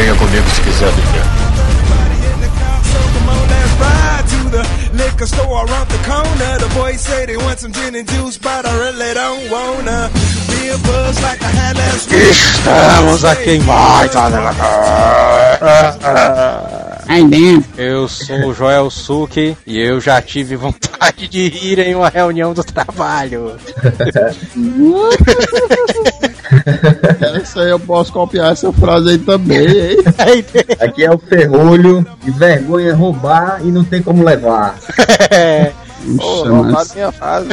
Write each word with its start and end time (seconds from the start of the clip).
Venha 0.00 0.14
comigo 0.14 0.48
se 0.48 0.62
quiser 0.62 0.90
viver. 0.92 1.22
liquor 4.94 5.26
store 5.26 5.66
around 5.66 5.90
the 5.90 5.98
corner. 6.08 6.58
The 6.58 6.68
boys 6.74 7.02
say 7.02 7.26
they 7.26 7.36
want 7.36 7.58
some 7.58 7.72
gin 7.72 7.94
and 7.94 8.08
juice, 8.08 8.38
but 8.38 8.64
I 8.64 8.78
really 8.78 9.12
don't 9.12 9.50
wanna 9.50 10.10
be 10.48 10.68
a 10.68 10.78
buzz 10.78 11.22
like 11.22 11.42
I 11.42 11.48
had 11.48 11.76
last 11.76 12.10
week. 12.10 12.30
Estamos 12.30 13.26
aqui 13.26 13.50
em 13.50 13.60
mais 13.60 14.16
Ai, 17.06 17.22
bem. 17.24 17.62
Eu 17.76 18.08
sou 18.08 18.46
o 18.46 18.54
Joel 18.54 18.90
Suki 18.90 19.54
e 19.66 19.78
eu 19.78 20.00
já 20.00 20.22
tive 20.22 20.56
vontade 20.56 21.28
de 21.28 21.46
rir 21.48 21.78
em 21.78 21.94
uma 21.94 22.08
reunião 22.08 22.54
do 22.54 22.64
trabalho. 22.64 23.54
essa 27.24 27.60
aí 27.60 27.70
eu 27.70 27.78
posso 27.78 28.12
copiar 28.12 28.52
essa 28.52 28.72
frase 28.72 29.10
aí 29.10 29.18
também, 29.18 29.66
hein? 29.66 29.96
Aqui 30.80 31.04
é 31.04 31.10
o 31.10 31.18
ferrolho 31.18 32.06
de 32.22 32.30
vergonha 32.30 32.94
roubar 32.94 33.60
e 33.62 33.70
não 33.70 33.84
tem 33.84 34.02
como 34.02 34.24
levar. 34.24 34.76
É. 35.32 35.72
Ô, 36.18 36.44
mas... 36.64 36.94
minha 36.94 37.12
frase. 37.12 37.48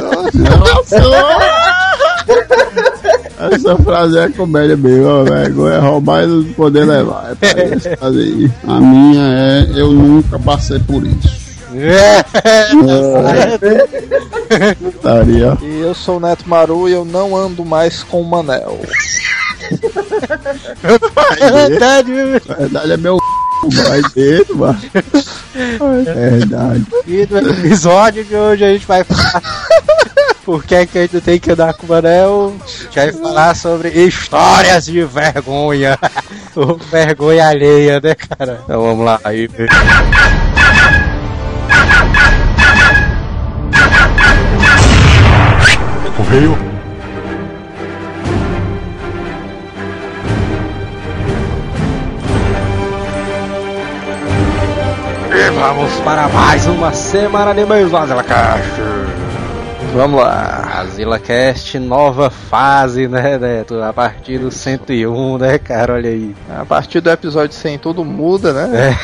Essa 3.40 3.76
frase 3.78 4.18
é 4.18 4.30
comédia 4.30 4.76
mesmo, 4.76 5.26
vergonha 5.26 5.76
é 5.76 5.80
roubar 5.80 6.24
e 6.24 6.28
não 6.28 6.44
poder 6.54 6.86
levar. 6.86 7.32
É 7.32 7.36
pra 7.36 7.62
essa 7.62 7.96
frase 7.98 8.20
aí. 8.20 8.52
A 8.68 8.80
minha 8.80 9.22
é 9.22 9.68
eu 9.76 9.92
nunca 9.92 10.40
passei 10.40 10.80
por 10.80 11.06
isso. 11.06 11.48
É. 11.76 12.24
é. 15.10 15.58
E 15.62 15.80
eu 15.82 15.94
sou 15.94 16.18
o 16.18 16.20
Neto 16.20 16.50
Maru 16.50 16.90
e 16.90 16.94
eu 16.94 17.06
não 17.06 17.36
ando 17.36 17.64
mais 17.64 18.02
com 18.02 18.22
o 18.22 18.26
Manel. 18.26 18.80
É 21.40 21.52
verdade, 21.52 22.12
é 22.12 22.26
verdade 22.26 22.92
é 22.92 22.98
meu 22.98 23.18
vai 23.74 24.02
dentro, 24.14 24.58
mano. 24.58 24.80
É 26.06 26.14
verdade. 26.14 26.86
E 27.08 27.28
no 27.30 27.38
episódio 27.38 28.24
de 28.24 28.36
hoje 28.36 28.64
a 28.64 28.70
gente 28.72 28.86
vai 28.86 29.04
falar 29.04 29.42
por 30.46 30.64
que, 30.64 30.86
que 30.86 30.98
a 30.98 31.02
gente 31.02 31.22
tem 31.22 31.40
que 31.40 31.52
andar 31.52 31.74
com 31.74 31.86
o 31.86 31.90
Manel. 31.90 32.54
A 32.64 32.68
gente 32.68 32.96
vai 32.96 33.12
falar 33.12 33.56
sobre 33.56 33.90
histórias 33.90 34.86
de 34.86 35.04
vergonha. 35.04 35.98
vergonha 36.92 37.48
alheia, 37.48 38.00
né, 38.02 38.16
cara? 38.16 38.62
Então 38.64 38.82
vamos 38.82 39.06
lá. 39.06 39.20
Aí. 39.24 39.50
Correio. 46.16 46.67
Vamos 55.58 55.92
para 56.02 56.28
mais 56.30 56.68
uma 56.68 56.94
semana 56.94 57.54
de 57.54 57.66
mês 57.66 57.90
do 57.90 57.98
AzilaCast. 57.98 58.80
Vamos 59.94 60.22
lá. 60.22 60.82
AzilaCast, 60.82 61.80
nova 61.80 62.30
fase, 62.30 63.08
né, 63.08 63.40
Neto? 63.40 63.82
A 63.82 63.92
partir 63.92 64.38
do 64.38 64.52
101, 64.52 65.38
né, 65.40 65.58
cara? 65.58 65.94
Olha 65.94 66.12
aí. 66.12 66.36
A 66.56 66.64
partir 66.64 67.02
do 67.02 67.10
episódio 67.10 67.56
100 67.56 67.80
tudo 67.80 68.06
muda, 68.06 68.54
né? 68.54 68.96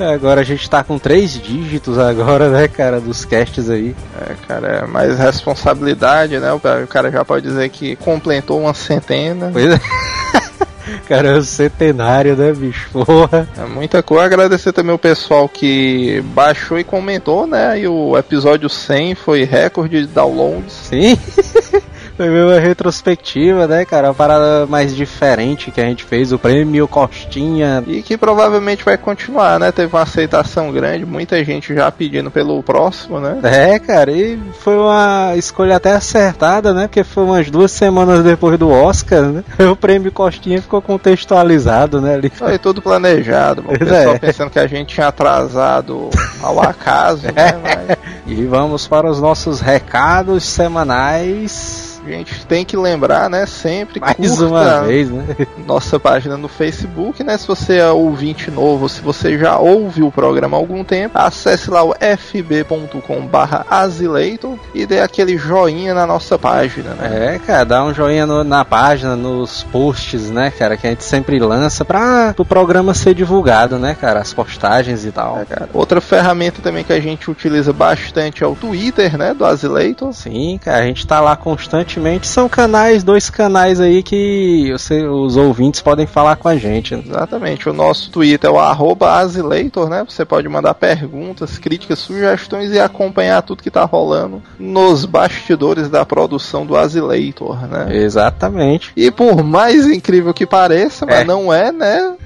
É. 0.00 0.04
Agora 0.12 0.40
a 0.40 0.44
gente 0.44 0.68
tá 0.68 0.82
com 0.82 0.98
três 0.98 1.40
dígitos 1.40 1.96
agora, 1.98 2.48
né, 2.50 2.66
cara, 2.66 3.00
dos 3.00 3.24
casts 3.24 3.70
aí. 3.70 3.94
É, 4.20 4.34
cara, 4.48 4.66
é 4.66 4.86
mais 4.86 5.16
responsabilidade, 5.16 6.36
né? 6.40 6.52
O 6.52 6.60
cara 6.88 7.12
já 7.12 7.24
pode 7.24 7.46
dizer 7.46 7.68
que 7.68 7.94
completou 7.94 8.60
uma 8.60 8.74
centena. 8.74 9.50
Pois 9.52 9.72
é. 9.72 9.78
Cara, 11.08 11.28
é 11.30 11.36
um 11.36 11.42
centenário, 11.42 12.36
né, 12.36 12.52
bicho? 12.52 12.90
Porra. 12.92 13.48
É 13.56 13.64
muita 13.64 14.02
coisa. 14.02 14.24
Agradecer 14.24 14.72
também 14.72 14.94
o 14.94 14.98
pessoal 14.98 15.48
que 15.48 16.22
baixou 16.26 16.78
e 16.78 16.84
comentou, 16.84 17.46
né? 17.46 17.80
E 17.80 17.88
o 17.88 18.16
episódio 18.16 18.68
100 18.68 19.14
foi 19.14 19.44
recorde 19.44 20.00
de 20.00 20.06
downloads. 20.06 20.72
Sim. 20.72 21.18
Foi 22.16 22.44
uma 22.44 22.60
retrospectiva, 22.60 23.66
né, 23.66 23.84
cara? 23.84 24.08
Uma 24.08 24.14
parada 24.14 24.66
mais 24.66 24.94
diferente 24.94 25.70
que 25.72 25.80
a 25.80 25.84
gente 25.84 26.04
fez, 26.04 26.32
o 26.32 26.38
prêmio 26.38 26.86
Costinha. 26.86 27.82
E 27.86 28.02
que 28.02 28.16
provavelmente 28.16 28.84
vai 28.84 28.96
continuar, 28.96 29.58
né? 29.58 29.72
Teve 29.72 29.94
uma 29.94 30.02
aceitação 30.02 30.70
grande, 30.70 31.04
muita 31.04 31.44
gente 31.44 31.74
já 31.74 31.90
pedindo 31.90 32.30
pelo 32.30 32.62
próximo, 32.62 33.18
né? 33.18 33.40
É, 33.42 33.78
cara, 33.78 34.12
e 34.12 34.38
foi 34.60 34.76
uma 34.76 35.32
escolha 35.36 35.76
até 35.76 35.92
acertada, 35.92 36.72
né? 36.72 36.86
Porque 36.86 37.02
foi 37.02 37.24
umas 37.24 37.50
duas 37.50 37.72
semanas 37.72 38.22
depois 38.22 38.58
do 38.58 38.70
Oscar, 38.70 39.22
né? 39.22 39.44
O 39.74 39.76
prêmio 39.76 40.12
Costinha 40.12 40.62
ficou 40.62 40.80
contextualizado, 40.80 42.00
né? 42.00 42.14
Ali. 42.14 42.30
Foi 42.30 42.58
tudo 42.58 42.80
planejado, 42.80 43.62
o 43.66 43.78
pessoal 43.78 44.14
é. 44.14 44.18
pensando 44.18 44.50
que 44.50 44.58
a 44.58 44.66
gente 44.66 44.94
tinha 44.94 45.08
atrasado 45.08 46.10
ao 46.40 46.60
acaso, 46.60 47.26
né? 47.34 47.58
Mas... 47.60 47.98
E 48.26 48.44
vamos 48.44 48.86
para 48.86 49.10
os 49.10 49.20
nossos 49.20 49.60
recados 49.60 50.44
semanais 50.44 51.93
a 52.12 52.18
gente 52.18 52.44
tem 52.46 52.64
que 52.64 52.76
lembrar, 52.76 53.30
né, 53.30 53.46
sempre 53.46 54.00
mais 54.00 54.40
uma 54.40 54.82
vez, 54.82 55.10
né? 55.10 55.24
Nossa 55.66 55.98
página 55.98 56.36
no 56.36 56.48
Facebook, 56.48 57.24
né? 57.24 57.38
Se 57.38 57.46
você 57.46 57.78
é 57.78 57.90
ouvinte 57.90 58.50
novo, 58.50 58.86
se 58.88 59.00
você 59.00 59.38
já 59.38 59.56
ouve 59.58 60.02
o 60.02 60.10
programa 60.10 60.56
há 60.56 60.60
algum 60.60 60.82
tempo, 60.84 61.18
acesse 61.18 61.70
lá 61.70 61.82
o 61.82 61.94
fb.com/azileitor 61.94 64.58
e 64.74 64.84
dê 64.86 65.00
aquele 65.00 65.38
joinha 65.38 65.94
na 65.94 66.06
nossa 66.06 66.38
página, 66.38 66.90
né? 66.94 67.34
É, 67.34 67.38
cara, 67.38 67.64
dá 67.64 67.82
um 67.84 67.94
joinha 67.94 68.26
no, 68.26 68.44
na 68.44 68.64
página, 68.64 69.16
nos 69.16 69.62
posts, 69.64 70.30
né, 70.30 70.50
cara, 70.50 70.76
que 70.76 70.86
a 70.86 70.90
gente 70.90 71.04
sempre 71.04 71.38
lança 71.38 71.84
para 71.84 72.34
o 72.36 72.44
programa 72.44 72.94
ser 72.94 73.14
divulgado, 73.14 73.78
né, 73.78 73.96
cara, 73.98 74.20
as 74.20 74.32
postagens 74.32 75.04
e 75.04 75.12
tal. 75.12 75.40
É, 75.40 75.44
cara. 75.44 75.68
Outra 75.72 76.00
ferramenta 76.00 76.60
também 76.62 76.84
que 76.84 76.92
a 76.92 77.00
gente 77.00 77.30
utiliza 77.30 77.72
bastante 77.72 78.42
é 78.42 78.46
o 78.46 78.54
Twitter, 78.54 79.16
né, 79.16 79.34
do 79.34 79.44
Azileitor. 79.44 80.12
Sim, 80.12 80.58
cara, 80.62 80.84
a 80.84 80.86
gente 80.86 81.06
tá 81.06 81.20
lá 81.20 81.36
constante 81.36 81.93
constantemente, 81.94 82.26
são 82.26 82.48
canais, 82.48 83.04
dois 83.04 83.30
canais 83.30 83.80
aí 83.80 84.02
que 84.02 84.72
você, 84.72 85.06
os 85.06 85.36
ouvintes 85.36 85.80
podem 85.80 86.06
falar 86.06 86.36
com 86.36 86.48
a 86.48 86.56
gente. 86.56 86.94
Exatamente. 86.94 87.68
O 87.68 87.72
nosso 87.72 88.10
Twitter 88.10 88.50
é 88.50 88.52
o 88.52 88.58
arroba 88.58 89.12
Azileitor, 89.14 89.88
né? 89.88 90.04
Você 90.08 90.24
pode 90.24 90.48
mandar 90.48 90.74
perguntas, 90.74 91.58
críticas, 91.58 92.00
sugestões 92.00 92.72
e 92.72 92.80
acompanhar 92.80 93.42
tudo 93.42 93.62
que 93.62 93.70
tá 93.70 93.84
rolando 93.84 94.42
nos 94.58 95.04
bastidores 95.04 95.88
da 95.88 96.04
produção 96.04 96.66
do 96.66 96.76
Azileitor, 96.76 97.66
né? 97.68 97.96
Exatamente. 97.96 98.92
E 98.96 99.10
por 99.10 99.42
mais 99.42 99.86
incrível 99.86 100.34
que 100.34 100.46
pareça, 100.46 101.06
mas 101.06 101.20
é. 101.20 101.24
não 101.24 101.52
é, 101.52 101.70
né? 101.70 102.16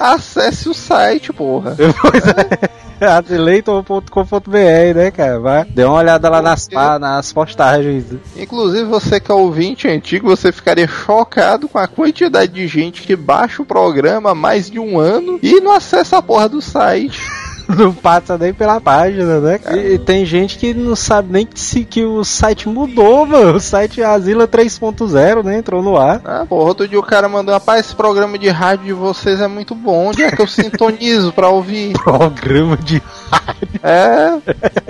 Acesse 0.00 0.68
o 0.68 0.74
site, 0.74 1.32
porra. 1.32 1.76
Pois 2.00 2.26
é 2.26 2.83
azileitor.com.br, 3.06 4.94
né, 4.94 5.10
cara? 5.10 5.40
Vai, 5.40 5.64
dê 5.64 5.84
uma 5.84 5.98
olhada 5.98 6.28
lá 6.28 6.42
nas, 6.42 6.68
nas 7.00 7.32
postagens. 7.32 8.04
Inclusive, 8.36 8.84
você 8.84 9.20
que 9.20 9.30
é 9.30 9.34
ouvinte 9.34 9.88
antigo, 9.88 10.28
você 10.28 10.52
ficaria 10.52 10.86
chocado 10.86 11.68
com 11.68 11.78
a 11.78 11.86
quantidade 11.86 12.52
de 12.52 12.66
gente 12.66 13.02
que 13.02 13.16
baixa 13.16 13.62
o 13.62 13.66
programa 13.66 14.30
há 14.30 14.34
mais 14.34 14.70
de 14.70 14.78
um 14.78 14.98
ano 14.98 15.38
e 15.42 15.60
não 15.60 15.72
acessa 15.72 16.18
a 16.18 16.22
porra 16.22 16.48
do 16.48 16.60
site. 16.60 17.20
não 17.76 17.92
passa 17.92 18.36
nem 18.36 18.52
pela 18.52 18.80
página, 18.80 19.40
né? 19.40 19.60
E, 19.72 19.94
e, 19.94 19.98
tem 19.98 20.24
gente 20.24 20.58
que 20.58 20.74
não 20.74 20.96
sabe 20.96 21.32
nem 21.32 21.46
que, 21.46 21.58
se, 21.58 21.84
que 21.84 22.04
o 22.04 22.24
site 22.24 22.68
mudou, 22.68 23.26
mano. 23.26 23.56
O 23.56 23.60
site 23.60 24.02
Asila 24.02 24.46
3.0, 24.46 25.42
né? 25.42 25.58
Entrou 25.58 25.82
no 25.82 25.96
ar. 25.96 26.20
Ah, 26.24 26.46
porra, 26.48 26.64
outro 26.64 26.88
dia 26.88 26.98
o 26.98 27.02
cara 27.02 27.28
mandou, 27.28 27.54
rapaz, 27.54 27.86
esse 27.86 27.94
programa 27.94 28.38
de 28.38 28.48
rádio 28.48 28.86
de 28.86 28.92
vocês 28.92 29.40
é 29.40 29.48
muito 29.48 29.74
bom. 29.74 30.08
Onde 30.08 30.22
é 30.22 30.30
que 30.30 30.40
eu 30.40 30.46
sintonizo 30.46 31.32
pra 31.32 31.48
ouvir? 31.48 31.92
Programa 32.04 32.76
de 32.76 33.02
rádio. 33.30 33.80
É. 33.82 34.30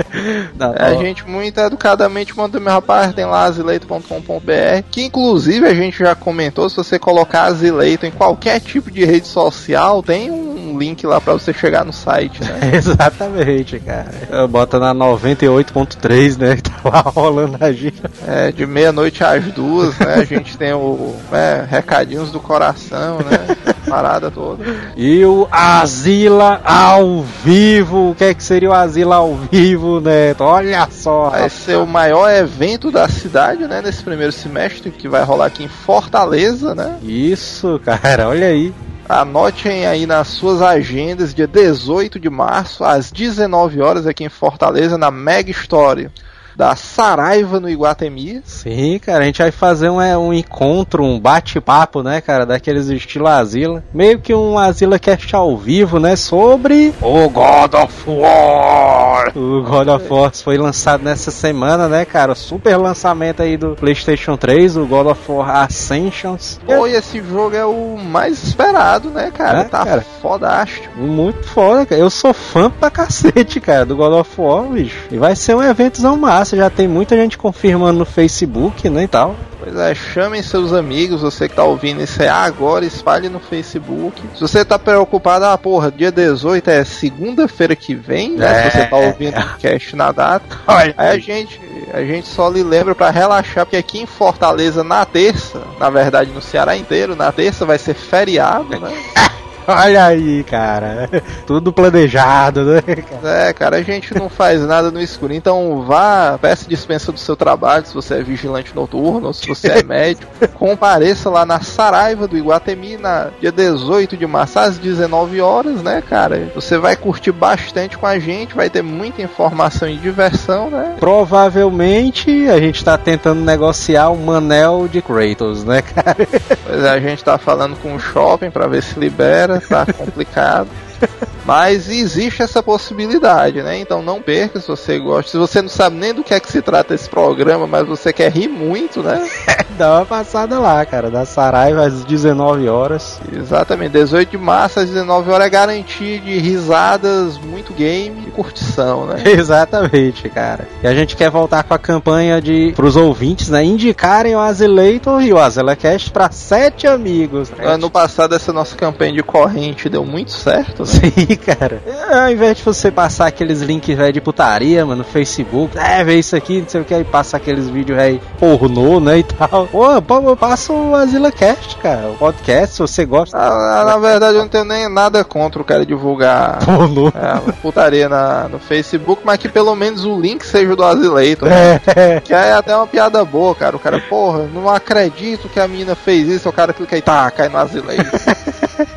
Não, 0.56 0.72
é 0.74 0.86
a 0.86 0.94
gente 0.94 1.28
muito 1.28 1.58
educadamente 1.58 2.36
mandou, 2.36 2.60
meu 2.60 2.72
rapaz, 2.72 3.12
tem 3.14 3.24
lá 3.24 3.44
azileito.com.br, 3.44 4.84
que 4.90 5.04
inclusive 5.04 5.66
a 5.66 5.74
gente 5.74 5.98
já 5.98 6.14
comentou, 6.14 6.68
se 6.68 6.76
você 6.76 6.98
colocar 6.98 7.44
Azileito 7.44 8.06
em 8.06 8.10
qualquer 8.10 8.60
tipo 8.60 8.90
de 8.90 9.04
rede 9.04 9.26
social, 9.26 10.02
tem 10.02 10.30
um 10.30 10.53
link 10.78 11.06
lá 11.06 11.20
para 11.20 11.32
você 11.32 11.52
chegar 11.52 11.84
no 11.84 11.92
site, 11.92 12.42
né? 12.42 12.72
Exatamente, 12.74 13.78
cara. 13.80 14.46
Bota 14.48 14.78
na 14.78 14.94
98.3, 14.94 16.38
né? 16.38 16.56
Que 16.64 16.70
tá 16.70 16.76
lá 16.84 17.00
rolando 17.00 17.56
a 17.60 17.72
gente. 17.72 18.00
É, 18.26 18.52
de 18.52 18.66
meia-noite 18.66 19.22
às 19.24 19.44
duas, 19.46 19.98
né? 19.98 20.14
A 20.14 20.24
gente 20.24 20.56
tem 20.56 20.72
o 20.72 21.14
né, 21.30 21.66
recadinhos 21.68 22.30
do 22.30 22.40
coração, 22.40 23.18
né? 23.18 23.74
Parada 23.88 24.30
toda. 24.30 24.64
E 24.96 25.24
o 25.24 25.46
Asila 25.50 26.60
ao 26.64 27.22
vivo. 27.44 28.10
O 28.10 28.14
que 28.14 28.24
é 28.24 28.34
que 28.34 28.42
seria 28.42 28.70
o 28.70 28.72
Asila 28.72 29.16
ao 29.16 29.34
vivo, 29.34 30.00
né? 30.00 30.34
Olha 30.38 30.88
só. 30.90 31.30
Vai 31.30 31.50
ser 31.50 31.76
o 31.76 31.86
maior 31.86 32.30
evento 32.30 32.90
da 32.90 33.08
cidade, 33.08 33.66
né? 33.66 33.82
Nesse 33.82 34.02
primeiro 34.02 34.32
semestre, 34.32 34.90
que 34.90 35.08
vai 35.08 35.22
rolar 35.22 35.46
aqui 35.46 35.64
em 35.64 35.68
Fortaleza, 35.68 36.74
né? 36.74 36.96
Isso, 37.02 37.80
cara, 37.84 38.28
olha 38.28 38.46
aí. 38.46 38.72
Anotem 39.08 39.86
aí 39.86 40.06
nas 40.06 40.28
suas 40.28 40.62
agendas, 40.62 41.34
dia 41.34 41.46
18 41.46 42.18
de 42.18 42.30
março, 42.30 42.82
às 42.82 43.12
19 43.12 43.80
horas, 43.82 44.06
aqui 44.06 44.24
em 44.24 44.30
Fortaleza, 44.30 44.96
na 44.96 45.10
Mega 45.10 45.50
Story. 45.50 46.10
Da 46.56 46.76
Saraiva 46.76 47.58
no 47.58 47.68
Iguatemi. 47.68 48.42
Sim, 48.44 48.98
cara, 48.98 49.24
a 49.24 49.26
gente 49.26 49.42
vai 49.42 49.50
fazer 49.50 49.88
um, 49.88 50.00
é, 50.00 50.16
um 50.16 50.32
encontro, 50.32 51.02
um 51.02 51.18
bate-papo, 51.18 52.02
né, 52.02 52.20
cara, 52.20 52.46
daqueles 52.46 52.88
estilo 52.88 53.26
Asila. 53.26 53.82
Meio 53.92 54.18
que 54.18 54.34
um 54.34 54.58
Asila 54.58 54.98
Cast 54.98 55.34
ao 55.34 55.56
vivo, 55.56 55.98
né, 55.98 56.16
sobre 56.16 56.94
o 57.00 57.28
God 57.28 57.74
of 57.74 58.04
War. 58.06 59.32
O 59.36 59.62
God 59.62 59.88
of 59.88 60.12
War 60.12 60.30
foi 60.34 60.56
lançado 60.56 61.02
nessa 61.02 61.30
semana, 61.30 61.88
né, 61.88 62.04
cara? 62.04 62.34
Super 62.34 62.76
lançamento 62.76 63.42
aí 63.42 63.56
do 63.56 63.74
PlayStation 63.74 64.36
3, 64.36 64.76
o 64.76 64.86
God 64.86 65.08
of 65.08 65.20
War 65.30 65.56
Ascensions. 65.64 66.60
Pô, 66.64 66.86
e 66.86 66.92
esse 66.92 67.22
jogo 67.22 67.56
é 67.56 67.64
o 67.64 67.96
mais 67.96 68.42
esperado, 68.42 69.10
né, 69.10 69.30
cara? 69.30 69.60
É, 69.60 69.64
tá 69.64 69.84
cara. 69.84 70.06
fodástico. 70.22 70.96
Muito 70.96 71.44
foda, 71.48 71.86
cara. 71.86 72.00
Eu 72.00 72.10
sou 72.10 72.32
fã 72.32 72.70
pra 72.70 72.90
cacete, 72.90 73.60
cara, 73.60 73.84
do 73.84 73.96
God 73.96 74.12
of 74.12 74.40
War, 74.40 74.64
bicho. 74.64 74.96
E 75.10 75.18
vai 75.18 75.34
ser 75.34 75.54
um 75.54 75.62
eventzão 75.62 76.16
massa. 76.16 76.43
Já 76.44 76.70
tem 76.70 76.86
muita 76.86 77.16
gente 77.16 77.38
confirmando 77.38 77.98
no 77.98 78.04
Facebook, 78.04 78.88
né, 78.88 79.04
e 79.04 79.08
tal. 79.08 79.36
Pois 79.58 79.76
é, 79.76 79.94
chamem 79.94 80.42
seus 80.42 80.74
amigos, 80.74 81.22
você 81.22 81.48
que 81.48 81.54
tá 81.54 81.64
ouvindo 81.64 82.02
isso 82.02 82.20
aí 82.20 82.28
agora, 82.28 82.84
espalhe 82.84 83.30
no 83.30 83.40
Facebook. 83.40 84.20
Se 84.34 84.40
você 84.40 84.62
tá 84.62 84.78
preocupado, 84.78 85.46
ah, 85.46 85.56
porra, 85.56 85.90
dia 85.90 86.12
18 86.12 86.68
é 86.68 86.84
segunda-feira 86.84 87.74
que 87.74 87.94
vem, 87.94 88.32
né? 88.32 88.66
É. 88.66 88.70
Se 88.70 88.76
você 88.76 88.86
tá 88.86 88.96
ouvindo 88.96 89.38
o 89.38 89.58
cast 89.58 89.96
na 89.96 90.12
data. 90.12 90.44
Aí 90.66 90.94
a 90.98 91.16
gente, 91.18 91.58
a 91.92 92.04
gente 92.04 92.28
só 92.28 92.50
lhe 92.50 92.62
lembra 92.62 92.94
para 92.94 93.10
relaxar, 93.10 93.64
porque 93.64 93.76
aqui 93.76 94.00
em 94.00 94.06
Fortaleza, 94.06 94.84
na 94.84 95.04
terça, 95.06 95.62
na 95.78 95.88
verdade 95.88 96.30
no 96.30 96.42
Ceará 96.42 96.76
inteiro, 96.76 97.16
na 97.16 97.32
terça 97.32 97.64
vai 97.64 97.78
ser 97.78 97.94
feriado, 97.94 98.78
né? 98.78 98.92
Olha 99.68 100.06
aí, 100.06 100.44
cara. 100.44 101.08
Tudo 101.46 101.72
planejado, 101.72 102.64
né? 102.64 102.82
É, 103.22 103.52
cara, 103.52 103.76
a 103.76 103.82
gente 103.82 104.14
não 104.14 104.28
faz 104.28 104.60
nada 104.62 104.90
no 104.90 105.00
escuro. 105.00 105.32
Então 105.32 105.82
vá, 105.82 106.38
peça 106.40 106.68
dispensa 106.68 107.10
do 107.10 107.18
seu 107.18 107.34
trabalho, 107.34 107.86
se 107.86 107.94
você 107.94 108.14
é 108.14 108.22
vigilante 108.22 108.74
noturno, 108.74 109.28
ou 109.28 109.32
se 109.32 109.46
você 109.46 109.68
é 109.68 109.82
médico. 109.84 110.30
compareça 110.54 111.30
lá 111.30 111.46
na 111.46 111.60
Saraiva 111.60 112.28
do 112.28 112.36
Iguatemi, 112.36 112.96
na 112.96 113.30
dia 113.40 113.50
18 113.50 114.16
de 114.16 114.26
março, 114.26 114.58
às 114.58 114.78
19 114.78 115.40
horas, 115.40 115.82
né, 115.82 116.02
cara? 116.02 116.50
Você 116.54 116.76
vai 116.76 116.96
curtir 116.96 117.32
bastante 117.32 117.96
com 117.96 118.06
a 118.06 118.18
gente, 118.18 118.54
vai 118.54 118.68
ter 118.68 118.82
muita 118.82 119.22
informação 119.22 119.88
e 119.88 119.96
diversão, 119.96 120.70
né? 120.70 120.96
Provavelmente 121.00 122.48
a 122.48 122.58
gente 122.58 122.84
tá 122.84 122.98
tentando 122.98 123.40
negociar 123.40 124.10
o 124.10 124.16
Manel 124.18 124.88
de 124.88 125.00
Kratos, 125.00 125.64
né, 125.64 125.80
cara? 125.82 126.16
Pois 126.64 126.84
é, 126.84 126.90
a 126.90 127.00
gente 127.00 127.24
tá 127.24 127.38
falando 127.38 127.76
com 127.76 127.94
o 127.94 128.00
shopping 128.00 128.50
para 128.50 128.66
ver 128.66 128.82
se 128.82 128.98
libera 128.98 129.53
tá 129.60 129.86
complicado. 129.92 130.70
Mas 131.44 131.90
existe 131.90 132.42
essa 132.42 132.62
possibilidade, 132.62 133.62
né? 133.62 133.78
Então 133.78 134.02
não 134.02 134.20
perca 134.20 134.58
se 134.60 134.66
você 134.66 134.98
gosta. 134.98 135.30
Se 135.30 135.36
você 135.36 135.60
não 135.60 135.68
sabe 135.68 135.96
nem 135.96 136.14
do 136.14 136.24
que 136.24 136.32
é 136.32 136.40
que 136.40 136.50
se 136.50 136.62
trata 136.62 136.94
esse 136.94 137.08
programa, 137.08 137.66
mas 137.66 137.86
você 137.86 138.12
quer 138.12 138.32
rir 138.32 138.48
muito, 138.48 139.02
né? 139.02 139.28
Dá 139.76 139.96
uma 139.96 140.06
passada 140.06 140.58
lá, 140.58 140.84
cara. 140.86 141.10
Da 141.10 141.26
Saraiva 141.26 141.84
às 141.84 142.04
19 142.04 142.68
horas. 142.68 143.20
Exatamente, 143.30 143.92
18 143.92 144.30
de 144.30 144.38
março 144.38 144.80
às 144.80 144.88
19 144.88 145.30
horas 145.30 145.46
é 145.46 145.50
garantia 145.50 146.18
de 146.18 146.38
risadas, 146.38 147.36
muito 147.36 147.74
game 147.74 148.24
e 148.26 148.30
curtição, 148.30 149.06
né? 149.06 149.22
Exatamente, 149.30 150.28
cara. 150.30 150.66
E 150.82 150.86
a 150.86 150.94
gente 150.94 151.14
quer 151.14 151.30
voltar 151.30 151.62
com 151.64 151.74
a 151.74 151.78
campanha 151.78 152.40
de 152.40 152.72
pros 152.74 152.96
ouvintes, 152.96 153.50
né? 153.50 153.62
Indicarem 153.62 154.34
o 154.34 154.40
Azileitor 154.40 155.22
e 155.22 155.32
o 155.32 155.38
Azelacast 155.38 156.10
para 156.10 156.30
sete 156.30 156.86
amigos. 156.86 157.50
Né? 157.50 157.66
Ano 157.66 157.90
passado 157.90 158.34
essa 158.34 158.52
nossa 158.52 158.74
campanha 158.76 159.12
de 159.12 159.22
corrente 159.22 159.88
deu 159.88 160.04
muito 160.04 160.30
certo, 160.30 160.83
né? 160.84 161.10
Sim, 161.14 161.36
cara. 161.36 161.82
Ao 162.10 162.30
invés 162.30 162.58
de 162.58 162.62
você 162.62 162.90
passar 162.90 163.26
aqueles 163.26 163.60
links 163.60 163.96
velho 163.96 164.12
de 164.12 164.20
putaria, 164.20 164.84
mano, 164.84 164.98
no 164.98 165.04
Facebook, 165.04 165.76
é, 165.78 166.02
vê 166.04 166.18
isso 166.18 166.36
aqui, 166.36 166.60
não 166.60 166.68
sei 166.68 166.80
o 166.80 166.84
que, 166.84 166.94
aí 166.94 167.04
passa 167.04 167.36
aqueles 167.36 167.68
vídeos 167.68 167.98
aí 167.98 168.20
pornô, 168.38 169.00
né, 169.00 169.18
e 169.20 169.22
tal. 169.22 169.66
Pô, 169.66 170.02
pô 170.02 170.36
passa 170.36 170.72
o 170.72 170.94
Azila 170.94 171.32
Cast, 171.32 171.76
cara, 171.78 172.08
o 172.08 172.16
podcast, 172.16 172.74
se 172.74 172.80
você 172.80 173.04
gosta. 173.04 173.36
Ah, 173.36 173.80
ah, 173.80 173.84
na 173.84 173.98
verdade, 173.98 174.36
eu 174.36 174.42
não 174.42 174.48
tenho 174.48 174.64
nem 174.64 174.88
nada 174.88 175.24
contra 175.24 175.60
o 175.60 175.64
cara 175.64 175.84
divulgar 175.84 176.64
pornô. 176.64 177.08
É, 177.08 177.52
putaria 177.62 178.08
na, 178.08 178.48
no 178.48 178.58
Facebook, 178.58 179.22
mas 179.24 179.38
que 179.38 179.48
pelo 179.48 179.74
menos 179.74 180.04
o 180.04 180.20
link 180.20 180.44
seja 180.44 180.74
do 180.74 180.84
Azileito, 180.84 181.44
né? 181.44 181.80
É. 181.86 182.20
Que 182.20 182.32
é 182.32 182.52
até 182.52 182.74
uma 182.76 182.86
piada 182.86 183.24
boa, 183.24 183.54
cara. 183.54 183.76
O 183.76 183.78
cara, 183.78 184.00
porra, 184.00 184.48
não 184.52 184.68
acredito 184.68 185.48
que 185.48 185.60
a 185.60 185.68
menina 185.68 185.94
fez 185.94 186.28
isso, 186.28 186.48
o 186.48 186.52
cara 186.52 186.72
clica 186.72 186.96
aí, 186.96 187.02
tá, 187.02 187.30
cai 187.30 187.48
no 187.48 187.58
Azileito. 187.58 188.10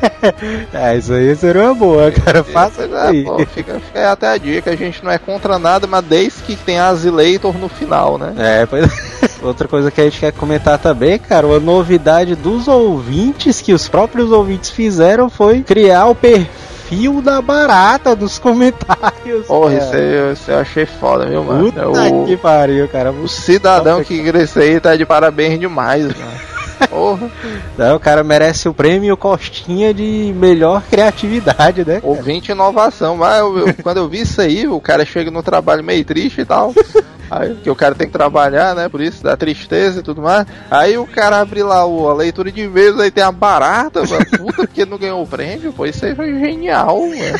é, 0.72 0.96
isso 0.96 1.12
aí 1.12 1.34
seria 1.36 1.64
uma 1.64 1.74
boa, 1.78 2.10
cara. 2.10 2.44
Faça 2.44 2.84
isso 2.84 2.96
é, 2.96 3.22
pô, 3.22 3.38
fica, 3.46 3.80
fica 3.80 4.12
até 4.12 4.28
a 4.28 4.36
dica, 4.36 4.70
a 4.70 4.76
gente 4.76 5.04
não 5.04 5.10
é 5.10 5.18
contra 5.18 5.58
nada, 5.58 5.86
mas 5.86 6.04
desde 6.04 6.42
que 6.42 6.56
tem 6.56 6.78
Azileitor 6.78 7.56
no 7.56 7.68
final, 7.68 8.18
né? 8.18 8.34
É, 8.36 8.66
pois 8.66 8.86
Outra 9.42 9.68
coisa 9.68 9.90
que 9.90 10.00
a 10.00 10.04
gente 10.04 10.18
quer 10.18 10.32
comentar 10.32 10.78
também, 10.78 11.18
cara, 11.18 11.46
uma 11.46 11.60
novidade 11.60 12.34
dos 12.34 12.66
ouvintes 12.66 13.60
que 13.60 13.72
os 13.72 13.88
próprios 13.88 14.32
ouvintes 14.32 14.70
fizeram 14.70 15.30
foi 15.30 15.62
criar 15.62 16.06
o 16.06 16.14
perfil 16.14 17.22
da 17.22 17.40
barata 17.40 18.16
dos 18.16 18.38
comentários. 18.38 19.46
Porra, 19.46 19.74
isso, 19.74 19.94
aí, 19.94 20.32
isso 20.32 20.50
eu 20.50 20.58
achei 20.58 20.86
foda, 20.86 21.26
viu, 21.26 21.44
mano? 21.44 21.64
Puta 21.66 21.82
é 21.82 21.86
o, 21.86 22.24
que 22.26 22.36
pariu, 22.36 22.88
cara. 22.88 23.12
O 23.12 23.28
cidadão 23.28 24.02
que 24.02 24.22
cresceu 24.22 24.62
aí 24.62 24.80
tá 24.80 24.96
de 24.96 25.06
parabéns 25.06 25.58
demais, 25.60 26.04
mano. 26.04 26.48
Porra. 26.88 27.30
Não, 27.76 27.96
o 27.96 28.00
cara 28.00 28.22
merece 28.22 28.68
o 28.68 28.74
prêmio 28.74 29.16
Costinha 29.16 29.92
de 29.92 30.32
melhor 30.36 30.82
criatividade, 30.82 31.84
né? 31.84 32.00
Ouvinte 32.02 32.52
inovação. 32.52 33.16
Mas 33.16 33.38
eu, 33.38 33.58
eu, 33.58 33.74
quando 33.82 33.98
eu 33.98 34.08
vi 34.08 34.20
isso 34.20 34.40
aí, 34.40 34.66
o 34.66 34.80
cara 34.80 35.04
chega 35.04 35.30
no 35.30 35.42
trabalho 35.42 35.84
meio 35.84 36.04
triste 36.04 36.40
e 36.40 36.44
tal. 36.44 36.74
Aí, 37.30 37.54
que 37.56 37.68
o 37.68 37.76
cara 37.76 37.94
tem 37.94 38.06
que 38.06 38.12
trabalhar, 38.12 38.74
né? 38.74 38.88
Por 38.88 39.00
isso 39.00 39.22
dá 39.22 39.36
tristeza 39.36 40.00
e 40.00 40.02
tudo 40.02 40.22
mais. 40.22 40.46
Aí 40.70 40.96
o 40.96 41.06
cara 41.06 41.40
abre 41.40 41.62
lá 41.62 41.84
o, 41.84 42.08
a 42.08 42.14
leitura 42.14 42.50
de 42.50 42.62
e-mails, 42.62 42.98
aí 42.98 43.10
tem 43.10 43.22
a 43.22 43.30
barata, 43.30 44.02
mano. 44.06 44.24
Puta, 44.38 44.66
porque 44.66 44.86
não 44.86 44.98
ganhou 44.98 45.22
o 45.22 45.26
prêmio, 45.26 45.72
pô, 45.72 45.84
isso 45.84 46.04
aí 46.06 46.14
foi 46.14 46.38
genial, 46.38 46.98
mano. 47.00 47.38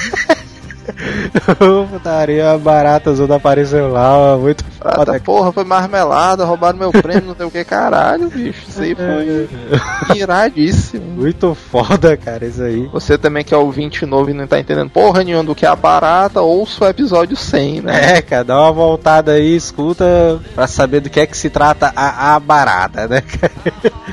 Putaria 1.90 2.56
barata 2.58 3.14
zona 3.14 3.37
apareceu 3.37 3.88
lá, 3.88 4.37
muito 4.37 4.64
ah, 4.81 4.96
foda. 4.96 5.12
Tá, 5.12 5.20
porra, 5.20 5.52
foi 5.52 5.64
marmelada, 5.64 6.44
roubaram 6.44 6.79
meu 6.79 6.90
prêmio, 6.90 7.29
não 7.29 7.35
sei 7.35 7.46
o 7.46 7.50
que, 7.50 7.64
caralho, 7.64 8.29
bicho. 8.29 8.62
Isso 8.69 8.82
aí 8.82 8.94
foi 8.94 10.17
iradíssimo. 10.17 11.05
Muito 11.05 11.55
foda, 11.55 12.17
cara, 12.17 12.46
isso 12.46 12.62
aí. 12.62 12.88
Você 12.93 13.19
também 13.19 13.44
que 13.44 13.55
é 13.55 13.56
ouvinte 13.56 14.06
novo 14.06 14.31
e 14.31 14.35
não 14.35 14.46
tá 14.46 14.58
entendendo 14.58 14.90
porra 14.90 15.23
nenhuma 15.25 15.44
do 15.44 15.55
que 15.55 15.67
é 15.67 15.69
a 15.69 15.76
barata, 15.76 16.40
ouça 16.40 16.85
o 16.85 16.88
episódio 16.88 17.37
100, 17.37 17.82
né? 17.82 18.19
É, 18.19 18.23
cara, 18.23 18.44
dá 18.44 18.61
uma 18.61 18.73
voltada 18.73 19.32
aí, 19.32 19.56
escuta 19.56 20.41
pra 20.55 20.67
saber 20.67 21.00
do 21.00 21.11
que 21.11 21.20
é 21.20 21.26
que 21.26 21.37
se 21.37 21.50
trata 21.50 21.93
a, 21.94 22.34
a 22.34 22.41
barata, 22.41 23.06
né, 23.06 23.20
cara? 23.20 23.52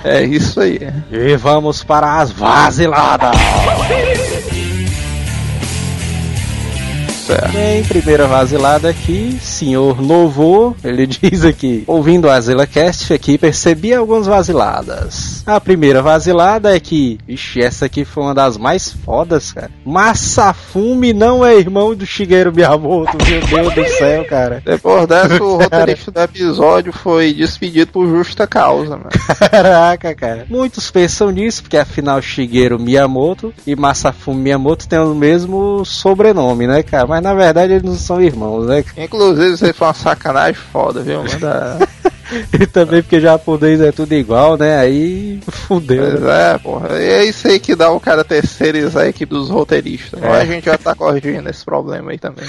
É 0.03 0.23
isso 0.23 0.59
aí. 0.59 0.79
E 1.11 1.35
vamos 1.35 1.83
para 1.83 2.19
as 2.19 2.31
vaziladas. 2.31 3.35
Certo. 7.25 7.53
Bem, 7.53 7.83
primeira 7.83 8.27
vasilada 8.27 8.87
aqui, 8.87 9.39
senhor 9.41 9.99
Novo, 9.99 10.77
ele 10.83 11.07
diz 11.09 11.43
aqui, 11.43 11.83
ouvindo 11.87 12.29
a 12.29 12.39
ZilaCast 12.39 13.11
aqui, 13.11 13.35
percebi 13.35 13.95
algumas 13.95 14.27
vaziladas. 14.27 15.41
A 15.43 15.59
primeira 15.59 16.03
vasilada 16.03 16.75
é 16.75 16.79
que, 16.79 17.17
vixe, 17.25 17.63
essa 17.63 17.87
aqui 17.87 18.05
foi 18.05 18.25
uma 18.25 18.35
das 18.35 18.57
mais 18.57 18.91
fodas, 18.91 19.51
cara. 19.51 19.71
Massafume 19.83 21.13
não 21.13 21.43
é 21.43 21.57
irmão 21.57 21.95
do 21.95 22.05
Shigeru 22.05 22.53
Miyamoto, 22.53 23.17
meu 23.27 23.41
Deus 23.41 23.73
do 23.73 23.97
céu, 23.97 24.25
cara. 24.25 24.61
Depois 24.65 25.07
dessa, 25.07 25.43
o 25.43 25.57
roteirista 25.57 26.11
do 26.11 26.21
episódio 26.21 26.93
foi 26.93 27.33
despedido 27.33 27.91
por 27.91 28.07
justa 28.07 28.45
causa, 28.45 28.97
mano. 28.97 29.09
Caraca, 29.39 30.13
cara. 30.13 30.45
Muitos 30.47 30.91
pensam 30.91 31.31
nisso, 31.31 31.63
porque 31.63 31.77
afinal 31.77 32.21
Shigeru 32.21 32.79
Miyamoto 32.79 33.51
e 33.65 33.75
Massafume 33.75 34.43
Miyamoto 34.43 34.87
têm 34.87 34.99
o 34.99 35.15
mesmo 35.15 35.83
sobrenome, 35.83 36.67
né, 36.67 36.83
cara? 36.83 37.14
Mas 37.15 37.23
na 37.23 37.33
verdade 37.33 37.71
eles 37.71 37.83
não 37.83 37.95
são 37.95 38.21
irmãos, 38.21 38.67
né? 38.67 38.83
Inclusive, 38.97 39.53
isso 39.53 39.65
aí 39.65 39.71
foi 39.71 39.87
uma 39.87 39.93
sacanagem 39.93 40.55
foda, 40.55 41.01
viu? 41.01 41.23
Manda... 41.23 41.79
e 42.59 42.67
também 42.67 43.01
porque 43.01 43.21
japonês 43.21 43.79
é 43.79 43.91
tudo 43.93 44.13
igual, 44.13 44.57
né? 44.57 44.77
Aí 44.77 45.39
fudeu. 45.47 46.19
Né? 46.19 46.53
É, 46.53 46.57
porra. 46.57 46.89
E 46.99 47.09
é 47.09 47.23
isso 47.23 47.47
aí 47.47 47.57
que 47.57 47.73
dá 47.73 47.89
o 47.89 48.01
cara 48.01 48.25
terceirizar 48.25 49.03
a 49.03 49.07
equipe 49.07 49.33
dos 49.33 49.49
roteiristas. 49.49 50.21
É. 50.21 50.27
a 50.27 50.45
gente 50.45 50.65
já 50.65 50.77
tá 50.77 50.93
corrigindo 50.93 51.49
esse 51.49 51.63
problema 51.63 52.11
aí 52.11 52.17
também. 52.17 52.45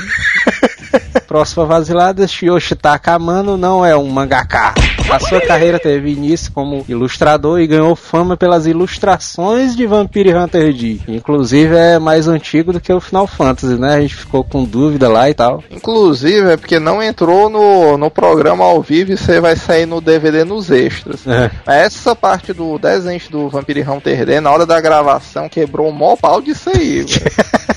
Próxima 1.29 1.65
vasilada, 1.65 2.27
Shiyoshi 2.27 2.75
Takamano 2.75 3.57
não 3.57 3.87
é 3.87 3.97
um 3.97 4.09
mangaka. 4.09 4.75
A 5.11 5.21
sua 5.21 5.41
carreira 5.41 5.79
teve 5.79 6.11
início 6.11 6.51
como 6.53 6.85
ilustrador 6.89 7.61
e 7.61 7.67
ganhou 7.67 7.95
fama 7.95 8.37
pelas 8.37 8.67
ilustrações 8.67 9.77
de 9.77 9.87
Vampire 9.87 10.35
Hunter 10.35 10.73
D. 10.73 11.01
Inclusive 11.09 11.77
é 11.77 11.99
mais 11.99 12.27
antigo 12.27 12.73
do 12.73 12.81
que 12.81 12.93
o 12.93 13.01
Final 13.01 13.27
Fantasy, 13.27 13.77
né? 13.77 13.95
A 13.95 14.01
gente 14.01 14.17
ficou 14.17 14.43
com 14.43 14.65
dúvida 14.65 15.09
lá 15.09 15.31
e 15.31 15.35
tal. 15.35 15.63
Inclusive 15.71 16.51
é 16.51 16.57
porque 16.57 16.79
não 16.79 17.03
entrou 17.03 17.49
no, 17.49 17.97
no 17.97 18.11
programa 18.11 18.65
ao 18.65 18.83
vivo 18.83 19.13
e 19.13 19.17
você 19.17 19.41
vai 19.41 19.57
sair 19.57 19.87
no 19.87 20.01
DVD 20.01 20.45
nos 20.45 20.71
extras. 20.71 21.27
É. 21.27 21.51
Essa 21.67 22.15
parte 22.15 22.53
do 22.53 22.79
desenho 22.79 23.21
do 23.31 23.49
Vampire 23.49 23.83
Hunter 23.83 24.27
D, 24.27 24.41
na 24.41 24.51
hora 24.51 24.67
da 24.67 24.81
gravação, 24.81 25.49
quebrou 25.49 25.89
o 25.89 25.93
maior 25.93 26.17
pau 26.17 26.41
disso 26.41 26.71
aí, 26.75 27.05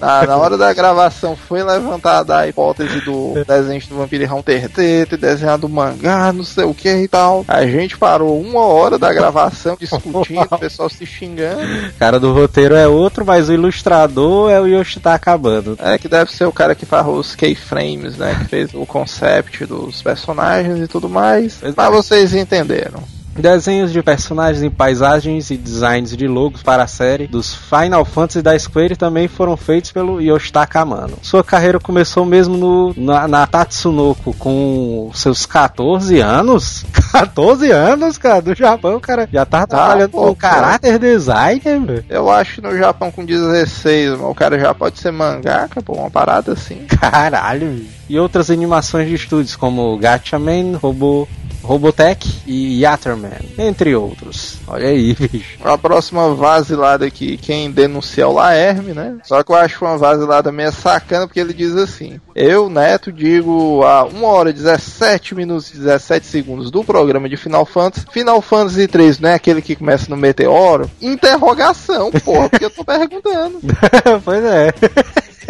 na, 0.00 0.26
na 0.26 0.36
hora 0.36 0.56
da 0.56 0.72
gravação 0.72 1.36
foi 1.36 1.62
levantada 1.62 2.36
a 2.36 2.48
hipótese 2.48 3.00
do 3.00 3.34
desenho 3.46 3.80
do 3.88 3.96
Vampirão 3.96 4.42
ter 4.42 4.68
ter 4.68 5.06
desenhado 5.16 5.68
mangá, 5.68 6.32
não 6.32 6.44
sei 6.44 6.64
o 6.64 6.74
que 6.74 6.88
e 6.88 7.08
tal. 7.08 7.44
A 7.48 7.66
gente 7.66 7.96
parou 7.96 8.40
uma 8.40 8.64
hora 8.64 8.98
da 8.98 9.12
gravação 9.12 9.76
discutindo, 9.78 10.46
o 10.50 10.58
pessoal 10.58 10.88
se 10.88 11.06
xingando. 11.06 11.62
O 11.88 11.98
cara 11.98 12.20
do 12.20 12.32
roteiro 12.32 12.74
é 12.74 12.86
outro, 12.86 13.24
mas 13.24 13.48
o 13.48 13.52
ilustrador 13.52 14.50
é 14.50 14.60
o 14.60 14.66
Yoshi 14.66 15.00
tá 15.00 15.14
acabando. 15.14 15.76
É 15.80 15.98
que 15.98 16.08
deve 16.08 16.32
ser 16.32 16.44
o 16.44 16.52
cara 16.52 16.74
que 16.74 16.86
faz 16.86 17.06
os 17.06 17.34
keyframes, 17.34 18.16
né? 18.16 18.36
Que 18.40 18.48
fez 18.48 18.74
o 18.74 18.84
concept 18.86 19.66
dos 19.66 20.02
personagens 20.02 20.80
e 20.80 20.88
tudo 20.88 21.08
mais. 21.08 21.58
Mas 21.76 21.90
vocês 21.90 22.34
entenderam. 22.34 23.02
Desenhos 23.34 23.92
de 23.92 24.02
personagens 24.02 24.62
em 24.62 24.70
paisagens 24.70 25.50
e 25.50 25.56
designs 25.56 26.16
de 26.16 26.26
logos 26.26 26.62
para 26.62 26.82
a 26.82 26.86
série 26.86 27.26
dos 27.26 27.54
Final 27.54 28.04
Fantasy 28.04 28.42
da 28.42 28.58
Square 28.58 28.96
também 28.96 29.28
foram 29.28 29.56
feitos 29.56 29.92
pelo 29.92 30.20
Yoshitaka 30.20 30.80
Amano. 30.80 31.18
Sua 31.22 31.42
carreira 31.42 31.78
começou 31.78 32.24
mesmo 32.24 32.56
no, 32.56 32.94
na, 32.96 33.28
na 33.28 33.46
Tatsunoko 33.46 34.34
com 34.34 35.10
seus 35.14 35.46
14 35.46 36.20
anos. 36.20 36.84
14 37.10 37.70
anos, 37.70 38.18
cara, 38.18 38.40
do 38.40 38.54
Japão, 38.54 39.00
cara. 39.00 39.28
Já 39.32 39.44
tava 39.44 39.66
tá, 39.66 39.76
trabalhando 39.76 40.10
pô, 40.10 40.26
com 40.26 40.34
caráter 40.34 40.98
designer, 40.98 41.80
velho. 41.80 42.04
Eu 42.08 42.30
acho 42.30 42.56
que 42.56 42.60
no 42.60 42.76
Japão 42.76 43.10
com 43.10 43.24
16, 43.24 44.20
o 44.20 44.34
cara 44.34 44.58
já 44.58 44.72
pode 44.74 44.98
ser 44.98 45.10
mangaka, 45.10 45.82
pô, 45.82 45.94
uma 45.94 46.10
parada 46.10 46.52
assim. 46.52 46.86
Caralho, 46.86 47.84
E 48.08 48.18
outras 48.18 48.50
animações 48.50 49.08
de 49.08 49.14
estúdios 49.14 49.56
como 49.56 49.96
Gatchaman, 49.98 50.76
Robô 50.76 51.26
Robotech 51.62 52.42
e 52.46 52.80
Yatterman, 52.82 53.32
entre 53.58 53.94
outros. 53.94 54.56
Olha 54.66 54.88
aí, 54.88 55.14
bicho. 55.18 55.58
A 55.62 55.76
próxima 55.76 56.34
vasilada 56.34 57.06
aqui, 57.06 57.36
quem 57.36 57.70
denuncia 57.70 58.24
é 58.24 58.26
o 58.26 58.32
Laerme, 58.32 58.92
né? 58.92 59.18
Só 59.24 59.42
que 59.42 59.52
eu 59.52 59.56
acho 59.56 59.84
uma 59.84 59.98
vasilada 59.98 60.50
meio 60.50 60.72
sacana, 60.72 61.26
porque 61.26 61.40
ele 61.40 61.52
diz 61.52 61.76
assim: 61.76 62.20
Eu, 62.34 62.68
Neto, 62.68 63.12
digo 63.12 63.82
a 63.84 64.04
1 64.04 64.24
hora 64.24 64.52
17 64.52 65.34
minutos 65.34 65.70
e 65.70 65.78
17 65.78 66.26
segundos 66.26 66.70
do 66.70 66.82
programa 66.84 67.28
de 67.28 67.36
Final 67.36 67.66
Fantasy. 67.66 68.06
Final 68.10 68.40
Fantasy 68.40 68.86
3 68.86 69.18
não 69.20 69.30
é 69.30 69.34
aquele 69.34 69.62
que 69.62 69.76
começa 69.76 70.10
no 70.10 70.16
meteoro? 70.16 70.90
Interrogação, 71.00 72.10
porra, 72.10 72.48
porque 72.48 72.64
eu 72.64 72.70
tô 72.70 72.84
perguntando. 72.84 73.60
pois 74.24 74.44
é. 74.44 74.72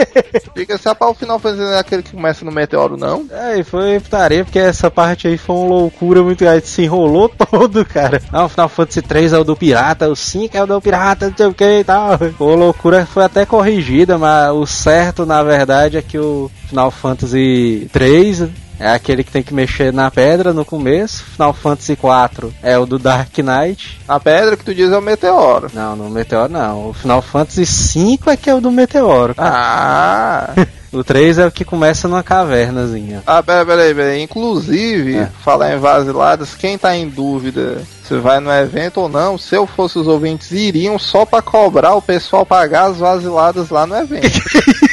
Fica 0.54 0.78
só 0.78 0.94
para 0.94 1.08
o 1.08 1.14
final 1.14 1.38
fazendo 1.38 1.74
aquele 1.74 2.02
que 2.02 2.12
começa 2.12 2.44
no 2.44 2.52
meteoro, 2.52 2.96
não? 2.96 3.26
É, 3.30 3.62
foi 3.62 4.00
putaria, 4.00 4.44
porque 4.44 4.58
essa 4.58 4.90
parte 4.90 5.28
aí 5.28 5.36
foi 5.36 5.56
uma 5.56 5.68
loucura 5.68 6.22
muito 6.22 6.40
grande. 6.40 6.66
Se 6.66 6.82
enrolou 6.82 7.28
todo, 7.50 7.84
cara. 7.84 8.20
Não, 8.32 8.46
o 8.46 8.48
Final 8.48 8.68
Fantasy 8.68 9.02
3 9.02 9.32
é 9.32 9.38
o 9.38 9.44
do 9.44 9.56
pirata, 9.56 10.08
o 10.08 10.16
5 10.16 10.56
é 10.56 10.62
o 10.62 10.66
do 10.66 10.80
pirata, 10.80 11.28
não 11.28 11.36
sei 11.36 11.46
o 11.46 11.54
que 11.54 11.80
e 11.80 11.84
tal. 11.84 12.12
A 12.12 12.44
loucura 12.54 13.06
foi 13.06 13.24
até 13.24 13.46
corrigida, 13.46 14.18
mas 14.18 14.50
o 14.52 14.66
certo, 14.66 15.24
na 15.24 15.42
verdade, 15.42 15.96
é 15.96 16.02
que 16.02 16.18
o 16.18 16.50
Final 16.68 16.90
Fantasy 16.90 17.88
3 17.92 18.48
é 18.80 18.88
aquele 18.88 19.22
que 19.22 19.30
tem 19.30 19.42
que 19.42 19.52
mexer 19.52 19.92
na 19.92 20.10
pedra 20.10 20.54
no 20.54 20.64
começo. 20.64 21.22
Final 21.22 21.52
Fantasy 21.52 21.92
IV 21.92 22.50
é 22.62 22.78
o 22.78 22.86
do 22.86 22.98
Dark 22.98 23.36
Knight. 23.38 24.00
A 24.08 24.18
pedra 24.18 24.56
que 24.56 24.64
tu 24.64 24.74
diz 24.74 24.90
é 24.90 24.96
o 24.96 25.02
meteoro. 25.02 25.70
Não, 25.74 25.94
no 25.94 26.08
meteoro 26.08 26.50
não. 26.50 26.88
O 26.88 26.92
Final 26.94 27.20
Fantasy 27.20 27.64
V 27.64 28.30
é 28.30 28.36
que 28.36 28.48
é 28.48 28.54
o 28.54 28.60
do 28.60 28.72
meteoro. 28.72 29.34
Ah! 29.36 30.54
O 30.92 31.04
3 31.04 31.38
é 31.38 31.46
o 31.46 31.52
que 31.52 31.64
começa 31.64 32.08
numa 32.08 32.20
cavernazinha. 32.20 33.22
Ah, 33.24 33.40
peraí, 33.40 33.64
peraí, 33.64 33.94
peraí. 33.94 34.22
Inclusive, 34.22 35.18
é. 35.18 35.30
falar 35.44 35.72
em 35.72 35.78
vaziladas, 35.78 36.56
quem 36.56 36.76
tá 36.76 36.96
em 36.96 37.08
dúvida 37.08 37.80
se 38.10 38.18
vai 38.18 38.40
no 38.40 38.50
evento 38.50 39.02
ou 39.02 39.08
não, 39.08 39.38
se 39.38 39.54
eu 39.54 39.68
fosse 39.68 39.96
os 39.96 40.08
ouvintes, 40.08 40.50
iriam 40.50 40.98
só 40.98 41.24
para 41.24 41.40
cobrar 41.40 41.94
o 41.94 42.02
pessoal 42.02 42.44
pagar 42.44 42.90
as 42.90 42.96
vaziladas 42.96 43.70
lá 43.70 43.86
no 43.86 43.96
evento. 43.96 44.26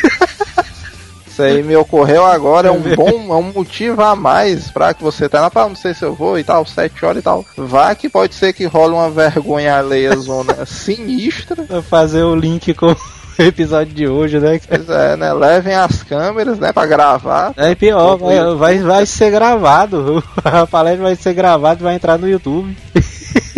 Isso 1.38 1.44
aí 1.44 1.62
me 1.62 1.76
ocorreu 1.76 2.26
agora, 2.26 2.70
é 2.70 2.72
um 2.72 2.82
bom, 2.82 3.32
é 3.32 3.36
um 3.36 3.54
motivo 3.54 4.02
a 4.02 4.16
mais 4.16 4.72
pra 4.72 4.92
que 4.92 5.04
você 5.04 5.30
tá 5.30 5.40
na 5.40 5.68
não 5.68 5.76
sei 5.76 5.94
se 5.94 6.04
eu 6.04 6.16
vou 6.16 6.40
e 6.40 6.44
tal, 6.44 6.66
sete 6.66 7.06
horas 7.06 7.20
e 7.20 7.22
tal. 7.22 7.46
Vá 7.56 7.94
que 7.94 8.10
pode 8.10 8.34
ser 8.34 8.54
que 8.54 8.66
role 8.66 8.96
uma 8.96 9.12
vergonha 9.12 9.78
alheia 9.78 10.16
zona 10.16 10.54
sinistra. 10.66 11.64
Vou 11.70 11.84
fazer 11.84 12.24
o 12.24 12.36
link 12.36 12.74
com 12.74 12.96
episódio 13.38 13.94
de 13.94 14.08
hoje, 14.08 14.40
né? 14.40 14.60
Pois 14.68 14.90
é, 14.90 15.16
né? 15.16 15.32
Levem 15.32 15.76
as 15.76 16.02
câmeras, 16.02 16.58
né, 16.58 16.74
pra 16.74 16.88
gravar. 16.88 17.54
É 17.56 17.76
pior, 17.76 18.18
vai, 18.18 18.56
vai, 18.56 18.80
vai 18.80 19.06
ser 19.06 19.30
gravado. 19.30 20.24
A 20.44 20.66
palestra 20.66 21.04
vai 21.04 21.16
ser 21.16 21.36
gravada 21.36 21.82
e 21.82 21.84
vai 21.84 21.94
entrar 21.94 22.18
no 22.18 22.28
YouTube. 22.28 22.76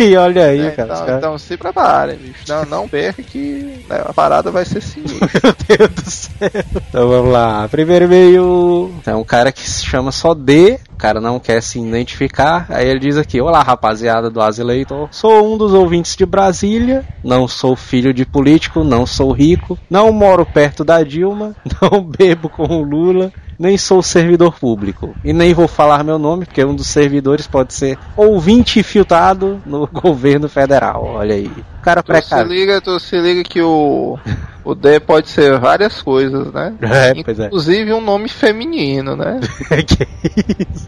e 0.04 0.16
olha 0.16 0.46
aí, 0.46 0.66
é, 0.66 0.70
cara. 0.70 0.94
Então, 1.02 1.18
então, 1.18 1.38
se 1.38 1.56
preparem, 1.56 2.16
bicho. 2.16 2.44
Não, 2.48 2.64
não 2.64 2.88
perca 2.88 3.22
que 3.22 3.84
né, 3.88 4.02
a 4.04 4.12
parada 4.12 4.50
vai 4.50 4.64
ser 4.64 4.80
sinistra. 4.80 5.28
Meu 5.44 5.76
Deus 5.76 5.90
do 5.90 6.10
céu. 6.10 6.64
Então 6.88 7.08
vamos 7.08 7.32
lá. 7.32 7.68
Primeiro 7.68 8.06
e-mail 8.06 8.94
é 9.04 9.14
um 9.14 9.24
cara 9.24 9.52
que 9.52 9.68
se 9.68 9.84
chama 9.84 10.10
só 10.10 10.32
D. 10.34 10.78
O 11.00 11.02
cara 11.02 11.18
não 11.18 11.40
quer 11.40 11.62
se 11.62 11.80
identificar. 11.80 12.66
Aí 12.68 12.86
ele 12.86 13.00
diz 13.00 13.16
aqui: 13.16 13.40
Olá, 13.40 13.62
rapaziada 13.62 14.28
do 14.28 14.38
Azileitor. 14.38 15.08
Sou 15.10 15.50
um 15.50 15.56
dos 15.56 15.72
ouvintes 15.72 16.14
de 16.14 16.26
Brasília. 16.26 17.06
Não 17.24 17.48
sou 17.48 17.74
filho 17.74 18.12
de 18.12 18.26
político, 18.26 18.84
não 18.84 19.06
sou 19.06 19.32
rico. 19.32 19.78
Não 19.88 20.12
moro 20.12 20.44
perto 20.44 20.84
da 20.84 21.02
Dilma. 21.02 21.56
Não 21.80 22.02
bebo 22.02 22.50
com 22.50 22.64
o 22.64 22.82
Lula 22.82 23.32
nem 23.58 23.76
sou 23.76 24.02
servidor 24.02 24.58
público. 24.58 25.14
E 25.22 25.34
nem 25.34 25.52
vou 25.52 25.68
falar 25.68 26.02
meu 26.02 26.18
nome, 26.18 26.46
porque 26.46 26.64
um 26.64 26.74
dos 26.74 26.86
servidores 26.86 27.46
pode 27.46 27.74
ser 27.74 27.98
ouvinte 28.16 28.82
filtrado 28.82 29.60
no 29.66 29.84
governo 29.92 30.48
federal. 30.48 31.04
Olha 31.04 31.34
aí. 31.34 31.46
O 31.78 31.82
cara 31.82 32.02
precário. 32.02 32.48
Se 32.48 32.54
liga, 32.54 32.80
tu 32.80 32.98
se 32.98 33.20
liga 33.20 33.44
que 33.44 33.60
o 33.60 34.18
O 34.64 34.74
D 34.74 35.00
pode 35.00 35.28
ser 35.28 35.58
várias 35.58 36.00
coisas, 36.00 36.52
né? 36.52 36.74
É, 36.82 37.12
Inclusive 37.18 37.90
é. 37.90 37.94
um 37.94 38.00
nome 38.00 38.28
feminino, 38.28 39.14
né? 39.16 39.40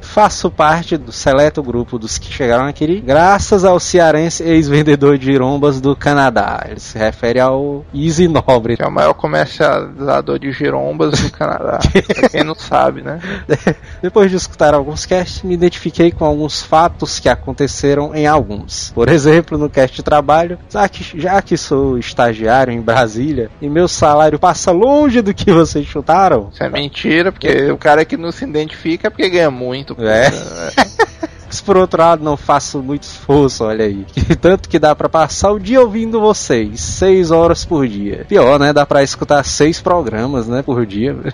Faço 0.02 0.50
parte 0.50 0.97
do 0.97 1.11
seleto 1.11 1.62
grupo 1.62 1.99
dos 1.99 2.18
que 2.18 2.30
chegaram 2.30 2.66
aqui, 2.66 3.00
graças 3.00 3.64
ao 3.64 3.80
cearense 3.80 4.42
ex-vendedor 4.42 5.16
de 5.16 5.26
girombas 5.26 5.80
do 5.80 5.97
Canadá. 5.97 6.66
Ele 6.68 6.80
se 6.80 6.99
refere 6.99 7.40
ao 7.40 7.85
Easy 7.94 8.28
Nobre. 8.28 8.76
Que 8.76 8.82
é 8.82 8.87
o 8.87 8.92
maior 8.92 9.14
comercializador 9.14 10.38
de 10.38 10.52
girombas 10.52 11.18
do 11.18 11.30
Canadá. 11.30 11.78
pra 12.14 12.28
quem 12.28 12.44
não 12.44 12.54
sabe, 12.54 13.02
né? 13.02 13.21
Depois 14.02 14.30
de 14.30 14.37
escutar 14.37 14.75
alguns 14.75 15.06
casts, 15.06 15.42
me 15.42 15.54
identifiquei 15.54 16.11
com 16.11 16.25
alguns 16.25 16.62
fatos 16.62 17.18
que 17.18 17.28
aconteceram 17.28 18.14
em 18.14 18.26
alguns. 18.26 18.90
Por 18.90 19.09
exemplo, 19.09 19.56
no 19.56 19.71
cast 19.71 19.97
de 19.97 20.02
trabalho, 20.02 20.59
já 20.68 20.88
que, 20.88 21.18
já 21.18 21.40
que 21.40 21.56
sou 21.56 21.99
estagiário 21.99 22.73
em 22.73 22.80
Brasília, 22.80 23.50
e 23.61 23.68
meu 23.68 23.88
salário 23.88 24.38
passa 24.38 24.73
longe 24.73 25.23
do 25.23 25.32
que 25.32 25.52
vocês 25.52 25.87
chutaram. 25.87 26.49
Isso 26.52 26.62
é 26.62 26.68
mentira, 26.68 27.32
porque 27.32 27.71
o 27.71 27.78
cara 27.78 28.04
que 28.04 28.16
não 28.16 28.32
se 28.32 28.44
identifica 28.44 29.06
é 29.06 29.11
porque 29.11 29.28
ganha 29.28 29.50
muito. 29.50 29.92
É. 29.99 30.31
Mas 31.53 31.61
por 31.61 31.77
outro 31.77 32.01
lado, 32.01 32.25
não 32.25 32.35
faço 32.35 32.83
muito 32.83 33.03
esforço, 33.03 33.65
olha 33.65 33.85
aí. 33.85 34.07
Tanto 34.41 34.71
que 34.71 34.79
dá 34.79 34.95
para 34.95 35.07
passar 35.07 35.53
o 35.53 35.61
dia 35.61 35.83
ouvindo 35.83 36.19
vocês, 36.19 36.81
seis 36.81 37.31
horas 37.31 37.63
por 37.63 37.87
dia. 37.87 38.25
Pior, 38.27 38.59
né? 38.59 38.73
Dá 38.73 38.87
para 38.87 39.03
escutar 39.03 39.45
seis 39.45 39.79
programas, 39.79 40.49
né, 40.49 40.63
por 40.63 40.87
dia. 40.87 41.17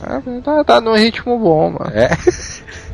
É, 0.00 0.40
tá, 0.40 0.62
tá 0.62 0.80
num 0.80 0.94
ritmo 0.94 1.36
bom, 1.36 1.72
mano. 1.72 1.90
É. 1.92 2.16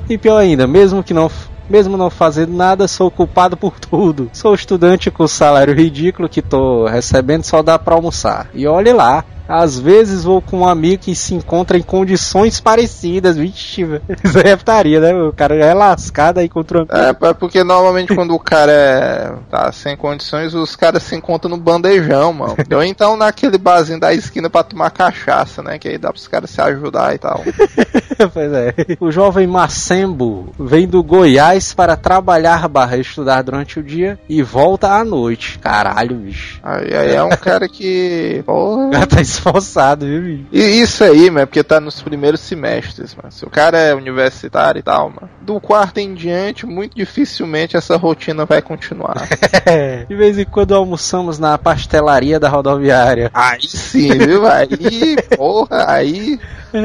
E 0.09 0.17
pior 0.17 0.39
ainda, 0.39 0.67
mesmo 0.67 1.05
que 1.05 1.13
não 1.13 1.31
mesmo 1.69 1.99
não 1.99 2.09
fazendo 2.09 2.55
nada, 2.55 2.89
sou 2.89 3.11
culpado 3.11 3.59
por 3.59 3.79
tudo. 3.79 4.31
Sou 4.33 4.55
estudante 4.55 5.11
com 5.11 5.29
salário 5.29 5.75
ridículo 5.75 6.31
que 6.31 6.41
tô 6.41 6.87
recebendo 6.87 7.43
só 7.43 7.63
dá 7.63 7.79
pra 7.79 7.95
almoçar. 7.95 8.49
E 8.55 8.67
olhe 8.67 8.91
lá, 8.91 9.23
às 9.49 9.79
vezes 9.79 10.25
vou 10.25 10.41
com 10.41 10.61
um 10.61 10.69
amigo 10.69 11.03
que 11.03 11.15
se 11.15 11.35
encontra 11.35 11.77
em 11.77 11.83
condições 11.83 12.61
parecidas. 12.61 13.37
Vixe, 13.37 13.83
isso 14.25 14.39
é 14.39 14.57
putaria, 14.57 15.01
né? 15.01 15.15
O 15.15 15.33
cara 15.33 15.59
já 15.59 15.67
é 15.67 15.75
lascado 15.75 16.39
aí 16.39 16.49
contra 16.49 16.83
um 16.83 16.87
É, 16.91 17.29
é 17.29 17.35
porque 17.35 17.63
normalmente 17.63 18.15
quando 18.15 18.35
o 18.35 18.39
cara 18.39 18.73
é, 18.73 19.33
tá 19.51 19.71
sem 19.73 19.97
condições, 19.97 20.55
os 20.55 20.75
caras 20.77 21.03
se 21.03 21.15
encontram 21.15 21.51
no 21.51 21.57
bandejão, 21.57 22.33
mano. 22.33 22.57
Ou 22.75 22.83
então 22.83 23.17
naquele 23.17 23.59
barzinho 23.59 24.01
da 24.01 24.13
esquina 24.13 24.49
pra 24.49 24.63
tomar 24.63 24.91
cachaça, 24.91 25.63
né? 25.63 25.79
Que 25.79 25.89
aí 25.89 25.99
dá 25.99 26.11
pros 26.11 26.29
caras 26.29 26.51
se 26.51 26.61
ajudar 26.61 27.15
e 27.15 27.19
tal. 27.19 27.43
pois 28.33 28.53
é. 28.53 28.75
O 29.01 29.11
jovem 29.11 29.47
Macembo 29.47 30.53
vem 30.59 30.87
do 30.87 31.03
Goiás 31.03 31.75
para 31.75 31.97
trabalhar 31.97 32.69
barra 32.69 32.97
estudar 32.97 33.43
durante 33.43 33.79
o 33.79 33.83
dia 33.83 34.19
e 34.29 34.43
volta 34.43 34.89
à 34.89 35.05
noite. 35.05 35.59
Caralho, 35.59 36.17
bicho. 36.17 36.59
Aí, 36.63 36.95
aí 36.95 37.15
é 37.15 37.23
um 37.23 37.31
cara 37.31 37.69
que. 37.69 38.43
Porra. 38.47 38.91
tá 39.07 39.21
esforçado, 39.35 40.07
viu, 40.07 40.47
E 40.53 40.61
isso 40.81 41.05
aí, 41.05 41.31
mano, 41.31 41.41
é 41.41 41.47
porque 41.47 41.63
tá 41.63 41.81
nos 41.81 42.01
primeiros 42.01 42.41
semestres, 42.41 43.15
mano. 43.15 43.31
Se 43.31 43.45
o 43.45 43.51
cara 43.51 43.79
é 43.79 43.95
universitário 43.95 44.79
e 44.79 44.83
tal, 44.83 45.11
mano, 45.11 45.31
do 45.41 45.61
quarto 45.61 45.99
em 45.99 46.15
diante, 46.15 46.67
muito 46.67 46.97
dificilmente 46.97 47.77
essa 47.77 47.97
rotina 47.97 48.45
vai 48.45 48.63
continuar. 48.63 49.29
De 50.09 50.15
vez 50.15 50.39
em 50.39 50.45
quando 50.45 50.75
almoçamos 50.75 51.39
na 51.39 51.57
pastelaria 51.59 52.39
da 52.41 52.49
rodoviária. 52.49 53.31
Aí 53.33 53.69
sim, 53.69 54.17
viu? 54.19 54.47
Aí, 54.47 55.17
porra, 55.37 55.91
aí 55.91 56.39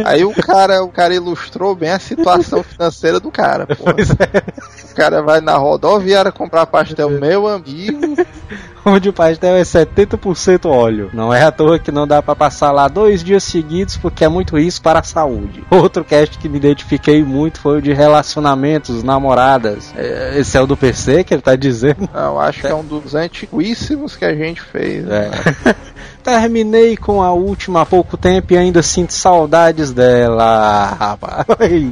Aí 0.05 0.23
o 0.23 0.31
cara, 0.31 0.83
o 0.83 0.89
cara 0.89 1.15
ilustrou 1.15 1.73
bem 1.73 1.89
a 1.89 1.99
situação 1.99 2.61
financeira 2.61 3.19
do 3.19 3.31
cara. 3.31 3.67
É. 3.69 4.91
O 4.91 4.95
cara 4.95 5.21
vai 5.23 5.41
na 5.41 5.57
rodoviária 5.57 6.31
comprar 6.31 6.67
pastel, 6.67 7.09
meu 7.09 7.47
amigo. 7.47 8.15
onde 8.85 9.09
o 9.09 9.13
pastel 9.13 9.55
é 9.55 9.61
70% 9.61 10.65
óleo. 10.65 11.09
Não 11.13 11.33
é 11.33 11.43
à 11.43 11.51
toa 11.51 11.79
que 11.79 11.91
não 11.91 12.07
dá 12.07 12.21
para 12.21 12.35
passar 12.39 12.71
lá 12.71 12.87
dois 12.87 13.21
dias 13.21 13.43
seguidos 13.43 13.97
porque 13.97 14.23
é 14.23 14.29
muito 14.29 14.57
risco 14.57 14.81
para 14.81 14.99
a 14.99 15.03
saúde. 15.03 15.61
Outro 15.69 16.05
cast 16.05 16.37
que 16.37 16.47
me 16.47 16.57
identifiquei 16.57 17.21
muito 17.21 17.59
foi 17.59 17.79
o 17.79 17.81
de 17.81 17.91
relacionamentos, 17.91 19.03
namoradas. 19.03 19.93
É, 19.95 20.39
esse 20.39 20.57
é 20.57 20.61
o 20.61 20.65
do 20.65 20.77
PC 20.77 21.25
que 21.25 21.33
ele 21.33 21.41
tá 21.41 21.57
dizendo? 21.57 22.09
Não, 22.13 22.39
acho 22.39 22.61
que 22.61 22.67
é 22.67 22.73
um 22.73 22.85
dos 22.85 23.13
antiquíssimos 23.13 24.15
que 24.15 24.23
a 24.23 24.33
gente 24.33 24.61
fez. 24.61 25.05
É. 25.09 25.29
Terminei 26.23 26.97
com 26.97 27.21
a 27.21 27.31
última 27.31 27.81
há 27.81 27.85
pouco 27.85 28.17
tempo 28.17 28.53
e 28.53 28.57
ainda 28.57 28.81
sinto 28.83 29.13
saudades 29.13 29.91
dela, 29.91 30.95
rapaz. 30.99 31.45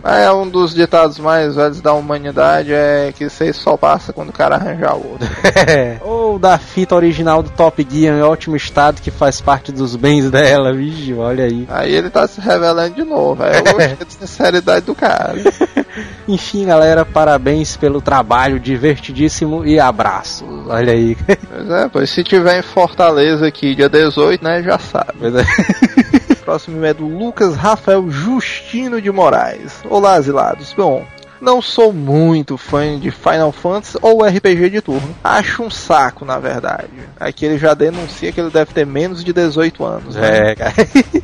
É 0.03 0.31
um 0.31 0.47
dos 0.47 0.73
ditados 0.73 1.19
mais 1.19 1.55
velhos 1.55 1.81
da 1.81 1.93
humanidade 1.93 2.73
é 2.73 3.13
que 3.15 3.29
você 3.29 3.53
só 3.53 3.77
passa 3.77 4.13
quando 4.13 4.29
o 4.29 4.33
cara 4.33 4.55
arranjar 4.55 4.95
outro. 4.95 5.27
É. 5.67 5.97
Ou 6.03 6.37
da 6.37 6.57
fita 6.57 6.95
original 6.95 7.41
do 7.41 7.49
Top 7.49 7.85
Gear 7.89 8.17
em 8.17 8.21
ótimo 8.21 8.55
estado 8.55 9.01
que 9.01 9.11
faz 9.11 9.41
parte 9.41 9.71
dos 9.71 9.95
bens 9.95 10.29
dela, 10.29 10.73
vixe, 10.73 11.13
olha 11.13 11.45
aí. 11.45 11.65
Aí 11.69 11.93
ele 11.93 12.09
tá 12.09 12.27
se 12.27 12.41
revelando 12.41 12.95
de 12.95 13.03
novo. 13.03 13.43
Eu 13.43 13.63
gostei 13.63 13.95
da 13.95 14.05
sinceridade 14.09 14.85
do 14.85 14.95
cara. 14.95 15.35
Enfim, 16.27 16.65
galera, 16.65 17.05
parabéns 17.05 17.77
pelo 17.77 18.01
trabalho 18.01 18.59
divertidíssimo 18.59 19.65
e 19.65 19.79
abraço. 19.79 20.45
Olha 20.67 20.93
aí. 20.93 21.17
Pois 21.49 21.69
é, 21.69 21.89
pois 21.89 22.09
se 22.09 22.23
tiver 22.23 22.59
em 22.59 22.61
Fortaleza 22.61 23.47
aqui 23.47 23.73
dia 23.73 23.89
18, 23.89 24.16
né, 24.41 24.63
já 24.63 24.79
sabe. 24.79 25.13
Pois 25.19 25.35
é. 25.35 26.35
Próximo 26.43 26.83
é 26.85 26.93
do 26.93 27.05
Lucas 27.05 27.55
Rafael 27.55 28.09
Justino 28.09 29.01
de 29.01 29.11
Moraes. 29.11 29.81
Olá, 29.89 30.13
asilados. 30.13 30.73
Bom, 30.73 31.05
não 31.39 31.61
sou 31.61 31.93
muito 31.93 32.57
fã 32.57 32.97
de 32.97 33.11
Final 33.11 33.51
Fantasy 33.51 33.97
ou 34.01 34.23
RPG 34.23 34.69
de 34.69 34.81
turno. 34.81 35.15
Acho 35.23 35.63
um 35.63 35.69
saco, 35.69 36.25
na 36.25 36.39
verdade. 36.39 36.89
Aqui 37.19 37.45
ele 37.45 37.57
já 37.57 37.73
denuncia 37.73 38.31
que 38.31 38.39
ele 38.39 38.49
deve 38.49 38.73
ter 38.73 38.85
menos 38.85 39.23
de 39.23 39.31
18 39.31 39.83
anos. 39.85 40.15
Né? 40.15 40.51
É, 40.51 40.55
cara. 40.55 40.73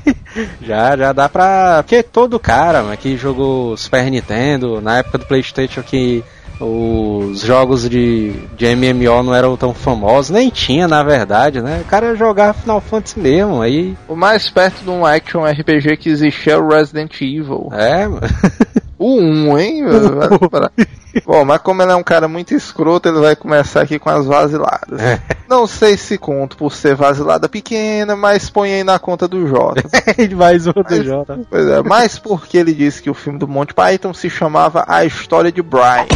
já, 0.62 0.98
já 0.98 1.14
dá 1.14 1.28
pra. 1.28 1.82
Porque 1.84 2.04
todo 2.04 2.40
cara 2.40 2.84
mano, 2.84 2.98
que 2.98 3.18
jogou 3.18 3.76
Super 3.76 4.10
Nintendo, 4.12 4.82
na 4.82 5.00
época 5.00 5.18
do 5.18 5.26
PlayStation 5.26 5.82
que 5.82 6.24
os 6.60 7.42
jogos 7.42 7.90
de, 7.90 8.32
de 8.56 8.76
MMO 8.76 9.24
não 9.24 9.36
eram 9.36 9.58
tão 9.58 9.74
famosos, 9.74 10.30
nem 10.30 10.50
tinha 10.50 10.88
na 10.88 11.04
verdade, 11.04 11.62
né? 11.62 11.82
O 11.84 11.90
cara 11.90 12.16
jogava 12.16 12.54
Final 12.54 12.82
Fantasy 12.82 13.20
mesmo, 13.20 13.62
aí. 13.62 13.96
O 14.08 14.16
mais 14.16 14.50
perto 14.50 14.84
de 14.84 14.90
um 14.90 15.06
action 15.06 15.44
RPG 15.44 15.98
que 15.98 16.10
existia 16.10 16.54
é 16.54 16.58
o 16.58 16.68
Resident 16.68 17.14
Evil. 17.22 17.70
É, 17.72 18.08
mano. 18.08 18.22
O 19.00 19.20
1, 19.20 19.58
hein? 19.60 19.84
Bom, 21.26 21.46
mas 21.46 21.62
como 21.62 21.82
ele 21.82 21.92
é 21.92 21.96
um 21.96 22.04
cara 22.04 22.28
muito 22.28 22.54
escroto, 22.54 23.08
ele 23.08 23.20
vai 23.20 23.36
começar 23.36 23.82
aqui 23.82 24.00
com 24.00 24.10
as 24.10 24.26
vaziladas. 24.26 25.00
É. 25.00 25.20
Não 25.48 25.68
sei 25.68 25.98
se 25.98 26.18
conto 26.18 26.58
por 26.58 26.74
ser 26.74 26.96
vasilada 26.96 27.48
pequena, 27.48 28.16
mas 28.16 28.50
põe 28.50 28.74
aí 28.74 28.84
na 28.84 28.98
conta 28.98 29.28
do 29.28 29.48
Jota. 29.48 29.84
Mais 30.36 30.66
um 30.66 30.72
do 30.72 31.04
Jota. 31.04 31.40
Pois 31.50 31.68
é, 31.68 31.82
mas 31.84 32.18
porque 32.18 32.58
ele 32.58 32.74
disse 32.74 33.02
que 33.02 33.10
o 33.10 33.14
filme 33.14 33.38
do 33.38 33.48
Monty 33.48 33.74
Python 33.74 34.14
se 34.14 34.30
chamava 34.30 34.84
A 34.88 35.06
História 35.06 35.52
de 35.52 35.62
Brian. 35.62 36.08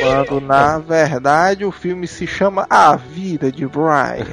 Quando 0.00 0.40
na 0.40 0.78
verdade 0.78 1.64
o 1.64 1.72
filme 1.72 2.06
se 2.06 2.26
chama 2.26 2.66
A 2.70 2.94
Vida 2.96 3.50
de 3.50 3.66
Brian. 3.66 4.26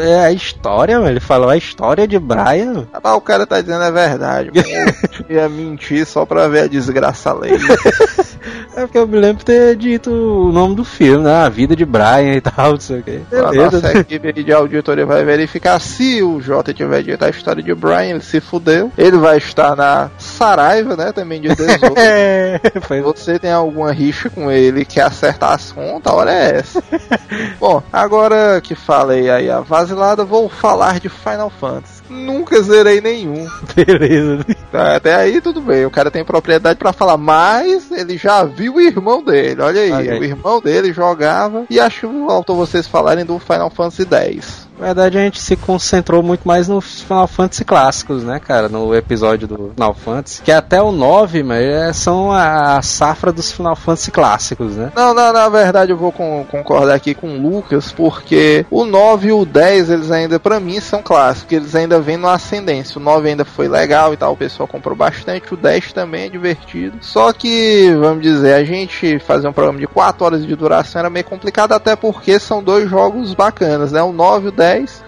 É 0.00 0.24
a 0.24 0.32
história, 0.32 0.98
mano. 0.98 1.10
Ele 1.10 1.20
falou 1.20 1.48
a 1.48 1.56
história 1.56 2.06
de 2.06 2.18
Brian. 2.18 2.86
Ah, 2.92 3.14
o 3.14 3.20
cara 3.20 3.46
tá 3.46 3.60
dizendo 3.60 3.84
a 3.84 3.90
verdade. 3.90 4.50
Eu 5.28 5.36
ia 5.36 5.48
mentir 5.48 6.06
só 6.06 6.26
pra 6.26 6.48
ver 6.48 6.64
a 6.64 6.66
desgraça 6.66 7.30
alheia. 7.30 7.58
É 8.74 8.80
porque 8.82 8.98
eu 8.98 9.06
me 9.12 9.18
lembro 9.18 9.38
de 9.38 9.44
ter 9.44 9.76
dito 9.76 10.10
o 10.10 10.50
nome 10.50 10.74
do 10.74 10.84
filme, 10.84 11.24
né? 11.24 11.44
A 11.44 11.48
vida 11.48 11.76
de 11.76 11.84
Brian 11.84 12.34
e 12.34 12.40
tal, 12.40 12.72
não 12.72 12.80
sei 12.80 13.00
o 13.00 13.02
quê. 13.02 13.20
A 13.30 13.52
nossa 13.52 13.98
equipe 13.98 14.32
de 14.32 14.52
auditoria 14.52 15.04
vai 15.04 15.22
verificar 15.24 15.78
se 15.80 16.22
o 16.22 16.40
Jota 16.40 16.72
tiver 16.72 17.02
dito 17.02 17.22
a 17.22 17.28
história 17.28 17.62
de 17.62 17.74
Brian, 17.74 18.10
ele 18.10 18.22
se 18.22 18.40
fudeu. 18.40 18.90
Ele 18.96 19.18
vai 19.18 19.36
estar 19.36 19.76
na 19.76 20.10
Saraiva, 20.18 20.96
né? 20.96 21.12
Também 21.12 21.40
de 21.40 21.48
18. 21.48 21.92
É, 22.02 22.60
foi... 22.80 23.00
Você 23.02 23.38
tem 23.38 23.52
alguma 23.52 23.92
rixa 23.92 24.30
com 24.30 24.50
ele 24.50 24.84
quer 24.84 25.02
acertar 25.02 25.52
as 25.52 25.70
contas, 25.70 26.12
a 26.12 26.16
hora 26.16 26.32
é 26.32 26.56
essa. 26.56 26.82
Bom, 27.60 27.82
agora 27.92 28.60
que 28.60 28.74
falei 28.74 29.28
aí 29.30 29.50
a 29.50 29.60
vasilada, 29.60 30.24
vou 30.24 30.48
falar 30.48 30.98
de 30.98 31.08
Final 31.08 31.50
Fantasy. 31.50 31.91
Nunca 32.12 32.60
zerei 32.62 33.00
nenhum. 33.00 33.48
Beleza. 33.74 34.44
Até 34.72 35.14
aí 35.14 35.40
tudo 35.40 35.60
bem, 35.60 35.86
o 35.86 35.90
cara 35.90 36.10
tem 36.10 36.24
propriedade 36.24 36.78
para 36.78 36.92
falar, 36.92 37.16
mas 37.16 37.90
ele 37.90 38.16
já 38.16 38.44
viu 38.44 38.74
o 38.74 38.80
irmão 38.80 39.22
dele. 39.22 39.60
Olha 39.62 39.80
aí, 39.80 39.92
aí. 39.92 40.18
o 40.18 40.24
irmão 40.24 40.60
dele 40.60 40.92
jogava 40.92 41.64
e 41.68 41.80
acho 41.80 42.08
que 42.08 42.26
faltou 42.26 42.56
vocês 42.56 42.86
falarem 42.86 43.24
do 43.24 43.38
Final 43.38 43.70
Fantasy 43.70 44.06
X. 44.10 44.68
Na 44.78 44.86
verdade, 44.86 45.16
a 45.18 45.20
gente 45.20 45.40
se 45.40 45.54
concentrou 45.54 46.22
muito 46.24 46.46
mais 46.48 46.66
no 46.66 46.80
Final 46.80 47.28
Fantasy 47.28 47.64
clássicos, 47.64 48.24
né, 48.24 48.40
cara? 48.40 48.68
No 48.68 48.92
episódio 48.94 49.46
do 49.46 49.70
Final 49.74 49.94
Fantasy. 49.94 50.42
Que 50.42 50.50
até 50.50 50.82
o 50.82 50.90
9, 50.90 51.42
mas 51.44 51.62
é- 51.64 51.92
são 51.92 52.32
a 52.32 52.82
safra 52.82 53.30
dos 53.32 53.52
Final 53.52 53.76
Fantasy 53.76 54.10
clássicos, 54.10 54.74
né? 54.76 54.90
Não, 54.96 55.14
não, 55.14 55.32
na 55.32 55.48
verdade 55.48 55.92
eu 55.92 55.96
vou 55.96 56.10
con- 56.10 56.44
concordar 56.50 56.94
aqui 56.94 57.14
com 57.14 57.28
o 57.28 57.40
Lucas, 57.40 57.92
porque 57.92 58.66
o 58.70 58.84
9 58.84 59.28
e 59.28 59.32
o 59.32 59.44
10, 59.44 59.88
eles 59.88 60.10
ainda, 60.10 60.40
pra 60.40 60.58
mim, 60.58 60.80
são 60.80 61.00
clássicos, 61.00 61.52
eles 61.52 61.74
ainda 61.76 62.00
vêm 62.00 62.16
no 62.16 62.28
ascendência. 62.28 62.98
O 62.98 63.02
9 63.02 63.28
ainda 63.28 63.44
foi 63.44 63.68
legal 63.68 64.12
e 64.12 64.16
tal, 64.16 64.32
o 64.32 64.36
pessoal 64.36 64.66
comprou 64.66 64.96
bastante, 64.96 65.54
o 65.54 65.56
10 65.56 65.92
também 65.92 66.24
é 66.24 66.28
divertido. 66.28 66.98
Só 67.02 67.32
que, 67.32 67.94
vamos 68.00 68.22
dizer, 68.22 68.54
a 68.54 68.64
gente 68.64 69.18
fazer 69.20 69.46
um 69.46 69.52
programa 69.52 69.78
de 69.78 69.86
4 69.86 70.24
horas 70.24 70.44
de 70.44 70.56
duração 70.56 70.98
era 71.00 71.10
meio 71.10 71.24
complicado, 71.24 71.72
até 71.72 71.94
porque 71.94 72.38
são 72.40 72.62
dois 72.62 72.90
jogos 72.90 73.32
bacanas, 73.34 73.92
né? 73.92 74.02
O 74.02 74.12
9 74.12 74.46
e 74.46 74.48
o 74.48 74.52
10. 74.52 74.61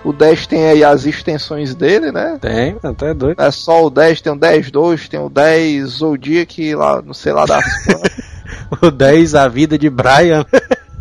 O 0.05 0.13
10 0.13 0.47
tem 0.47 0.67
aí 0.67 0.85
as 0.85 1.07
extensões 1.07 1.75
dele, 1.75 2.13
né? 2.13 2.39
Tem, 2.41 2.77
até 2.83 3.15
doido. 3.15 3.41
É 3.41 3.51
só 3.51 3.87
o 3.87 3.91
10, 3.91 4.21
tem 4.21 4.33
o 4.33 4.37
10 4.37 4.71
2, 4.71 5.09
tem 5.09 5.21
o 5.21 5.29
10 5.29 5.85
Zodiac 5.85 6.75
lá, 6.75 7.03
não 7.03 7.15
sei 7.15 7.33
lá 7.33 7.45
das. 7.45 7.65
O 8.83 8.91
10, 8.91 9.35
a 9.35 9.49
vida 9.49 9.79
de 9.79 9.89
Brian. 9.89 10.45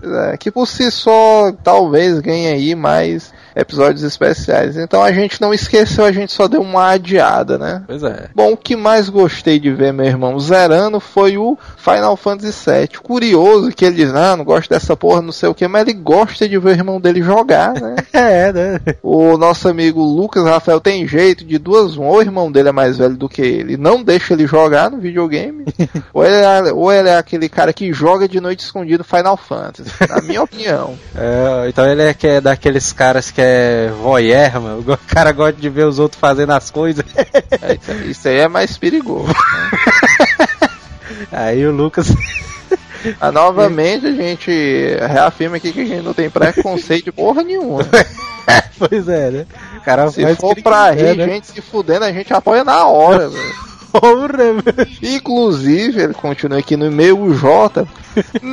É, 0.02 0.38
que 0.38 0.52
por 0.52 0.68
si 0.68 0.92
só 0.92 1.52
talvez 1.64 2.20
ganhe 2.20 2.48
aí 2.48 2.76
mais 2.76 3.34
episódios 3.56 4.04
especiais. 4.04 4.78
Então 4.78 5.04
a 5.04 5.12
gente 5.12 5.42
não 5.42 5.54
esqueceu, 5.54 6.06
a 6.06 6.12
gente 6.12 6.32
só 6.32 6.48
deu 6.48 6.62
uma 6.62 6.90
adiada, 6.90 7.58
né? 7.58 7.84
Pois 7.88 8.04
é. 8.04 8.30
Bom, 8.36 8.54
o 8.54 8.58
que 8.58 8.76
mais 8.76 9.10
gostei 9.10 9.60
de 9.60 9.72
ver 9.72 9.94
meu 9.94 10.06
irmão 10.06 10.40
zerando 10.40 11.00
foi 11.00 11.38
o 11.38 11.58
Final 11.78 12.16
Fantasy 12.16 12.70
VII. 12.70 13.00
Curioso 13.02 13.72
que 13.72 13.86
ele 13.86 13.96
diz, 13.96 14.14
ah, 14.14 14.36
não 14.36 14.46
gosto 14.46 14.70
dessa 14.70 14.96
porra, 14.96 15.22
não 15.22 15.32
sei 15.32 15.50
o 15.50 15.56
que, 15.56 15.68
mas 15.68 15.82
ele 15.84 15.94
gosta 15.94 16.48
de 16.48 16.58
ver 16.58 16.70
o 16.70 16.74
irmão 16.74 17.00
dele 17.00 17.22
jogar, 17.22 17.74
né? 17.74 17.96
É, 18.14 18.54
né? 18.54 18.80
O 19.02 19.38
nosso 19.38 19.68
amigo 19.68 20.02
Lucas 20.02 20.46
Rafael 20.46 20.80
tem 20.80 21.08
jeito 21.08 21.44
de 21.44 21.58
duas. 21.58 21.98
Ou 21.98 22.18
o 22.18 22.22
irmão 22.22 22.52
dele 22.52 22.70
é 22.70 22.72
mais 22.72 22.98
velho 22.98 23.16
do 23.16 23.28
que 23.28 23.42
ele, 23.42 23.76
não 23.76 24.04
deixa 24.04 24.34
ele 24.34 24.46
jogar 24.48 24.90
no 24.90 24.98
videogame, 24.98 25.66
ou, 26.14 26.24
ele 26.24 26.36
é, 26.36 26.74
ou 26.74 26.92
ele 26.92 27.10
é 27.10 27.18
aquele 27.18 27.50
cara 27.50 27.74
que 27.74 27.92
joga 27.92 28.28
de 28.28 28.40
noite 28.40 28.64
escondido 28.64 29.04
Final 29.04 29.36
Fantasy, 29.36 29.92
na 30.08 30.22
minha 30.22 30.42
opinião. 30.44 30.98
É, 31.16 31.70
então 31.70 31.86
ele 31.86 32.02
é, 32.02 32.14
que 32.14 32.28
é 32.28 32.42
daqueles 32.42 32.92
caras 32.94 33.32
que 33.32 33.42
é 33.44 33.90
voyeur, 34.02 34.62
mano. 34.62 34.84
O 34.94 34.98
cara 35.14 35.32
gosta 35.32 35.54
de 35.60 35.70
ver 35.70 35.86
os 35.86 36.00
outros 36.00 36.20
fazendo 36.20 36.52
as 36.52 36.70
coisas. 36.72 37.04
É, 37.62 37.74
isso, 37.74 37.92
aí- 37.92 38.12
isso 38.12 38.28
aí 38.28 38.38
é 38.40 38.48
mais 38.48 38.78
perigoso. 38.78 39.34
Aí 41.32 41.66
o 41.66 41.72
Lucas. 41.72 42.08
Ah, 43.20 43.32
novamente 43.32 44.06
a 44.08 44.12
gente 44.12 44.50
reafirma 45.10 45.58
aqui 45.58 45.72
que 45.74 45.82
a 45.82 45.86
gente 45.86 46.04
não 46.04 46.14
tem 46.14 46.30
preconceito 46.30 47.06
de 47.06 47.12
porra 47.12 47.44
nenhuma. 47.44 47.86
pois 48.78 49.08
é, 49.10 49.30
né? 49.32 49.46
O 49.78 49.82
cara 49.82 50.10
Se 50.12 50.36
for 50.36 50.56
pra 50.62 50.92
rir, 50.92 51.16
né? 51.18 51.26
gente 51.26 51.48
se 51.48 51.62
fudendo, 51.62 52.06
a 52.06 52.12
gente 52.12 52.34
apoia 52.34 52.64
na 52.64 52.86
hora, 52.88 53.30
velho. 53.30 53.73
Porra, 53.94 54.28
velho. 54.28 54.64
Inclusive, 55.04 56.02
ele 56.02 56.14
continua 56.16 56.58
aqui 56.58 56.76
no 56.76 56.88
e-mail, 56.88 57.22
o 57.22 57.34
J. 57.34 57.88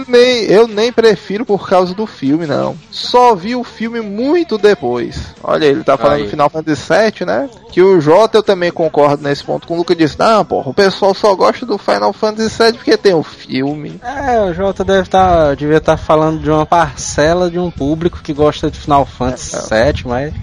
Nem, 0.06 0.44
eu 0.44 0.68
nem 0.68 0.92
prefiro 0.92 1.44
por 1.46 1.68
causa 1.68 1.94
do 1.94 2.06
filme, 2.06 2.46
não. 2.46 2.76
Só 2.90 3.34
vi 3.34 3.54
o 3.54 3.64
filme 3.64 4.00
muito 4.00 4.58
depois. 4.58 5.34
Olha, 5.42 5.64
ele 5.64 5.82
tá 5.82 5.96
falando 5.96 6.18
Aí. 6.18 6.24
do 6.24 6.30
Final 6.30 6.50
Fantasy 6.50 6.82
VII, 6.88 7.26
né? 7.26 7.48
Que 7.72 7.82
o 7.82 8.00
J 8.00 8.36
eu 8.36 8.42
também 8.42 8.70
concordo 8.70 9.22
nesse 9.22 9.42
ponto 9.42 9.66
com 9.66 9.74
o 9.74 9.76
Luca 9.78 9.94
disse: 9.94 10.18
Não, 10.18 10.44
porra, 10.44 10.70
o 10.70 10.74
pessoal 10.74 11.14
só 11.14 11.34
gosta 11.34 11.64
do 11.64 11.78
Final 11.78 12.12
Fantasy 12.12 12.62
VII 12.62 12.72
porque 12.74 12.96
tem 12.96 13.14
o 13.14 13.22
filme. 13.22 14.00
É, 14.02 14.40
o 14.42 14.52
Jota 14.52 14.84
deve 14.84 15.08
tá, 15.08 15.54
devia 15.54 15.78
estar 15.78 15.96
falando 15.96 16.40
de 16.40 16.50
uma 16.50 16.66
parcela 16.66 17.50
de 17.50 17.58
um 17.58 17.70
público 17.70 18.20
que 18.22 18.32
gosta 18.32 18.70
de 18.70 18.78
Final 18.78 19.06
Fantasy 19.06 19.56
VII, 19.56 20.02
mas 20.06 20.34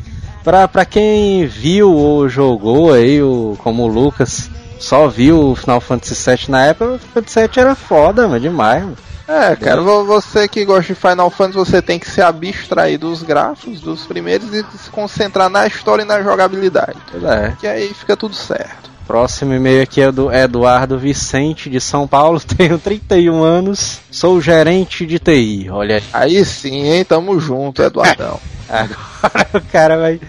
pra, 0.44 0.68
pra 0.68 0.86
quem 0.86 1.46
viu 1.46 1.94
ou 1.94 2.30
jogou 2.30 2.94
aí, 2.94 3.22
o, 3.22 3.58
como 3.62 3.84
o 3.84 3.88
Lucas, 3.88 4.50
só 4.80 5.08
viu 5.08 5.52
o 5.52 5.56
Final 5.56 5.82
Fantasy 5.82 6.14
VII 6.30 6.46
na 6.50 6.66
época, 6.66 6.94
o 6.94 7.00
Final 7.00 7.14
Fantasy 7.14 7.40
VII 7.40 7.50
era 7.62 7.76
foda, 7.76 8.28
mas 8.28 8.42
demais. 8.42 8.84
Mano. 8.84 8.98
É, 9.28 9.56
cara, 9.58 9.82
vo- 9.82 10.06
você 10.06 10.48
que 10.48 10.64
gosta 10.64 10.94
de 10.94 10.96
Final 11.00 11.30
Fantasy, 11.30 11.58
você 11.58 11.82
tem 11.82 12.00
que 12.00 12.10
se 12.10 12.22
abstrair 12.22 12.98
dos 12.98 13.22
gráficos 13.24 13.82
dos 13.82 14.06
primeiros 14.06 14.54
e 14.54 14.64
se 14.78 14.90
concentrar 14.90 15.50
na 15.50 15.68
história 15.68 16.04
e 16.04 16.06
na 16.06 16.22
jogabilidade. 16.22 16.98
É. 17.26 17.52
Que 17.60 17.68
aí 17.68 17.94
fica 17.94 18.16
tudo 18.16 18.34
certo. 18.36 18.88
Próximo 19.06 19.54
e-mail 19.54 19.84
aqui 19.84 20.02
é 20.02 20.12
do 20.12 20.32
Eduardo 20.32 20.98
Vicente 20.98 21.70
de 21.70 21.80
São 21.82 22.08
Paulo, 22.08 22.40
tenho 22.58 22.78
31 22.80 23.44
anos, 23.44 24.00
sou 24.12 24.40
gerente 24.42 25.06
de 25.06 25.20
TI, 25.20 25.68
olha 25.72 25.96
aí. 25.98 26.04
Aí 26.14 26.46
sim, 26.46 26.88
hein? 26.90 27.04
Tamo 27.04 27.38
junto, 27.40 27.82
Eduardão. 27.82 28.40
Agora 28.70 29.48
o 29.54 29.62
cara 29.72 29.98
vai. 29.98 30.20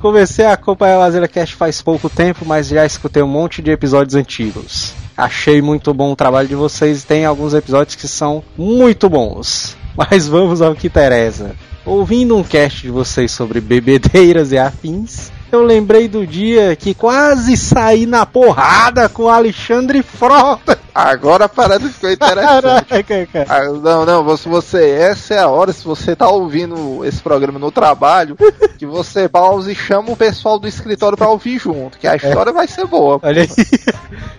Comecei 0.00 0.44
a 0.44 0.52
acompanhar 0.52 0.98
o 0.98 1.02
Azela 1.02 1.26
Cast 1.26 1.56
faz 1.56 1.82
pouco 1.82 2.08
tempo, 2.08 2.44
mas 2.46 2.68
já 2.68 2.86
escutei 2.86 3.20
um 3.20 3.28
monte 3.28 3.60
de 3.60 3.72
episódios 3.72 4.14
antigos. 4.14 4.94
Achei 5.16 5.60
muito 5.60 5.92
bom 5.92 6.12
o 6.12 6.16
trabalho 6.16 6.46
de 6.46 6.54
vocês 6.54 7.02
e 7.02 7.06
tem 7.06 7.24
alguns 7.24 7.52
episódios 7.52 7.96
que 7.96 8.06
são 8.06 8.44
muito 8.56 9.08
bons. 9.08 9.76
Mas 9.98 10.28
vamos 10.28 10.62
ao 10.62 10.76
que 10.76 10.86
interessa. 10.86 11.56
Ouvindo 11.84 12.36
um 12.36 12.44
cast 12.44 12.82
de 12.82 12.90
vocês 12.90 13.32
sobre 13.32 13.60
bebedeiras 13.60 14.52
e 14.52 14.58
afins, 14.58 15.32
eu 15.50 15.62
lembrei 15.62 16.08
do 16.08 16.26
dia 16.26 16.76
que 16.76 16.94
quase 16.94 17.56
saí 17.56 18.06
na 18.06 18.26
porrada 18.26 19.08
com 19.08 19.28
Alexandre 19.28 20.02
Frota. 20.02 20.78
Agora 20.94 21.44
a 21.44 21.48
parada 21.48 21.88
ficou 21.88 22.10
interessante. 22.10 22.62
Caraca, 22.62 23.26
cara. 23.26 23.46
Ah, 23.48 23.64
não, 23.64 24.04
não, 24.04 24.36
se 24.36 24.48
você, 24.48 24.90
essa 24.90 25.34
é 25.34 25.38
a 25.38 25.48
hora, 25.48 25.72
se 25.72 25.84
você 25.84 26.16
tá 26.16 26.28
ouvindo 26.28 27.04
esse 27.04 27.22
programa 27.22 27.58
no 27.58 27.70
trabalho, 27.70 28.36
que 28.76 28.84
você 28.84 29.28
pause 29.28 29.72
e 29.72 29.76
chama 29.76 30.10
o 30.10 30.16
pessoal 30.16 30.58
do 30.58 30.66
escritório 30.66 31.16
pra 31.16 31.28
ouvir 31.28 31.58
junto, 31.58 31.98
que 31.98 32.06
a 32.06 32.16
história 32.16 32.50
é. 32.50 32.52
vai 32.52 32.66
ser 32.66 32.86
boa. 32.86 33.20
Olha 33.22 33.42
aí. 33.42 33.48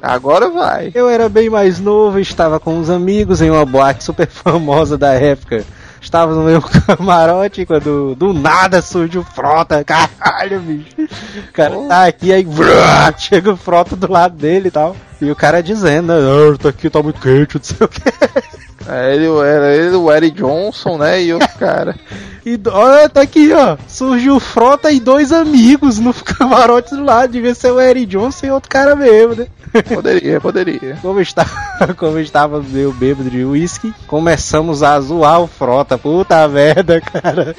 Agora 0.02 0.50
vai. 0.50 0.92
Eu 0.94 1.08
era 1.08 1.30
bem 1.30 1.50
mais 1.50 1.80
novo, 1.80 2.20
estava 2.20 2.60
com 2.60 2.76
uns 2.76 2.90
amigos 2.90 3.42
em 3.42 3.50
uma 3.50 3.66
boate 3.66 4.04
super 4.04 4.28
famosa 4.28 4.98
da 4.98 5.14
época 5.14 5.64
estava 6.10 6.34
no 6.34 6.44
meu 6.44 6.60
camarote 6.88 7.66
quando 7.66 8.16
do 8.16 8.34
nada 8.34 8.82
surge 8.82 9.18
o 9.18 9.24
Frota. 9.24 9.84
Caralho, 9.86 10.60
bicho. 10.60 10.96
O 10.98 11.54
cara 11.54 11.76
tá 11.88 12.06
aqui, 12.08 12.34
aí 12.34 12.44
brrr, 12.44 13.14
chega 13.18 13.54
o 13.54 13.58
Frota 13.58 13.96
do 13.96 14.12
lado 14.12 14.36
dele 14.36 14.68
e 14.68 14.72
tal. 14.72 14.96
E 15.22 15.30
o 15.30 15.36
cara 15.36 15.62
dizendo, 15.62 16.14
ah, 16.14 16.58
tá 16.58 16.70
aqui, 16.70 16.90
tá 16.90 17.04
muito 17.04 17.20
quente, 17.20 17.56
não 17.60 17.64
sei 17.64 17.78
o 17.86 17.88
que. 17.88 18.02
É, 18.88 19.14
ele 19.14 19.28
era 19.28 19.76
ele, 19.76 19.96
o 19.96 20.12
Eric 20.12 20.38
Johnson, 20.38 20.98
né? 20.98 21.22
E 21.22 21.34
o 21.34 21.40
cara. 21.60 21.96
e 22.46 22.60
olha, 22.68 23.08
tá 23.10 23.22
aqui, 23.22 23.52
ó. 23.54 23.78
Surgiu 23.88 24.38
o 24.38 24.40
Frota 24.40 24.92
e 24.92 25.00
dois 25.00 25.32
amigos 25.32 26.00
no 26.00 26.14
camarote 26.24 26.96
do 26.96 27.04
lado. 27.04 27.32
Devia 27.32 27.54
ser 27.54 27.72
o 27.72 27.80
Eric 27.80 28.08
Johnson 28.08 28.48
e 28.48 28.52
outro 28.52 28.70
cara 28.70 28.96
mesmo, 28.96 29.36
né? 29.36 29.48
Poderia, 29.88 30.42
poderia. 30.42 30.98
Como 31.00 31.22
estava, 31.22 31.94
como 31.96 32.18
estava 32.18 32.60
meio 32.60 32.92
bêbado 32.92 33.30
de 33.30 33.46
uísque, 33.46 33.94
começamos 34.08 34.82
a 34.82 35.00
zoar 35.00 35.42
o 35.42 35.48
Frota. 35.48 35.96
Puta 35.96 36.48
merda, 36.48 37.00
cara. 37.00 37.56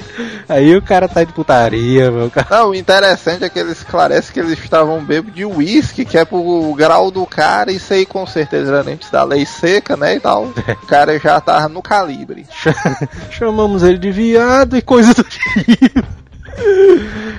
Aí 0.49 0.75
o 0.75 0.81
cara 0.81 1.07
tá 1.07 1.23
de 1.23 1.31
putaria, 1.31 2.11
meu 2.11 2.29
cara. 2.29 2.47
Não, 2.49 2.71
o 2.71 2.75
interessante 2.75 3.45
é 3.45 3.49
que 3.49 3.57
ele 3.57 3.71
esclarece 3.71 4.33
que 4.33 4.41
eles 4.41 4.59
estavam 4.59 5.01
bêbados 5.01 5.33
de 5.33 5.45
uísque, 5.45 6.03
que 6.03 6.17
é 6.17 6.25
pro 6.25 6.73
grau 6.75 7.09
do 7.09 7.25
cara. 7.25 7.50
Isso 7.69 7.93
aí 7.93 8.05
com 8.05 8.25
certeza 8.25 8.75
era 8.75 8.91
antes 8.91 9.09
da 9.09 9.23
lei 9.23 9.45
seca, 9.45 9.95
né? 9.97 10.15
E 10.15 10.19
tal. 10.19 10.45
O 10.45 10.85
cara 10.87 11.17
já 11.19 11.39
tava 11.39 11.67
no 11.69 11.81
calibre. 11.81 12.45
Chamamos 13.29 13.83
ele 13.83 13.97
de 13.97 14.11
viado 14.11 14.77
e 14.77 14.81
coisa 14.81 15.13
do 15.13 15.23
tipo. 15.23 16.21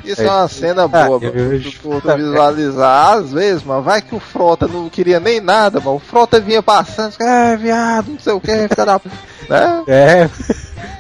Isso 0.05 0.23
é, 0.23 0.31
uma 0.31 0.49
cena 0.49 0.89
boa, 0.89 1.05
ah, 1.05 1.09
mano. 1.09 1.61
Tu, 1.61 2.01
tu 2.01 2.17
visualizar, 2.17 3.13
às 3.13 3.33
vezes, 3.33 3.63
mano, 3.63 3.83
vai 3.83 4.03
que 4.03 4.15
o 4.15 4.21
Frota 4.21 4.67
não 4.67 4.89
queria 4.89 5.21
nem 5.21 5.41
nada, 5.41 5.79
mano. 5.81 5.97
O 5.97 6.01
Frota 6.01 6.41
vinha 6.41 6.63
passando, 6.63 7.15
ah, 7.21 7.55
viado, 7.57 8.13
não 8.13 8.19
sei 8.19 8.33
o 8.33 8.41
que, 8.41 8.69
fica 8.69 8.85
da. 8.85 9.01
né? 9.49 9.85
É. 9.89 10.31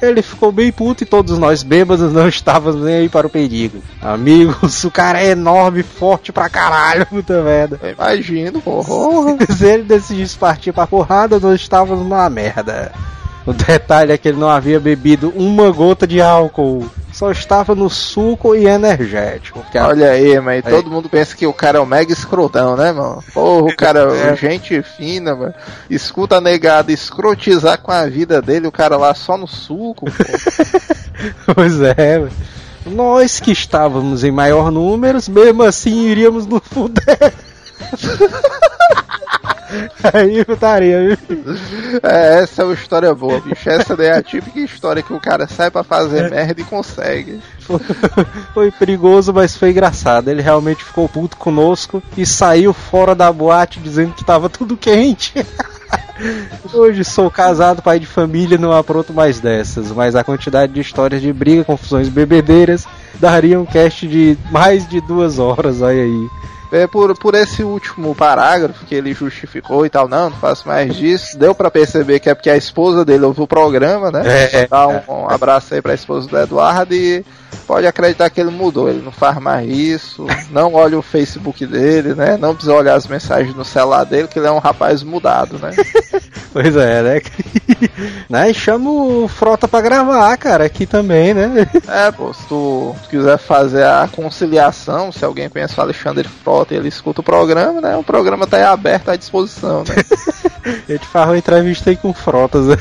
Ele 0.03 0.21
ficou 0.21 0.51
bem 0.51 0.73
puto 0.73 1.05
e 1.05 1.07
todos 1.07 1.39
nós 1.39 1.63
bêbados 1.63 2.13
não 2.13 2.27
estávamos 2.27 2.83
nem 2.83 2.97
aí 2.97 3.09
para 3.09 3.27
o 3.27 3.31
perigo. 3.31 3.81
Amigos, 4.01 4.83
o 4.83 4.91
cara 4.91 5.23
é 5.23 5.31
enorme, 5.31 5.85
forte 5.85 6.33
pra 6.33 6.49
caralho, 6.51 7.07
puta 7.07 7.41
merda. 7.41 7.79
Imagino, 7.97 8.61
porra. 8.61 9.37
Se 9.47 9.65
ele 9.65 9.85
decidisse 9.85 10.37
partir 10.37 10.73
pra 10.73 10.89
porrada, 10.89 11.39
nós 11.39 11.61
estávamos 11.61 12.03
numa 12.03 12.29
merda. 12.29 12.91
O 13.47 13.53
detalhe 13.53 14.13
é 14.13 14.19
que 14.19 14.29
ele 14.29 14.39
não 14.39 14.49
havia 14.49 14.79
bebido 14.79 15.33
uma 15.37 15.71
gota 15.71 16.07
de 16.07 16.21
álcool 16.21 16.89
só 17.13 17.31
estava 17.31 17.75
no 17.75 17.91
suco 17.91 18.55
e 18.57 18.67
energético. 18.67 19.65
Olha 19.75 20.11
aí, 20.11 20.41
mas 20.41 20.65
aí. 20.65 20.73
todo 20.73 20.91
mundo 20.91 21.09
pensa 21.09 21.37
que 21.37 21.47
o 21.47 21.53
cara 21.53 21.79
é 21.79 21.81
o 21.81 21.87
mega 21.87 22.13
escrotão, 22.13 22.75
né, 22.75 22.91
mano? 22.91 23.23
Porra, 23.33 23.67
o 23.67 23.77
cara 23.77 24.01
é 24.17 24.35
gente 24.35 24.83
fina, 24.83 25.37
mano. 25.37 25.55
Escuta 25.91 26.37
a 26.37 26.41
negada 26.41 26.91
escrotizar 26.91 27.79
com 27.79 27.93
a 27.93 28.07
vida 28.07 28.41
dele, 28.41 28.67
o 28.67 28.73
cara 28.73 28.97
lá 28.97 29.15
só 29.15 29.37
no 29.37 29.47
suco, 29.47 30.07
pois 31.55 31.81
é, 31.83 32.19
mano. 32.19 32.33
Nós 32.85 33.39
que 33.39 33.53
estávamos 33.53 34.25
em 34.25 34.33
maior 34.33 34.73
números, 34.73 35.29
mesmo 35.29 35.63
assim 35.63 36.09
iríamos 36.09 36.47
no 36.47 36.61
fuder. 36.61 37.33
Aí 40.13 40.45
putaria, 40.45 41.01
viu? 41.01 41.19
É, 42.03 42.43
essa 42.43 42.63
é 42.63 42.65
uma 42.65 42.75
história 42.75 43.15
boa, 43.15 43.41
bicho. 43.41 43.69
Essa 43.69 43.97
daí 43.97 44.09
é 44.09 44.17
a 44.17 44.23
típica 44.23 44.61
história 44.61 45.03
que 45.03 45.13
o 45.13 45.21
cara 45.21 45.47
sai 45.47 45.71
pra 45.71 45.85
fazer 45.85 46.27
é. 46.27 46.31
merda 46.31 46.61
e 46.61 46.65
consegue. 46.65 47.41
Foi, 47.61 47.81
foi 48.55 48.71
perigoso, 48.71 49.33
mas 49.33 49.57
foi 49.57 49.71
engraçado. 49.71 50.29
Ele 50.29 50.43
realmente 50.43 50.85
ficou 50.85 51.09
puto 51.09 51.37
conosco 51.37 52.03
e 52.17 52.27
saiu 52.27 52.73
fora 52.73 53.15
da 53.15 53.33
boate 53.33 53.81
dizendo 53.81 54.15
que 54.15 54.25
tava 54.25 54.49
tudo 54.49 54.77
quente. 54.77 55.35
Hoje 56.73 57.05
sou 57.05 57.31
casado, 57.31 57.83
pai 57.83 57.99
de 57.99 58.07
família, 58.07 58.57
não 58.57 58.73
apronto 58.73 59.13
mais 59.13 59.41
dessas, 59.41 59.91
mas 59.91 60.15
a 60.15 60.25
quantidade 60.25 60.73
de 60.73 60.81
histórias 60.81 61.21
de 61.21 61.33
briga, 61.33 61.65
confusões 61.65 62.09
bebedeiras 62.09 62.87
daria 63.15 63.61
um 63.61 63.67
cast 63.67 64.07
de 64.07 64.39
mais 64.51 64.89
de 64.89 65.01
duas 65.01 65.39
horas, 65.39 65.83
olha 65.83 66.03
aí 66.03 66.29
é, 66.73 66.87
por, 66.87 67.17
por 67.17 67.35
esse 67.35 67.63
último 67.63 68.15
parágrafo 68.15 68.87
que 68.87 68.95
ele 68.95 69.13
justificou 69.13 69.85
e 69.85 69.91
tal, 69.91 70.09
não, 70.09 70.31
não 70.31 70.37
faço 70.39 70.67
mais 70.67 70.97
disso, 70.97 71.39
deu 71.39 71.55
para 71.55 71.71
perceber 71.71 72.19
que 72.19 72.31
é 72.31 72.35
porque 72.35 72.49
a 72.49 72.57
esposa 72.57 73.05
dele 73.05 73.25
ouviu 73.25 73.45
o 73.45 73.49
programa, 73.49 74.11
né? 74.11 74.23
É, 74.25 74.67
Dá 74.67 74.89
um, 74.89 75.03
um 75.09 75.29
abraço 75.29 75.75
aí 75.75 75.83
pra 75.83 75.93
esposa 75.93 76.27
do 76.27 76.39
Eduardo 76.39 76.95
e 76.95 77.23
pode 77.67 77.87
acreditar 77.87 78.31
que 78.31 78.41
ele 78.41 78.51
mudou, 78.51 78.89
ele 78.89 79.03
não 79.03 79.13
faz 79.13 79.39
mais 79.39 79.69
isso, 79.69 80.27
não 80.51 80.75
olha 80.75 80.99
o 80.99 81.03
Facebook 81.03 81.67
dele, 81.67 82.15
né? 82.15 82.37
Não 82.39 82.55
precisa 82.55 82.75
olhar 82.75 82.95
as 82.95 83.07
mensagens 83.07 83.55
no 83.55 83.65
celular 83.65 84.05
dele, 84.05 84.29
que 84.29 84.39
ele 84.39 84.47
é 84.47 84.51
um 84.51 84.59
rapaz 84.59 85.03
mudado, 85.03 85.59
né? 85.59 85.71
pois 86.53 86.75
é, 86.75 87.03
né? 87.03 87.21
né? 88.29 88.51
E 88.51 88.55
chama 88.55 88.91
o 88.91 89.29
Frota 89.29 89.69
pra 89.69 89.81
gravar, 89.81 90.37
cara, 90.39 90.65
aqui 90.65 90.87
também, 90.87 91.35
né? 91.35 91.69
É, 91.87 92.11
pô, 92.11 92.33
se 92.33 92.47
tu, 92.47 92.97
tu 93.03 93.09
quiser 93.11 93.39
fazer 93.39 93.85
a 93.85 94.09
conciliação, 94.11 95.13
se 95.13 95.25
alguém 95.25 95.49
pensa 95.49 95.81
o 95.81 95.85
Alexandre 95.85 96.29
Frota 96.29 96.62
e 96.71 96.77
ele 96.77 96.89
escuta 96.89 97.21
o 97.21 97.25
programa, 97.25 97.81
né? 97.81 97.97
O 97.97 98.05
programa 98.05 98.47
tá 98.47 98.57
aí 98.57 98.63
aberto 98.63 99.11
à 99.11 99.17
disposição, 99.17 99.85
né? 99.85 99.95
A 100.89 100.93
gente 100.93 101.07
faz 101.07 101.29
uma 101.29 101.39
entrevista 101.39 101.91
aí 101.91 101.97
com 101.97 102.15
Frotas, 102.15 102.67
né? 102.67 102.77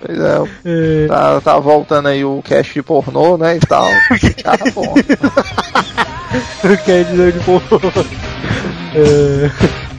Pois 0.00 0.18
é, 0.18 1.04
é. 1.04 1.06
Tá, 1.06 1.40
tá 1.40 1.58
voltando 1.58 2.08
aí 2.08 2.24
o 2.24 2.42
cast 2.42 2.72
de 2.72 2.82
pornô, 2.82 3.36
né, 3.36 3.56
e 3.56 3.60
tal. 3.60 3.86
tá 4.42 4.56
bom. 4.74 4.94
o 6.64 6.84
cast 6.84 7.14
de 7.14 7.40
pornô. 7.44 7.80
É. 8.94 9.89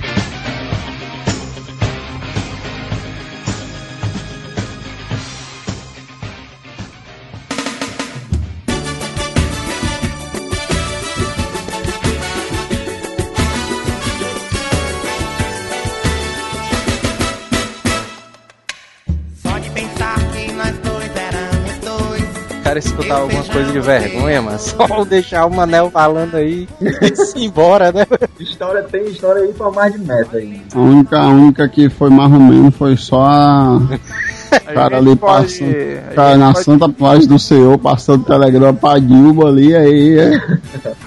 cara 22.72 22.80
escutar 22.80 23.16
algumas 23.16 23.50
coisas 23.50 23.74
de 23.74 23.80
vergonha, 23.82 24.42
mas 24.42 24.62
só 24.78 25.04
deixar 25.04 25.46
o 25.46 25.54
Manel 25.54 25.90
falando 25.92 26.36
aí 26.36 26.68
e 26.80 27.16
se 27.16 27.46
embora, 27.46 27.92
né? 27.92 28.06
História 28.40 28.84
tem 28.84 29.06
história 29.08 29.44
aí 29.44 29.54
pra 29.54 29.70
mais 29.72 29.92
de 29.94 30.00
meta 30.00 30.38
aí. 30.38 30.62
A 30.74 30.80
única, 30.80 31.20
a 31.20 31.28
única 31.28 31.68
que 31.68 31.90
foi 31.90 32.10
mais 32.10 32.32
ou 32.32 32.40
menos 32.40 32.76
foi 32.76 32.96
só 32.96 33.26
a. 33.26 33.80
cara 34.74 34.98
ali 34.98 35.16
pode, 35.16 35.60
passando. 35.60 36.14
Cara 36.16 36.38
na 36.38 36.54
pode... 36.54 36.66
santa 36.66 36.90
paz 36.90 37.28
do 37.28 37.40
Senhor, 37.40 37.78
passando 37.78 38.26
telegrama 38.26 38.74
pra 38.74 39.00
Dilma 39.00 39.48
ali, 39.48 39.76
aí. 39.76 40.20
É, 40.20 40.58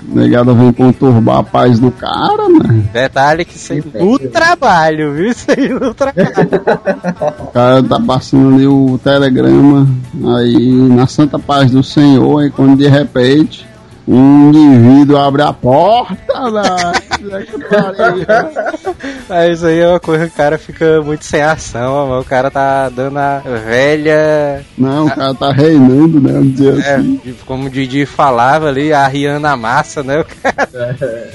negada 0.02 0.52
vem 0.52 0.72
conturbar 0.72 1.38
a 1.38 1.42
paz 1.42 1.78
do 1.78 1.90
cara, 1.90 2.48
né? 2.48 2.84
Detalhe 2.92 3.44
que 3.44 3.56
isso 3.56 3.74
no 3.74 4.18
trabalho, 4.18 5.14
viu? 5.14 5.30
Isso 5.30 5.46
aí 5.50 5.68
no 5.68 5.92
trabalho. 5.94 6.26
o 7.40 7.46
cara 7.48 7.82
tá 7.82 8.00
passando 8.00 8.54
ali 8.54 8.66
o 8.66 8.98
telegrama, 9.02 9.86
aí 10.36 10.72
na 10.88 11.06
santa 11.06 11.38
paz 11.38 11.70
do 11.70 11.82
Senhor, 11.82 12.44
e 12.44 12.50
quando 12.50 12.76
de 12.76 12.88
repente 12.88 13.66
um 14.06 14.50
indivíduo 14.50 15.16
abre 15.16 15.42
a 15.42 15.52
porta, 15.52 16.50
né? 16.50 16.92
Mas 19.28 19.56
isso 19.58 19.66
aí 19.66 19.78
é 19.80 19.88
uma 19.88 20.00
coisa 20.00 20.26
que 20.26 20.32
o 20.32 20.36
cara 20.36 20.58
fica 20.58 21.00
muito 21.02 21.24
sem 21.24 21.42
ação, 21.42 22.08
mano. 22.08 22.20
O 22.20 22.24
cara 22.24 22.50
tá 22.50 22.88
dando 22.88 23.18
a 23.18 23.38
velha. 23.38 24.64
Não, 24.76 25.06
o 25.06 25.14
cara 25.14 25.34
tá 25.34 25.52
reinando, 25.52 26.20
né? 26.20 26.32
Vamos 26.32 26.52
dizer 26.54 26.78
É, 26.84 26.94
assim. 26.96 27.20
como 27.46 27.66
o 27.66 27.70
Didi 27.70 28.06
falava 28.06 28.68
ali, 28.68 28.92
arriando 28.92 29.46
a 29.46 29.56
massa, 29.56 30.02
né? 30.02 30.20
O 30.20 30.24
cara- 30.24 30.68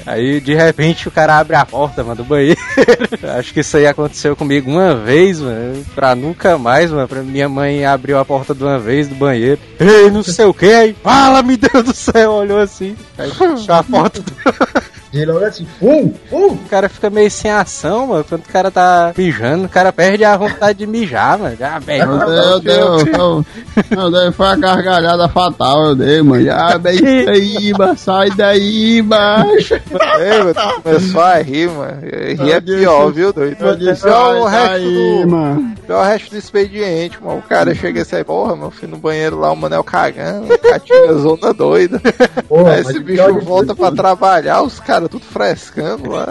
Aí 0.06 0.40
de 0.40 0.54
repente 0.54 1.08
o 1.08 1.10
cara 1.10 1.38
abre 1.38 1.56
a 1.56 1.64
porta, 1.64 2.02
mano, 2.02 2.16
do 2.16 2.24
banheiro. 2.24 2.60
Acho 3.38 3.52
que 3.52 3.60
isso 3.60 3.76
aí 3.76 3.86
aconteceu 3.86 4.34
comigo 4.36 4.70
uma 4.70 4.94
vez, 4.94 5.40
mano. 5.40 5.84
Pra 5.94 6.14
nunca 6.14 6.56
mais, 6.58 6.90
mano. 6.90 7.08
Pra 7.08 7.22
minha 7.22 7.48
mãe 7.48 7.84
abriu 7.84 8.18
a 8.18 8.24
porta 8.24 8.54
de 8.54 8.62
uma 8.62 8.78
vez 8.78 9.08
do 9.08 9.14
banheiro. 9.14 9.58
Ei, 9.78 10.10
não 10.10 10.22
sei 10.22 10.44
o 10.44 10.54
que, 10.54 10.66
aí. 10.72 10.96
Fala, 11.02 11.42
meu 11.42 11.56
Deus 11.56 11.84
do 11.84 11.94
céu, 11.94 12.32
olhou 12.32 12.58
assim. 12.60 12.96
Aí 13.18 13.30
fechou 13.30 13.74
a 13.74 13.82
porta. 13.82 14.20
De 15.12 15.24
logo 15.24 15.44
assim, 15.44 15.66
fum, 15.80 16.14
fum. 16.28 16.46
O 16.52 16.58
cara 16.70 16.88
fica 16.88 17.10
meio 17.10 17.28
sem 17.30 17.50
ação, 17.50 18.06
mano. 18.06 18.24
Quando 18.28 18.42
o 18.42 18.48
cara 18.48 18.70
tá 18.70 19.12
mijando, 19.16 19.64
o 19.64 19.68
cara 19.68 19.92
perde 19.92 20.24
a 20.24 20.36
vontade 20.36 20.78
de 20.78 20.86
mijar, 20.86 21.36
mano. 21.36 21.56
Já, 21.58 21.80
velho. 21.80 22.12
Eu 22.12 22.18
dei, 22.28 22.38
eu 22.38 22.60
dei, 22.60 22.76
eu, 22.80 22.98
eu, 23.18 23.46
eu 23.90 24.10
dei, 24.12 24.30
foi 24.30 24.46
a 24.46 24.54
gargalhada 24.54 25.28
fatal, 25.28 25.86
eu 25.86 25.94
dei, 25.96 26.22
mano. 26.22 26.46
Ah, 26.52 26.78
bem 26.78 26.98
aí, 27.28 27.72
mano, 27.76 27.98
sai 27.98 28.30
daí, 28.30 29.02
macho. 29.02 29.74
Ei, 29.74 30.38
mano, 30.44 30.54
tu 30.54 30.82
começou 30.82 31.20
a 31.22 31.34
rir, 31.38 31.68
mano. 31.70 32.00
Rir 32.44 32.52
é 32.52 32.60
pior, 32.60 33.10
viu, 33.12 33.32
doido? 33.32 33.56
Eu 33.60 33.76
disse, 33.76 34.02
Pior 34.04 34.36
o 34.36 34.48
sai 34.48 34.60
resto 34.60 34.84
daí, 34.84 35.22
do, 35.24 35.28
mano. 35.28 35.74
pior 35.88 36.00
o 36.04 36.08
resto 36.08 36.30
do 36.30 36.38
expediente, 36.38 37.18
mano. 37.20 37.38
O 37.38 37.42
cara 37.42 37.74
chega 37.74 38.02
assim, 38.02 38.22
porra, 38.22 38.54
meu 38.54 38.70
filho, 38.70 38.92
no 38.92 38.98
banheiro 38.98 39.40
lá, 39.40 39.50
o 39.50 39.56
Manel 39.56 39.82
cagando, 39.82 40.56
catinha 40.58 41.14
zona 41.14 41.52
doida. 41.52 42.00
Porra, 42.48 42.74
Aí 42.74 42.80
esse 42.82 43.00
bicho 43.00 43.40
volta 43.40 43.74
pra 43.74 43.90
trabalhar, 43.90 44.62
os 44.62 44.78
caras 44.78 44.99
tudo 45.08 45.24
frescando 45.24 46.10
lá. 46.10 46.26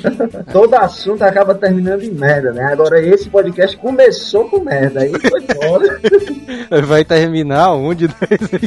Todo 0.52 0.74
assunto 0.74 1.22
acaba 1.22 1.54
terminando 1.54 2.02
em 2.02 2.10
merda, 2.10 2.52
né? 2.52 2.64
Agora 2.64 3.00
esse 3.00 3.28
podcast 3.28 3.76
começou 3.76 4.48
com 4.48 4.60
merda, 4.60 5.00
aí 5.00 5.12
foi 5.18 5.40
fora. 5.42 6.00
Vai 6.86 7.04
terminar 7.04 7.72
onde? 7.72 8.08
né? 8.08 8.14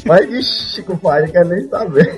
Mas, 0.06 0.32
ixi, 0.32 0.84
compadre, 0.84 1.32
quer 1.32 1.46
nem 1.46 1.68
saber. 1.68 2.16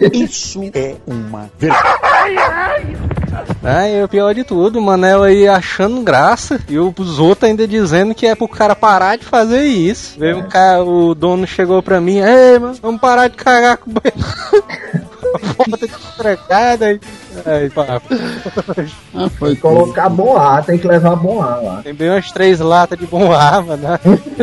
Ah, 3.63 3.89
e 3.89 4.04
o 4.04 4.08
pior 4.08 4.34
de 4.34 4.43
tudo, 4.43 4.80
o 4.80 4.82
Manel 4.82 5.24
aí 5.24 5.48
achando 5.48 6.02
graça 6.02 6.60
e 6.67 6.78
os 6.78 7.19
outros 7.19 7.50
ainda 7.50 7.67
dizendo 7.67 8.13
que 8.13 8.26
é 8.26 8.36
pro 8.36 8.48
cara 8.48 8.76
parar 8.76 9.17
de 9.17 9.26
fazer 9.26 9.63
isso. 9.63 10.19
Veio 10.19 10.39
um 10.39 10.48
cara, 10.48 10.84
o 10.84 11.15
dono 11.15 11.48
chegou 11.48 11.82
pra 11.82 12.02
mim, 12.02 12.19
ei, 12.19 12.60
mano, 12.60 12.76
vamos 12.82 13.02
parar 13.02 13.28
de 13.28 13.38
cagar 13.38 13.78
com 13.78 13.89
o 13.89 13.93
banheiro. 13.93 15.04
Porta 15.58 15.88
de 15.88 15.93
trancada 16.17 16.86
aí. 16.86 17.00
Aí, 17.46 17.69
pá. 17.69 18.02
Ah, 19.15 19.30
foi. 19.30 19.56
Colocar 19.56 20.10
bom 20.10 20.38
ar, 20.38 20.63
tem 20.63 20.78
que 20.78 20.88
levar 20.88 21.15
bom 21.15 21.41
ar 21.41 21.62
lá. 21.62 21.82
Tem 21.82 21.93
bem 21.93 22.10
umas 22.10 22.32
três 22.32 22.60
latas 22.60 23.00
de 23.00 23.08
bom 23.08 23.32
ar, 23.32 23.63
mano. 23.63 23.84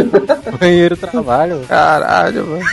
Banheiro 0.59 0.97
trabalho. 0.97 1.61
Caralho, 1.69 2.47
mano. 2.47 2.65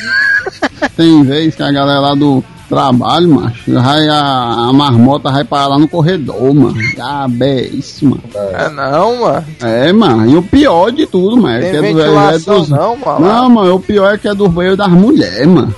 Tem 0.95 1.23
vez 1.23 1.55
que 1.55 1.63
a 1.63 1.71
galera 1.71 1.99
lá 1.99 2.15
do 2.15 2.43
trabalho, 2.67 3.29
macho, 3.29 3.73
vai 3.73 4.07
a, 4.09 4.67
a 4.69 4.73
marmota 4.73 5.31
vai 5.31 5.43
parar 5.43 5.67
lá 5.67 5.79
no 5.79 5.87
corredor, 5.87 6.53
mano. 6.53 6.75
Ah, 6.99 7.27
é 7.41 7.61
isso, 7.61 8.05
mano. 8.05 8.23
É 8.35 8.69
não, 8.69 9.21
mano. 9.21 9.45
É, 9.61 9.93
mano, 9.93 10.29
e 10.29 10.35
o 10.35 10.43
pior 10.43 10.91
de 10.91 11.05
tudo, 11.05 11.37
mano, 11.37 11.57
é 11.57 11.69
que 11.69 11.77
é, 11.77 11.93
do, 11.93 12.01
é, 12.01 12.39
dos... 12.39 12.69
não, 12.69 12.97
mano. 12.97 13.19
Não, 13.19 13.49
mano, 13.49 13.75
o 13.75 13.79
pior 13.79 14.13
é 14.13 14.17
que 14.17 14.27
é 14.27 14.35
do 14.35 14.49
banheiro 14.49 14.75
das 14.75 14.89
mulheres, 14.89 15.47
mano. 15.47 15.73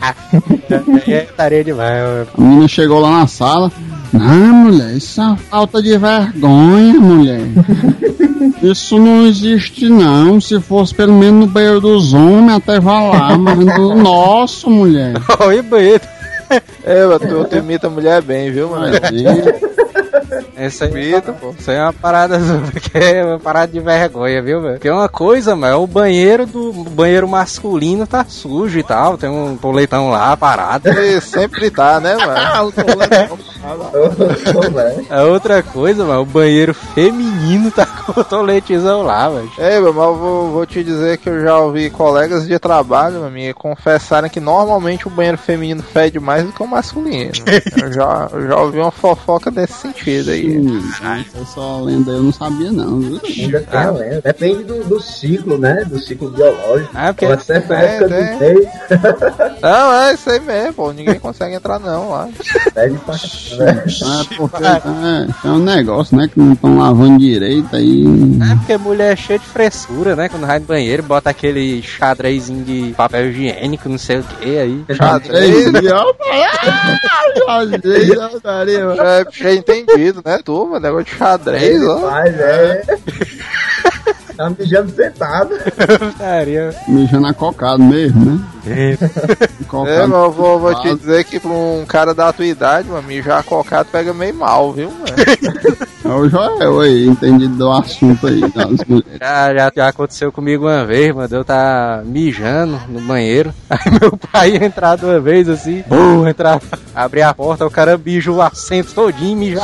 Aí 0.00 1.14
é 1.14 1.20
tarefa 1.22 1.64
demais, 1.64 2.02
mano. 2.02 2.26
A 2.36 2.40
menina 2.40 2.68
chegou 2.68 3.00
lá 3.00 3.10
na 3.10 3.26
sala. 3.26 3.72
Não, 4.12 4.54
mulher, 4.54 4.96
isso 4.96 5.20
é 5.20 5.24
uma 5.24 5.36
falta 5.36 5.82
de 5.82 5.96
vergonha, 5.96 6.94
mulher. 6.94 7.40
Isso 8.62 8.98
não 8.98 9.24
existe, 9.24 9.88
não. 9.88 10.40
Se 10.40 10.60
fosse 10.60 10.92
pelo 10.92 11.12
menos 11.12 11.46
no 11.46 11.46
banheiro 11.46 11.80
dos 11.80 12.12
homens, 12.12 12.56
até 12.56 12.80
vá 12.80 13.00
lá, 13.00 13.38
mas 13.38 13.56
no 13.56 13.94
nosso, 13.94 14.68
mulher. 14.68 15.14
Oi, 15.46 15.62
banheiro. 15.62 16.02
É, 16.82 17.18
tu, 17.18 17.44
tu 17.44 17.56
imita 17.56 17.86
a 17.86 17.90
mulher 17.90 18.20
bem, 18.22 18.50
viu, 18.50 18.70
mano? 18.70 18.96
Essa 20.56 20.86
aí, 20.86 21.12
Imita, 21.12 21.32
pô. 21.32 21.54
isso 21.56 21.70
aí 21.70 21.76
é 21.76 21.82
uma 21.82 21.92
parada, 21.92 22.36
é 22.94 23.24
uma 23.24 23.38
parada 23.38 23.72
de 23.72 23.78
vergonha, 23.78 24.42
viu, 24.42 24.60
velho? 24.60 24.74
Porque 24.74 24.90
uma 24.90 25.08
coisa, 25.08 25.54
mano, 25.54 25.72
é 25.72 25.76
o 25.76 25.86
banheiro 25.86 26.46
do 26.46 26.70
o 26.70 26.84
banheiro 26.84 27.28
masculino 27.28 28.06
tá 28.06 28.24
sujo 28.28 28.78
e 28.78 28.82
tal, 28.82 29.16
tem 29.16 29.30
um 29.30 29.56
toletão 29.56 30.10
lá 30.10 30.36
parado. 30.36 30.88
Ele 30.88 31.20
sempre 31.20 31.70
tá, 31.70 32.00
né, 32.00 32.16
mano? 32.16 32.72
A 35.10 35.22
outra 35.24 35.62
coisa, 35.62 36.04
mano, 36.04 36.22
o 36.22 36.26
banheiro 36.26 36.72
feminino 36.74 37.70
tá 37.70 37.84
com 38.06 38.20
o 38.20 38.24
toletizão 38.24 39.02
lá, 39.02 39.28
velho. 39.28 39.50
É, 39.58 39.80
meu, 39.80 39.92
mas 39.92 40.04
eu 40.06 40.14
vou, 40.16 40.50
vou 40.50 40.66
te 40.66 40.82
dizer 40.82 41.18
que 41.18 41.28
eu 41.28 41.42
já 41.42 41.58
ouvi 41.58 41.90
colegas 41.90 42.46
de 42.46 42.58
trabalho, 42.58 43.16
meu 43.16 43.26
amigo, 43.26 43.58
confessarem 43.58 44.30
que 44.30 44.40
normalmente 44.40 45.06
o 45.06 45.10
banheiro 45.10 45.38
feminino 45.38 45.82
fede 45.82 46.18
mais 46.18 46.44
do 46.44 46.52
que 46.52 46.62
o 46.62 46.66
masculino. 46.66 47.32
Eu 47.80 47.92
já, 47.92 48.28
eu 48.32 48.46
já 48.48 48.56
ouvi 48.56 48.78
uma 48.78 48.90
fofoca 48.90 49.50
desse 49.50 49.72
sentido 49.74 50.30
aí. 50.30 50.82
Essa 51.40 51.60
lenda 51.82 52.12
eu 52.12 52.22
não 52.22 52.32
sabia, 52.32 52.70
não. 52.72 52.98
viu? 52.98 53.20
Ainda 53.24 53.60
tem 53.60 53.80
a 53.80 53.90
lenda. 53.90 54.20
Depende 54.22 54.64
do, 54.64 54.84
do 54.84 55.00
ciclo, 55.00 55.58
né? 55.58 55.84
Do 55.84 55.98
ciclo 56.00 56.30
biológico. 56.30 56.90
Ah, 56.94 57.12
porque 57.12 57.26
Uma 57.26 57.38
certa 57.38 57.74
é, 57.74 57.96
é. 57.98 58.38
mês, 58.38 58.68
Não, 59.62 59.92
é 60.02 60.14
isso 60.14 60.28
aí 60.30 60.40
mesmo, 60.40 60.72
pô. 60.74 60.92
Ninguém 60.92 61.18
consegue 61.18 61.54
entrar 61.54 61.78
não 61.78 62.10
lá. 62.10 62.28
pede 62.74 62.98
pra 62.98 63.16
né? 63.58 63.84
É 63.86 64.36
porque 64.36 64.64
é, 64.64 65.48
é 65.48 65.50
um 65.50 65.58
negócio, 65.58 66.16
né? 66.16 66.28
Que 66.28 66.38
não 66.38 66.52
estão 66.52 66.78
lavando 66.78 67.18
direito 67.18 67.74
aí. 67.74 68.04
É 68.50 68.54
porque 68.56 68.76
mulher 68.78 69.12
é 69.12 69.16
cheia 69.16 69.38
de 69.38 69.44
frescura, 69.46 70.16
né? 70.16 70.28
Quando 70.28 70.46
vai 70.46 70.58
no 70.58 70.66
banheiro, 70.66 71.02
bota 71.02 71.30
aquele 71.30 71.82
xadrezinho 71.82 72.64
de 72.64 72.94
papel 72.96 73.30
higiênico, 73.30 73.88
não 73.88 73.98
sei 73.98 74.18
o 74.18 74.24
que 74.24 74.58
aí. 74.58 74.84
Xadrez, 74.94 75.72
Xadrez, 78.42 78.80
é, 78.98 79.24
já 79.30 79.52
entendido, 79.52 80.22
né, 80.24 80.38
turma? 80.44 80.80
Negócio 80.80 81.04
de 81.04 81.10
xadrez, 81.12 81.82
ó. 81.82 81.98
faz, 82.00 82.38
é. 82.38 82.82
Tá 84.38 84.48
mijando 84.56 84.92
sentado. 84.92 85.50
Putaria. 85.98 86.72
Mijando 86.86 87.26
a 87.26 87.34
cocado 87.34 87.82
mesmo, 87.82 88.24
né? 88.24 88.40
É, 88.68 88.96
Cocado. 89.66 90.08
mas 90.08 90.22
eu 90.22 90.30
vou, 90.30 90.60
vou 90.60 90.74
te 90.80 90.94
dizer 90.94 91.24
que 91.24 91.40
pra 91.40 91.50
um 91.50 91.84
cara 91.84 92.14
da 92.14 92.32
tua 92.32 92.46
idade, 92.46 92.88
mano, 92.88 93.02
mijar 93.02 93.42
cocado 93.42 93.88
pega 93.90 94.14
meio 94.14 94.34
mal, 94.34 94.72
viu, 94.72 94.92
mano? 94.92 95.06
É 96.04 96.08
o 96.08 96.28
Joel 96.28 96.80
aí, 96.80 97.08
entendido 97.08 97.56
do 97.56 97.72
assunto 97.72 98.28
aí 98.28 98.40
das 98.40 98.78
mulheres. 98.86 99.18
Já, 99.20 99.52
já, 99.52 99.72
já 99.74 99.88
aconteceu 99.88 100.30
comigo 100.30 100.66
uma 100.66 100.86
vez, 100.86 101.12
mano. 101.12 101.28
Eu 101.34 101.44
tá 101.44 102.00
mijando 102.04 102.80
no 102.88 103.00
banheiro. 103.00 103.52
Aí 103.68 103.90
meu 104.00 104.16
pai 104.16 104.52
ia 104.52 104.64
entrar 104.64 104.96
de 104.96 105.04
uma 105.04 105.18
vez 105.18 105.48
assim. 105.48 105.82
Bum, 105.88 106.28
entrar, 106.28 106.60
abrir 106.94 107.22
a 107.22 107.34
porta, 107.34 107.66
o 107.66 107.70
cara 107.70 107.98
bija 107.98 108.30
o 108.30 108.40
assento 108.40 108.94
todinho 108.94 109.42
e 109.42 109.56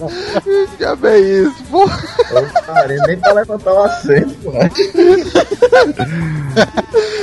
mija. 0.00 0.68
Já 0.78 0.94
bem 0.96 1.42
isso, 1.42 1.64
pô. 1.70 1.88
Cara, 2.66 2.96
nem 3.06 3.18
pra 3.18 3.32
levantar 3.32 3.72
o 3.72 3.82
assento, 3.82 4.34
pô. 4.42 4.52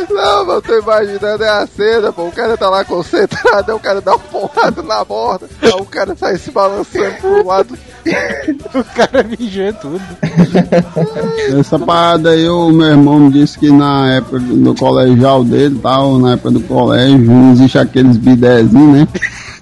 Não, 0.09 0.45
mas 0.45 0.55
eu 0.55 0.61
tô 0.61 0.79
imaginando 0.79 1.43
é 1.43 1.49
a 1.49 1.67
cena, 1.67 2.11
pô. 2.11 2.27
O 2.27 2.31
cara 2.31 2.57
tá 2.57 2.69
lá 2.69 2.83
concentrado, 2.85 3.71
aí 3.71 3.77
o 3.77 3.79
cara 3.79 4.01
dá 4.01 4.15
uma 4.15 4.19
porrada 4.19 4.81
na 4.81 5.03
borda, 5.03 5.47
aí 5.61 5.71
o 5.71 5.85
cara 5.85 6.15
sai 6.15 6.37
se 6.37 6.51
balançando 6.51 7.15
pro 7.21 7.45
lado. 7.45 7.77
O 8.73 8.83
cara 8.83 9.23
mijou 9.23 9.73
tudo. 9.73 10.01
Essa 11.59 11.79
parada 11.79 12.29
aí, 12.29 12.47
o 12.47 12.69
meu 12.69 12.87
irmão 12.89 13.19
me 13.19 13.31
disse 13.31 13.57
que 13.57 13.71
na 13.71 14.13
época 14.13 14.39
do 14.39 14.75
colegial 14.75 15.43
dele, 15.43 15.79
tal, 15.81 16.19
na 16.19 16.33
época 16.33 16.51
do 16.51 16.59
colégio, 16.61 17.17
não 17.17 17.53
existe 17.53 17.79
aqueles 17.79 18.17
bidézinhos, 18.17 18.99
né? 18.99 19.07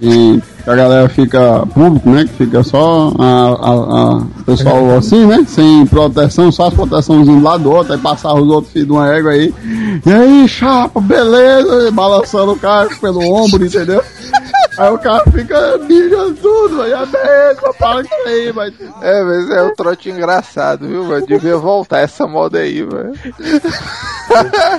E 0.00 0.42
que 0.64 0.70
a 0.70 0.74
galera 0.74 1.08
fica 1.08 1.66
público, 1.66 2.10
né? 2.10 2.24
Que 2.24 2.44
fica 2.44 2.62
só 2.62 3.08
o 3.08 4.44
pessoal 4.44 4.96
assim, 4.96 5.26
né? 5.26 5.44
Sem 5.46 5.86
proteção, 5.86 6.50
só 6.50 6.68
as 6.68 6.74
proteçãozinhas 6.74 7.42
lado 7.42 7.64
do 7.64 7.70
outro, 7.70 7.92
aí 7.92 7.98
passar 7.98 8.32
os 8.34 8.48
outros 8.48 8.72
filhos 8.72 8.88
de 8.88 8.92
uma 8.94 9.12
égua 9.12 9.32
aí. 9.32 9.54
E 10.04 10.12
aí, 10.12 10.48
chapa, 10.48 11.00
beleza? 11.00 11.88
E 11.88 11.90
balançando 11.90 12.52
o 12.52 12.58
cara 12.58 12.88
pelo 13.00 13.20
ombro, 13.20 13.64
entendeu? 13.64 14.02
Aí 14.76 14.90
o 14.90 14.98
cara 14.98 15.22
fica 15.30 15.78
mijando 15.78 16.34
tudo, 16.34 16.82
aí 16.82 16.92
a 16.92 17.06
mesma, 17.06 17.74
para 17.78 18.00
isso 18.00 18.14
aí, 18.26 18.52
mas 18.52 18.74
É, 19.02 19.22
mas 19.22 19.50
é 19.50 19.62
um 19.62 19.74
trote 19.74 20.10
engraçado, 20.10 20.88
viu, 20.88 21.04
mano? 21.04 21.26
Devia 21.26 21.56
voltar 21.56 22.00
essa 22.00 22.26
moda 22.26 22.58
aí, 22.58 22.82
mano. 22.82 23.12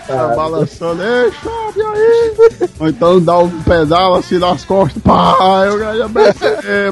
Tá 0.07 0.27
balançando, 0.35 1.01
ei, 1.03 1.31
chave 1.31 1.81
aí! 1.81 2.69
Ou 2.79 2.87
então 2.89 3.21
dá 3.21 3.37
um 3.39 3.49
pedal 3.63 4.15
assim 4.15 4.37
nas 4.37 4.65
costas, 4.65 5.01
pá, 5.01 5.63
eu 5.65 5.77
ganho 5.77 6.03
a 6.03 6.07
BC, 6.07 6.91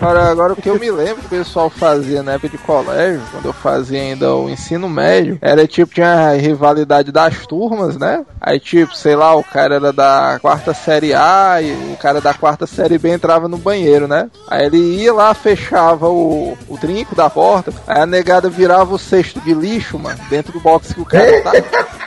Agora, 0.00 0.30
agora 0.30 0.52
o 0.52 0.56
que 0.56 0.68
eu 0.68 0.78
me 0.78 0.90
lembro 0.90 1.16
que 1.16 1.26
o 1.26 1.38
pessoal 1.38 1.70
fazia 1.70 2.22
na 2.22 2.32
época 2.32 2.48
de 2.48 2.58
colégio, 2.58 3.22
quando 3.30 3.46
eu 3.46 3.52
fazia 3.52 4.00
ainda 4.00 4.34
o 4.34 4.50
ensino 4.50 4.88
médio, 4.88 5.38
era 5.40 5.66
tipo, 5.66 5.94
tinha 5.94 6.30
a 6.30 6.32
rivalidade 6.32 7.10
das 7.12 7.46
turmas, 7.46 7.96
né? 7.96 8.24
Aí 8.40 8.58
tipo, 8.58 8.96
sei 8.96 9.16
lá, 9.16 9.34
o 9.34 9.42
cara 9.42 9.76
era 9.76 9.92
da 9.92 10.38
quarta 10.40 10.74
série 10.74 11.14
A 11.14 11.60
e 11.62 11.72
o 11.92 11.96
cara 11.96 12.20
da 12.20 12.34
quarta 12.34 12.66
série 12.66 12.98
B 12.98 13.10
entrava 13.10 13.48
no 13.48 13.56
banheiro, 13.56 14.06
né? 14.06 14.28
Aí 14.48 14.66
ele 14.66 14.78
ia 14.78 15.12
lá, 15.12 15.32
fechava 15.32 16.08
o, 16.08 16.56
o 16.68 16.76
trinco 16.78 17.14
da 17.14 17.30
porta, 17.30 17.72
aí 17.86 18.00
a 18.00 18.06
negada 18.06 18.48
virava 18.50 18.94
o 18.94 18.98
cesto 18.98 19.40
de 19.40 19.54
lixo, 19.54 19.98
mano, 19.98 20.18
dentro 20.28 20.52
do 20.52 20.60
box 20.60 20.92
que 20.92 21.00
o 21.00 21.04
cara 21.04 21.40
tá. 21.42 21.52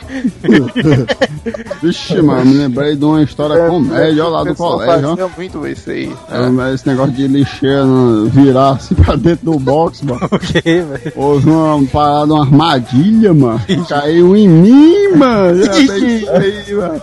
Vixe, 1.82 2.22
mano, 2.22 2.46
me 2.46 2.58
lembrei 2.58 2.96
de 2.96 3.04
uma 3.04 3.22
história 3.22 3.68
comédia, 3.68 4.26
ó, 4.26 4.30
lá 4.30 4.44
do 4.44 4.56
colégio, 4.56 5.18
ó. 5.26 5.30
muito 5.38 5.68
isso 5.68 5.90
aí. 5.90 6.14
É, 6.30 6.50
mas 6.50 6.76
esse 6.76 6.88
negócio 6.88 7.12
de 7.14 7.28
lixeira 7.28 7.77
né, 7.86 8.30
virar 8.32 8.72
assim 8.72 8.96
pra 8.96 9.16
dentro 9.16 9.52
do 9.52 9.60
box, 9.60 10.04
mano. 10.04 10.18
O 10.38 10.40
quê, 10.40 10.62
velho? 10.62 11.14
Houve 11.16 11.50
uma 11.50 11.84
parada, 11.88 12.34
uma 12.34 12.44
armadilha, 12.44 13.34
mano. 13.34 13.62
Caiu 13.88 14.36
em 14.36 14.48
mim, 14.48 15.16
mano. 15.16 15.64
Já 15.64 15.72
aí, 15.72 16.74
mano. 16.74 17.02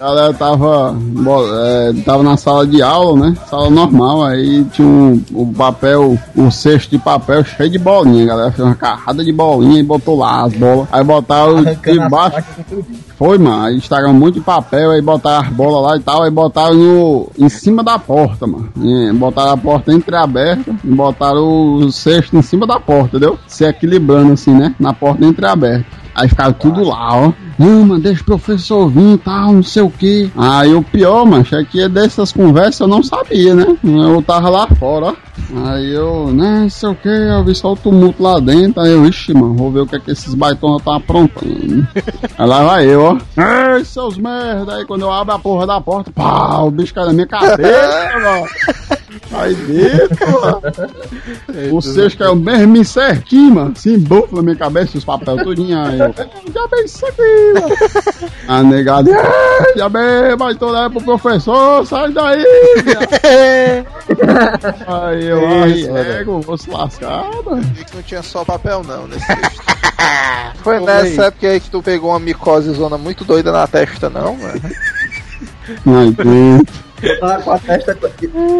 A 0.00 0.04
galera 0.04 0.34
tava, 0.34 0.96
é, 1.66 1.92
tava 2.04 2.22
na 2.22 2.36
sala 2.36 2.66
de 2.66 2.80
aula, 2.80 3.26
né? 3.26 3.36
Sala 3.48 3.68
normal, 3.68 4.24
aí 4.24 4.64
tinha 4.72 4.86
um, 4.86 5.22
o 5.32 5.46
papel, 5.52 6.18
o 6.36 6.50
cesto 6.50 6.90
de 6.90 6.98
papel 6.98 7.44
cheio 7.44 7.68
de 7.68 7.78
bolinha. 7.78 8.24
A 8.24 8.28
galera 8.28 8.52
fez 8.52 8.66
uma 8.66 8.74
carrada 8.74 9.24
de 9.24 9.32
bolinha 9.32 9.80
e 9.80 9.82
botou 9.82 10.18
lá 10.18 10.44
as 10.44 10.54
bolas. 10.54 10.88
Aí 10.92 11.04
botaram 11.04 11.62
debaixo. 11.62 12.44
tudo. 12.68 12.84
Foi, 13.20 13.36
mano. 13.36 13.64
Aí 13.64 13.76
estragaram 13.76 14.14
um 14.14 14.18
monte 14.18 14.36
de 14.36 14.40
papel, 14.40 14.92
aí 14.92 15.02
botaram 15.02 15.46
as 15.46 15.52
bolas 15.52 15.82
lá 15.82 15.96
e 15.98 16.00
tal, 16.00 16.22
aí 16.22 16.30
botaram 16.30 16.74
no, 16.74 17.28
em 17.38 17.50
cima 17.50 17.84
da 17.84 17.98
porta, 17.98 18.46
mano. 18.46 18.70
E 18.80 19.12
botaram 19.12 19.52
a 19.52 19.56
porta 19.58 19.69
entreaberta 19.92 20.74
e 20.84 20.88
botaram 20.88 21.76
o 21.76 21.92
cesto 21.92 22.36
em 22.36 22.42
cima 22.42 22.66
da 22.66 22.80
porta, 22.80 23.16
entendeu? 23.16 23.38
Se 23.46 23.64
equilibrando 23.64 24.32
assim, 24.32 24.54
né? 24.54 24.74
Na 24.78 24.92
porta 24.92 25.24
entreaberta. 25.24 26.00
Aí 26.14 26.28
ficaram 26.28 26.52
tudo 26.52 26.82
lá, 26.82 27.16
ó. 27.16 27.32
Não, 27.58 27.86
mano, 27.86 28.00
deixa 28.00 28.22
o 28.22 28.24
professor 28.24 28.88
vir 28.88 29.14
e 29.14 29.18
tal, 29.18 29.52
não 29.52 29.62
sei 29.62 29.82
o 29.82 29.90
que. 29.90 30.30
Aí 30.36 30.74
o 30.74 30.82
pior, 30.82 31.24
mano, 31.24 31.46
é 31.52 31.64
que 31.64 31.88
dessas 31.88 32.32
conversas 32.32 32.80
eu 32.80 32.88
não 32.88 33.02
sabia, 33.02 33.54
né? 33.54 33.76
Eu 33.84 34.22
tava 34.22 34.48
lá 34.48 34.66
fora, 34.66 35.06
ó. 35.06 35.14
Aí 35.66 35.92
eu, 35.92 36.28
né, 36.32 36.60
não 36.62 36.70
sei 36.70 36.88
o 36.88 36.94
que, 36.94 37.08
eu 37.08 37.44
vi 37.44 37.54
só 37.54 37.72
o 37.72 37.76
tumulto 37.76 38.22
lá 38.22 38.38
dentro. 38.38 38.80
Aí 38.80 38.92
eu, 38.92 39.04
ixi, 39.06 39.32
mano, 39.34 39.54
vou 39.54 39.70
ver 39.70 39.80
o 39.80 39.86
que 39.86 39.96
é 39.96 40.00
que 40.00 40.10
esses 40.12 40.34
baitonas 40.34 40.78
estão 40.78 40.94
aprontando. 40.94 41.86
Aí 42.38 42.46
lá 42.46 42.64
vai 42.64 42.86
eu, 42.86 43.02
ó. 43.02 43.18
Ei, 43.76 43.84
seus 43.84 44.16
merda. 44.16 44.76
Aí 44.76 44.84
quando 44.84 45.02
eu 45.02 45.12
abro 45.12 45.34
a 45.34 45.38
porra 45.38 45.66
da 45.66 45.80
porta, 45.80 46.10
pá, 46.10 46.58
o 46.60 46.70
bicho 46.70 46.94
cai 46.94 47.04
na 47.06 47.12
minha 47.12 47.26
cabeça, 47.26 48.10
mano. 48.22 48.46
Aí 49.32 49.54
dentro, 49.54 50.40
mano. 50.40 50.60
O 51.72 51.80
cesto 51.80 52.18
caiu 52.18 52.34
mesmo 52.36 52.84
certinho, 52.84 53.54
mano. 53.54 53.72
Assim, 53.76 53.98
bufo 53.98 54.36
na 54.36 54.42
minha 54.42 54.56
cabeça, 54.56 54.98
os 54.98 55.04
papéis 55.04 55.42
tudinho. 55.42 55.78
Aí 55.80 55.98
eu, 55.98 56.12
já 56.52 56.68
bem 56.68 56.84
isso 56.84 57.06
aqui, 57.06 57.52
mano. 57.54 58.30
A 58.48 58.62
negada, 58.62 59.10
"Ei, 59.10 59.76
já 59.76 59.88
bem, 59.88 60.36
vai 60.36 60.54
toda 60.54 60.88
pro 60.90 61.00
professor, 61.02 61.84
sai 61.86 62.12
daí. 62.12 62.44
Aí 64.86 65.29
eu, 65.30 65.46
ai, 65.46 65.70
Isso, 65.72 65.92
mano. 65.92 66.12
ego, 66.12 66.40
vou 66.40 66.58
se 66.58 66.70
lascar, 66.70 67.24
mano. 67.44 67.62
Vi 67.62 67.84
que 67.84 67.96
não 67.96 68.02
tinha 68.02 68.22
só 68.22 68.44
papel 68.44 68.82
não 68.82 69.06
nesse 69.06 69.26
texto. 69.26 69.62
Foi 70.62 70.80
nessa 70.80 71.26
época 71.26 71.48
aí 71.48 71.60
que 71.60 71.70
tu 71.70 71.82
pegou 71.82 72.10
uma 72.10 72.20
micose 72.20 72.72
zona 72.72 72.98
muito 72.98 73.24
doida 73.24 73.52
na 73.52 73.66
testa, 73.66 74.10
não, 74.10 74.36
mano? 74.36 74.60
Ai, 75.86 76.10
dentro. 76.10 76.90
Tá 77.18 77.40
com 77.40 77.52
a 77.52 77.58
testa. 77.58 77.96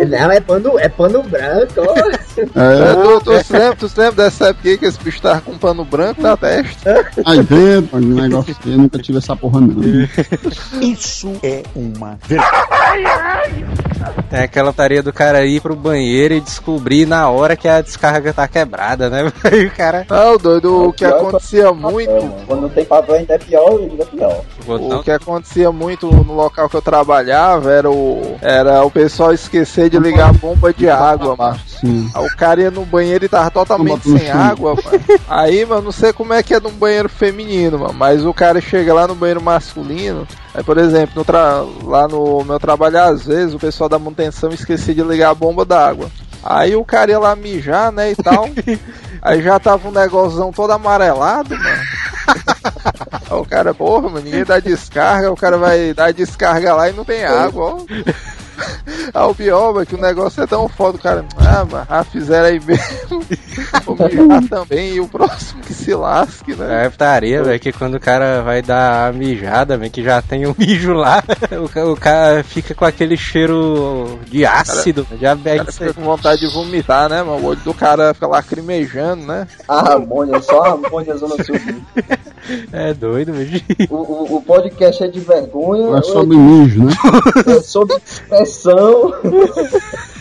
Não, 0.08 0.30
é 0.30 0.40
pano, 0.40 0.78
é 0.78 0.88
pano 0.88 1.22
branco, 1.22 1.74
ó. 1.76 1.94
É, 2.40 2.94
tu, 2.94 3.20
tu, 3.20 3.44
se 3.44 3.52
lembra, 3.52 3.76
tu 3.76 3.88
se 3.88 4.00
lembra 4.00 4.24
dessa 4.24 4.48
época 4.48 4.68
aí 4.68 4.78
que 4.78 4.86
esse 4.86 4.98
bicho 5.00 5.20
tava 5.20 5.40
com 5.42 5.52
um 5.52 5.58
pano 5.58 5.84
branco 5.84 6.22
na 6.22 6.36
testa? 6.36 7.06
aí 7.26 7.42
dentro, 7.42 7.98
o 7.98 8.00
negócio 8.00 8.56
assim, 8.58 8.72
eu 8.72 8.78
nunca 8.78 8.98
tive 8.98 9.18
essa 9.18 9.36
porra, 9.36 9.60
não. 9.60 9.82
Isso 10.80 11.32
é 11.42 11.62
uma 11.74 12.18
verdade. 12.26 13.66
Tem 14.30 14.40
aquela 14.40 14.72
tarefa 14.72 15.02
do 15.02 15.12
cara 15.12 15.44
ir 15.44 15.60
pro 15.60 15.76
banheiro 15.76 16.34
e 16.34 16.40
descobrir 16.40 17.06
na 17.06 17.28
hora 17.28 17.56
que 17.56 17.68
a 17.68 17.82
descarga 17.82 18.32
tá 18.32 18.48
quebrada, 18.48 19.10
né? 19.10 19.30
Aí 19.44 19.66
o 19.66 19.70
cara. 19.70 20.06
Não, 20.08 20.38
doido, 20.38 20.88
o 20.88 20.92
que 20.92 21.04
acontecia 21.04 21.72
muito. 21.72 22.10
Quando 22.46 22.62
não 22.62 22.68
tem 22.70 22.84
papel 22.84 23.16
ainda 23.16 23.34
é 23.34 23.38
pior, 23.38 23.78
ainda 23.78 24.02
é 24.02 24.06
pior. 24.06 24.44
O 24.76 25.02
que 25.02 25.10
acontecia 25.10 25.70
muito 25.72 26.06
no 26.08 26.32
local 26.34 26.68
que 26.68 26.76
eu 26.76 26.82
trabalhava 26.82 27.70
era 27.72 27.90
o, 27.90 28.36
era 28.40 28.82
o 28.84 28.90
pessoal 28.90 29.32
esquecer 29.32 29.88
de 29.90 29.98
ligar 29.98 30.30
a 30.30 30.32
bomba 30.32 30.72
de 30.72 30.88
água, 30.88 31.34
mano. 31.36 31.60
Sim. 31.66 32.10
Aí 32.14 32.26
o 32.26 32.36
cara 32.36 32.60
ia 32.62 32.70
no 32.70 32.84
banheiro 32.84 33.24
e 33.24 33.28
tava 33.28 33.50
totalmente 33.50 34.08
no 34.08 34.18
sem 34.18 34.30
água, 34.30 34.74
mano. 34.74 35.00
Aí, 35.28 35.64
mano, 35.64 35.82
não 35.82 35.92
sei 35.92 36.12
como 36.12 36.32
é 36.32 36.42
que 36.42 36.54
é 36.54 36.60
num 36.60 36.70
banheiro 36.70 37.08
feminino, 37.08 37.78
mano. 37.78 37.94
Mas 37.94 38.24
o 38.24 38.34
cara 38.34 38.60
chega 38.60 38.92
lá 38.94 39.06
no 39.06 39.14
banheiro 39.14 39.42
masculino. 39.42 40.26
Aí, 40.54 40.62
por 40.62 40.76
exemplo, 40.78 41.12
no 41.16 41.24
tra- 41.24 41.64
lá 41.84 42.06
no 42.08 42.44
meu 42.44 42.58
trabalho, 42.60 42.98
às 43.02 43.24
vezes, 43.26 43.54
o 43.54 43.58
pessoal 43.58 43.88
da 43.88 43.98
manutenção 43.98 44.50
esquecia 44.50 44.94
de 44.94 45.02
ligar 45.02 45.30
a 45.30 45.34
bomba 45.34 45.64
d'água. 45.64 46.10
Aí 46.42 46.74
o 46.74 46.84
cara 46.84 47.10
ia 47.10 47.18
lá 47.18 47.36
mijar, 47.36 47.92
né, 47.92 48.12
e 48.12 48.16
tal. 48.16 48.48
Aí 49.22 49.42
já 49.42 49.58
tava 49.58 49.88
um 49.88 49.92
negócio 49.92 50.50
todo 50.52 50.72
amarelado, 50.72 51.50
mano. 51.56 51.82
Aí 53.12 53.36
o 53.36 53.44
cara, 53.44 53.74
porra, 53.74 54.08
mano, 54.08 54.24
ninguém 54.24 54.44
dá 54.44 54.58
descarga, 54.58 55.30
o 55.30 55.36
cara 55.36 55.58
vai 55.58 55.92
dar 55.92 56.12
descarga 56.12 56.74
lá 56.74 56.88
e 56.88 56.92
não 56.92 57.04
tem 57.04 57.24
água, 57.24 57.74
ó. 57.74 57.84
Ah, 59.12 59.26
o 59.26 59.34
pior, 59.34 59.84
que 59.84 59.96
o 59.96 60.00
negócio 60.00 60.42
é 60.42 60.46
tão 60.46 60.68
foda, 60.68 60.96
o 60.96 61.00
cara. 61.00 61.24
Ah, 61.36 61.64
mano, 61.64 61.86
ah, 61.88 62.04
fizeram 62.04 62.46
aí 62.46 62.60
mesmo. 62.60 63.24
Vou 63.84 63.96
mijar 63.96 64.48
também 64.48 64.94
e 64.94 65.00
o 65.00 65.08
próximo 65.08 65.62
que 65.62 65.74
se 65.74 65.92
lasque, 65.94 66.54
né? 66.54 66.86
É 66.86 66.90
tarefa, 66.90 67.44
velho, 67.44 67.60
que 67.60 67.72
quando 67.72 67.94
o 67.94 68.00
cara 68.00 68.42
vai 68.42 68.62
dar 68.62 69.08
a 69.08 69.12
mijada, 69.12 69.76
velho, 69.76 69.90
que 69.90 70.02
já 70.02 70.22
tem 70.22 70.46
o 70.46 70.54
mijo 70.56 70.92
lá, 70.92 71.24
o, 71.58 71.92
o 71.92 71.96
cara 71.96 72.44
fica 72.44 72.72
com 72.72 72.84
aquele 72.84 73.16
cheiro 73.16 74.18
de 74.26 74.46
ácido, 74.46 75.06
já 75.20 75.34
O 75.34 75.38
bebe 75.38 75.58
cara 75.58 75.72
fica 75.72 75.94
com 75.94 76.02
vontade 76.02 76.40
de 76.40 76.52
vomitar, 76.52 77.08
né, 77.08 77.22
mano? 77.22 77.42
O 77.42 77.46
olho 77.46 77.60
do 77.60 77.74
cara 77.74 78.14
fica 78.14 78.28
lacrimejando, 78.28 79.26
né? 79.26 79.48
A 79.66 79.94
amônia, 79.94 80.40
só 80.40 80.62
a 80.62 80.72
amônia 80.72 81.16
zona 81.16 81.34
sul. 81.42 81.56
É 82.72 82.94
doido, 82.94 83.32
velho. 83.32 83.60
O, 83.90 83.96
o, 83.96 84.36
o 84.36 84.42
podcast 84.42 85.02
é 85.02 85.08
de 85.08 85.20
vergonha. 85.20 85.98
É 85.98 86.02
sobre 86.02 86.36
mijo, 86.36 86.84
né? 86.84 86.92
é 87.46 87.60
sobre 87.60 87.96
expressão. 88.50 89.14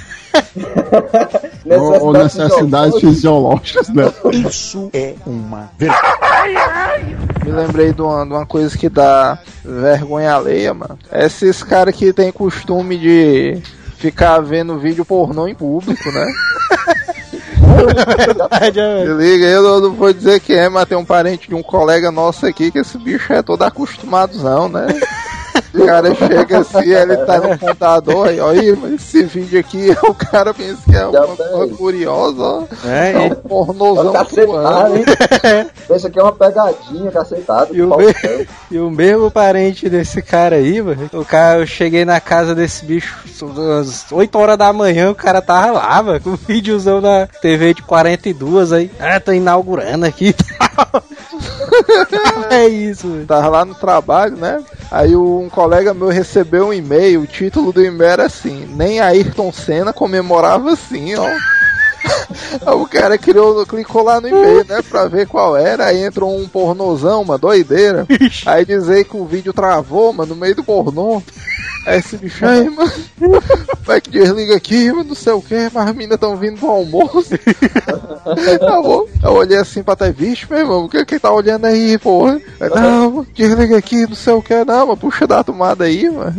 Ou, 1.65 2.05
ou 2.05 2.13
necessidades 2.13 2.99
fisiológicas, 2.99 3.89
né? 3.89 4.13
Isso 4.31 4.89
é 4.93 5.15
uma 5.25 5.71
verdade. 5.77 7.17
Me 7.43 7.51
lembrei 7.51 7.91
de 7.93 8.01
uma, 8.01 8.25
de 8.25 8.31
uma 8.31 8.45
coisa 8.45 8.77
que 8.77 8.89
dá 8.89 9.39
vergonha 9.65 10.35
alheia, 10.35 10.73
mano. 10.73 10.97
Esses 11.11 11.63
caras 11.63 11.95
que 11.95 12.13
tem 12.13 12.31
costume 12.31 12.97
de 12.97 13.61
ficar 13.97 14.39
vendo 14.39 14.77
vídeo 14.77 15.03
pornô 15.03 15.47
em 15.47 15.55
público, 15.55 16.11
né? 16.11 16.27
Se 19.05 19.13
liga, 19.13 19.45
eu 19.45 19.63
não, 19.63 19.81
não 19.81 19.93
vou 19.93 20.13
dizer 20.13 20.39
que 20.39 20.53
é, 20.53 20.69
mas 20.69 20.87
tem 20.87 20.97
um 20.97 21.05
parente 21.05 21.47
de 21.47 21.55
um 21.55 21.63
colega 21.63 22.11
nosso 22.11 22.45
aqui 22.45 22.71
que 22.71 22.79
esse 22.79 22.97
bicho 22.97 23.31
é 23.33 23.41
todo 23.41 23.63
acostumadozão, 23.63 24.69
né? 24.69 24.87
O 25.73 25.85
cara 25.85 26.13
chega 26.15 26.59
assim, 26.59 26.89
ele 26.91 27.17
tá 27.17 27.37
no 27.39 27.57
computador, 27.57 28.27
"Ih, 28.55 28.75
mas 28.75 28.93
esse 28.93 29.23
vídeo 29.23 29.59
aqui, 29.59 29.89
o 30.03 30.13
cara 30.13 30.53
pensa 30.53 30.79
que 30.89 30.95
é 30.95 31.05
uma 31.05 31.27
coisa 31.35 31.75
curiosa, 31.75 32.41
ó. 32.41 32.63
É, 32.85 33.11
É 33.13 33.19
um 33.19 33.35
pornozão 33.35 34.11
Cacetado, 34.13 34.47
voando. 34.47 34.97
hein? 34.97 35.05
Pensa 35.87 36.09
que 36.09 36.19
é 36.19 36.23
uma 36.23 36.31
pegadinha, 36.31 37.11
cacetado. 37.11 37.75
E 37.75 37.81
o, 37.81 37.95
me- 37.97 38.15
e 38.71 38.79
o 38.79 38.89
mesmo 38.89 39.29
parente 39.31 39.89
desse 39.89 40.21
cara 40.21 40.55
aí, 40.57 40.81
mano, 40.81 41.09
o 41.13 41.25
cara, 41.25 41.59
eu 41.59 41.67
cheguei 41.67 42.03
na 42.05 42.19
casa 42.19 42.53
desse 42.55 42.85
bicho 42.85 43.15
às 43.79 44.11
8 44.11 44.37
horas 44.37 44.57
da 44.57 44.71
manhã, 44.73 45.09
o 45.11 45.15
cara 45.15 45.41
tava 45.41 45.71
lá, 45.71 46.01
mano, 46.03 46.19
com 46.19 46.29
um 46.31 46.35
videozão 46.35 46.99
na 47.01 47.27
TV 47.41 47.73
de 47.73 47.81
42 47.83 48.71
aí. 48.73 48.91
Ah, 48.99 49.19
tô 49.19 49.31
inaugurando 49.31 50.05
aqui 50.05 50.27
e 50.29 50.33
tal. 50.33 51.03
é 52.49 52.67
isso, 52.67 53.07
mano. 53.07 53.25
Tava 53.25 53.49
lá 53.49 53.65
no 53.65 53.75
trabalho, 53.75 54.35
né? 54.35 54.63
Aí 54.91 55.15
um 55.15 55.49
colega 55.49 55.93
meu 55.93 56.07
recebeu 56.07 56.67
um 56.67 56.73
e-mail, 56.73 57.21
o 57.21 57.27
título 57.27 57.71
do 57.71 57.83
e-mail 57.83 58.11
era 58.11 58.25
assim, 58.25 58.65
nem 58.75 58.99
Ayrton 58.99 59.51
Senna 59.51 59.93
comemorava 59.93 60.71
assim, 60.71 61.15
ó. 61.15 61.27
Aí 61.27 62.73
o 62.75 62.87
cara 62.87 63.17
criou, 63.17 63.65
clicou 63.65 64.03
lá 64.03 64.19
no 64.19 64.27
e-mail, 64.27 64.65
né, 64.67 64.81
pra 64.81 65.07
ver 65.07 65.27
qual 65.27 65.55
era, 65.55 65.85
aí 65.85 66.03
entrou 66.03 66.35
um 66.35 66.47
pornozão, 66.47 67.21
uma 67.21 67.37
doideira. 67.37 68.07
Aí 68.45 68.65
dizer 68.65 69.05
que 69.05 69.17
o 69.17 69.25
vídeo 69.25 69.53
travou, 69.53 70.11
mano, 70.13 70.33
no 70.33 70.39
meio 70.39 70.55
do 70.55 70.63
pornô. 70.63 71.21
Aí 71.85 71.99
esse 71.99 72.17
bicho 72.17 72.45
aí, 72.45 72.69
mano. 72.69 72.91
Vai 73.83 73.99
que 74.01 74.11
desliga 74.11 74.55
aqui, 74.55 74.91
mano, 74.91 75.05
não 75.09 75.15
sei 75.15 75.33
o 75.33 75.41
que, 75.41 75.69
mas 75.73 75.89
as 75.89 75.95
meninas 75.95 76.19
tão 76.19 76.35
vindo 76.35 76.59
pro 76.59 76.69
almoço. 76.69 77.33
eu, 78.25 79.09
eu 79.23 79.31
olhei 79.31 79.57
assim 79.57 79.81
pra 79.81 79.95
ter 79.95 80.13
visto, 80.13 80.47
meu 80.49 80.59
irmão, 80.59 80.85
o 80.85 80.89
que 80.89 81.05
que 81.05 81.19
tá 81.19 81.31
olhando 81.31 81.65
aí, 81.65 81.97
porra? 81.97 82.39
Aí, 82.59 82.69
não, 82.69 83.25
desliga 83.33 83.77
aqui, 83.77 84.05
não 84.07 84.15
sei 84.15 84.33
o 84.33 84.41
que, 84.41 84.63
não, 84.65 84.87
mas 84.87 84.99
puxa 84.99 85.25
da 85.25 85.43
tomada 85.43 85.85
aí, 85.85 86.09
mano. 86.09 86.35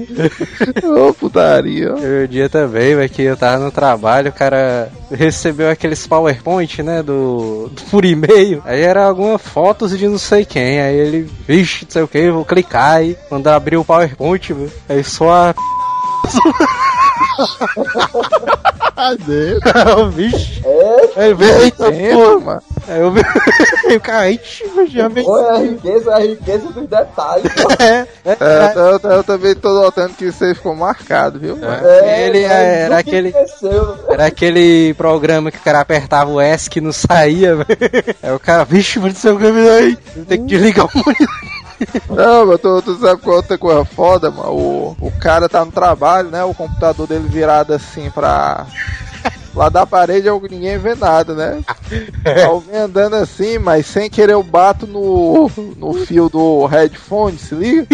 Ô, 0.85 1.12
putaria. 1.14 1.87
Eu 1.87 2.26
dia 2.29 2.48
também, 2.48 2.94
vai 2.94 3.09
que 3.09 3.22
eu 3.22 3.37
tava 3.37 3.62
no 3.64 3.70
trabalho, 3.70 4.30
o 4.30 4.34
cara 4.34 4.91
recebeu 5.11 5.70
aqueles 5.70 6.07
PowerPoint, 6.07 6.82
né, 6.82 7.03
do, 7.03 7.68
do 7.68 7.82
por 7.91 8.05
e-mail. 8.05 8.62
Aí 8.64 8.80
era 8.80 9.05
algumas 9.05 9.41
fotos 9.41 9.97
de 9.97 10.07
não 10.07 10.18
sei 10.18 10.45
quem. 10.45 10.80
Aí 10.80 10.97
ele, 10.97 11.30
vixe, 11.47 11.84
não 11.84 11.91
sei 11.91 12.03
o 12.03 12.09
que, 12.09 12.30
vou 12.30 12.45
clicar 12.45 12.97
aí, 12.97 13.16
mandar 13.30 13.57
abrir 13.57 13.76
o 13.76 13.84
PowerPoint, 13.84 14.53
viu? 14.53 14.70
Aí 14.88 15.03
só 15.03 15.30
a. 15.33 15.55
Cadê? 18.97 19.59
Vixe. 20.12 20.62
É, 20.64 21.11
Aí 21.22 21.35
veio, 21.35 21.62
eita, 21.62 21.85
porra. 21.91 22.41
mano. 22.41 22.62
Aí 22.89 23.01
eu 23.01 23.11
vi. 23.12 23.20
O 23.97 24.01
cara, 24.01 24.31
ixi, 24.31 24.64
já 24.89 25.09
veio. 25.09 25.26
foi 25.26 25.49
a 25.49 25.57
riqueza, 25.59 26.14
a 26.14 26.18
riqueza 26.20 26.66
dos 26.72 26.87
detalhes. 26.89 27.51
É, 27.81 28.07
é, 28.24 28.37
É, 28.41 28.72
eu, 28.74 28.81
eu- 29.03 29.11
eu 29.11 29.24
também 29.24 29.55
tô 29.55 29.70
notando 29.72 30.14
que 30.14 30.26
aí 30.26 30.55
ficou 30.55 30.74
marcado, 30.76 31.39
viu? 31.39 31.57
mano? 31.57 31.87
É, 31.87 32.26
ele 32.26 32.43
mas 32.43 32.53
era 32.53 32.99
aquele-. 32.99 33.35
Era 34.09 34.26
aquele 34.26 34.95
programa 34.95 35.51
que 35.51 35.59
o 35.59 35.62
cara 35.62 35.81
apertava 35.81 36.31
o 36.31 36.41
S 36.41 36.68
que 36.68 36.81
não 36.81 36.93
saía, 36.93 37.57
velho. 37.57 37.66
Aí 38.22 38.33
o 38.33 38.39
cara, 38.41 38.64
vixe, 38.64 38.99
mas 38.99 39.14
não 39.14 39.20
sei 39.20 39.31
o 39.33 39.39
que, 39.39 39.47
aí 39.47 39.97
tem 40.26 40.39
que 40.47 40.47
desligar 40.47 40.87
o 40.87 40.91
monitor. 40.95 41.26
Não, 42.09 42.47
mas 42.47 42.61
tu, 42.61 42.83
tu 42.83 42.99
sabe 42.99 43.20
qual 43.22 43.37
outra 43.37 43.57
coisa 43.59 43.85
foda, 43.85 44.31
mano? 44.31 44.53
O, 44.53 44.97
o 45.01 45.11
cara 45.18 45.49
tá 45.49 45.64
no 45.64 45.72
trabalho, 45.72 46.31
né? 46.31 46.45
O 46.45 46.55
computador 46.55 47.07
dele 47.07 47.28
virado 47.28 47.72
assim 47.72 48.11
pra. 48.11 48.66
Lá 49.55 49.68
da 49.68 49.84
parede 49.84 50.28
ninguém 50.51 50.78
vê 50.78 50.94
nada, 50.94 51.34
né? 51.34 51.61
Eu 52.24 52.61
venho 52.61 52.84
andando 52.84 53.16
assim, 53.16 53.59
mas 53.59 53.86
sem 53.86 54.09
querer 54.09 54.32
eu 54.32 54.42
bato 54.42 54.86
no, 54.86 55.51
no 55.76 55.92
fio 55.94 56.28
do 56.28 56.66
headphone, 56.66 57.36
se 57.36 57.55
liga? 57.55 57.86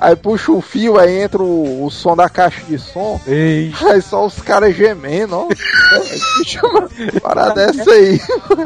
Aí 0.00 0.16
puxa 0.16 0.50
o 0.50 0.60
fio, 0.60 0.98
aí 0.98 1.22
entra 1.22 1.42
o, 1.42 1.84
o 1.84 1.90
som 1.90 2.16
da 2.16 2.28
caixa 2.28 2.62
de 2.68 2.78
som. 2.78 3.20
Ei, 3.26 3.72
Aí 3.88 4.02
só 4.02 4.26
os 4.26 4.40
caras 4.40 4.74
gemendo, 4.74 5.36
ó. 5.36 5.42
Mano, 5.44 6.90
Parada 7.22 7.62
essa 7.62 7.90
aí. 7.90 8.20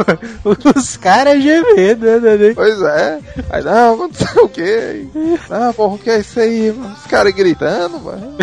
os 0.76 0.96
caras 0.96 1.42
gemendo, 1.42 2.06
né, 2.06 2.36
né? 2.36 2.52
Pois 2.54 2.80
é. 2.80 3.18
Aí, 3.50 3.62
não, 3.62 3.96
não 3.96 4.10
sei 4.12 4.42
o 4.42 4.48
que. 4.48 5.08
Não, 5.48 5.72
porra, 5.74 5.94
o 5.94 5.98
que 5.98 6.10
é 6.10 6.20
isso 6.20 6.40
aí, 6.40 6.72
mano? 6.72 6.94
Os 6.94 7.06
caras 7.06 7.34
gritando, 7.34 8.00
mano. 8.00 8.36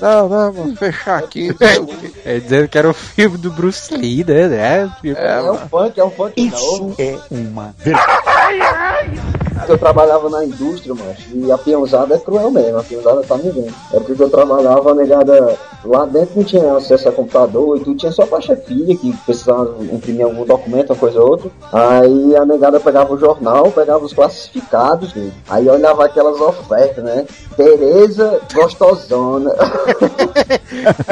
Não, 0.00 0.28
não, 0.28 0.52
mano, 0.52 0.76
fechar 0.76 1.18
aqui, 1.18 1.48
não 1.48 1.56
sei 1.56 1.78
o 1.78 1.86
quê. 1.86 2.10
É 2.24 2.38
dizendo 2.38 2.68
que 2.68 2.78
era 2.78 2.90
o 2.90 2.94
filme 3.14 3.38
do 3.38 3.50
Bruce 3.50 3.94
Lee, 3.96 4.24
né? 4.24 4.90
Tipo, 5.00 5.18
É, 5.18 5.36
É 5.36 5.40
um 5.42 5.54
mano. 5.54 5.68
funk, 5.68 6.00
é 6.00 6.04
um 6.04 6.10
funk 6.10 6.32
Isso 6.36 6.94
é 6.98 7.18
uma 7.30 7.74
verdade. 7.78 9.43
Eu 9.68 9.78
trabalhava 9.78 10.28
na 10.28 10.44
indústria, 10.44 10.94
mano, 10.94 11.14
e 11.32 11.50
a 11.50 11.56
peãozada 11.56 12.14
é 12.14 12.18
cruel 12.18 12.50
mesmo, 12.50 12.78
a 12.78 12.82
peãozada 12.82 13.22
tá 13.22 13.36
me 13.36 13.50
vendo. 13.50 13.74
É 13.92 14.00
porque 14.00 14.22
eu 14.22 14.30
trabalhava, 14.30 14.90
a 14.90 14.94
negada, 14.94 15.56
lá 15.84 16.04
dentro 16.04 16.36
não 16.36 16.44
tinha 16.44 16.76
acesso 16.76 17.08
a 17.08 17.12
computador 17.12 17.76
e 17.76 17.80
tudo, 17.80 17.96
tinha 17.96 18.12
só 18.12 18.26
pra 18.26 18.40
chefia 18.40 18.96
que 18.96 19.16
precisava 19.24 19.76
imprimir 19.80 20.26
algum 20.26 20.44
documento, 20.44 20.90
uma 20.90 20.98
coisa 20.98 21.20
ou 21.20 21.30
outra. 21.30 21.50
Aí 21.72 22.36
a 22.36 22.44
negada 22.44 22.80
pegava 22.80 23.14
o 23.14 23.18
jornal, 23.18 23.70
pegava 23.70 24.04
os 24.04 24.12
classificados, 24.12 25.12
filho. 25.12 25.32
aí 25.48 25.68
olhava 25.68 26.04
aquelas 26.04 26.40
ofertas, 26.40 27.04
né? 27.04 27.24
Tereza 27.56 28.40
gostosona, 28.52 29.54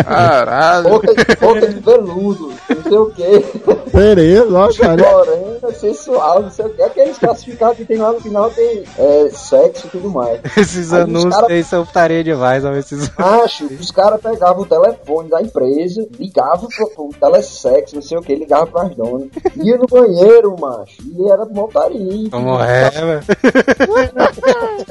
Caralho. 0.05 0.89
boca, 0.91 1.15
de 1.69 1.81
veludo, 1.81 2.53
não 2.69 2.83
sei 2.83 2.99
o 2.99 3.07
que. 3.11 3.97
Beleza, 3.97 4.59
ó, 4.59 4.73
cara. 4.73 5.03
Morena, 5.03 5.75
sensual, 5.75 6.43
não 6.43 6.51
sei 6.51 6.67
o 6.67 6.71
que. 6.71 6.83
Aqueles 6.83 7.19
classificados 7.19 7.77
que 7.77 7.85
tem 7.85 7.99
lá 7.99 8.13
no 8.13 8.21
final 8.33 8.51
tem 8.51 8.85
é, 8.99 9.31
sexo 9.31 9.87
e 9.87 9.91
tudo 9.91 10.11
mais. 10.11 10.41
Esses 10.57 10.93
Aí 10.93 11.01
os 11.03 11.09
anúncios 11.09 11.35
cara- 11.35 11.53
aí 11.53 11.63
são 11.65 11.85
putaria 11.85 12.25
demais, 12.25 12.65
ó, 12.65 12.73
esses 12.73 13.11
Acho, 13.19 13.67
os 13.67 13.91
caras 13.91 14.21
pegavam 14.21 14.63
o 14.63 14.67
telefone 14.67 15.29
da 15.29 15.43
empresa, 15.43 16.07
ligavam 16.19 16.69
pro, 16.69 16.91
pro 16.91 17.11
telesexo, 17.21 17.95
não 17.97 18.03
sei 18.03 18.19
o 18.19 18.23
que, 18.23 18.35
ligavam 18.35 18.67
pras 18.69 18.95
donas. 18.97 19.29
Ia 19.57 19.77
no 19.77 19.87
banheiro, 19.87 20.57
macho, 20.59 20.97
e 21.03 21.31
era 21.31 21.45
montaria. 21.47 22.31
Como 22.31 22.61
é, 22.61 22.91
velho? 22.91 23.23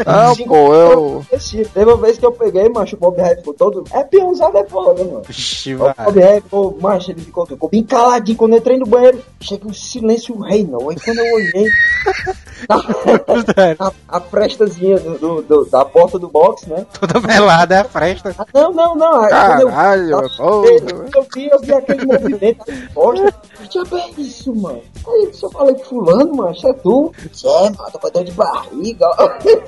Não, 0.05 0.35
pô, 0.47 0.73
eu. 0.75 1.25
Teve 1.73 1.91
uma 1.91 1.97
vez 1.97 2.17
que 2.17 2.25
eu 2.25 2.31
peguei, 2.31 2.69
macho, 2.69 2.95
o 2.95 2.99
Bob 2.99 3.19
Rap 3.19 3.37
ficou 3.39 3.53
todo. 3.53 3.83
É 3.91 4.03
peãozado, 4.03 4.57
é 4.57 4.65
foda, 4.65 5.03
mano. 5.03 5.23
Ixi, 5.29 5.75
O. 5.75 5.79
Bob 5.79 6.19
Rap, 6.19 6.43
pô, 6.49 6.75
macho, 6.79 7.11
ele 7.11 7.21
ficou, 7.21 7.45
ficou 7.45 7.69
bem 7.69 7.83
caladinho. 7.83 8.37
Quando 8.37 8.53
eu 8.53 8.59
entrei 8.59 8.77
no 8.77 8.85
banheiro, 8.85 9.21
chega 9.39 9.67
um 9.67 9.73
silêncio 9.73 10.37
reinou. 10.39 10.89
Aí 10.89 10.97
quando 11.03 11.19
eu 11.19 11.35
olhei, 11.35 11.69
a, 13.79 13.87
a, 13.87 14.17
a 14.17 14.21
frestazinha 14.21 14.99
do, 14.99 15.17
do- 15.17 15.41
do- 15.41 15.65
da 15.65 15.83
porta 15.85 16.17
do 16.19 16.27
box, 16.27 16.67
né? 16.67 16.85
Toda 16.99 17.19
melada 17.19 17.75
é 17.75 17.79
a 17.79 17.83
fresta. 17.85 18.33
Ah, 18.37 18.45
Não, 18.53 18.73
não, 18.73 18.95
não. 18.95 19.23
Eu- 19.23 19.29
Caralho, 19.29 20.11
eu, 20.11 20.29
pô. 20.37 20.63
eu 20.65 21.25
vi, 21.33 21.47
eu 21.49 21.59
vi 21.59 21.73
aquele 21.73 22.05
movimento 22.05 22.65
de 22.71 22.87
costa. 22.93 23.33
Que 23.61 23.67
diabo 23.69 23.97
é 23.97 24.09
isso, 24.17 24.55
mano? 24.55 24.81
Aí 25.07 25.23
eu 25.25 25.33
só 25.33 25.49
falei 25.49 25.75
pro 25.75 25.85
fulano, 25.85 26.35
mano, 26.35 26.51
isso 26.51 26.67
é 26.67 26.73
tu? 26.73 27.11
Isso 27.31 27.47
é, 27.47 27.63
mano, 27.63 27.91
tô 27.91 27.99
com 27.99 28.09
dor 28.09 28.23
de 28.23 28.31
barriga. 28.31 29.05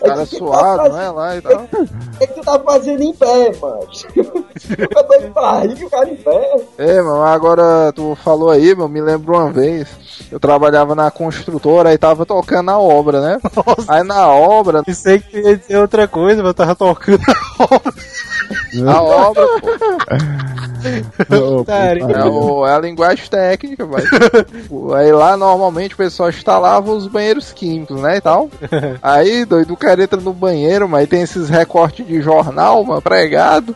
Cara 0.00 0.16
tá 0.16 0.26
suado, 0.26 0.92
né? 0.94 1.10
Lá 1.10 1.36
e 1.36 1.40
tal. 1.42 1.62
O 1.62 2.18
que, 2.18 2.26
que 2.26 2.34
tu 2.34 2.40
tá 2.42 2.58
fazendo 2.60 3.02
em 3.02 3.12
pé, 3.14 3.52
mano? 3.60 3.80
Tô 4.10 5.02
com 5.02 5.08
dor 5.08 5.20
de 5.20 5.28
barriga, 5.28 5.86
o 5.86 5.90
cara 5.90 6.08
em 6.10 6.16
pé. 6.16 6.56
É, 6.78 7.02
mano, 7.02 7.22
agora 7.22 7.92
tu 7.92 8.14
falou 8.22 8.50
aí, 8.50 8.74
mano, 8.74 8.88
me 8.88 9.00
lembro 9.00 9.34
uma 9.34 9.50
vez. 9.50 9.88
Eu 10.30 10.38
trabalhava 10.40 10.94
na 10.94 11.10
construtora 11.10 11.92
e 11.92 11.98
tava 11.98 12.24
tocando 12.24 12.70
a 12.70 12.78
obra, 12.90 13.20
né? 13.20 13.38
Aí 13.88 14.02
na 14.02 14.28
obra, 14.28 14.82
Pensei 14.82 15.20
que 15.20 15.38
ia 15.38 15.56
dizer 15.56 15.78
outra 15.78 16.06
coisa, 16.08 16.42
mas 16.42 16.48
eu 16.48 16.54
tava 16.54 16.74
tocando 16.74 17.20
a 18.86 19.02
obra, 19.02 19.46
pô, 19.60 19.68
Ô, 19.68 19.70
Putaria. 19.70 20.79
Puta 21.28 21.72
é, 21.72 22.24
o- 22.24 22.66
é 22.66 22.72
a 22.74 22.78
linguagem 22.78 23.26
técnica, 23.28 23.84
vai. 23.86 24.02
Aí 24.96 25.12
lá 25.12 25.36
normalmente 25.36 25.94
o 25.94 25.98
pessoal 25.98 26.28
instalava 26.28 26.90
os 26.92 27.06
banheiros 27.06 27.52
químicos, 27.52 28.00
né, 28.00 28.16
e 28.16 28.20
tal. 28.20 28.48
Aí, 29.02 29.44
doido, 29.44 29.74
o 29.74 29.76
cara 29.76 30.02
entra 30.02 30.20
no 30.20 30.32
banheiro, 30.32 30.88
mas 30.88 31.08
tem 31.08 31.22
esses 31.22 31.48
recortes 31.48 32.06
de 32.06 32.20
jornal, 32.20 32.82
mano, 32.84 33.02
pregado. 33.02 33.74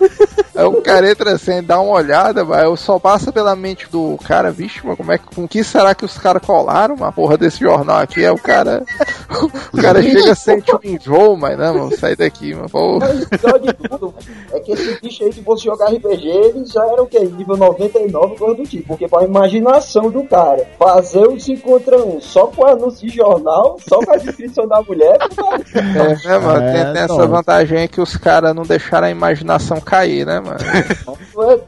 Aí 0.54 0.64
o 0.64 0.80
cara 0.82 1.10
entra 1.10 1.32
assim, 1.32 1.62
dá 1.62 1.80
uma 1.80 1.92
olhada, 1.94 2.44
mas 2.44 2.62
eu 2.64 2.76
só 2.76 2.98
passa 2.98 3.32
pela 3.32 3.56
mente 3.56 3.88
do 3.90 4.16
cara, 4.24 4.50
vixe, 4.52 4.80
mas 4.84 4.96
como 4.96 5.10
é 5.12 5.18
que, 5.18 5.26
com 5.34 5.48
que 5.48 5.64
será 5.64 5.94
que 5.94 6.04
os 6.04 6.16
caras 6.16 6.42
colaram 6.44 6.94
uma 6.94 7.10
porra 7.10 7.36
desse 7.36 7.58
jornal 7.60 7.98
aqui? 7.98 8.24
Aí 8.24 8.30
o 8.30 8.38
cara, 8.38 8.84
o 9.72 9.76
cara 9.82 10.00
chega, 10.02 10.34
sente 10.34 10.72
um 10.74 10.78
enjoo, 10.84 11.36
mas 11.36 11.58
não, 11.58 11.74
mano, 11.74 11.96
sai 11.98 12.14
daqui, 12.14 12.54
mano, 12.54 12.68
o 12.72 12.98
pior 13.00 13.58
de 13.58 13.72
tudo 13.72 14.14
é 14.52 14.60
que 14.60 14.72
esse 14.72 15.00
bicho 15.00 15.24
aí, 15.24 15.32
se 15.32 15.42
fosse 15.42 15.64
jogar 15.64 15.86
RPG, 15.92 16.28
ele 16.28 16.64
já 16.66 16.84
era 16.94 17.02
o 17.02 17.06
quê? 17.06 17.20
Nível 17.20 17.56
99, 17.56 18.36
coisa 18.36 18.54
do 18.56 18.62
tipo. 18.64 18.88
Porque 18.88 19.06
pra 19.08 19.24
imaginação 19.24 20.10
do 20.10 20.24
cara, 20.24 20.66
fazer 20.78 21.26
os 21.28 21.44
5 21.44 21.62
contra 21.62 21.96
1 21.98 22.20
só 22.20 22.46
com 22.46 22.66
anúncio 22.66 23.08
de 23.08 23.14
jornal, 23.16 23.76
só 23.86 23.98
com 23.98 24.12
a 24.12 24.16
descrição 24.16 24.66
da 24.66 24.80
mulher. 24.82 25.18
É, 25.74 26.28
né, 26.28 26.38
mano? 26.38 26.60
Tem, 26.60 26.80
É, 26.80 26.92
tem 26.92 27.02
essa 27.02 27.14
nossa. 27.14 27.26
vantagem 27.26 27.78
aí 27.78 27.88
que 27.88 28.00
os 28.00 28.16
caras 28.16 28.54
não 28.54 28.62
deixaram 28.62 29.06
a 29.06 29.10
imaginação 29.10 29.80
cair, 29.80 30.24
né, 30.26 30.40
mano? 30.40 30.58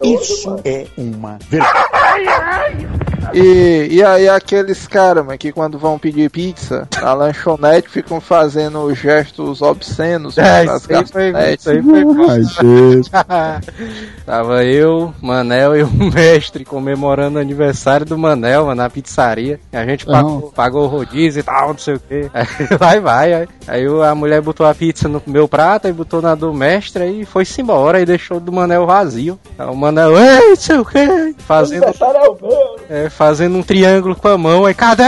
É 0.02 0.06
Isso 0.06 0.48
mano. 0.50 0.62
é 0.64 0.86
uma 0.96 1.38
verdade. 1.48 2.88
E, 3.34 3.88
e 3.90 4.02
aí 4.04 4.28
aqueles 4.28 4.86
caras, 4.86 5.24
mano, 5.24 5.36
que 5.38 5.50
quando 5.52 5.78
vão 5.78 5.98
pedir 5.98 6.30
pizza, 6.30 6.88
na 7.00 7.12
lanchonete 7.12 7.88
ficam 7.88 8.20
fazendo 8.20 8.94
gestos 8.94 9.60
obscenos 9.62 10.38
É, 10.38 10.62
nas 10.64 10.82
isso 10.84 10.92
aí 10.92 11.04
foi, 11.06 11.32
garçonetes. 11.32 11.60
isso 11.66 11.70
aí 11.70 11.82
foi 11.82 12.04
Ai, 12.28 12.42
Jesus. 12.42 13.10
Tava 14.24 14.64
eu, 14.64 15.12
Manel 15.20 15.76
e 15.76 15.82
o 15.82 15.90
mestre 16.12 16.64
comemorando 16.64 17.38
o 17.38 17.40
aniversário 17.40 18.04
do 18.06 18.16
Manel, 18.18 18.64
mano, 18.66 18.82
na 18.82 18.90
pizzaria. 18.90 19.58
A 19.72 19.84
gente 19.84 20.04
pagou, 20.06 20.52
pagou 20.54 20.84
o 20.84 20.88
rodízio 20.88 21.40
e 21.40 21.42
tal, 21.42 21.68
não 21.70 21.78
sei 21.78 21.94
o 21.94 22.00
que. 22.00 22.30
Aí 22.34 22.76
vai, 22.78 23.00
vai. 23.00 23.34
Aí, 23.34 23.48
aí 23.66 23.88
o- 23.88 24.02
a 24.02 24.14
mulher 24.14 24.40
botou 24.40 24.66
a 24.66 24.74
pizza 24.74 25.08
no 25.08 25.22
meu 25.26 25.48
prato 25.48 25.88
e 25.88 25.92
botou 25.92 26.20
na 26.22 26.34
do 26.34 26.52
mestre 26.52 27.04
e 27.20 27.24
foi-se 27.24 27.60
embora 27.60 28.00
e 28.00 28.04
deixou 28.06 28.36
o 28.36 28.40
do 28.40 28.52
Manel 28.52 28.86
vazio. 28.86 29.38
Aí 29.58 29.66
o 29.66 29.74
Manel, 29.74 30.16
ei, 30.18 30.48
não 30.50 30.56
sei 30.56 30.76
o 30.78 30.84
que, 30.84 31.34
fazendo, 31.38 31.84
Aniversário 31.84 32.16
é 32.20 32.28
o 32.28 32.38
meu. 32.40 32.75
É, 32.88 33.08
fazendo 33.10 33.58
um 33.58 33.62
triângulo 33.62 34.14
com 34.14 34.28
a 34.28 34.38
mão. 34.38 34.64
Aí, 34.64 34.74
cadê? 34.74 35.04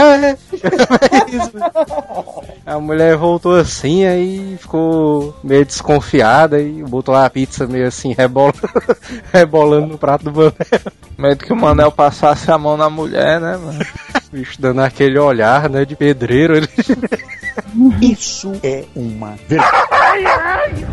A 2.65 2.79
mulher 2.79 3.17
voltou 3.17 3.55
assim, 3.55 4.05
aí 4.05 4.57
ficou 4.59 5.35
meio 5.43 5.65
desconfiada 5.65 6.59
e 6.59 6.83
botou 6.83 7.13
lá 7.13 7.25
a 7.25 7.29
pizza 7.29 7.65
meio 7.65 7.87
assim, 7.87 8.13
rebola, 8.13 8.53
rebolando 9.33 9.87
no 9.87 9.97
prato 9.97 10.25
do 10.25 10.31
Manel. 10.31 10.53
Medo 11.17 11.45
que 11.45 11.53
o 11.53 11.55
Manel 11.55 11.91
passasse 11.91 12.51
a 12.51 12.57
mão 12.57 12.77
na 12.77 12.89
mulher, 12.89 13.39
né, 13.41 13.57
mano? 13.57 13.79
O 14.31 14.35
bicho 14.35 14.61
dando 14.61 14.81
aquele 14.81 15.17
olhar, 15.17 15.69
né, 15.69 15.83
de 15.83 15.95
pedreiro. 15.95 16.55
Ele... 16.55 16.69
Isso 18.01 18.53
é 18.63 18.85
uma 18.95 19.35
verdade. 19.47 20.85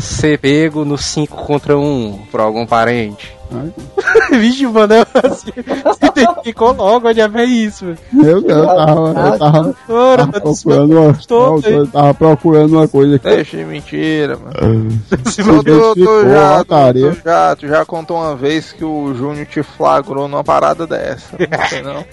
Ser 0.00 0.38
pego 0.38 0.84
no 0.84 0.98
5 0.98 1.36
contra 1.44 1.76
1 1.76 1.80
um, 1.80 2.18
por 2.30 2.40
algum 2.40 2.66
parente? 2.66 3.38
Vixe, 4.30 4.66
mano, 4.66 4.94
assim, 5.22 5.52
você 5.84 6.42
ficou 6.44 6.72
logo 6.72 7.08
onde 7.08 7.20
é 7.20 7.44
isso, 7.44 7.84
mano. 7.86 7.98
Eu, 8.28 8.42
eu 8.42 8.66
tava, 8.66 9.08
eu 9.08 9.38
tava, 9.38 9.76
Ora, 9.88 10.26
tava 10.26 10.40
procurando 10.40 10.92
uma, 10.92 11.18
eu 11.66 11.86
tava 11.86 12.14
procurando 12.14 12.72
uma 12.74 12.88
coisa 12.88 13.16
aqui. 13.16 13.28
Deixa 13.28 13.56
de 13.56 13.64
mentira, 13.64 14.36
mano. 14.36 15.00
Se 15.24 15.42
Tu, 15.42 15.44
tu, 15.44 15.64
tu, 15.64 15.70
identificou, 15.70 16.28
já, 16.28 16.64
tu, 16.64 17.14
tu 17.14 17.22
já, 17.24 17.56
tu 17.56 17.68
já 17.68 17.84
contou 17.84 18.18
uma 18.18 18.36
vez 18.36 18.72
que 18.72 18.84
o 18.84 19.14
Júnior 19.14 19.46
te 19.46 19.62
flagrou 19.62 20.28
numa 20.28 20.44
parada 20.44 20.86
dessa. 20.86 21.36
Não 21.48 21.68
sei 21.68 21.82
não. 21.82 22.04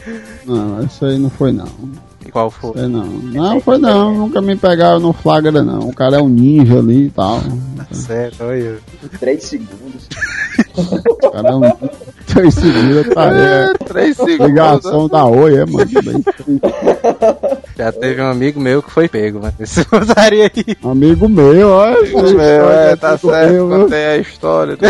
Não, 0.46 0.84
isso 0.84 1.06
aí 1.06 1.18
não 1.18 1.30
foi 1.30 1.52
não. 1.52 1.68
Qual 2.32 2.50
foi? 2.50 2.82
Aí 2.82 2.88
não. 2.88 3.06
Não 3.06 3.60
foi 3.60 3.78
não, 3.78 4.14
nunca 4.14 4.42
me 4.42 4.56
pegaram 4.56 5.00
no 5.00 5.14
flagra 5.14 5.64
não. 5.64 5.90
O 5.90 5.94
cara 5.94 6.18
é 6.18 6.22
um 6.22 6.30
ninja 6.30 6.80
ali 6.80 7.06
e 7.06 7.10
tal. 7.10 7.42
Certo, 7.92 8.44
olha. 8.44 8.78
3 9.20 9.44
segundos. 9.44 10.08
O 10.78 11.32
cara 11.32 11.50
é 11.50 11.56
um 11.56 11.60
ninja. 11.60 11.78
Três 12.26 12.54
segundos, 12.54 13.14
tá 13.14 13.32
é. 13.34 13.74
Três 13.86 14.18
segundos. 14.18 14.48
Ligação 14.48 15.08
da 15.08 15.26
Oi, 15.26 15.56
é, 15.58 15.66
mano. 15.66 15.90
Já 17.78 17.92
teve 17.92 18.22
um 18.22 18.30
amigo 18.30 18.60
meu 18.60 18.84
que 18.84 18.92
foi 18.92 19.08
pego, 19.08 19.40
mano. 19.40 19.54
Esse 19.60 19.86
putaria 19.86 20.52
aí. 20.54 20.76
amigo 20.84 21.30
meu, 21.30 21.70
olha. 21.70 22.02
Meu, 22.02 22.70
é, 22.70 22.96
tá 22.96 23.10
amigo 23.10 23.30
certo, 23.30 23.52
meu, 23.54 23.70
contei 23.70 24.06
a 24.06 24.18
história. 24.18 24.76
do 24.76 24.86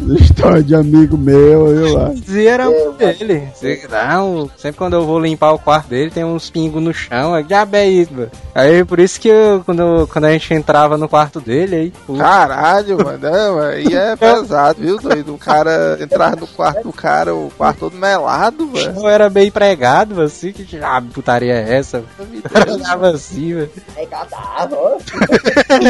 História 0.20 0.62
de 0.62 0.74
amigo 0.74 1.16
meu, 1.16 1.66
viu 1.68 1.94
lá. 1.94 2.08
Dizia 2.14 2.52
era 2.52 2.68
um 2.68 2.92
dele. 2.92 3.48
Sei 3.54 3.80
Não, 3.88 4.50
sempre 4.56 4.78
quando 4.78 4.94
eu 4.94 5.04
vou 5.06 5.20
limpar 5.20 5.52
o 5.52 5.58
quarto 5.58 5.88
dele, 5.88 6.10
tem 6.10 6.24
uns 6.24 6.48
pingos 6.50 6.82
no 6.82 6.92
chão. 6.92 7.36
É 7.36 7.42
diabo 7.42 7.76
é 7.76 7.86
isso, 7.88 8.12
mano. 8.12 8.30
Aí 8.54 8.84
por 8.84 8.98
isso 8.98 9.20
que 9.20 9.28
eu, 9.28 9.62
quando, 9.64 9.80
eu- 9.82 10.06
quando 10.08 10.24
a 10.24 10.32
gente 10.32 10.52
entrava 10.54 10.96
no 10.96 11.08
quarto 11.08 11.40
dele, 11.40 11.76
aí. 11.76 11.92
o- 12.08 12.16
Caralho, 12.16 12.96
mano. 13.04 13.18
Não, 13.20 13.58
aí 13.60 13.86
é 13.94 14.16
pesado, 14.16 14.80
viu, 14.80 14.98
doido? 14.98 15.34
O 15.34 15.38
cara 15.38 15.98
entrar 16.00 16.36
no 16.36 16.46
quarto 16.46 16.82
do 16.84 16.92
cara, 16.92 17.34
o 17.34 17.50
quarto 17.56 17.78
todo 17.80 17.96
melado, 17.96 18.66
mano. 18.66 19.00
Eu 19.00 19.08
era 19.08 19.28
bem 19.30 19.50
pregado, 19.50 20.20
assim, 20.22 20.52
que 20.52 20.78
ah, 20.82 21.02
putaria 21.12 21.54
é 21.54 21.74
essa? 21.76 22.02
Cara 22.52 22.72
olhava 22.72 23.10
assim, 23.10 23.54
velho. 23.54 23.70
Catava, 24.10 24.76
ó. 24.76 24.98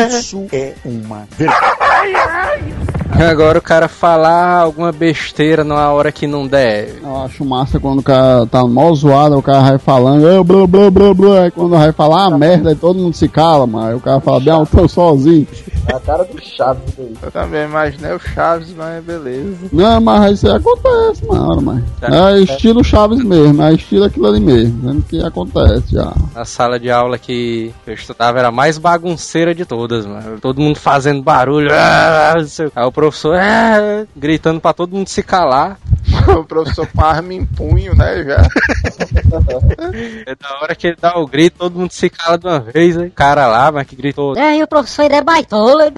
Isso 0.08 0.46
é 0.52 0.74
uma 0.84 1.26
vergonha. 1.36 2.89
Agora 3.30 3.58
o 3.58 3.62
cara 3.62 3.88
falar 3.88 4.60
alguma 4.60 4.92
besteira 4.92 5.62
numa 5.64 5.90
hora 5.90 6.10
que 6.12 6.26
não 6.26 6.46
deve. 6.46 7.00
Eu 7.02 7.16
acho 7.22 7.44
massa 7.44 7.78
quando 7.78 7.98
o 7.98 8.02
cara 8.02 8.46
tá 8.46 8.64
mó 8.66 8.92
zoado, 8.94 9.36
o 9.36 9.42
cara 9.42 9.60
vai 9.62 9.78
falando, 9.78 10.26
"Ah, 10.26 10.42
blá 10.42 10.66
blá 10.66 10.90
blá 10.90 11.14
blá. 11.14 11.42
Aí 11.42 11.50
quando 11.50 11.70
vai 11.70 11.92
falar 11.92 12.30
merda, 12.38 12.70
aí 12.70 12.76
todo 12.76 12.98
mundo 12.98 13.14
se 13.14 13.28
cala, 13.28 13.66
mano. 13.66 13.88
Aí 13.88 13.94
o 13.94 14.00
cara 14.00 14.20
fala, 14.20 14.42
eu 14.44 14.66
tô 14.66 14.88
sozinho. 14.88 15.46
É 15.86 15.94
a 15.94 16.00
cara 16.00 16.24
do 16.24 16.40
Chaves 16.40 16.82
isso 16.88 17.00
aí. 17.00 17.14
Eu 17.22 17.30
também 17.30 17.64
imaginei 17.64 18.12
o 18.12 18.18
Chaves, 18.18 18.72
mas 18.76 19.02
beleza. 19.04 19.56
Não, 19.72 20.00
mas 20.00 20.34
isso 20.34 20.48
aí 20.48 20.56
acontece, 20.56 21.26
mano, 21.26 21.62
mas. 21.62 21.82
É 22.02 22.38
estilo 22.40 22.84
Chaves 22.84 23.22
mesmo, 23.24 23.62
é 23.62 23.72
estilo 23.74 24.04
aquilo 24.04 24.26
ali 24.26 24.40
mesmo. 24.40 24.80
Vendo 24.82 25.02
que 25.02 25.22
acontece 25.22 25.94
já. 25.94 26.12
A 26.34 26.44
sala 26.44 26.78
de 26.78 26.90
aula 26.90 27.18
que 27.18 27.72
eu 27.86 27.94
estudava 27.94 28.38
era 28.38 28.48
a 28.48 28.52
mais 28.52 28.78
bagunceira 28.78 29.54
de 29.54 29.64
todas, 29.64 30.06
mano. 30.06 30.38
Todo 30.40 30.60
mundo 30.60 30.78
fazendo 30.78 31.22
barulho. 31.22 31.70
ah. 31.72 32.34
Aí 32.74 32.84
o 32.84 32.92
professor 32.92 33.36
ah, 33.36 34.04
gritando 34.16 34.60
pra 34.60 34.72
todo 34.72 34.94
mundo 34.94 35.08
se 35.08 35.22
calar. 35.22 35.78
O 36.40 36.44
professor 36.44 36.86
com 36.86 37.02
a 37.02 37.08
arma 37.08 37.34
em 37.34 37.44
punho, 37.44 37.94
né, 37.94 38.24
já. 38.24 38.42
É 40.26 40.34
da 40.34 40.60
hora 40.60 40.74
que 40.74 40.88
ele 40.88 40.96
dá 41.00 41.18
o 41.18 41.26
grito, 41.26 41.58
todo 41.58 41.78
mundo 41.78 41.90
se 41.92 42.08
cala 42.08 42.38
de 42.38 42.46
uma 42.46 42.60
vez. 42.60 42.96
Aí. 42.96 43.08
O 43.08 43.12
cara 43.12 43.46
lá, 43.46 43.70
mas 43.70 43.86
que 43.86 43.96
gritou. 43.96 44.36
É, 44.36 44.56
e 44.56 44.62
o 44.62 44.66
professor 44.66 45.04
ele 45.04 45.14
é 45.14 45.22
baitola. 45.22 45.92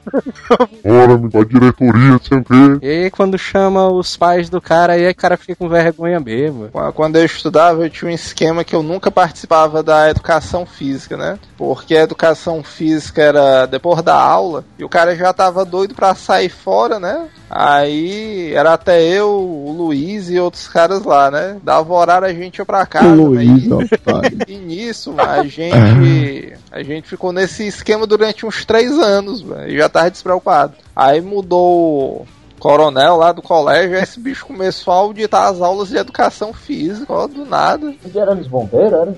Bora, 0.85 1.19
me 1.19 1.31
pra 1.31 1.45
diretoria, 1.45 2.19
quê. 2.19 2.35
E 2.83 2.89
aí 2.89 3.11
quando 3.11 3.39
chama 3.39 3.89
os 3.89 4.17
pais 4.17 4.49
do 4.49 4.61
cara, 4.61 4.95
aí 4.95 5.09
o 5.09 5.15
cara 5.15 5.37
fica 5.37 5.57
com 5.57 5.69
vergonha 5.69 6.19
mesmo. 6.19 6.71
Quando 6.95 7.17
eu 7.17 7.25
estudava, 7.25 7.85
eu 7.85 7.91
tinha 7.91 8.11
um 8.11 8.15
esquema 8.15 8.65
que 8.65 8.75
eu 8.75 8.83
nunca 8.83 9.11
participava 9.11 9.83
da 9.83 10.11
educação 10.11 10.67
física, 10.67 11.17
né? 11.17 11.39
Porque 11.57 11.97
a 11.97 12.03
educação 12.03 12.63
física 12.63 13.23
era 13.23 13.67
depois 13.67 14.03
da 14.03 14.21
aula 14.21 14.65
e 14.79 14.85
o 14.85 14.89
cara 14.89 15.15
já 15.15 15.33
tava 15.33 15.65
doido 15.65 15.95
pra 15.95 16.15
sair 16.15 16.49
fora, 16.49 16.99
né? 16.99 17.29
Aí 17.51 18.53
era 18.55 18.73
até 18.73 19.03
eu, 19.03 19.29
o 19.31 19.73
Luiz 19.77 20.22
e 20.31 20.39
outros 20.39 20.69
caras 20.69 21.05
lá, 21.05 21.31
né? 21.31 21.57
Dava 21.63 21.93
horário 21.93 22.27
a 22.27 22.33
gente 22.33 22.59
ia 22.59 22.65
pra 22.65 22.85
casa. 22.87 23.09
né? 23.09 23.15
Luiz, 23.15 23.65
E- 23.65 23.99
pai. 23.99 24.31
E 24.49 24.57
nisso, 24.57 25.15
a 25.19 25.43
gente, 25.45 26.53
a 26.71 26.83
gente 26.83 27.09
ficou 27.09 27.33
nesse 27.33 27.67
esquema 27.67 28.07
durante 28.07 28.45
uns 28.47 28.65
três 28.65 28.93
anos, 28.99 29.45
e 29.67 29.77
já 29.77 29.89
tava 29.89 30.11
despreocupado. 30.11 30.75
Aí 30.95 31.21
mudou 31.21 32.23
o 32.23 32.27
coronel 32.59 33.17
lá 33.17 33.33
do 33.33 33.43
colégio, 33.43 33.97
aí 33.97 34.03
esse 34.05 34.21
bicho 34.21 34.47
começou 34.47 34.93
a 34.95 34.97
auditar 34.99 35.49
as 35.49 35.61
aulas 35.61 35.89
de 35.89 35.97
educação 35.97 36.53
física, 36.53 37.13
ó, 37.13 37.27
do 37.27 37.45
nada. 37.45 37.93
Ele 38.05 38.19
era 38.19 38.35
nos 38.37 38.47
bombeiros, 38.47 38.93
era? 38.93 39.15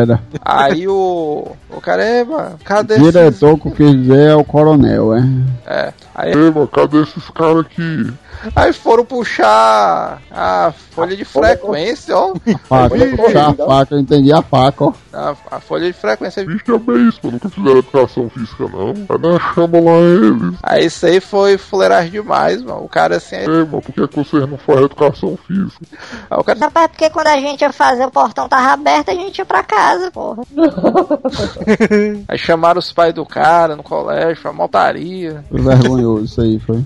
Era. 0.00 0.20
Aí 0.44 0.88
o, 0.88 1.46
o 1.70 1.80
cara, 1.80 2.04
é, 2.04 2.24
mano, 2.24 2.58
cadê 2.64 2.94
esses... 2.94 3.04
Diretor 3.06 3.58
que 3.60 3.68
eu 3.68 3.72
quis 3.72 3.92
dizer 3.92 4.30
é 4.30 4.34
o 4.34 4.42
coronel, 4.44 5.14
é. 5.14 5.22
É, 5.66 5.92
aí, 6.14 6.32
Ei, 6.32 6.50
mano, 6.50 6.66
cadê 6.66 7.02
esses 7.02 7.30
caras 7.30 7.60
aqui? 7.60 8.12
Aí 8.54 8.72
foram 8.72 9.04
puxar 9.04 10.20
a 10.30 10.72
folha 10.90 11.16
de 11.16 11.24
frequência, 11.24 12.16
ó, 12.16 12.34
Faca, 12.64 12.94
puxar 13.16 13.50
a 13.50 13.54
faca, 13.54 13.94
eu 13.94 14.00
entendi 14.00 14.32
a 14.32 14.42
faca, 14.42 14.84
ó. 14.84 14.92
a, 15.12 15.34
a 15.50 15.60
folha 15.60 15.86
de 15.86 15.92
frequência. 15.92 16.44
Bicho, 16.44 16.74
é 16.74 16.78
bem 16.78 17.08
isso, 17.08 17.20
mano. 17.22 17.34
Nunca 17.34 17.48
fizeram 17.48 17.78
educação 17.78 18.30
física, 18.30 18.68
não. 18.68 18.88
Aí 19.08 19.18
nós 19.18 19.42
chama 19.54 19.80
lá 19.80 19.98
eles. 19.98 20.54
Aí 20.62 20.86
isso 20.86 21.06
aí 21.06 21.20
foi 21.20 21.58
fuleiragem 21.58 22.10
demais, 22.10 22.62
mano. 22.62 22.84
O 22.84 22.88
cara 22.88 23.16
assim, 23.16 23.36
Ei, 23.36 23.46
mano, 23.46 23.82
por 23.82 23.92
que 23.92 24.08
que 24.08 24.16
vocês 24.16 24.48
não 24.48 24.58
fazem 24.58 24.84
educação 24.84 25.38
física? 25.46 25.86
aí 26.30 26.38
o 26.38 26.44
cara 26.44 26.58
Rapaz, 26.60 26.88
porque 26.88 27.10
quando 27.10 27.28
a 27.28 27.38
gente 27.38 27.62
ia 27.62 27.72
fazer 27.72 28.04
o 28.04 28.10
portão 28.10 28.48
tava 28.48 28.72
aberto, 28.72 29.10
a 29.10 29.14
gente 29.14 29.38
ia 29.38 29.44
pra 29.44 29.62
casa, 29.62 30.10
porra. 30.10 30.42
Aí 32.28 32.38
chamaram 32.38 32.78
os 32.78 32.92
pais 32.92 33.14
do 33.14 33.24
cara 33.24 33.76
no 33.76 33.82
colégio, 33.82 34.36
foi 34.42 34.50
uma 34.50 34.58
maltaria. 34.58 35.44
Foi 35.50 35.60
vergonhoso 35.60 36.24
isso 36.24 36.40
aí, 36.40 36.58
foi. 36.60 36.84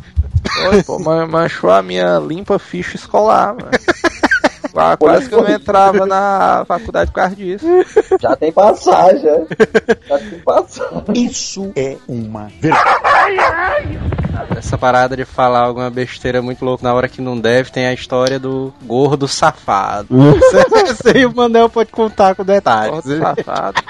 Foi, 0.52 0.82
pô, 0.82 0.98
man- 0.98 1.26
manchou 1.26 1.70
a 1.70 1.82
minha 1.82 2.18
limpa 2.18 2.58
ficha 2.58 2.96
escolar, 2.96 3.54
mano. 3.54 3.70
Qua- 4.72 4.96
Quase 4.96 5.28
que 5.28 5.34
eu 5.34 5.42
não 5.42 5.50
entrava 5.54 6.04
na 6.04 6.64
faculdade 6.66 7.10
por 7.12 7.16
causa 7.20 7.36
disso. 7.36 7.64
Já 8.20 8.34
tem 8.34 8.50
passagem, 8.50 9.28
é? 9.28 9.44
Já 10.08 10.18
tem 10.18 10.38
passagem. 10.40 11.02
Isso 11.14 11.72
é 11.76 11.96
uma 12.08 12.48
vergonha. 12.60 14.00
Essa 14.56 14.76
parada 14.76 15.16
de 15.16 15.24
falar 15.24 15.60
alguma 15.60 15.88
besteira 15.90 16.42
muito 16.42 16.64
louca 16.64 16.82
na 16.82 16.92
hora 16.92 17.08
que 17.08 17.20
não 17.22 17.38
deve, 17.38 17.70
tem 17.70 17.86
a 17.86 17.92
história 17.92 18.36
do 18.38 18.72
gordo 18.82 19.28
safado. 19.28 20.08
Isso 20.90 21.08
aí 21.08 21.24
o 21.24 21.32
Manel 21.34 21.68
pode 21.68 21.92
contar 21.92 22.34
com 22.34 22.44
detalhes. 22.44 23.00
Porra, 23.04 23.34
safado. 23.36 23.80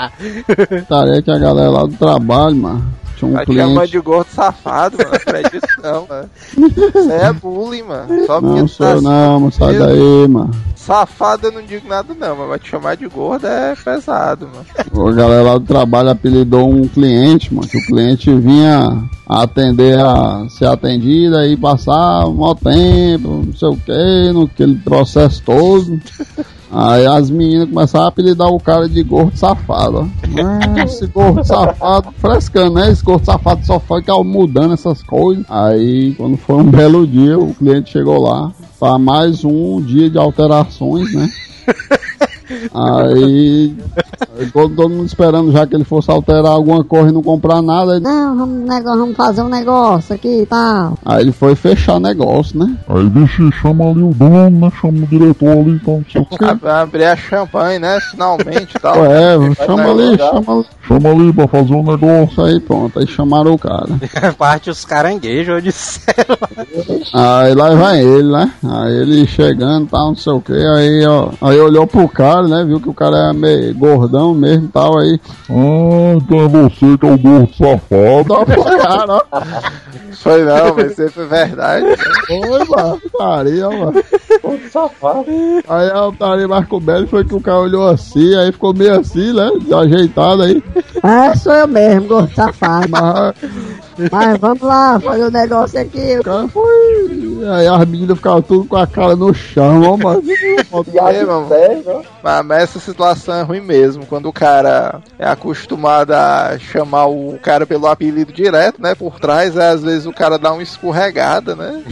Tarefa 0.88 1.22
que 1.22 1.30
a 1.30 1.38
galera 1.38 1.70
lá 1.70 1.82
do 1.84 1.92
trabalho, 1.96 2.56
mano. 2.56 2.94
Tinha 3.20 3.30
um 3.30 3.34
Vai 3.34 3.44
te 3.44 3.54
chamar 3.54 3.74
cliente. 3.74 3.92
de 3.92 3.98
gordo 4.00 4.28
safado, 4.30 4.96
mano. 4.96 5.14
Acredito 5.14 5.68
não, 5.82 6.06
mano. 6.08 6.30
Isso 6.56 7.12
é 7.12 7.32
bullying, 7.34 7.82
mano. 7.82 8.26
Só 8.26 8.40
Não 8.40 8.66
sou 8.66 8.86
tá 8.86 9.00
não, 9.00 9.40
mas 9.40 9.54
sai 9.56 9.78
daí, 9.78 10.28
mano. 10.28 10.50
Safado 10.74 11.48
eu 11.48 11.52
não 11.52 11.62
digo 11.62 11.86
nada 11.86 12.14
não, 12.18 12.34
mas 12.36 12.48
vai 12.48 12.58
te 12.58 12.70
chamar 12.70 12.96
de 12.96 13.06
gordo 13.06 13.46
é 13.46 13.74
pesado, 13.76 14.48
mano. 14.48 15.08
A 15.08 15.12
galera 15.12 15.42
lá 15.42 15.58
do 15.58 15.66
trabalho 15.66 16.08
apelidou 16.08 16.70
um 16.70 16.88
cliente, 16.88 17.52
mano. 17.52 17.68
Que 17.68 17.76
o 17.76 17.86
cliente 17.86 18.34
vinha 18.34 19.04
atender 19.28 19.98
a 20.00 20.46
ser 20.48 20.66
atendido 20.66 21.36
aí 21.36 21.56
passar 21.56 22.26
um 22.26 22.32
maior 22.34 22.54
tempo, 22.54 23.44
não 23.46 23.54
sei 23.54 23.68
o 23.68 23.76
que, 23.76 24.32
naquele 24.32 24.76
processo 24.76 25.42
todo. 25.44 26.00
Aí 26.72 27.04
as 27.06 27.30
meninas 27.30 27.68
começaram 27.68 28.04
a 28.04 28.08
apelidar 28.08 28.48
o 28.48 28.60
cara 28.60 28.88
de 28.88 29.02
gordo 29.02 29.36
safado, 29.36 29.98
ó. 29.98 30.06
Ah, 30.40 30.84
esse 30.84 31.06
gordo 31.08 31.44
safado, 31.44 32.12
frescando, 32.18 32.74
né? 32.74 32.90
Esse 32.90 33.04
gordo 33.04 33.24
safado 33.24 33.66
só 33.66 33.80
foi 33.80 34.02
que 34.02 34.12
mudando 34.22 34.74
essas 34.74 35.02
coisas. 35.02 35.44
Aí, 35.48 36.14
quando 36.16 36.36
foi 36.36 36.56
um 36.56 36.70
belo 36.70 37.06
dia, 37.06 37.38
o 37.38 37.52
cliente 37.54 37.90
chegou 37.90 38.22
lá 38.22 38.52
para 38.78 38.98
mais 38.98 39.44
um 39.44 39.80
dia 39.80 40.08
de 40.08 40.16
alterações, 40.16 41.12
né? 41.12 41.28
Aí, 42.74 43.74
todo, 44.52 44.74
todo 44.74 44.88
mundo 44.90 45.06
esperando 45.06 45.52
já 45.52 45.66
que 45.66 45.74
ele 45.74 45.84
fosse 45.84 46.10
alterar 46.10 46.52
alguma 46.52 46.82
coisa 46.84 47.08
e 47.10 47.12
não 47.12 47.22
comprar 47.22 47.62
nada. 47.62 47.94
Aí, 47.94 48.00
Não, 48.00 48.36
vamos, 48.36 48.68
nego- 48.68 48.96
vamos 48.96 49.16
fazer 49.16 49.42
um 49.42 49.48
negócio 49.48 50.14
aqui 50.14 50.42
e 50.42 50.46
tal. 50.46 50.94
aí 51.04 51.22
ele 51.22 51.32
foi 51.32 51.54
fechar 51.54 52.00
negócio, 52.00 52.58
né? 52.58 52.76
Aí, 52.88 53.08
bicho, 53.08 53.50
chama 53.52 53.88
ali 53.90 54.02
o 54.02 54.12
dono, 54.14 54.50
né? 54.50 54.72
Chama 54.80 54.98
o 55.04 55.06
diretor 55.06 55.50
ali, 55.58 55.70
então, 55.72 55.94
não 55.98 56.04
sei 56.10 56.20
o 56.22 56.26
quê. 56.26 56.44
Ab- 56.44 56.66
Abrir 56.66 57.04
a 57.04 57.16
champanhe, 57.16 57.78
né? 57.78 57.98
Finalmente 58.10 58.76
e 58.76 58.80
tal. 58.80 59.04
É, 59.04 59.54
chama 59.54 59.84
ali, 59.90 60.16
chama 60.18 60.52
ali. 60.54 60.64
Chama 60.86 61.08
ali 61.10 61.32
pra 61.32 61.48
fazer 61.48 61.74
um 61.74 61.82
negócio. 61.84 62.44
Aí, 62.44 62.60
pronto. 62.60 62.98
Aí 62.98 63.06
chamaram 63.06 63.52
o 63.54 63.58
cara. 63.58 63.88
Parte 64.38 64.70
os 64.70 64.84
caranguejos, 64.84 65.54
eu 65.54 65.60
disse. 65.60 66.00
Aí 67.12 67.54
lá 67.54 67.74
vai 67.74 68.00
ele, 68.02 68.30
né? 68.30 68.52
Aí 68.64 68.92
ele 69.00 69.26
chegando, 69.26 69.86
tal, 69.88 70.08
não 70.08 70.16
sei 70.16 70.32
o 70.32 70.40
que. 70.40 70.52
Aí, 70.52 71.06
ó, 71.06 71.30
aí 71.40 71.58
olhou 71.58 71.86
pro 71.86 72.08
cara 72.08 72.39
cara, 72.40 72.48
né? 72.48 72.64
Viu 72.64 72.80
que 72.80 72.88
o 72.88 72.94
cara 72.94 73.30
é 73.30 73.32
meio 73.32 73.74
gordão 73.74 74.34
mesmo 74.34 74.66
e 74.66 74.68
tal, 74.68 74.98
aí. 74.98 75.20
Ah, 75.50 76.14
então 76.16 76.40
é 76.40 76.48
você 76.48 76.98
que 76.98 77.06
é 77.06 77.10
o 77.10 77.18
gordo 77.18 77.54
safado. 77.54 78.28
Dá 78.28 78.44
pra 78.44 78.78
cara, 78.78 79.14
ó. 79.14 79.42
Foi 80.12 80.44
não, 80.44 80.74
mas 80.74 80.94
sempre 80.96 81.22
é 81.22 81.26
verdade. 81.26 81.86
Oi, 82.30 82.64
mano. 82.68 83.00
Putaria, 83.00 83.68
mano. 83.68 84.04
Safado. 84.70 85.26
Ah, 91.02 91.34
sou 91.36 91.52
eu 91.52 91.68
mesmo, 91.68 92.08
gordo 92.08 92.34
safado. 92.34 92.88
Mas 92.90 93.34
Mas 94.10 94.38
vamos 94.38 94.62
lá, 94.62 94.98
fazer 95.00 95.24
um 95.24 95.30
negócio 95.30 95.80
aqui. 95.80 96.18
o 96.18 96.22
cara 96.24 96.48
foi. 96.48 97.20
Aí 97.54 97.66
as 97.66 97.86
meninas 97.86 98.16
ficavam 98.18 98.42
tudo 98.42 98.64
com 98.68 98.76
a 98.76 98.86
cara 98.86 99.16
no 99.16 99.32
chão, 99.34 99.82
ó, 99.82 99.96
mano. 99.96 100.22
É, 101.12 101.24
mano. 101.24 101.48
Mas, 102.22 102.44
mas 102.46 102.62
essa 102.62 102.78
situação 102.78 103.34
é 103.34 103.42
ruim 103.42 103.60
mesmo, 103.60 104.06
quando 104.06 104.28
o 104.28 104.32
cara 104.32 105.00
é 105.18 105.26
acostumado 105.28 106.12
a 106.12 106.56
chamar 106.58 107.06
o 107.06 107.38
cara 107.42 107.66
pelo 107.66 107.86
apelido 107.86 108.32
direto, 108.32 108.80
né? 108.80 108.94
Por 108.94 109.18
trás, 109.18 109.56
aí, 109.58 109.72
às 109.74 109.82
vezes 109.82 110.06
o 110.06 110.12
cara 110.12 110.38
dá 110.38 110.52
uma 110.52 110.62
escorregada, 110.62 111.56
né? 111.56 111.82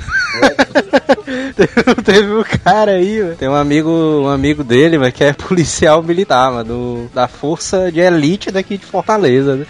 Teve 2.04 2.32
um 2.32 2.44
cara 2.64 2.92
aí, 2.92 3.22
mano. 3.22 3.36
Tem 3.36 3.48
um 3.48 3.54
amigo, 3.54 3.90
um 3.90 4.28
amigo 4.28 4.62
dele, 4.62 4.98
mano, 4.98 5.12
que 5.12 5.24
é 5.24 5.32
policial 5.32 6.02
militar, 6.02 6.52
mano, 6.52 6.64
do- 6.64 7.10
da 7.14 7.26
força 7.28 7.90
de 7.90 8.00
elite 8.00 8.50
daqui 8.50 8.76
de 8.78 8.86
Fortaleza, 8.86 9.56
né? 9.56 9.66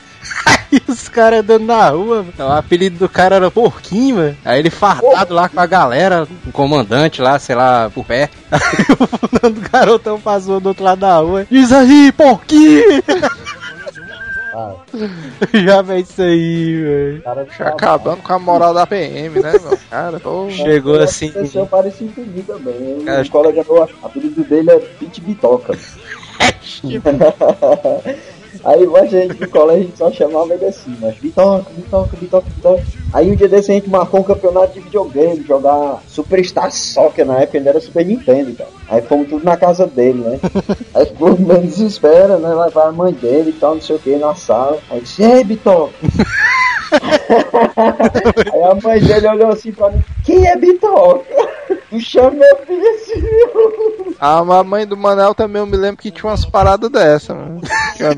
Aí 0.46 0.80
os 0.86 1.08
caras 1.08 1.40
andando 1.40 1.64
na 1.64 1.88
rua, 1.88 2.26
mano. 2.36 2.50
o 2.50 2.52
apelido 2.52 2.98
do 2.98 3.08
cara 3.08 3.36
era 3.36 3.50
Porquinho, 3.50 4.16
mano. 4.16 4.36
Aí 4.44 4.58
ele 4.58 4.70
fartado 4.70 5.32
lá 5.34 5.48
com 5.48 5.60
a 5.60 5.66
galera, 5.66 6.26
o 6.46 6.52
comandante 6.52 7.22
lá, 7.22 7.38
sei 7.38 7.54
lá, 7.54 7.90
por 7.94 8.04
pé. 8.04 8.28
Aí 8.50 8.60
o 8.98 9.06
fulano 9.06 9.54
do 9.54 9.70
garotão 9.70 10.20
passou 10.20 10.60
do 10.60 10.70
outro 10.70 10.84
lado 10.84 11.00
da 11.00 11.16
rua. 11.18 11.46
Diz 11.50 11.72
aí, 11.72 12.12
Porquinho! 12.12 13.02
Já 15.54 15.84
fez 15.84 16.10
isso 16.10 16.22
aí, 16.22 16.82
velho. 16.82 17.22
Cara, 17.22 17.46
Já 17.56 17.68
acabando 17.68 18.22
com 18.22 18.32
a 18.32 18.38
moral 18.38 18.74
da 18.74 18.86
PM, 18.86 19.40
né, 19.40 19.52
meu? 19.52 19.78
Cara, 19.88 20.18
pô. 20.18 20.48
Chegou 20.50 21.00
assim. 21.00 21.28
Aconteceu 21.28 21.66
parecido 21.66 22.12
comigo 22.12 22.52
também. 22.52 23.04
Cara, 23.04 23.22
O 23.22 23.30
colega 23.30 23.64
meu, 23.68 23.76
o 23.76 24.06
apelido 24.06 24.42
dele 24.44 24.70
é 24.70 24.78
Pit 24.78 25.20
Bitoca. 25.20 25.78
Aí 28.68 28.84
a 28.84 29.06
gente 29.06 29.32
do 29.32 29.48
colégio 29.48 29.90
só 29.96 30.12
chamava 30.12 30.52
ele 30.52 30.66
assim, 30.66 30.94
mas 31.00 31.16
Bitoca, 31.16 31.70
Bitoca, 31.70 32.16
Bitoca, 32.18 32.50
Bitoca. 32.50 32.84
Aí 33.12 33.30
um 33.30 33.34
dia 33.34 33.48
desse 33.48 33.70
a 33.70 33.74
gente 33.74 33.88
marcou 33.88 34.20
um 34.20 34.24
campeonato 34.24 34.74
de 34.74 34.80
videogame, 34.80 35.44
jogar 35.46 36.02
Superstar 36.06 36.70
Soccer 36.70 37.24
na 37.24 37.38
época, 37.40 37.58
ainda 37.58 37.70
era 37.70 37.80
Super 37.80 38.04
Nintendo, 38.04 38.54
cara. 38.54 38.70
Aí 38.88 39.02
fomos 39.02 39.28
tudo 39.28 39.44
na 39.44 39.56
casa 39.56 39.86
dele, 39.86 40.20
né? 40.20 40.38
Aí 40.94 41.06
ficou 41.06 41.38
meio 41.38 41.62
desespero, 41.62 42.38
né? 42.38 42.48
Lá 42.48 42.68
vai 42.68 42.88
a 42.88 42.92
mãe 42.92 43.12
dele 43.12 43.50
e 43.50 43.54
tal, 43.54 43.74
não 43.74 43.82
sei 43.82 43.96
o 43.96 43.98
que, 43.98 44.16
na 44.16 44.34
sala. 44.34 44.78
Aí 44.90 45.00
disse, 45.00 45.22
ei, 45.22 45.42
Bitoca! 45.42 45.94
Aí 48.52 48.62
a 48.62 48.74
mãe 48.82 49.00
dele 49.00 49.28
olhou 49.28 49.50
assim 49.50 49.72
pra 49.72 49.90
mim, 49.90 50.02
quem 50.24 50.46
é 50.46 50.56
Bitoca? 50.56 51.24
Tu 51.90 52.00
chama 52.00 52.30
meu 52.32 52.56
filho 52.66 52.86
assim, 52.94 54.14
A 54.20 54.44
mamãe 54.44 54.86
do 54.86 54.96
Manel 54.96 55.34
também 55.34 55.60
eu 55.60 55.66
me 55.66 55.76
lembro 55.76 55.96
que 55.96 56.10
tinha 56.10 56.30
umas 56.30 56.44
paradas 56.44 56.90
dessa, 56.90 57.34
mano. 57.34 57.60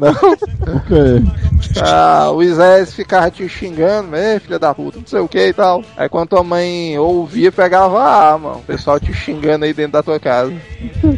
Não? 0.00 1.30
Ah, 1.80 2.30
o 2.32 2.42
Isés 2.42 2.94
ficava 2.94 3.30
te 3.30 3.48
xingando, 3.48 4.16
é 4.16 4.40
filha 4.40 4.58
da 4.58 4.72
puta, 4.80 4.98
não 4.98 5.06
sei 5.06 5.20
o 5.20 5.28
que 5.28 5.48
e 5.48 5.52
tal. 5.52 5.84
Aí 5.96 6.08
quando 6.08 6.30
tua 6.30 6.42
mãe 6.42 6.98
ouvia, 6.98 7.52
pegava 7.52 8.02
a 8.02 8.32
arma, 8.32 8.52
o 8.52 8.62
pessoal 8.62 8.98
te 8.98 9.12
xingando 9.12 9.64
aí 9.64 9.74
dentro 9.74 9.92
da 9.92 10.02
tua 10.02 10.18
casa. 10.18 10.52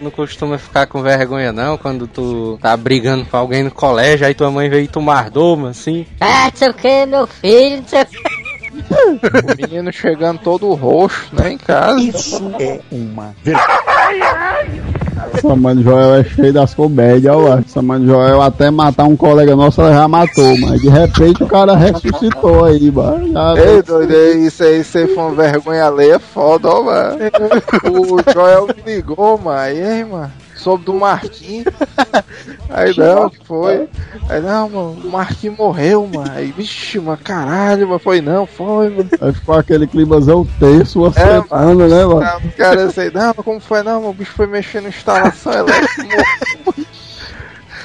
Não 0.02 0.10
costuma 0.10 0.58
ficar 0.58 0.86
com 0.86 1.00
vergonha, 1.02 1.52
não, 1.52 1.78
quando 1.78 2.06
tu 2.06 2.58
tá 2.60 2.76
brigando 2.76 3.24
com 3.24 3.36
alguém 3.36 3.62
no 3.62 3.70
colégio, 3.70 4.26
aí 4.26 4.34
tua 4.34 4.50
mãe 4.50 4.68
veio 4.68 4.88
tomar 4.88 5.30
doma, 5.30 5.70
assim. 5.70 6.06
Ah, 6.20 6.50
não 6.50 6.56
sei 6.56 6.68
o 6.68 6.74
que, 6.74 7.06
meu 7.06 7.26
filho, 7.26 7.76
não 7.78 7.88
sei 7.88 8.02
o 8.02 8.06
que. 8.06 8.42
O 8.72 9.56
menino 9.56 9.92
chegando 9.92 10.40
todo 10.40 10.72
roxo, 10.72 11.28
né, 11.32 11.52
em 11.52 11.58
casa. 11.58 12.00
Isso 12.00 12.42
é 12.58 12.80
uma 12.90 13.34
vergonha. 13.42 14.91
Essa 15.34 15.56
mãe 15.56 15.74
do 15.74 15.82
Joel 15.82 16.14
é 16.16 16.24
cheia 16.24 16.52
das 16.52 16.74
comédias, 16.74 17.34
ó. 17.34 17.58
Essa 17.58 17.80
mãe 17.82 17.98
do 18.00 18.06
Joel 18.06 18.42
até 18.42 18.70
matar 18.70 19.04
um 19.04 19.16
colega 19.16 19.54
nosso, 19.56 19.80
ela 19.80 19.92
já 19.92 20.08
matou, 20.08 20.58
mas 20.60 20.80
de 20.80 20.88
repente 20.88 21.42
o 21.42 21.46
cara 21.46 21.74
ressuscitou 21.76 22.64
aí, 22.64 22.90
mano. 22.90 23.32
Já- 23.32 23.54
Ei, 23.58 23.82
doido, 23.82 24.12
isso 24.14 24.62
aí, 24.62 24.84
se 24.84 25.06
for 25.08 25.28
uma 25.28 25.34
vergonha 25.34 25.86
alheia, 25.86 26.14
é 26.14 26.18
foda, 26.18 26.68
ó, 26.68 26.82
mano. 26.82 27.18
O 27.84 28.32
Joel 28.32 28.66
me 28.68 28.94
ligou, 28.94 29.38
mano. 29.38 29.74
E 29.74 29.82
aí, 29.82 30.04
mano? 30.04 30.30
Soube 30.62 30.84
do 30.84 30.94
Marquinhos. 30.94 31.66
Aí 32.70 32.96
não, 32.96 33.28
que 33.28 33.44
foi? 33.44 33.88
Aí 34.28 34.40
não, 34.40 34.68
mano, 34.68 35.00
o 35.04 35.10
Marquinhos 35.10 35.58
morreu, 35.58 36.06
mano. 36.06 36.30
Aí, 36.32 36.52
vixe, 36.52 36.98
mano, 37.00 37.18
caralho, 37.22 37.88
mas 37.88 38.02
foi 38.02 38.20
não, 38.20 38.46
foi, 38.46 38.88
mano. 38.90 39.10
Aí 39.20 39.32
ficou 39.32 39.54
aquele 39.56 39.86
climazão 39.86 40.46
tenso 40.58 41.00
uma 41.00 41.08
É, 41.08 41.42
semana, 41.42 41.88
né, 41.88 42.04
mano? 42.06 42.48
Os 42.48 42.54
caras 42.54 42.96
assim, 42.96 43.10
não, 43.12 43.34
mas 43.36 43.44
como 43.44 43.60
foi 43.60 43.82
não, 43.82 43.94
mano? 44.00 44.10
o 44.10 44.14
bicho 44.14 44.32
foi 44.32 44.46
mexendo 44.46 44.84
na 44.84 44.88
instalação 44.90 45.52
elétrica. 45.58 46.24
morreu. 46.64 46.86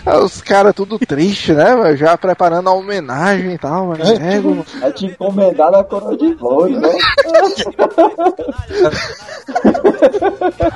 Aí 0.08 0.24
os 0.24 0.41
caras 0.41 0.74
tudo 0.74 0.97
triste, 0.97 1.51
né? 1.51 1.95
Já 1.97 2.18
preparando 2.18 2.70
a 2.70 2.74
homenagem 2.74 3.53
e 3.53 3.58
tal, 3.58 3.88
mano. 3.88 4.03
É, 4.03 4.39
mano. 4.39 4.66
Aí 4.82 4.93
tinha 4.93 5.12
encomendado 5.12 5.76
a 5.76 5.84
coroa 5.84 6.16
de 6.16 6.34
flores, 6.36 6.80
né? 6.80 6.89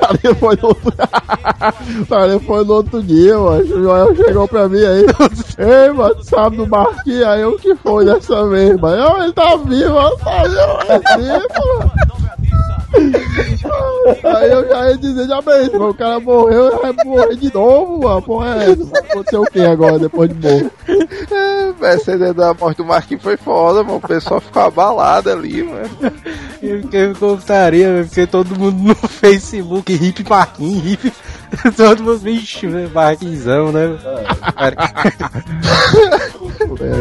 Aí 0.09 0.35
foi 0.35 0.55
no 0.57 0.67
outro... 0.67 0.93
Aí 2.11 2.39
foi 2.39 2.65
no 2.65 2.73
outro 2.73 3.01
dia, 3.03 3.37
mano. 3.37 3.61
O 3.61 3.83
Joel 3.83 4.15
chegou 4.15 4.47
pra 4.47 4.67
mim 4.67 4.83
aí. 4.83 5.05
Ei, 5.57 5.91
mano, 5.91 6.23
sabe 6.23 6.57
do 6.57 6.67
Marquinhos? 6.67 7.23
Aí 7.23 7.41
eu 7.41 7.57
que 7.57 7.73
foi 7.75 8.05
dessa 8.05 8.47
vez, 8.47 8.75
mano. 8.79 9.23
Ele 9.23 9.33
tá 9.33 9.55
vivo, 9.55 10.17
falei, 10.17 10.59
é 10.89 11.17
vivo, 11.17 11.79
mano. 11.79 11.91
Aí 12.93 14.51
eu 14.51 14.67
já 14.67 14.89
ia 14.89 14.97
dizer, 14.97 15.27
já 15.27 15.41
bem, 15.41 15.67
o 15.67 15.93
cara 15.93 16.19
morreu 16.19 16.67
e 16.67 16.81
vai 16.81 17.05
morrer 17.05 17.35
de 17.35 17.53
novo, 17.53 18.03
mano. 18.03 18.21
Porra, 18.21 18.63
é 18.63 18.71
essa? 18.71 18.83
Vai 18.85 19.01
acontecer 19.01 19.37
o 19.37 19.45
que 19.45 19.61
agora, 19.61 19.99
depois 19.99 20.29
de 20.29 20.35
morrer? 20.35 20.71
É, 21.31 21.73
essa 21.93 22.13
ideia 22.13 22.33
da 22.33 22.53
morte 22.53 22.77
do 22.77 22.85
Marquinhos 22.85 23.23
foi 23.23 23.37
foda, 23.37 23.83
mano. 23.83 23.97
O 23.97 24.07
pessoal 24.07 24.41
ficou 24.41 24.63
abalado 24.63 25.31
ali, 25.31 25.63
mano. 25.63 25.89
Eu 26.61 26.81
fiquei 26.81 27.13
velho, 27.13 28.05
porque 28.05 28.27
todo 28.27 28.59
mundo 28.59 28.77
no 28.83 28.95
Facebook, 28.95 29.91
hip 29.93 30.23
Marquinhos, 30.29 30.85
hip. 30.85 31.13
Todo 31.75 32.03
mundo, 32.03 32.19
vixe, 32.19 32.65
né, 32.67 32.89
Marquinzão, 32.93 33.71
né? 33.71 33.97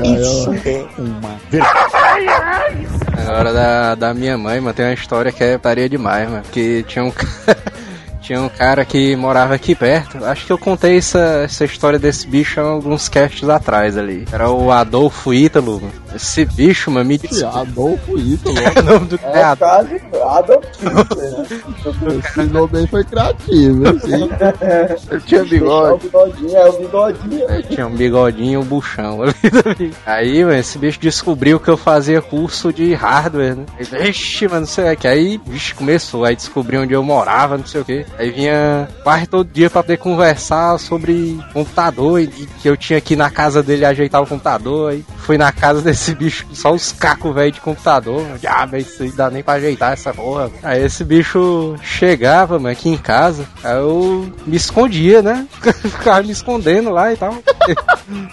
Isso 0.03 0.51
é 0.51 0.87
uma 0.99 1.41
vergonha. 1.51 3.00
Agora 3.27 3.53
da, 3.53 3.95
da 3.95 4.15
minha 4.15 4.37
mãe, 4.37 4.61
mano, 4.61 4.75
tem 4.75 4.87
uma 4.87 4.95
história 4.95 5.33
que 5.33 5.43
é 5.43 5.57
putaria 5.57 5.89
demais, 5.89 6.29
mano. 6.29 6.43
Porque 6.43 6.85
tinha 6.87 7.05
um 7.05 7.11
cara. 7.11 7.31
Tinha 8.31 8.43
um 8.43 8.49
cara 8.49 8.85
que 8.85 9.17
morava 9.17 9.55
aqui 9.55 9.75
perto. 9.75 10.25
Acho 10.25 10.47
que 10.47 10.53
eu 10.53 10.59
contei 10.59 10.99
essa, 10.99 11.43
essa 11.45 11.65
história 11.65 11.99
desse 11.99 12.29
bicho 12.29 12.61
há 12.61 12.63
alguns 12.63 13.09
casts 13.09 13.49
atrás 13.49 13.97
ali. 13.99 14.25
Era 14.31 14.49
o 14.49 14.71
Adolfo 14.71 15.35
Ítalo. 15.35 15.83
Esse 16.15 16.45
bicho, 16.45 16.91
mano, 16.91 17.07
me 17.07 17.19
disse. 17.19 17.45
Adolfo 17.45 18.19
Ítalo. 18.19 18.55
o 18.79 18.83
nome 18.83 19.07
do 19.07 19.15
É 19.17 19.19
cara. 19.19 19.57
quase 19.57 20.03
Adolf 20.29 20.65
Hitler, 20.81 21.31
né? 21.39 22.19
Esse 22.19 22.43
nome 22.51 22.79
aí 22.79 22.87
foi 22.87 23.05
criativo, 23.05 23.89
assim. 23.89 24.29
Ele 25.11 25.21
tinha 25.21 25.41
É 25.41 25.43
o 25.43 25.47
bigode. 25.49 26.03
bigodinho, 26.05 26.57
é 26.57 26.69
o 26.69 26.73
bigodinho. 26.73 27.49
Aí 27.49 27.63
Tinha 27.65 27.87
um 27.87 27.95
bigodinho 27.95 28.53
e 28.53 28.57
um 28.57 28.65
buchão 28.65 29.23
ali. 29.23 29.35
Aí, 30.07 30.45
mano, 30.45 30.57
esse 30.59 30.79
bicho 30.79 30.99
descobriu 31.01 31.61
que 31.61 31.69
eu 31.69 31.77
fazia 31.77 32.21
curso 32.21 32.73
de 32.73 32.93
hardware, 32.95 33.57
né? 33.57 33.65
Vixe, 33.79 34.47
mano, 34.49 34.61
não 34.61 34.67
sei 34.67 34.93
o 34.93 34.97
que. 34.97 35.07
Aí, 35.09 35.41
vixe, 35.47 35.75
começou. 35.75 36.25
Aí 36.25 36.35
descobriu 36.37 36.83
onde 36.83 36.93
eu 36.95 37.03
morava, 37.03 37.57
não 37.59 37.67
sei 37.67 37.81
o 37.81 37.85
que. 37.85 38.05
Aí 38.19 38.31
vinha 38.31 38.89
quase 39.03 39.27
todo 39.27 39.49
dia 39.51 39.69
pra 39.71 39.83
poder 39.83 39.97
conversar 39.99 40.79
sobre 40.79 41.39
computador 41.53 42.21
e 42.21 42.31
e 42.41 42.47
que 42.63 42.69
eu 42.69 42.77
tinha 42.77 43.01
que 43.01 43.15
ir 43.15 43.17
na 43.17 43.29
casa 43.29 43.63
dele 43.63 43.85
ajeitar 43.85 44.23
o 44.23 44.27
computador. 44.27 44.93
Aí 44.93 45.05
fui 45.19 45.37
na 45.37 45.51
casa 45.53 45.83
desse 45.83 46.00
bicho, 46.15 46.47
só 46.53 46.73
os 46.73 46.93
cacos 46.93 47.35
velho 47.35 47.53
de 47.53 47.61
computador. 47.61 48.25
Ah, 48.47 48.69
mas 48.71 48.89
isso 48.89 49.03
aí 49.03 49.11
dá 49.13 49.31
nem 49.31 49.43
pra 49.43 49.55
ajeitar 49.55 49.93
essa 49.93 50.13
porra. 50.13 50.51
Aí 50.63 50.85
esse 50.85 51.05
bicho 51.05 51.75
chegava, 51.83 52.59
mano, 52.59 52.73
aqui 52.73 52.89
em 52.89 52.97
casa. 52.97 53.45
Aí 53.63 53.77
eu 53.77 54.31
me 54.47 54.57
escondia, 54.57 55.23
né? 55.23 55.47
Ficava 55.83 56.23
me 56.23 56.33
escondendo 56.33 56.91
lá 56.91 57.13
e 57.13 57.17
tal. 57.17 57.37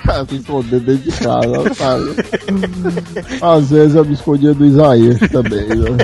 Cara, 0.04 0.26
se 0.26 0.36
esconder 0.36 0.80
dentro 0.80 1.12
de 1.12 1.12
casa, 1.12 1.74
sabe? 1.74 2.16
Às 3.42 3.70
vezes 3.70 3.96
eu 3.96 4.06
me 4.06 4.14
escondia 4.14 4.54
do 4.54 4.66
Isaías 4.66 5.20
também, 5.32 5.68
né? 5.68 5.98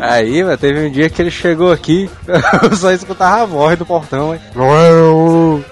Aí, 0.00 0.42
mano, 0.42 0.56
teve 0.56 0.86
um 0.86 0.90
dia 0.90 1.10
que 1.10 1.20
ele 1.20 1.30
chegou 1.30 1.72
aqui, 1.72 2.08
eu 2.62 2.76
só 2.76 2.92
escutava 2.92 3.42
a 3.42 3.46
voz 3.46 3.78
do 3.78 3.84
portão, 3.86 4.34
hein? 4.34 4.40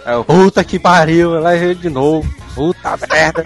Aí 0.05 0.15
eu, 0.15 0.25
puta 0.25 0.63
que 0.65 0.79
pariu, 0.79 1.41
lá 1.41 1.57
ele 1.57 1.75
de 1.75 1.89
novo. 1.89 2.29
Puta 2.61 2.95
merda. 3.11 3.43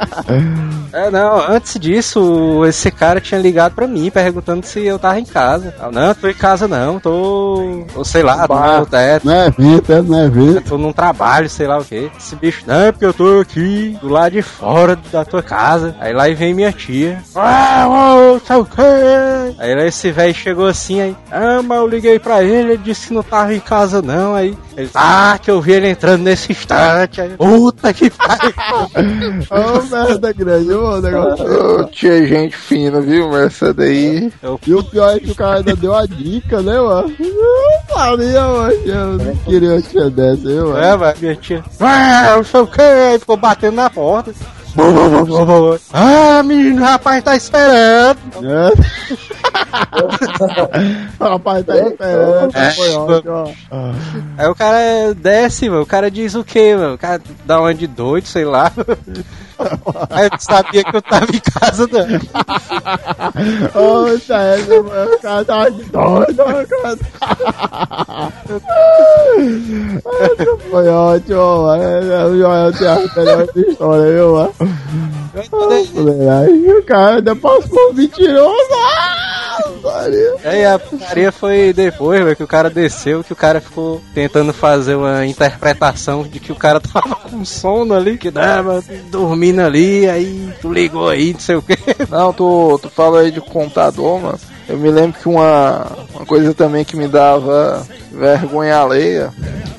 é, 0.93 1.09
não, 1.09 1.39
antes 1.49 1.79
disso, 1.79 2.65
esse 2.67 2.91
cara 2.91 3.21
tinha 3.21 3.41
ligado 3.41 3.73
pra 3.73 3.87
mim 3.87 4.11
perguntando 4.11 4.67
se 4.67 4.85
eu 4.85 4.99
tava 4.99 5.21
em 5.21 5.25
casa. 5.25 5.73
Eu, 5.81 5.93
não, 5.93 6.13
tô 6.13 6.27
em 6.27 6.35
casa 6.35 6.67
não, 6.67 6.99
tô. 6.99 7.87
Ou 7.95 8.05
sei 8.05 8.25
lá, 8.25 8.49
tô 8.49 8.57
no 8.57 8.87
teto. 8.87 9.25
Não 9.25 9.33
é 9.33 9.51
vida, 9.51 10.03
não 10.03 10.19
é 10.19 10.29
vida. 10.29 10.61
Tô 10.63 10.77
num 10.77 10.93
trabalho, 10.93 11.49
sei 11.49 11.69
lá 11.69 11.79
o 11.79 11.85
que. 11.85 12.11
Esse 12.19 12.35
bicho, 12.35 12.65
não, 12.67 12.87
é 12.87 12.91
porque 12.91 13.07
eu 13.07 13.15
tô 13.15 13.39
aqui 13.39 13.97
do 14.01 14.09
lado 14.09 14.33
de 14.33 14.43
fora 14.43 14.99
da 15.13 15.25
tua 15.25 15.45
casa. 15.45 15.95
Aí 16.01 16.13
lá 16.13 16.25
vem 16.31 16.53
minha 16.53 16.73
tia. 16.73 17.23
Ah, 17.37 17.87
ô, 17.89 18.41
sei 18.41 18.57
o 18.57 18.65
quê? 18.65 19.55
Aí 19.61 19.77
lá 19.77 19.87
esse 19.87 20.11
velho 20.11 20.35
chegou 20.35 20.67
assim, 20.67 21.01
aí. 21.01 21.17
Ah, 21.31 21.63
mas 21.63 21.79
eu 21.79 21.87
liguei 21.87 22.19
pra 22.19 22.43
ele, 22.43 22.73
ele 22.73 22.79
disse 22.79 23.07
que 23.07 23.15
não 23.15 23.23
tava 23.23 23.55
em 23.55 23.61
casa 23.61 24.03
não. 24.03 24.35
Aí 24.35 24.59
ele, 24.77 24.91
ah, 24.95 25.39
que 25.41 25.51
eu 25.51 25.61
vi 25.61 25.73
ele 25.73 25.89
entrando 25.89 26.23
nesse 26.23 26.53
instante. 26.53 27.21
Aí, 27.21 27.31
puta 27.37 27.93
que 27.93 28.11
pariu. 28.11 28.53
Ô, 29.51 29.83
merda 29.91 30.33
grande, 30.33 30.73
ô, 30.73 31.01
negócio. 31.01 31.81
Ô, 31.81 31.85
tia 31.85 32.27
gente 32.27 32.57
fina, 32.57 33.01
viu? 33.01 33.29
Mas 33.29 33.47
essa 33.47 33.73
daí. 33.73 34.33
E 34.67 34.75
o 34.75 34.83
pior 34.83 35.17
é 35.17 35.21
que 35.21 35.31
o 35.31 35.35
cara 35.35 35.59
ainda 35.59 35.77
deu 35.77 35.95
a 35.95 36.07
dica, 36.07 36.61
né, 36.63 36.79
mano? 36.79 37.15
Não 37.19 37.95
faria, 37.95 38.43
mano. 38.43 38.73
Eu 38.85 39.07
não 39.19 39.37
queria 39.37 39.73
uma 39.73 39.83
tia 39.83 40.11
dessa, 40.11 40.49
viu, 40.49 40.69
mano? 40.69 40.79
É, 40.79 40.97
mas 40.97 41.21
minha 41.21 41.37
tia. 41.37 41.65
Ah, 41.81 42.35
não 42.37 42.45
sei 42.45 42.61
o 42.61 42.67
que, 42.67 42.83
aí 42.83 43.19
ficou 43.19 43.37
batendo 43.37 43.77
na 43.77 43.91
porta. 43.91 44.33
Ah, 45.93 46.43
menino, 46.43 46.83
rapaz 46.83 47.23
tá 47.23 47.37
esperando. 47.37 48.19
O 48.37 49.34
rapaz 51.21 51.65
tá 51.65 51.77
esperando. 51.77 52.57
É. 52.57 52.71
Foi 52.71 52.91
ótimo, 52.95 53.33
ó. 53.33 53.93
Aí 54.37 54.49
o 54.49 54.55
cara 54.55 55.15
desce, 55.17 55.69
mano. 55.69 55.83
O 55.83 55.87
cara 55.87 56.11
diz 56.11 56.35
o 56.35 56.45
quê, 56.45 56.75
mano? 56.77 56.95
O 56.95 56.99
cara 56.99 57.21
dá 57.45 57.61
uma 57.61 57.75
de 57.75 57.87
doido, 57.87 58.27
sei 58.27 58.45
lá. 58.45 58.73
Aí 60.11 60.25
eu 60.27 60.31
sabia 60.39 60.83
que 60.83 60.97
eu 60.97 61.03
tava 61.03 61.27
em 61.27 61.39
casa, 61.39 61.89
não. 61.91 62.05
Ô, 63.81 64.19
sério, 64.19 64.85
mano. 64.85 65.13
O 65.15 65.19
cara 65.21 65.45
tá 65.45 65.69
doido, 65.69 66.43
o 66.43 66.67
cara 66.67 66.99
Foi 70.71 70.89
ótimo, 70.89 71.63
mano. 71.63 72.31
O 72.31 72.37
Joel 72.37 72.73
tem 72.73 72.89
a 72.89 72.99
melhor 73.17 73.47
história, 73.55 74.13
viu, 74.13 74.35
mano? 74.35 74.53
Aí 76.41 76.73
o 76.73 76.83
cara 76.85 77.17
ainda 77.17 77.35
passou 77.37 77.93
mentiroso. 77.95 78.55
Ah, 78.73 79.24
Maria. 79.85 80.35
Aí 80.45 80.65
a 80.65 80.79
putaria 80.79 81.31
foi 81.31 81.73
depois, 81.73 82.23
velho, 82.23 82.37
que 82.37 82.43
o 82.43 82.49
cara 82.49 82.71
desceu, 82.71 83.23
que 83.23 83.33
o 83.33 83.37
cara 83.37 83.61
ficou 83.61 84.01
tentando 84.15 84.53
fazer 84.53 84.95
uma 84.95 85.27
interpretação 85.27 86.23
de 86.23 86.41
que 86.41 86.53
o 86.53 86.57
cara 86.57 86.81
tava 86.81 87.15
com 87.17 87.45
sono 87.45 87.95
ali, 87.95 88.19
que 88.19 88.31
dava 88.31 88.83
dormindo 89.11 89.61
ali, 89.61 90.09
aí 90.09 90.53
tu 90.61 90.73
ligou 90.73 91.09
aí, 91.09 91.33
não 91.33 91.41
sei 91.41 91.57
o 91.57 91.63
que. 91.63 91.77
Não, 92.11 92.33
tu, 92.33 92.79
tu 92.83 92.89
fala 92.89 93.21
aí 93.21 93.31
de 93.31 93.41
computador, 93.41 94.21
mano. 94.21 94.41
Eu 94.69 94.79
me 94.79 94.91
lembro 94.91 95.21
que 95.21 95.29
uma, 95.29 95.87
uma 96.15 96.25
coisa 96.25 96.55
também 96.55 96.85
que 96.85 96.97
me 96.97 97.07
dava 97.07 97.87
vergonha 98.11 98.79
alheia 98.79 99.31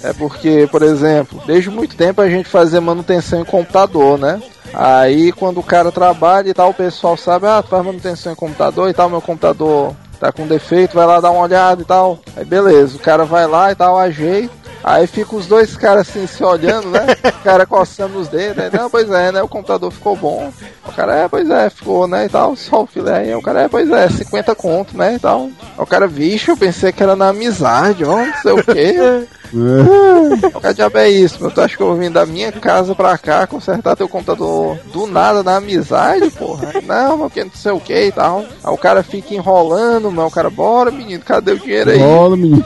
é 0.03 0.13
porque, 0.13 0.67
por 0.71 0.83
exemplo, 0.83 1.41
desde 1.47 1.71
muito 1.71 1.95
tempo 1.95 2.21
a 2.21 2.29
gente 2.29 2.47
fazia 2.47 2.79
manutenção 2.79 3.41
em 3.41 3.45
computador, 3.45 4.19
né? 4.19 4.39
Aí 4.77 5.31
quando 5.31 5.59
o 5.59 5.63
cara 5.63 5.91
trabalha 5.91 6.49
e 6.49 6.53
tal, 6.53 6.71
o 6.71 6.73
pessoal 6.73 7.15
sabe, 7.15 7.47
ah, 7.47 7.63
tu 7.63 7.69
faz 7.69 7.85
manutenção 7.85 8.33
em 8.33 8.35
computador 8.35 8.89
e 8.89 8.93
tal, 8.93 9.09
meu 9.09 9.21
computador 9.21 9.95
tá 10.19 10.31
com 10.31 10.47
defeito, 10.47 10.95
vai 10.95 11.05
lá 11.05 11.19
dar 11.19 11.31
uma 11.31 11.43
olhada 11.43 11.81
e 11.81 11.85
tal. 11.85 12.19
Aí 12.35 12.43
beleza, 12.43 12.97
o 12.97 12.99
cara 12.99 13.25
vai 13.25 13.47
lá 13.47 13.71
e 13.71 13.75
tal, 13.75 13.97
ajeita. 13.97 14.65
Aí 14.83 15.07
fica 15.07 15.35
os 15.35 15.47
dois 15.47 15.75
caras 15.75 16.07
assim 16.07 16.27
se 16.27 16.43
olhando, 16.43 16.89
né? 16.91 17.07
O 17.25 17.43
cara 17.45 17.65
coçando 17.65 18.19
os 18.19 18.27
dedos, 18.27 18.57
né? 18.57 18.69
Não, 18.71 18.89
pois 18.89 19.09
é, 19.09 19.31
né? 19.31 19.41
O 19.41 19.47
computador 19.47 19.91
ficou 19.91 20.15
bom. 20.15 20.51
O 20.87 20.91
cara, 20.91 21.15
é, 21.15 21.27
pois 21.27 21.49
é, 21.49 21.69
ficou, 21.69 22.07
né? 22.07 22.25
E 22.25 22.29
tal, 22.29 22.55
só 22.55 22.83
o 22.83 22.87
filé. 22.87 23.17
Aí 23.19 23.35
o 23.35 23.41
cara, 23.41 23.63
é, 23.63 23.67
pois 23.67 23.89
é, 23.89 24.09
50 24.09 24.53
conto, 24.55 24.97
né? 24.97 25.15
E 25.15 25.19
tal. 25.19 25.49
O 25.77 25.85
cara, 25.85 26.07
vixe, 26.07 26.49
eu 26.49 26.57
pensei 26.57 26.91
que 26.91 27.01
era 27.01 27.15
na 27.15 27.29
amizade, 27.29 28.03
ó, 28.03 28.17
não 28.17 28.33
sei 28.41 28.51
o 28.51 28.63
quê. 28.63 29.27
O 29.53 30.59
que 30.59 30.73
diabo 30.73 30.97
é 30.97 31.09
isso, 31.09 31.41
meu? 31.41 31.51
Tu 31.51 31.61
acha 31.61 31.77
que 31.77 31.83
eu 31.83 31.95
vim 31.95 32.11
da 32.11 32.25
minha 32.25 32.51
casa 32.51 32.95
pra 32.95 33.17
cá 33.17 33.45
consertar 33.47 33.95
teu 33.95 34.07
computador 34.09 34.77
do 34.91 35.07
nada 35.07 35.43
na 35.43 35.57
amizade, 35.57 36.29
porra? 36.31 36.73
Não, 36.85 37.17
mas 37.17 37.33
que 37.33 37.43
não 37.43 37.51
sei 37.53 37.71
o 37.71 37.79
que 37.79 38.07
e 38.07 38.11
tal. 38.11 38.45
Aí 38.63 38.73
o 38.73 38.77
cara 38.77 39.03
fica 39.03 39.33
enrolando, 39.33 40.11
mas 40.11 40.25
o 40.25 40.31
cara, 40.31 40.49
bora, 40.49 40.91
menino, 40.91 41.23
cadê 41.23 41.53
o 41.53 41.59
dinheiro 41.59 41.91
aí? 41.91 41.99
Bola, 41.99 42.35
menino. 42.35 42.65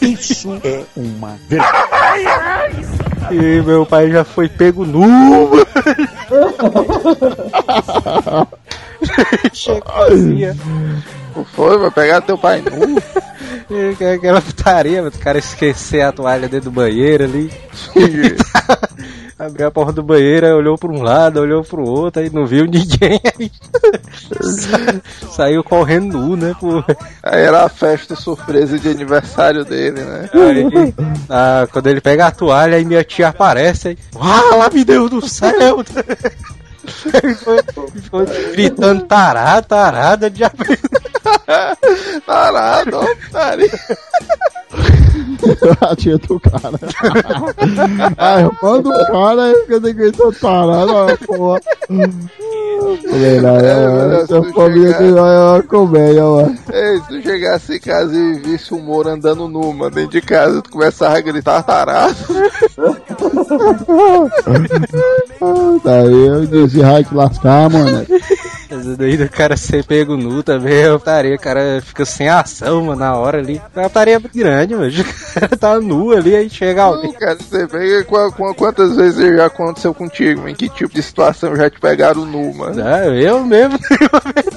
Isso 0.00 0.60
é 0.64 0.84
uma 0.96 1.36
verdade. 1.48 2.86
E 3.30 3.62
meu 3.62 3.86
pai 3.86 4.10
já 4.10 4.24
foi 4.24 4.48
pego 4.48 4.84
nu. 4.84 5.50
Chegou 9.52 9.94
assim. 10.04 10.40
Foi, 11.54 11.78
vai 11.78 11.90
pegar 11.90 12.20
teu 12.20 12.36
pai 12.36 12.62
nu? 12.62 13.00
Que- 13.96 14.04
Aquela 14.04 14.42
putaria, 14.42 15.00
mas 15.02 15.14
o 15.14 15.18
cara 15.18 15.38
esquecer 15.38 16.00
a 16.02 16.10
toalha 16.10 16.48
dentro 16.48 16.70
do 16.70 16.74
banheiro 16.74 17.22
ali. 17.24 17.52
Abriu 19.38 19.68
a 19.68 19.70
porta 19.70 19.92
do 19.94 20.02
banheiro, 20.02 20.46
olhou 20.54 20.76
pra 20.76 20.90
um 20.90 21.00
lado, 21.02 21.40
olhou 21.40 21.64
pro 21.64 21.82
outro, 21.82 22.20
aí 22.20 22.28
não 22.30 22.44
viu 22.44 22.66
ninguém. 22.66 23.18
Aí 23.38 23.50
sa- 24.42 25.00
saiu 25.30 25.64
correndo 25.64 26.18
nu, 26.18 26.36
né? 26.36 26.54
Pô. 26.60 26.84
Aí 27.22 27.40
era 27.42 27.64
a 27.64 27.68
festa 27.70 28.14
surpresa 28.14 28.78
de 28.78 28.88
aniversário 28.90 29.64
dele, 29.64 30.02
né? 30.02 30.28
Aí, 30.34 30.94
ah, 31.30 31.66
quando 31.72 31.86
ele 31.86 32.02
pega 32.02 32.26
a 32.26 32.30
toalha, 32.30 32.76
aí 32.76 32.84
minha 32.84 33.02
tia 33.02 33.28
aparece, 33.28 33.88
aí, 33.88 33.98
ah, 34.20 34.68
meu 34.70 34.84
Deus 34.84 35.08
do 35.10 35.26
céu! 35.26 35.82
Foi 38.10 38.26
gritando 38.52 39.04
tarada, 39.06 39.62
tarada, 39.62 40.28
de 40.30 40.42
Tarado, 42.26 42.96
ó, 42.96 43.06
putaria. 43.16 43.70
a 45.80 45.96
tia 45.96 46.16
do 46.18 46.38
cara. 46.38 46.78
Aí, 48.16 48.48
manda 48.62 48.88
o 48.88 49.06
cara 49.06 49.42
aí 49.46 49.54
fica 49.66 49.80
gritando 49.80 50.32
parado, 50.40 50.94
ó, 50.94 51.16
porra. 51.26 51.60
Falei, 53.10 53.40
não, 53.40 53.56
é, 53.56 54.22
essa 54.22 54.42
família 54.52 54.92
chegar- 54.92 54.98
que 54.98 55.12
vai 55.12 55.34
é 55.34 55.38
uma 55.40 55.62
comédia, 55.62 56.22
mano. 56.24 56.58
Ei, 56.72 57.00
se 57.00 57.08
tu 57.08 57.22
chegasse 57.22 57.76
em 57.76 57.80
casa 57.80 58.14
e 58.14 58.34
visse 58.38 58.72
o 58.74 58.78
Moro 58.78 59.08
andando 59.08 59.48
nu, 59.48 59.72
mano, 59.72 59.90
dentro 59.90 60.12
de 60.12 60.20
casa, 60.20 60.62
tu 60.62 60.70
começava 60.70 61.18
a 61.18 61.20
gritar 61.20 61.62
tarado. 61.62 62.16
Daí 65.84 66.26
eu 66.26 66.46
disse, 66.46 66.78
vai 66.80 67.04
te 67.04 67.14
lascar, 67.14 67.68
mano. 67.70 68.06
Daí 68.96 69.16
do 69.16 69.28
cara 69.28 69.56
ser 69.56 69.84
pego 69.84 70.16
nu 70.16 70.42
também 70.42 70.74
é 70.82 70.90
putaria, 70.92 71.34
o 71.34 71.38
cara 71.40 71.80
fica 71.84 72.04
sem 72.04 72.28
ação, 72.28 72.84
mano, 72.84 73.00
na 73.00 73.14
hora 73.16 73.38
ali. 73.38 73.60
É 73.74 73.78
uma 73.80 73.88
putaria 73.88 74.20
muito 74.20 74.36
grande, 74.38 74.74
mano. 74.74 74.90
O 75.30 75.40
cara 75.40 75.56
tá 75.56 75.80
nu 75.80 76.10
ali, 76.12 76.34
aí 76.34 76.50
chega 76.50 76.82
alguém. 76.82 77.12
Cara, 77.12 77.36
você 77.38 77.66
pega 77.66 78.04
qua- 78.04 78.32
qua- 78.32 78.54
quantas 78.54 78.96
vezes 78.96 79.36
já 79.36 79.46
aconteceu 79.46 79.94
contigo, 79.94 80.48
em 80.48 80.54
que 80.54 80.68
tipo 80.68 80.92
de 80.92 81.02
situação 81.02 81.54
já 81.54 81.70
te 81.70 81.78
pegaram 81.80 82.24
nu, 82.24 82.52
mano? 82.54 82.82
Ah, 82.84 83.06
eu 83.06 83.44
mesmo. 83.44 83.78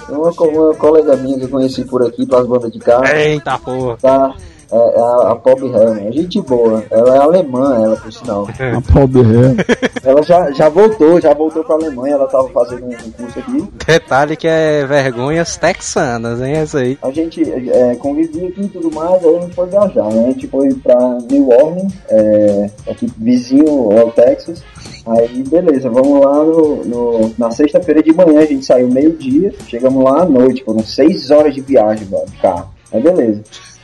Uma, 0.09 0.29
uma 0.31 0.73
colega 0.75 1.15
minha 1.17 1.37
que 1.37 1.45
eu 1.45 1.49
conheci 1.49 1.83
por 1.85 2.05
aqui, 2.05 2.25
pelas 2.25 2.47
bandas 2.47 2.71
de 2.71 2.79
carro, 2.79 3.05
Eita 3.07 3.57
porra. 3.59 3.97
tá? 4.01 4.33
É, 4.73 4.97
é 4.97 5.01
a, 5.01 5.31
a 5.31 5.35
Pob 5.35 5.65
Helm, 5.67 6.11
gente 6.11 6.41
boa. 6.41 6.83
Ela 6.89 7.15
é 7.15 7.19
alemã, 7.19 7.75
ela, 7.85 7.95
por 7.95 8.11
sinal. 8.11 8.47
A 8.47 8.91
pobre 8.93 9.21
ré. 9.21 9.55
Ela 10.03 10.21
já, 10.21 10.51
já 10.51 10.67
voltou, 10.67 11.21
já 11.21 11.33
voltou 11.33 11.63
pra 11.63 11.75
Alemanha, 11.75 12.15
ela 12.15 12.27
tava 12.27 12.49
fazendo 12.49 12.83
um, 12.85 12.89
um 12.89 13.11
curso 13.11 13.39
aqui. 13.39 13.63
Detalhe 13.87 14.35
que 14.35 14.47
é 14.47 14.85
vergonhas 14.85 15.55
texanas, 15.55 16.41
hein, 16.41 16.53
essa 16.55 16.79
aí. 16.79 16.97
A 17.01 17.09
gente 17.09 17.41
é, 17.71 17.95
convivia 17.95 18.49
aqui 18.49 18.63
e 18.63 18.67
tudo 18.67 18.93
mais, 18.93 19.23
aí 19.23 19.37
a 19.37 19.39
gente 19.41 19.55
foi 19.55 19.67
viajar, 19.67 20.09
né? 20.11 20.23
A 20.25 20.31
gente 20.31 20.47
foi 20.49 20.73
pra 20.73 21.17
New 21.31 21.47
Orleans, 21.49 21.93
é, 22.09 22.69
aqui 22.89 23.09
vizinho 23.17 23.97
ao 23.97 24.11
Texas. 24.11 24.61
Aí, 25.07 25.43
beleza, 25.47 25.89
vamos 25.89 26.19
lá 26.25 26.43
no, 26.43 26.83
no- 26.83 27.31
na 27.37 27.49
sexta-feira 27.51 28.03
de 28.03 28.13
manhã, 28.13 28.41
a 28.41 28.45
gente 28.45 28.65
saiu 28.65 28.89
meio-dia, 28.89 29.53
chegamos 29.67 30.03
lá 30.03 30.23
à 30.23 30.25
noite, 30.25 30.63
foram 30.65 30.79
seis 30.83 31.31
horas 31.31 31.53
de 31.55 31.61
viagem, 31.61 32.07
mano, 32.09 32.25
de 32.25 32.37
carro. 32.37 32.69
Aí, 32.91 33.01
beleza. 33.01 33.41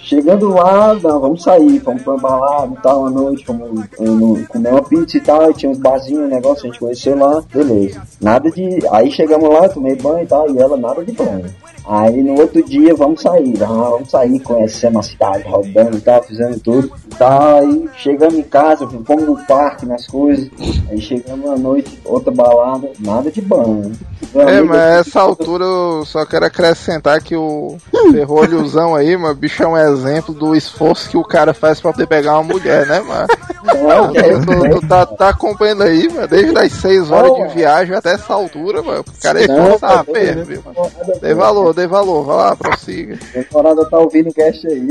Chegando 0.10 0.50
lá, 0.50 0.96
não, 0.96 1.20
vamos 1.20 1.44
sair, 1.44 1.80
fomos 1.82 2.02
pra 2.02 2.18
balada 2.18 2.74
e 2.74 2.82
tal, 2.82 3.06
à 3.06 3.10
noite, 3.12 3.46
eh, 3.48 4.04
no- 4.04 4.44
comer 4.48 4.72
uma 4.72 4.82
pizza 4.82 5.18
e 5.18 5.22
tal, 5.22 5.54
tinha 5.54 5.72
uns 5.72 5.78
barzinhos, 5.78 6.24
um 6.26 6.28
negócio, 6.28 6.64
a 6.66 6.68
gente 6.72 6.80
conheceu 6.80 7.16
lá, 7.16 7.44
beleza. 7.54 8.02
Nada 8.20 8.50
de. 8.50 8.80
Aí 8.92 9.12
chegamos 9.12 9.48
lá, 9.48 9.70
tomei 9.70 9.96
banho 9.96 10.24
e 10.24 10.26
tal, 10.26 10.50
e 10.50 10.58
ela 10.58 10.76
nada 10.78 11.06
de 11.06 11.12
banho. 11.12 11.46
Aí 11.86 12.22
no 12.22 12.40
outro 12.40 12.64
dia 12.64 12.94
vamos 12.96 13.22
sair, 13.22 13.62
ah, 13.64 13.68
vamos 13.68 14.10
sair, 14.10 14.40
conhecemos 14.40 15.06
a 15.06 15.10
cidade, 15.10 15.44
rodando 15.48 15.98
e 15.98 16.02
tal, 16.02 16.24
fizemos 16.24 16.62
tudo. 16.62 16.92
Tá, 17.18 17.56
aí 17.56 17.90
chegamos 17.98 18.36
em 18.36 18.44
casa, 18.44 18.88
fomos 19.06 19.26
no 19.26 19.38
parque, 19.46 19.86
nas 19.86 20.06
coisas. 20.08 20.50
Aí 20.90 21.02
chegamos 21.02 21.50
à 21.50 21.58
noite, 21.58 22.00
outra 22.06 22.32
balada, 22.32 22.92
nada 23.00 23.32
de 23.32 23.42
banho. 23.42 23.92
Meu 24.34 24.48
É, 24.48 24.62
mas 24.62 25.08
essa 25.08 25.22
altura 25.22 25.66
eu 25.66 26.06
só 26.06 26.26
quero 26.26 26.46
acrescentar 26.46 27.22
que 27.22 27.36
o 27.36 27.78
ferrolhozão 28.12 28.94
aí, 28.94 29.18
mano, 29.18 29.34
bicho 29.34 29.64
é 29.64 29.68
um 29.68 29.78
exemplo 29.78 30.34
do 30.34 30.56
esforço 30.56 31.10
que 31.10 31.18
o 31.18 31.24
cara 31.24 31.54
faz 31.54 31.80
pra 31.82 31.92
poder 31.92 32.08
pegar 32.08 32.34
uma 32.34 32.44
mulher, 32.44 32.86
né, 32.86 33.00
mano? 33.00 33.28
Não, 33.64 34.14
tu, 34.14 34.46
tu, 34.46 34.80
tu 34.82 34.88
tá, 34.88 35.06
tá 35.06 35.30
acompanhando 35.30 35.84
aí, 35.84 36.08
mano, 36.10 36.28
desde 36.28 36.58
as 36.58 36.72
6 36.74 37.12
horas 37.12 37.34
de 37.34 37.56
viagem 37.56 37.96
até 37.96 38.14
essa 38.14 38.34
altura, 38.34 38.82
mano. 38.82 39.02
O 39.02 39.22
cara 39.22 39.40
é 39.40 39.44
esforçado 39.44 40.12
viu, 40.46 40.64
mano? 40.64 40.92
Dê 41.22 41.34
valor, 41.34 41.74
dê 41.80 41.88
valor, 41.88 42.24
vai 42.24 42.36
lá, 42.38 42.56
prossiga. 42.56 43.16
A 43.16 43.34
temporada 43.44 43.86
tá 43.90 43.98
ouvindo 44.00 44.30
o 44.30 44.34
cast 44.34 44.68
aí. 44.68 44.90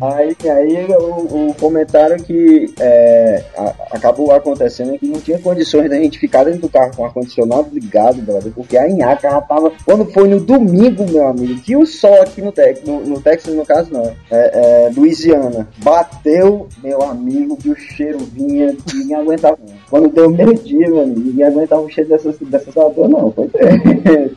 aí 0.00 0.36
aí 0.50 0.86
o, 0.94 1.48
o 1.50 1.54
comentário 1.58 2.16
que 2.22 2.72
é, 2.80 3.44
a- 3.56 3.74
acabou 3.92 4.32
acontecendo 4.32 4.94
é 4.94 4.98
que 4.98 5.06
não 5.06 5.20
tinha 5.20 5.38
condições 5.38 5.88
da 5.90 5.96
gente 5.96 6.18
ficar 6.18 6.44
dentro 6.44 6.62
do 6.62 6.68
carro 6.68 6.92
com 6.96 7.04
ar-condicionado 7.04 7.68
ligado, 7.72 8.22
brother, 8.22 8.52
porque 8.52 8.76
a 8.76 8.88
Inhaca 8.88 9.30
já 9.30 9.40
tava. 9.40 9.72
Quando 9.84 10.04
foi 10.06 10.28
no 10.28 10.40
domingo, 10.40 11.04
meu 11.10 11.26
amigo, 11.26 11.60
que 11.60 11.76
o 11.76 11.86
sol 11.86 12.22
aqui 12.22 12.40
no, 12.40 12.52
Tex, 12.52 12.82
no, 12.84 13.00
no 13.00 13.20
Texas, 13.20 13.54
no 13.54 13.64
caso, 13.66 13.92
não, 13.92 14.04
é, 14.30 14.86
é, 14.90 14.90
Louisiana, 14.96 15.68
bateu, 15.78 16.68
meu 16.82 17.02
amigo, 17.02 17.56
que 17.56 17.70
o 17.70 17.76
cheiro 17.76 18.18
vinha, 18.18 18.76
ninguém 18.94 19.16
aguentava. 19.16 19.58
Quando 19.90 20.08
deu 20.08 20.30
meio-dia, 20.30 20.88
meu 20.88 21.02
amigo, 21.02 21.20
ninguém 21.20 21.44
aguentava 21.44 21.82
o 21.82 21.88
cheiro 21.90 22.10
dessa, 22.10 22.32
dessa 22.42 22.70
cidadã, 22.70 23.08
não. 23.08 23.30
Foi 23.32 23.48
terrível. 23.48 24.30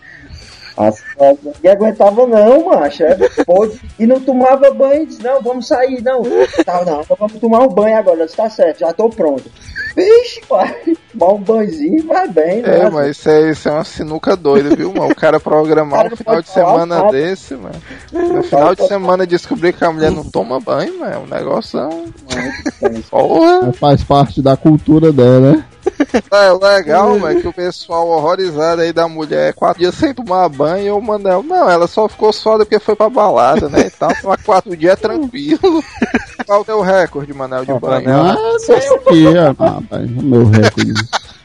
As 0.78 0.99
fotos. 0.99 1.45
Ninguém 1.55 1.71
aguentava 1.71 2.28
não, 2.28 2.65
macho. 2.65 3.03
É, 3.03 3.15
pode. 3.45 3.80
E 3.97 4.05
não 4.05 4.19
tomava 4.19 4.71
banho. 4.71 5.05
Disse, 5.05 5.23
não, 5.23 5.41
vamos 5.41 5.67
sair, 5.67 6.01
não. 6.01 6.21
Tá, 6.65 6.84
não, 6.86 7.01
então 7.01 7.17
vamos 7.19 7.39
tomar 7.39 7.59
um 7.59 7.69
banho 7.69 7.97
agora. 7.97 8.19
Eu 8.19 8.26
Disse, 8.26 8.38
tá 8.38 8.49
certo, 8.49 8.80
já 8.80 8.91
tô 8.91 9.09
pronto. 9.09 9.49
Vixe, 9.95 10.41
pai. 10.49 10.76
Tomar 11.17 11.34
um 11.34 11.41
banhozinho 11.41 12.05
vai 12.05 12.28
bem, 12.28 12.61
né? 12.61 12.80
É, 12.80 12.89
mas 12.89 13.17
isso 13.17 13.30
é, 13.30 13.51
isso 13.51 13.69
é 13.69 13.71
uma 13.71 13.84
sinuca 13.86 14.36
doida, 14.36 14.76
viu, 14.76 14.93
mano? 14.93 15.11
O 15.11 15.15
cara 15.15 15.39
programar 15.39 16.03
Cara, 16.03 16.13
um 16.13 16.17
final 16.17 16.41
de 16.41 16.47
falar 16.49 16.71
semana 16.73 16.95
nada. 16.97 17.11
desse, 17.11 17.55
mano. 17.55 17.76
No 18.11 18.43
final 18.43 18.76
de 18.76 18.88
semana 18.88 19.26
descobrir 19.26 19.71
que 19.71 19.86
a 19.86 19.91
mulher 19.91 20.11
não 20.11 20.26
toma 20.26 20.59
banho, 20.59 20.99
mano. 20.99 21.13
É 21.13 21.17
um 21.17 21.28
negócio. 21.28 21.80
Porra! 23.09 23.71
Faz 23.73 24.03
parte 24.03 24.41
da 24.41 24.57
cultura 24.57 25.13
dela, 25.13 25.53
né? 25.53 25.65
É 26.32 26.51
legal, 26.53 27.20
velho, 27.20 27.41
que 27.41 27.47
o 27.47 27.53
pessoal 27.53 28.07
horrorizado 28.07 28.82
aí 28.82 28.91
da 28.93 29.07
mulher 29.07 29.53
quatro 29.53 29.80
dias 29.80 29.95
sem 29.95 30.13
tomar 30.13 30.47
banho 30.49 30.86
e 30.88 30.91
o 30.91 31.01
Manel, 31.01 31.43
não, 31.43 31.70
ela 31.70 31.88
só 31.88 32.07
ficou 32.07 32.32
sóliда 32.32 32.66
porque 32.66 32.80
foi 32.80 32.95
pra 32.95 33.09
balada, 33.09 33.70
né? 33.70 33.89
Então, 33.93 34.09
tomar 34.22 34.41
quatro 34.43 34.76
dias 34.76 34.93
é 34.93 34.95
tranquilo. 34.95 35.84
Qual 36.45 36.61
o 36.61 36.66
teu 36.66 36.82
recorde, 36.82 37.34
Manel, 37.34 37.66
de 37.66 37.74
banho? 37.80 38.09
Ah, 38.09 38.36
ó. 38.38 38.55
Ah, 39.59 39.72
rapaz, 39.76 40.09
o 40.09 40.24
meu 40.24 40.45
recorde. 40.45 40.93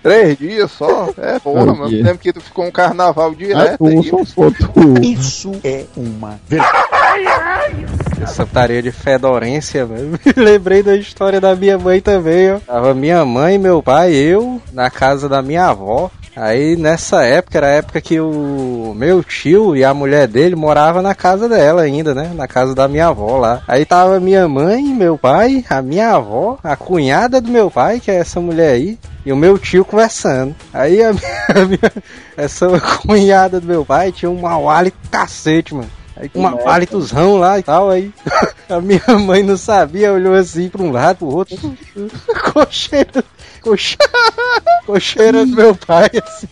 Três 0.03 0.39
dias 0.39 0.71
só? 0.71 1.11
É, 1.18 1.39
porra, 1.39 1.66
mano. 1.75 1.89
Lembro 1.89 2.18
que 2.18 2.33
tu 2.33 2.41
ficou 2.41 2.64
um 2.64 2.71
carnaval 2.71 3.33
É 3.33 3.35
direto 3.35 3.79
tu, 3.79 3.87
aí. 3.87 4.03
só 4.09 4.25
for 4.25 4.53
tu. 4.53 5.03
Isso 5.03 5.53
é 5.62 5.85
uma 5.95 6.41
vergonha. 6.49 7.87
Essa 8.23 8.45
tarefa 8.47 8.83
de 8.83 8.93
fedorência, 8.93 9.85
velho. 9.87 10.11
Me 10.37 10.43
lembrei 10.45 10.83
da 10.83 10.95
história 10.97 11.41
da 11.41 11.55
minha 11.57 11.79
mãe 11.79 12.01
também, 12.01 12.53
ó. 12.53 12.59
Tava 12.61 12.95
minha 12.95 13.25
mãe, 13.25 13.59
meu 13.59 13.83
pai, 13.83 14.12
eu, 14.14 14.61
na 14.73 14.91
casa 14.91 15.29
da 15.29 15.43
minha 15.43 15.66
avó. 15.66 16.11
Aí 16.37 16.77
nessa 16.77 17.25
época, 17.25 17.59
era 17.59 17.66
a 17.66 17.71
época 17.71 18.01
que 18.01 18.21
o 18.21 18.95
meu 18.97 19.23
tio 19.25 19.75
e 19.75 19.85
a 19.85 19.93
mulher 19.93 20.29
dele 20.29 20.55
moravam 20.55 21.03
na 21.03 21.14
casa 21.14 21.49
dela 21.49 21.83
ainda, 21.83 22.14
né? 22.14 22.31
Na 22.35 22.47
casa 22.47 22.73
da 22.75 22.87
minha 22.87 23.09
avó 23.09 23.37
lá. 23.37 23.62
Aí 23.66 23.85
tava 23.85 24.21
minha 24.21 24.47
mãe, 24.47 24.83
meu 24.85 25.18
pai, 25.18 25.64
a 25.68 25.83
minha 25.83 26.11
avó, 26.14 26.57
a 26.62 26.77
cunhada 26.77 27.41
do 27.41 27.51
meu 27.51 27.68
pai, 27.71 27.99
que 27.99 28.11
é 28.12 28.14
essa 28.16 28.41
mulher 28.41 28.75
aí, 28.75 28.97
e 29.27 29.33
o 29.33 29.37
meu 29.37 29.59
tio 29.59 29.85
conversando. 29.85 30.55
Aí 30.73 31.03
a 31.03 31.12
minha, 31.12 31.45
a 31.62 31.64
minha- 31.66 31.93
essa 32.37 32.68
cunhada 33.05 33.61
do 33.61 33.66
meu 33.66 33.85
pai 33.85 34.12
tinha 34.12 34.31
um 34.31 34.41
mau 34.41 34.71
hálito 34.71 34.97
cacete, 35.11 35.75
mano. 35.75 35.91
Aí 36.21 36.29
com 36.29 36.41
uma 36.41 36.57
palituzão 36.59 37.37
lá 37.39 37.59
e 37.59 37.62
tal, 37.62 37.89
aí 37.89 38.12
a 38.68 38.79
minha 38.81 39.03
mãe 39.18 39.43
não 39.43 39.57
sabia, 39.57 40.12
olhou 40.12 40.35
assim 40.35 40.68
pra 40.68 40.83
um 40.83 40.91
lado, 40.93 41.16
pro 41.18 41.29
outro, 41.35 41.57
cocheira, 42.53 43.25
cocheira, 43.62 44.05
cocheira 44.85 45.47
do 45.47 45.57
meu 45.57 45.75
pai, 45.75 46.11
assim. 46.23 46.49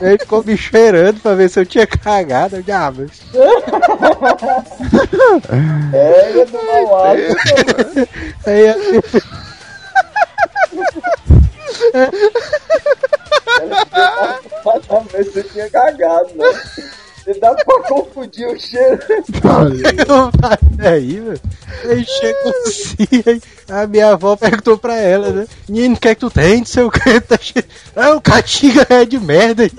Ele 0.00 0.18
ficou 0.18 0.44
me 0.44 0.56
cheirando 0.56 1.20
pra 1.20 1.34
ver 1.34 1.50
se 1.50 1.58
eu 1.58 1.66
tinha 1.66 1.86
cagado, 1.86 2.56
eu 2.56 2.62
diabo. 2.62 3.06
É, 5.92 6.44
do 6.44 6.66
mau 6.66 7.04
hálito. 7.04 7.34
Aí 8.46 8.68
a 8.68 8.76
minha- 8.76 9.02
Pra 14.62 14.98
ver 15.12 15.24
se 15.24 15.32
você 15.32 15.42
tinha 15.44 15.70
cagado, 15.70 16.28
né? 16.36 16.46
Você 17.30 17.38
dá 17.38 17.54
pra 17.54 17.82
confundir 17.84 18.48
o 18.48 18.58
cheiro. 18.58 18.98
aí, 20.80 21.20
velho. 21.20 21.40
Aí 21.84 22.04
chegou 22.04 22.52
assim, 22.66 22.96
a 23.68 23.86
minha 23.86 24.10
avó 24.10 24.34
perguntou 24.34 24.76
pra 24.76 24.96
ela, 24.96 25.30
né? 25.30 25.46
Menino, 25.68 25.94
o 25.94 26.00
que 26.00 26.08
é 26.08 26.14
que 26.16 26.20
tu 26.20 26.30
tem? 26.30 26.58
Não 26.58 26.66
sei 26.66 26.82
o 26.82 26.90
que, 26.90 27.20
tá 27.20 27.38
cheio. 27.40 27.64
Ah, 27.94 28.14
o 28.14 28.20
catinga 28.20 28.84
é 28.90 29.04
de 29.04 29.20
merda. 29.20 29.64
Isso 29.64 29.76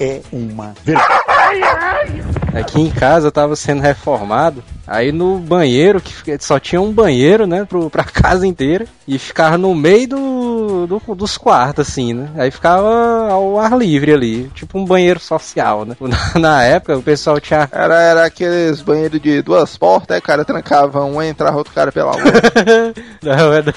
é 0.00 0.22
uma 0.32 0.72
vergonha. 0.82 2.24
Aqui 2.54 2.80
em 2.80 2.90
casa 2.90 3.26
eu 3.26 3.32
tava 3.32 3.54
sendo 3.54 3.82
reformado. 3.82 4.64
Aí 4.86 5.12
no 5.12 5.38
banheiro, 5.38 6.00
que 6.00 6.36
só 6.40 6.58
tinha 6.58 6.80
um 6.80 6.92
banheiro, 6.92 7.46
né, 7.46 7.64
pro, 7.64 7.88
pra 7.88 8.04
casa 8.04 8.46
inteira. 8.46 8.86
E 9.06 9.18
ficava 9.18 9.58
no 9.58 9.74
meio 9.74 10.08
do, 10.08 10.86
do- 10.86 11.14
dos 11.14 11.36
quartos, 11.36 11.88
assim, 11.88 12.12
né? 12.14 12.30
Aí 12.36 12.50
ficava 12.50 13.28
ao 13.30 13.58
ar 13.58 13.76
livre 13.76 14.12
ali. 14.12 14.50
Tipo 14.54 14.78
um 14.78 14.84
banheiro 14.84 15.18
social, 15.20 15.84
né? 15.84 15.96
Na, 16.34 16.40
na 16.40 16.62
época 16.64 16.96
o 16.98 17.02
pessoal 17.02 17.40
tinha. 17.40 17.68
Era, 17.72 18.00
era 18.00 18.24
aqueles 18.26 18.80
banheiros 18.80 19.20
de 19.20 19.42
duas 19.42 19.76
portas, 19.76 20.14
aí 20.14 20.18
o 20.20 20.22
cara 20.22 20.44
trancava 20.44 21.04
um, 21.04 21.20
entrava 21.22 21.56
outro 21.58 21.72
cara 21.74 21.90
pela 21.92 22.10
outra. 22.12 22.32
Não, 23.22 23.52
era. 23.52 23.74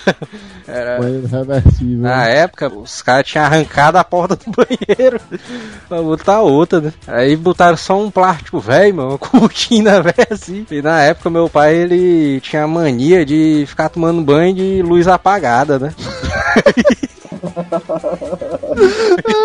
era 0.67 0.99
Banheiro 0.99 1.27
reversível. 1.27 1.97
na 1.99 2.25
época, 2.27 2.67
os 2.73 3.01
caras 3.01 3.27
tinham 3.27 3.45
arrancado 3.45 3.97
a 3.97 4.03
porta 4.03 4.35
do 4.35 4.51
banheiro 4.51 5.19
pra 5.87 6.01
botar 6.01 6.41
outra, 6.41 6.81
né? 6.81 6.93
Aí 7.07 7.35
botaram 7.35 7.77
só 7.77 7.99
um 7.99 8.09
plástico 8.11 8.59
velho, 8.59 8.95
mano, 8.95 9.09
uma 9.09 9.17
cortina 9.17 10.01
velha 10.01 10.27
assim. 10.29 10.65
E 10.69 10.81
na 10.81 10.94
época, 11.01 11.29
meu 11.29 11.49
pai, 11.49 11.75
ele 11.75 12.39
tinha 12.41 12.63
a 12.63 12.67
mania 12.67 13.25
de 13.25 13.65
ficar 13.67 13.89
tomando 13.89 14.21
banho 14.21 14.53
de 14.55 14.81
luz 14.81 15.07
apagada, 15.07 15.77
né? 15.79 15.93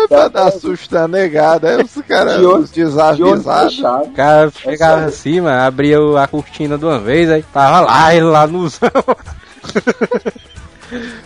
pra 0.09 0.27
dar 0.27 0.51
susto 0.51 0.93
na 0.93 1.07
negada, 1.07 1.69
aí 1.69 1.83
os 1.83 1.95
caras 2.07 2.39
desavisados. 2.71 3.73
O 4.07 4.11
cara 4.11 4.51
chegava 4.51 5.05
assim, 5.05 5.41
mano, 5.41 5.61
abria 5.61 6.01
o- 6.01 6.17
a 6.17 6.27
cortina 6.27 6.77
de 6.77 6.85
uma 6.85 6.99
vez, 6.99 7.29
aí 7.29 7.43
tava 7.53 7.81
lá, 7.81 8.13
ele 8.13 8.25
lá 8.25 8.47
no 8.47 8.67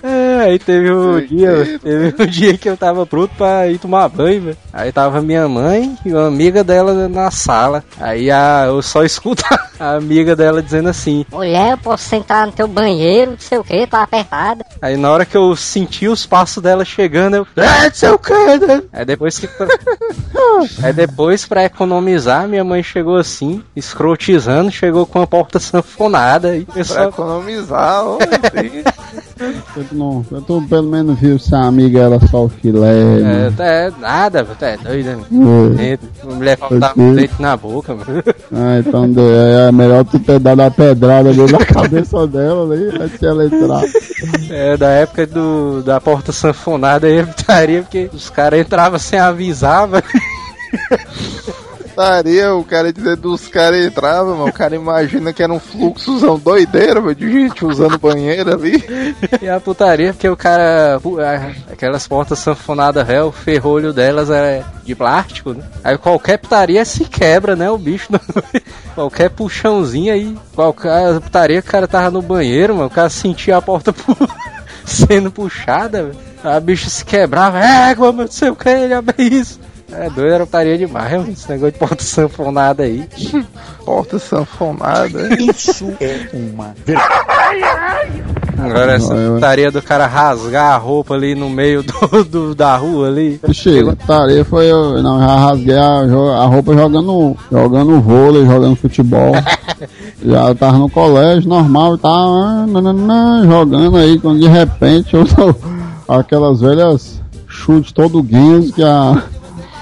É, 0.04 0.42
aí 0.42 0.60
teve 0.60 0.92
um 0.92 1.20
dia, 1.26 1.80
teve 1.80 2.24
um 2.24 2.26
dia 2.28 2.58
que 2.58 2.70
eu 2.70 2.78
tava 2.78 3.06
pronto 3.06 3.32
pra 3.38 3.68
ir 3.68 3.78
tomar 3.80 4.08
banho, 4.10 4.42
velho. 4.42 4.58
Aí 4.72 4.92
tava 4.92 5.22
minha 5.22 5.48
mãe 5.48 5.98
e 6.06 6.12
uma 6.14 6.28
amiga 6.28 6.64
dela 6.64 7.08
na 7.08 7.32
sala. 7.32 7.84
Aí 8.00 8.30
a, 8.30 8.66
eu 8.68 8.82
só 8.82 9.04
escuto 9.04 9.44
a 9.80 9.96
amiga 9.96 10.36
dela 10.36 10.62
dizendo 10.62 10.90
assim. 10.90 11.26
Mulher, 11.32 11.72
eu 11.72 11.78
posso 11.78 12.14
entrar 12.16 12.46
no 12.46 12.52
teu 12.52 12.68
banheiro, 12.68 13.32
não 13.32 13.40
sei 13.40 13.58
o 13.58 13.64
que, 13.64 13.88
tá 13.88 14.02
apertada. 14.04 14.66
Aí 14.82 14.98
na 14.98 15.10
hora 15.12 15.26
que 15.26 15.36
eu 15.38 15.56
senti 15.56 16.08
os 16.08 16.26
passos 16.26 16.62
dela 16.62 16.86
chegando, 16.86 17.36
eu. 17.38 17.48
É, 17.56 17.86
não 17.86 17.94
sei 17.94 18.10
o 18.10 18.20
que, 18.20 18.34
né? 18.34 18.84
Aí 18.94 19.06
depois 19.06 19.40
que. 19.40 19.50
Aí 20.84 20.94
depois, 20.94 21.46
pra 21.46 21.66
economizar, 21.66 22.48
minha 22.48 22.64
mãe 22.64 22.82
chegou 22.84 23.18
assim, 23.18 23.64
escrotizando, 23.76 24.72
chegou 24.72 25.06
com 25.06 25.22
a 25.22 25.28
porta 25.28 25.60
sanfonada 25.60 26.56
e 26.56 26.66
Pra 26.66 26.74
pessoal. 26.76 27.10
economizar, 27.10 28.04
ó, 28.06 28.18
Eu, 29.76 29.86
não, 29.92 30.26
eu 30.32 30.42
tô 30.42 30.62
pelo 30.62 30.90
menos 30.90 31.20
viu 31.20 31.38
se 31.40 31.54
a 31.54 31.64
amiga 31.66 32.00
era 32.02 32.20
só 32.28 32.46
o 32.46 32.50
filé. 32.50 33.00
É, 33.00 33.20
né? 33.22 33.54
tá- 33.56 33.66
é 33.66 33.92
nada, 34.00 34.46
tá 34.46 34.68
é 34.68 34.78
doido, 34.78 35.18
né? 35.32 35.98
É. 36.24 36.26
Mulher 36.26 36.58
faltava 36.58 36.94
um 37.02 37.12
leite 37.12 37.36
na 37.40 37.56
boca, 37.58 37.94
mano. 37.96 38.24
Ah, 38.54 38.80
então 38.80 39.12
de- 39.12 39.20
é 39.20 39.72
melhor 39.72 40.04
tu 40.06 40.20
ter 40.20 40.40
dado 40.40 40.62
a 40.62 40.72
pedrada 40.72 41.30
ali 41.30 41.52
na 41.52 41.60
cabeça 41.66 42.26
dela 42.28 42.74
ali, 42.74 42.90
antes 43.02 43.20
de 43.20 43.26
ela 43.26 43.46
entrar. 43.46 43.82
É, 44.50 44.78
da 44.78 44.90
época 44.90 45.28
do, 45.28 45.82
da 45.84 46.00
porta 46.02 46.32
sanfonada 46.32 47.08
aí, 47.08 47.26
putaria, 47.26 47.82
porque 47.84 48.10
os 48.14 48.30
caras 48.30 48.60
entravam 48.60 49.00
sem 49.00 49.20
avisar, 49.20 49.88
velho. 49.88 50.04
Daria 51.96 52.54
o 52.54 52.64
cara 52.64 52.92
dizer 52.92 53.16
dos 53.16 53.48
caras 53.48 53.86
entrava, 53.86 54.32
mano. 54.36 54.48
O 54.50 54.54
cara 54.54 54.76
imagina 54.76 55.32
que 55.32 55.42
era 55.42 55.54
um 55.54 55.60
fluxozão 55.60 56.38
doideira, 56.38 57.00
mano, 57.00 57.16
de 57.16 57.32
gente 57.32 57.66
usando 57.66 57.98
banheiro 57.98 58.54
ali. 58.54 58.84
E 59.42 59.48
a 59.48 59.60
putaria, 59.60 60.12
porque 60.14 60.28
o 60.28 60.36
cara. 60.36 61.00
Aquelas 61.72 62.08
portas 62.08 62.40
sanfonadas 62.40 63.08
réu, 63.08 63.28
o 63.28 63.32
ferrolho 63.32 63.94
delas 63.94 64.30
é 64.30 64.64
de 64.84 64.94
plástico, 64.94 65.54
né? 65.54 65.64
Aí 65.84 65.98
qualquer 65.98 66.38
putaria 66.38 66.84
se 66.84 67.06
quebra, 67.06 67.56
né? 67.56 67.70
O 67.72 67.78
bicho. 67.78 68.08
não- 68.12 68.20
qualquer 68.94 69.30
puxãozinho 69.30 70.14
aí. 70.14 70.38
Qualquer 70.54 71.20
putaria 71.22 71.62
que 71.62 71.68
o 71.70 71.72
cara 71.72 71.88
tava 71.88 72.12
no 72.12 72.22
banheiro, 72.22 72.76
mano. 72.76 72.88
O 72.88 72.92
cara 72.92 73.10
sentia 73.10 73.58
a 73.58 73.62
porta 73.62 73.94
pu- 73.94 74.16
sendo 74.86 75.32
puxada, 75.32 76.04
velho. 76.04 76.18
A 76.44 76.60
bicha 76.60 76.90
se 76.90 77.04
quebrava, 77.04 77.58
égua, 77.60 78.12
meu, 78.14 78.26
não 78.26 78.32
sei 78.32 78.50
o 78.50 78.56
que, 78.56 78.70
ele 78.70 78.94
abre 78.94 79.16
isso. 79.24 79.60
É 79.92 80.10
doido, 80.10 80.34
era 80.34 80.46
putaria 80.46 80.78
demais, 80.78 81.12
mano, 81.14 81.32
esse 81.32 81.48
negócio 81.50 81.72
de 81.74 81.80
porta 81.80 82.04
sanfonada 82.04 82.84
aí. 82.84 83.08
Porta 83.86 84.18
sanfonada. 84.20 85.30
Isso 85.40 85.94
é 86.02 86.28
uma. 86.34 86.74
Agora 88.58 88.94
essa 88.94 89.14
Não, 89.14 89.22
eu- 89.22 89.34
putaria 89.36 89.72
do 89.72 89.82
cara 89.82 90.08
rasgar 90.08 90.74
a 90.74 90.78
roupa 90.78 91.14
ali 91.14 91.36
no 91.36 91.50
meio 91.50 91.84
do, 91.84 92.24
do- 92.24 92.56
da 92.56 92.76
rua 92.78 93.08
ali. 93.08 93.40
Chega, 93.54 93.96
tarefa 93.96 94.50
foi 94.50 94.66
eu. 94.72 95.02
Não, 95.04 95.20
já 95.20 95.36
rasguei 95.36 95.78
a, 95.78 96.00
a 96.42 96.46
roupa 96.46 96.74
jogando, 96.74 97.38
jogando 97.52 98.02
vôlei, 98.02 98.46
jogando 98.46 98.76
futebol. 98.76 99.34
já 100.24 100.56
tava 100.56 100.78
no 100.78 100.90
colégio 100.90 101.48
normal 101.50 101.96
e 101.96 102.00
ah, 102.04 102.66
nananã, 102.68 103.46
jogando 103.46 103.98
aí, 103.98 104.18
quando 104.20 104.40
de 104.40 104.48
repente 104.48 105.14
eu 105.16 105.26
tô 105.26 105.54
aquelas 106.08 106.62
velhas 106.62 107.22
chute 107.48 107.94
todo 107.94 108.22
guinso 108.24 108.74
que 108.74 108.84
a, 108.84 109.24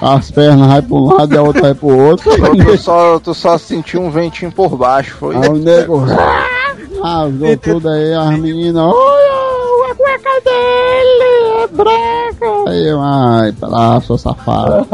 as 0.04 0.30
pernas 0.32 0.68
vai 0.68 0.82
pra 0.82 0.96
um 0.96 1.06
lado 1.06 1.34
e 1.34 1.38
a 1.38 1.42
outra 1.42 1.62
vai 1.62 1.74
pro 1.74 1.98
outro. 1.98 2.32
tu, 2.36 2.78
só, 2.78 3.20
tu 3.20 3.34
só 3.34 3.58
sentiu 3.58 4.02
um 4.02 4.12
ventinho 4.12 4.52
por 4.52 4.76
baixo, 4.76 5.16
foi? 5.18 5.36
Aí 5.36 5.48
o 5.48 5.54
nego 5.54 6.04
rasgou 7.02 7.58
tudo 7.58 7.90
aí, 7.90 8.14
as 8.14 8.38
meninas, 8.38 8.84
olha, 8.84 9.92
a 9.92 9.96
cueca 9.96 10.33
dele 10.42 11.64
é 11.64 11.68
branca. 11.68 12.70
Aí 12.70 12.88
eu, 12.88 13.00
ai, 13.02 13.52
pela 13.54 14.00
sua 14.02 14.18
safada. 14.18 14.86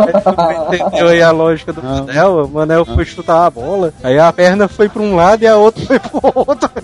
Entendeu 0.73 1.07
aí 1.07 1.21
a 1.21 1.31
lógica 1.31 1.73
do 1.73 1.81
Manel? 1.83 2.45
O 2.45 2.47
Manel 2.47 2.85
foi 2.85 3.05
chutar 3.05 3.45
a 3.45 3.49
bola, 3.49 3.93
aí 4.03 4.19
a 4.19 4.31
perna 4.31 4.67
foi 4.67 4.89
pra 4.89 5.01
um 5.01 5.15
lado 5.15 5.43
e 5.43 5.47
a 5.47 5.55
outra 5.55 5.85
foi 5.85 5.99
pro 5.99 6.19
outro. 6.35 6.69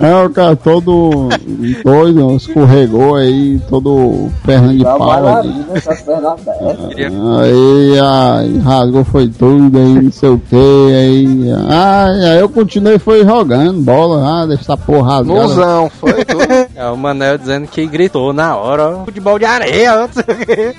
É, 0.00 0.24
o 0.24 0.30
cara 0.30 0.54
todo 0.54 1.28
doido, 1.84 2.36
escorregou 2.36 3.16
aí, 3.16 3.60
todo 3.68 4.30
perna 4.44 4.72
de 4.72 4.84
pau. 4.84 5.42
essas 5.74 6.02
pernas 6.02 6.32
abertas. 6.32 6.88
Aí, 6.96 7.98
ai, 8.00 8.58
rasgou 8.58 9.04
foi 9.04 9.28
tudo 9.28 9.78
aí, 9.78 10.02
não 10.02 10.12
sei 10.12 10.28
o 10.28 10.38
que, 10.38 10.56
aí, 10.56 11.52
ai, 11.68 12.30
aí 12.30 12.40
eu 12.40 12.48
continuei 12.48 12.98
foi 12.98 13.24
jogando 13.24 13.80
bola, 13.80 14.42
ah, 14.42 14.46
deixa 14.46 14.62
essa 14.62 14.76
porra 14.76 15.16
rasgada. 15.16 15.87
Foi 15.90 16.24
tudo. 16.24 16.38
É 16.74 16.86
o 16.86 16.96
Manel 16.96 17.36
dizendo 17.38 17.66
que 17.66 17.84
gritou 17.86 18.32
na 18.32 18.54
hora, 18.56 18.88
ó, 18.88 19.04
futebol 19.04 19.38
de 19.38 19.44
areia, 19.44 20.08
quê. 20.46 20.74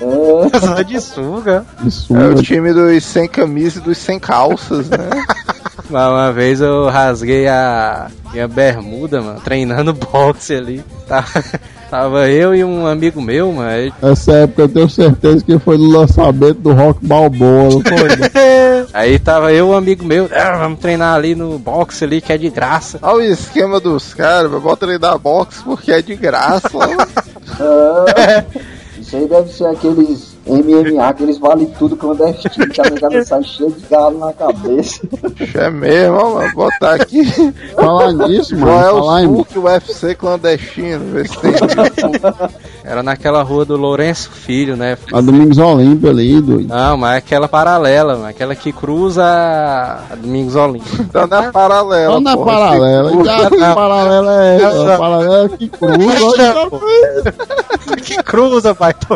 Só 0.60 0.82
de 0.84 1.02
suga. 1.02 1.66
Isso, 1.86 2.16
É 2.16 2.28
o 2.28 2.42
time 2.42 2.72
dos 2.74 3.04
sem 3.04 3.28
camisa 3.28 3.80
e 3.80 3.82
dos 3.82 3.98
sem 3.98 4.18
calças, 4.20 4.90
né? 4.90 4.98
Mas 5.90 6.10
uma 6.10 6.32
vez 6.32 6.62
eu 6.62 6.88
rasguei 6.88 7.48
a 7.48 8.10
minha 8.32 8.48
bermuda, 8.48 9.22
mano, 9.22 9.42
treinando 9.42 9.92
boxe 9.94 10.54
ali. 10.56 10.84
Tava, 11.08 11.44
tava 11.90 12.30
eu 12.30 12.54
e 12.54 12.64
um 12.64 12.86
amigo 12.86 13.20
meu, 13.22 13.52
mano. 13.52 13.92
Essa 14.02 14.34
época 14.34 14.62
eu 14.64 14.70
tenho 14.70 14.90
certeza 14.90 15.44
que 15.44 15.58
foi 15.58 15.78
no 15.78 15.90
lançamento 15.90 16.60
do 16.60 16.74
Rock 16.74 17.06
Balboa, 17.06 17.64
não 17.64 17.82
foi? 17.82 18.79
Aí 18.94 19.20
tava 19.20 19.52
eu 19.52 19.68
e 19.68 19.70
um 19.70 19.76
amigo 19.76 20.04
meu, 20.04 20.30
"Ah, 20.34 20.58
vamos 20.58 20.80
treinar 20.80 21.16
ali 21.16 21.36
no 21.36 21.60
boxe 21.60 22.04
ali 22.04 22.22
que 22.22 22.34
é 22.34 22.38
de 22.38 22.50
graça. 22.50 23.00
Olha 23.02 23.30
o 23.30 23.34
esquema 23.34 23.80
dos 23.80 24.14
caras, 24.14 24.52
bota 24.62 25.00
dar 25.00 25.18
boxe 25.18 25.64
porque 25.64 25.92
é 25.92 26.02
de 26.02 26.16
graça. 26.16 26.70
Ah, 27.60 28.44
Isso 29.00 29.16
aí 29.16 29.28
deve 29.28 29.50
ser 29.52 29.66
aqueles 29.66 30.38
MMA, 30.46 31.08
aqueles 31.08 31.38
vale 31.38 31.66
tudo 31.78 31.96
clandestino, 31.96 32.68
que 32.70 32.82
a 32.82 32.90
negada 32.90 33.24
sai 33.26 33.44
cheia 33.44 33.70
de 33.70 33.80
galo 33.88 34.20
na 34.20 34.34
cabeça. 34.34 35.02
é 35.56 35.70
mesmo, 35.70 36.36
mano, 36.36 36.54
botar 36.54 36.96
aqui. 36.96 37.24
Falar 37.76 38.12
nisso, 38.14 38.58
mano, 38.58 39.02
Qual 39.02 39.20
é 39.20 39.28
o 39.28 39.38
SUC 39.38 39.60
UFC 39.60 40.16
clandestino? 40.16 41.06
Vê 41.14 41.28
se 41.28 41.38
tem. 41.40 41.52
Era 42.90 43.04
naquela 43.04 43.44
rua 43.44 43.64
do 43.66 43.78
Lourenço 43.78 44.32
Filho, 44.32 44.76
né? 44.76 44.98
A 45.14 45.22
Domingos 45.22 45.60
Olímpio 45.60 46.10
ali, 46.10 46.42
doido. 46.42 46.68
Não, 46.68 46.98
mas 46.98 47.14
é 47.14 47.18
aquela 47.18 47.48
paralela, 47.48 48.16
mano, 48.16 48.26
aquela 48.28 48.56
que 48.56 48.72
cruza 48.74 49.24
a 49.24 50.16
Domingos 50.16 50.56
Olímpio. 50.56 51.06
Tá 51.14 51.28
na 51.28 51.52
paralela. 51.52 52.14
Só 52.14 52.20
na 52.20 52.36
porra, 52.36 52.52
paralela, 52.52 53.12
que- 53.12 53.24
já 53.26 53.50
que 53.50 53.58
paralela 53.76 54.44
é 54.44 54.56
essa, 54.56 54.96
a 54.96 54.98
paralela 54.98 55.50
que 55.50 55.70
cruza, 55.70 56.56
que 58.04 58.24
cruza, 58.24 58.74
pai. 58.76 58.94
Tô 58.96 59.16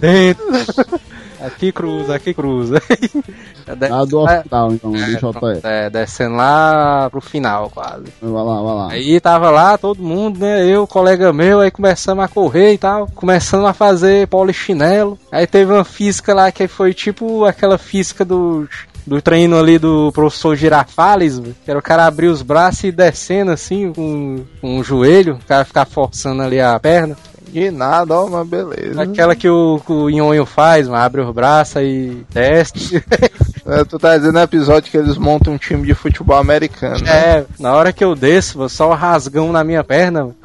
dentro. 0.00 0.44
Aqui 1.42 1.72
cruza, 1.72 2.14
aqui 2.14 2.32
cruza. 2.32 2.80
a 3.66 4.04
do 4.04 4.20
hospital, 4.20 4.72
então, 4.72 4.94
É, 4.94 5.06
deixa 5.06 5.26
eu 5.26 5.32
pronto, 5.32 5.66
é, 5.66 5.90
descendo 5.90 6.36
lá 6.36 7.08
pro 7.10 7.20
final, 7.20 7.70
quase. 7.70 8.04
Vai 8.20 8.44
lá, 8.44 8.62
vai 8.62 8.74
lá. 8.74 8.88
Aí 8.92 9.20
tava 9.20 9.50
lá 9.50 9.76
todo 9.76 10.02
mundo, 10.02 10.38
né? 10.40 10.64
Eu, 10.64 10.86
colega 10.86 11.32
meu, 11.32 11.60
aí 11.60 11.70
começamos 11.70 12.24
a 12.24 12.28
correr 12.28 12.74
e 12.74 12.78
tal, 12.78 13.08
começando 13.14 13.66
a 13.66 13.72
fazer 13.72 14.28
polichinelo. 14.28 15.18
Aí 15.30 15.46
teve 15.46 15.72
uma 15.72 15.84
física 15.84 16.32
lá 16.34 16.52
que 16.52 16.68
foi 16.68 16.94
tipo 16.94 17.44
aquela 17.44 17.78
física 17.78 18.24
do 18.24 18.68
do 19.06 19.20
treino 19.20 19.58
ali 19.58 19.78
do 19.78 20.12
professor 20.12 20.56
Girafales, 20.56 21.40
que 21.64 21.70
era 21.70 21.78
o 21.78 21.82
cara 21.82 22.06
abrir 22.06 22.28
os 22.28 22.42
braços 22.42 22.84
e 22.84 22.92
descendo 22.92 23.50
assim 23.50 23.92
com, 23.92 24.44
com 24.60 24.78
o 24.78 24.84
joelho, 24.84 25.34
o 25.34 25.44
cara 25.44 25.64
ficar 25.64 25.84
forçando 25.86 26.42
ali 26.42 26.60
a 26.60 26.78
perna. 26.78 27.16
De 27.52 27.70
nada, 27.70 28.14
ó, 28.14 28.26
mas 28.28 28.48
beleza. 28.48 29.02
Aquela 29.02 29.36
que 29.36 29.48
o, 29.48 29.78
que 29.84 29.92
o 29.92 30.08
Nhonho 30.08 30.46
faz, 30.46 30.88
mano, 30.88 31.02
abre 31.02 31.20
os 31.20 31.34
braços 31.34 31.82
e 31.82 32.24
desce. 32.30 33.02
É, 33.64 33.84
tu 33.84 33.96
tá 33.96 34.16
dizendo 34.16 34.32
no 34.34 34.40
episódio 34.40 34.90
que 34.90 34.96
eles 34.96 35.16
montam 35.16 35.52
um 35.54 35.56
time 35.56 35.86
de 35.86 35.94
futebol 35.94 36.36
americano. 36.36 36.98
né? 36.98 37.10
É, 37.12 37.44
na 37.60 37.72
hora 37.72 37.92
que 37.92 38.02
eu 38.02 38.16
desço, 38.16 38.68
só 38.68 38.90
o 38.90 38.94
rasgão 38.94 39.52
na 39.52 39.62
minha 39.62 39.84
perna, 39.84 40.22
mano. 40.22 40.36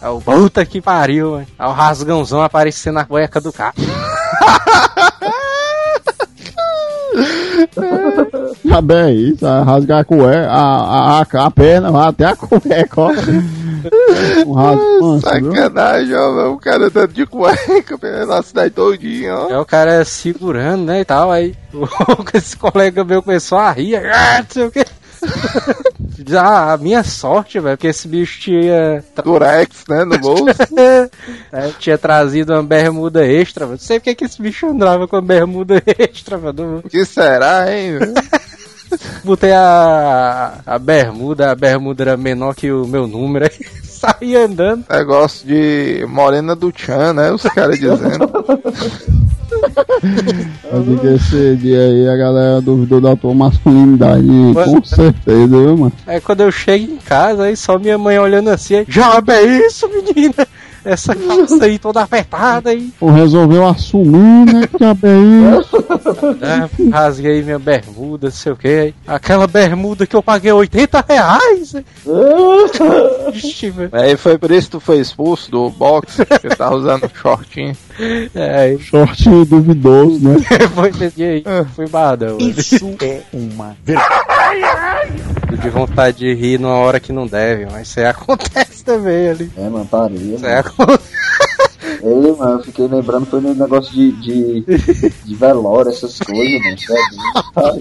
É 0.00 0.08
o 0.08 0.20
puta 0.20 0.64
que 0.64 0.80
pariu, 0.80 1.32
mano. 1.32 1.46
É 1.58 1.66
o 1.66 1.72
rasgãozão 1.72 2.40
aparecendo 2.40 2.94
na 2.94 3.04
cueca 3.04 3.40
do 3.40 3.52
carro. 3.52 3.74
Tá 8.68 8.80
bem 8.80 9.30
isso, 9.30 9.46
a 9.46 9.62
rasgar 9.62 10.00
a 10.00 10.04
cueca, 10.04 10.48
a, 10.50 10.60
a, 10.60 11.20
a, 11.22 11.46
a 11.46 11.50
perna, 11.50 11.90
vai 11.90 12.08
até 12.08 12.24
a 12.26 12.36
cueca, 12.36 13.00
ó. 13.00 13.10
Um 14.46 14.52
rasgo 14.52 15.00
manso, 15.00 15.30
viu? 15.40 15.52
Sacanagem, 15.54 16.14
ó, 16.14 16.32
mano, 16.32 16.52
o 16.52 16.58
cara 16.58 16.90
tá 16.90 17.06
de 17.06 17.26
cueca 17.26 17.96
pela 17.98 18.42
cidade 18.42 18.74
todinha, 18.74 19.34
ó. 19.36 19.48
É 19.50 19.58
o 19.58 19.64
cara 19.64 20.04
segurando, 20.04 20.84
né, 20.84 21.00
e 21.00 21.04
tal, 21.04 21.30
aí 21.30 21.54
esse 22.34 22.56
colega 22.56 23.04
meu 23.04 23.22
começou 23.22 23.58
a 23.58 23.70
rir, 23.70 23.96
ah, 23.96 24.38
não 24.38 24.46
sei 24.48 24.64
o 24.64 24.70
que. 24.70 24.84
Já 26.26 26.72
a 26.72 26.78
minha 26.78 27.02
sorte, 27.02 27.58
velho, 27.60 27.76
porque 27.76 27.88
esse 27.88 28.08
bicho 28.08 28.40
tinha. 28.40 29.04
Durex, 29.22 29.84
né, 29.88 30.04
no 30.04 30.18
bolso. 30.18 30.44
É, 31.52 31.68
tinha 31.78 31.98
trazido 31.98 32.52
uma 32.52 32.62
bermuda 32.62 33.26
extra, 33.26 33.66
velho. 33.66 33.78
Não 33.78 33.78
sei 33.78 33.98
porque 33.98 34.14
que 34.14 34.24
esse 34.24 34.40
bicho 34.40 34.66
andava 34.66 35.06
com 35.06 35.16
a 35.16 35.20
bermuda 35.20 35.82
extra, 35.98 36.38
velho. 36.38 36.78
O 36.78 36.88
que 36.88 37.04
será, 37.04 37.70
hein? 37.70 37.98
velho? 37.98 38.14
Botei 39.24 39.52
a, 39.52 40.58
a 40.66 40.78
bermuda, 40.78 41.50
a 41.50 41.54
bermuda 41.54 42.02
era 42.04 42.16
menor 42.16 42.54
que 42.54 42.70
o 42.70 42.86
meu 42.86 43.06
número, 43.06 43.44
aí 43.44 43.66
saí 43.84 44.36
andando. 44.36 44.84
Negócio 44.88 45.46
de 45.46 46.04
Morena 46.08 46.56
do 46.56 46.72
Chan, 46.74 47.12
né? 47.12 47.30
Os 47.30 47.42
caras 47.42 47.78
dizendo. 47.78 48.30
Eu 50.72 50.82
digo 50.82 50.98
que 51.00 51.06
esse 51.08 51.56
dia 51.56 51.80
aí 51.80 52.08
a 52.08 52.16
galera 52.16 52.60
duvidou 52.60 53.00
da 53.00 53.16
tua 53.16 53.34
masculinidade, 53.34 54.24
com 54.24 54.52
Mano. 54.52 54.84
certeza, 54.84 55.46
viu, 55.46 55.76
mano? 55.76 55.92
Aí 56.06 56.20
quando 56.20 56.42
eu 56.42 56.52
chego 56.52 56.92
em 56.92 56.96
casa, 56.96 57.44
aí 57.44 57.56
só 57.56 57.78
minha 57.78 57.98
mãe 57.98 58.18
olhando 58.18 58.48
assim, 58.48 58.76
aí, 58.76 58.86
já 58.88 59.20
é 59.28 59.66
isso, 59.66 59.88
menina? 59.88 60.46
Essa 60.84 61.14
calça 61.14 61.64
aí 61.64 61.78
toda 61.78 62.02
apertada 62.02 62.70
aí. 62.70 62.92
Pô, 62.98 63.10
resolveu 63.10 63.66
assumir, 63.66 64.52
né, 64.52 64.66
que 64.66 64.78
diabo 64.78 65.06
é? 65.06 65.60
É, 66.46 66.90
rasguei 66.90 67.42
minha 67.42 67.58
bermuda, 67.58 68.28
não 68.28 68.32
sei 68.32 68.52
o 68.52 68.56
que. 68.56 68.94
Aquela 69.06 69.46
bermuda 69.46 70.06
que 70.06 70.16
eu 70.16 70.22
paguei 70.22 70.52
80 70.52 71.04
reais. 71.08 71.74
Ixi, 73.34 73.70
velho. 73.70 73.90
Aí 73.92 74.16
foi 74.16 74.38
por 74.38 74.50
isso 74.50 74.68
que 74.68 74.72
tu 74.72 74.80
foi 74.80 74.98
expulso 74.98 75.50
do 75.50 75.70
boxe, 75.70 76.24
que 76.24 76.48
tava 76.56 76.76
usando 76.76 77.10
shortinho. 77.14 77.76
É, 78.34 78.76
Short 78.78 79.44
duvidoso, 79.44 80.20
né? 80.26 80.36
foi 80.74 80.90
aí. 81.24 81.44
Fui 81.74 81.86
badão. 81.88 82.38
Isso 82.38 82.96
é 83.02 83.22
uma 83.32 83.76
vergonha. 83.84 84.10
Tô 85.48 85.56
de 85.56 85.68
vontade 85.68 86.18
de 86.18 86.34
rir 86.34 86.58
numa 86.58 86.76
hora 86.76 86.98
que 86.98 87.12
não 87.12 87.26
deve, 87.26 87.66
mas 87.66 87.88
isso 87.88 88.00
aí 88.00 88.06
acontece 88.06 88.69
também 88.90 89.28
ali. 89.28 89.50
É, 89.56 89.68
mano, 89.68 89.86
parei. 89.86 90.36
Acontece. 90.36 91.10
Ei, 92.02 92.34
mano, 92.36 92.58
eu 92.58 92.62
fiquei 92.64 92.86
lembrando, 92.86 93.26
foi 93.26 93.40
no 93.40 93.54
negócio 93.54 93.92
de, 93.92 94.12
de, 94.12 94.60
de 95.24 95.34
velório, 95.34 95.90
essas 95.90 96.18
coisas, 96.18 96.86
mano. 96.88 97.80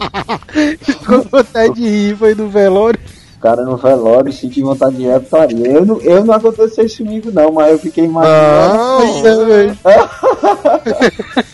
É. 0.55 0.77
Ficou 0.77 1.23
com 1.23 1.29
vontade 1.29 1.73
de 1.75 1.87
rir, 1.87 2.17
foi 2.17 2.35
no 2.35 2.49
velório. 2.49 2.99
O 3.39 3.41
cara 3.41 3.63
no 3.63 3.77
velório, 3.77 4.33
senti 4.33 4.61
vontade 4.61 4.97
de 4.97 5.03
ir 5.03 5.17
putaria. 5.21 5.65
Eu 5.65 5.85
não, 5.85 6.01
eu 6.01 6.25
não 6.25 6.33
aconteceu 6.33 6.85
isso 6.85 7.01
comigo, 7.05 7.31
não, 7.31 7.53
mas 7.53 7.71
eu 7.71 7.79
fiquei 7.79 8.03
imaginando. 8.03 8.77
Não, 8.77 9.15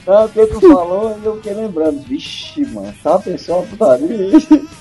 Não, 0.07 0.27
porque 0.27 0.47
tu 0.47 0.61
falou 0.61 1.15
e 1.21 1.25
eu 1.25 1.35
fiquei 1.35 1.53
lembrando. 1.53 2.01
Vixe, 2.01 2.65
mano, 2.73 2.91
tá 3.03 3.19
pensando 3.19 3.57
uma 3.57 3.67
putaria. 3.67 4.31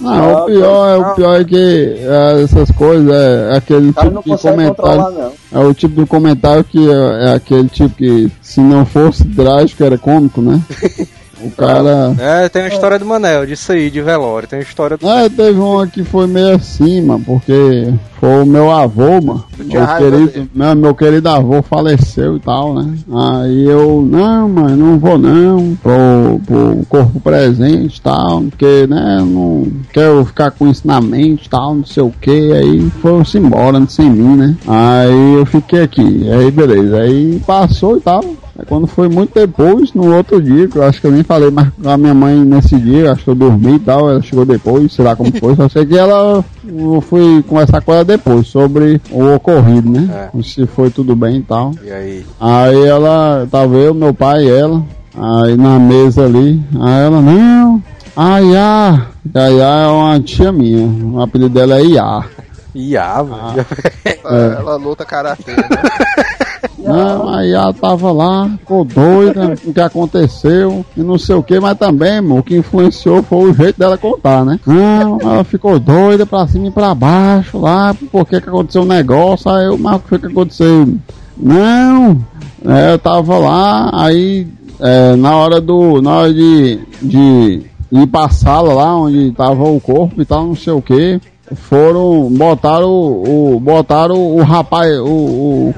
Não, 0.00 0.44
o 0.44 0.46
pior 0.46 0.88
é, 0.88 0.96
o 0.96 1.14
pior 1.14 1.40
é 1.40 1.44
que 1.44 1.96
é, 1.98 2.42
essas 2.42 2.70
coisas 2.70 3.10
é, 3.10 3.54
aquele 3.54 3.92
cara 3.92 4.08
tipo 4.08 4.28
não 4.28 4.36
de 4.36 4.42
comentário. 4.42 5.10
não. 5.10 5.32
É 5.52 5.64
o 5.66 5.74
tipo 5.74 6.00
de 6.00 6.06
comentário 6.06 6.64
que 6.64 6.90
é, 6.90 7.24
é 7.26 7.34
aquele 7.34 7.68
tipo 7.68 7.94
que 7.96 8.32
se 8.40 8.60
não 8.60 8.86
fosse 8.86 9.24
drástico 9.24 9.84
era 9.84 9.98
cômico, 9.98 10.40
né? 10.40 10.58
O 11.44 11.50
cara. 11.50 12.14
É, 12.18 12.48
tem 12.48 12.62
uma 12.62 12.68
história 12.68 12.98
do 12.98 13.04
Manel, 13.04 13.44
disso 13.44 13.72
aí, 13.72 13.90
de 13.90 14.00
velório. 14.00 14.48
Tem 14.48 14.58
uma 14.58 14.64
história 14.64 14.96
do. 14.96 15.08
É, 15.08 15.28
teve 15.28 15.58
uma 15.58 15.86
que 15.86 16.02
foi 16.02 16.26
meio 16.26 16.56
assim, 16.56 17.02
mano, 17.02 17.22
porque 17.24 17.92
foi 18.18 18.42
o 18.42 18.46
meu 18.46 18.70
avô, 18.70 19.20
mano. 19.20 19.44
Meu 19.58 19.86
querido, 19.86 20.48
meu, 20.54 20.74
meu 20.74 20.94
querido 20.94 21.28
avô 21.28 21.62
faleceu 21.62 22.36
e 22.36 22.40
tal, 22.40 22.74
né? 22.74 22.94
Aí 23.12 23.64
eu, 23.64 24.06
não, 24.10 24.48
mano, 24.48 24.76
não 24.76 24.98
vou 24.98 25.18
não, 25.18 25.76
pro, 25.82 26.40
pro 26.46 26.86
corpo 26.88 27.20
presente 27.20 27.98
e 27.98 28.00
tal, 28.00 28.42
porque, 28.42 28.86
né, 28.86 29.18
não 29.20 29.70
quero 29.92 30.24
ficar 30.24 30.50
com 30.52 30.68
isso 30.68 30.86
na 30.86 31.00
mente 31.00 31.46
e 31.46 31.50
tal, 31.50 31.74
não 31.74 31.84
sei 31.84 32.02
o 32.02 32.12
que. 32.20 32.52
Aí 32.52 32.90
foram-se 33.02 33.36
embora, 33.36 33.84
sem 33.88 34.08
mim, 34.08 34.36
né? 34.36 34.56
Aí 34.66 35.34
eu 35.34 35.44
fiquei 35.44 35.82
aqui, 35.82 36.30
aí 36.30 36.50
beleza, 36.50 37.00
aí 37.00 37.42
passou 37.46 37.98
e 37.98 38.00
tal. 38.00 38.24
Quando 38.68 38.86
foi 38.86 39.08
muito 39.08 39.34
depois, 39.34 39.92
no 39.92 40.14
outro 40.14 40.40
dia, 40.40 40.68
que 40.68 40.76
eu 40.76 40.84
acho 40.84 41.00
que 41.00 41.06
eu 41.06 41.10
nem 41.10 41.24
falei 41.24 41.50
mais 41.50 41.68
com 41.70 41.88
a 41.88 41.96
minha 41.96 42.14
mãe 42.14 42.36
nesse 42.36 42.76
dia, 42.76 43.12
acho 43.12 43.24
que 43.24 43.30
eu 43.30 43.34
dormi 43.34 43.74
e 43.74 43.78
tal, 43.80 44.08
ela 44.08 44.22
chegou 44.22 44.44
depois, 44.44 44.92
sei 44.92 45.04
lá 45.04 45.16
como 45.16 45.32
foi, 45.38 45.56
só 45.56 45.68
sei 45.68 45.84
que 45.84 45.98
ela, 45.98 46.44
eu 46.64 47.00
fui 47.00 47.42
conversar 47.42 47.80
com 47.82 47.92
ela 47.92 48.04
depois 48.04 48.46
sobre 48.46 49.00
o 49.10 49.34
ocorrido, 49.34 49.90
né? 49.90 50.30
Se 50.42 50.66
foi 50.66 50.90
tudo 50.90 51.16
bem 51.16 51.38
e 51.38 51.42
tal. 51.42 51.72
E 51.82 51.90
aí? 51.90 52.26
Aí 52.40 52.84
ela, 52.84 53.46
tava 53.50 53.74
eu, 53.74 53.92
meu 53.92 54.14
pai 54.14 54.44
e 54.44 54.50
ela, 54.50 54.82
aí 55.16 55.56
na 55.56 55.78
mesa 55.78 56.24
ali, 56.24 56.62
aí 56.80 57.04
ela, 57.06 57.20
não, 57.20 57.82
a 58.16 58.40
Iá, 58.40 59.06
a 59.34 59.50
Iá 59.50 59.82
é 59.82 59.86
uma 59.88 60.20
tia 60.20 60.52
minha, 60.52 60.86
o 60.86 61.20
apelido 61.20 61.50
dela 61.50 61.78
é 61.78 61.84
Iá. 61.84 62.24
Iá, 62.72 63.22
mano. 63.22 63.66
É. 64.04 64.18
Ela 64.58 64.76
luta 64.76 65.04
karatê, 65.04 65.52
né? 65.52 65.68
Não, 66.96 67.28
aí 67.28 67.52
ela 67.52 67.72
tava 67.72 68.12
lá, 68.12 68.48
ficou 68.58 68.84
doida, 68.84 69.54
o 69.64 69.72
que 69.72 69.80
aconteceu, 69.80 70.84
e 70.96 71.02
não 71.02 71.18
sei 71.18 71.34
o 71.34 71.42
que, 71.42 71.58
mas 71.58 71.78
também, 71.78 72.20
o 72.20 72.42
que 72.42 72.56
influenciou 72.56 73.22
foi 73.22 73.50
o 73.50 73.54
jeito 73.54 73.78
dela 73.78 73.98
contar, 73.98 74.44
né? 74.44 74.58
Não, 74.66 75.18
ela 75.20 75.44
ficou 75.44 75.78
doida 75.78 76.24
pra 76.24 76.46
cima 76.46 76.68
e 76.68 76.70
pra 76.70 76.94
baixo 76.94 77.58
lá, 77.58 77.94
porque 78.10 78.40
que 78.40 78.48
aconteceu 78.48 78.82
um 78.82 78.86
negócio, 78.86 79.50
aí 79.50 79.66
eu, 79.66 79.78
mas 79.78 79.96
o 79.96 80.00
que 80.00 80.08
foi 80.08 80.18
que 80.18 80.26
aconteceu? 80.26 80.94
Não, 81.36 82.18
é, 82.64 82.92
eu 82.92 82.98
tava 82.98 83.38
lá, 83.38 83.90
aí 83.92 84.46
é, 84.80 85.16
na 85.16 85.36
hora 85.36 85.60
do. 85.60 86.00
Na 86.02 86.18
hora 86.18 86.34
de, 86.34 86.78
de 87.00 87.62
ir 87.92 88.06
pra 88.06 88.28
sala 88.28 88.72
lá 88.74 88.96
onde 88.96 89.32
tava 89.32 89.64
o 89.64 89.80
corpo 89.80 90.20
e 90.20 90.24
tal, 90.24 90.46
não 90.46 90.54
sei 90.54 90.72
o 90.72 90.82
que. 90.82 91.20
Foram, 91.52 92.30
botaram 92.30 92.88
o, 92.88 93.60
botaram 93.60 94.16
o 94.16 94.42
rapaz, 94.42 94.98
o, 94.98 95.04
o, 95.04 95.74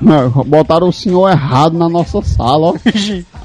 botaram 0.46 0.88
o 0.88 0.92
senhor 0.92 1.28
errado 1.28 1.76
na 1.76 1.88
nossa 1.88 2.22
sala, 2.22 2.68
ó. 2.68 2.74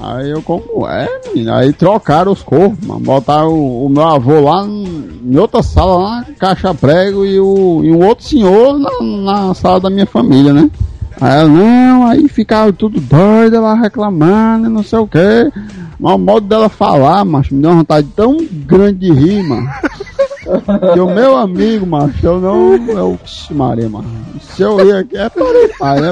Aí 0.00 0.30
eu, 0.30 0.40
como 0.40 0.86
é, 0.86 1.08
menino? 1.34 1.52
Aí 1.52 1.72
trocaram 1.72 2.30
os 2.30 2.42
corpos, 2.42 2.86
mano. 2.86 3.00
Botaram 3.00 3.52
o, 3.52 3.86
o 3.86 3.88
meu 3.88 4.04
avô 4.04 4.40
lá 4.40 4.64
em 4.64 5.36
outra 5.36 5.62
sala, 5.62 5.96
lá 5.96 6.26
caixa 6.38 6.72
prego, 6.72 7.26
e 7.26 7.40
o, 7.40 7.82
e 7.82 7.92
um 7.92 8.06
outro 8.06 8.24
senhor 8.24 8.78
na, 8.78 8.90
na 9.00 9.54
sala 9.54 9.80
da 9.80 9.90
minha 9.90 10.06
família, 10.06 10.52
né? 10.52 10.70
Aí 11.20 11.40
ela, 11.40 11.48
não, 11.48 12.06
aí 12.06 12.28
ficaram 12.28 12.72
tudo 12.72 13.00
doida 13.00 13.60
lá 13.60 13.74
reclamando 13.74 14.66
e 14.66 14.72
não 14.72 14.82
sei 14.82 14.98
o 14.98 15.06
que. 15.06 15.52
Mas 15.98 16.14
o 16.14 16.18
modo 16.18 16.46
dela 16.48 16.68
falar, 16.68 17.24
macho, 17.24 17.54
me 17.54 17.62
deu 17.62 17.70
uma 17.70 17.78
vontade 17.78 18.08
tão 18.16 18.36
grande 18.66 18.98
de 18.98 19.12
rir, 19.12 19.42
mano. 19.42 19.68
Que 20.94 21.00
o 21.00 21.06
meu 21.06 21.36
amigo, 21.36 21.86
macho, 21.86 22.14
eu 22.26 22.40
não. 22.40 22.74
Eu, 22.88 23.18
Ixi, 23.24 23.54
Maria, 23.54 23.88
mano. 23.88 24.06
Se 24.40 24.62
eu 24.62 24.78
ir 24.86 24.94
aqui 24.96 25.16
é 25.16 25.28
para 25.28 26.00
né? 26.00 26.10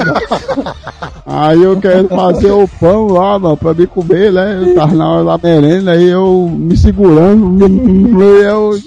Aí 1.26 1.62
eu 1.62 1.78
quero 1.80 2.08
fazer 2.08 2.50
o 2.50 2.66
pão 2.66 3.08
lá, 3.08 3.38
mano, 3.38 3.56
pra 3.56 3.74
me 3.74 3.86
comer, 3.86 4.32
né? 4.32 4.58
Eu 4.62 4.74
tava 4.74 4.94
na 4.94 5.08
hora 5.08 5.24
da 5.24 5.38
merenda, 5.48 5.92
aí 5.92 6.08
eu 6.08 6.50
me 6.52 6.76
segurando, 6.76 7.66
e 7.68 8.42
eu. 8.44 8.78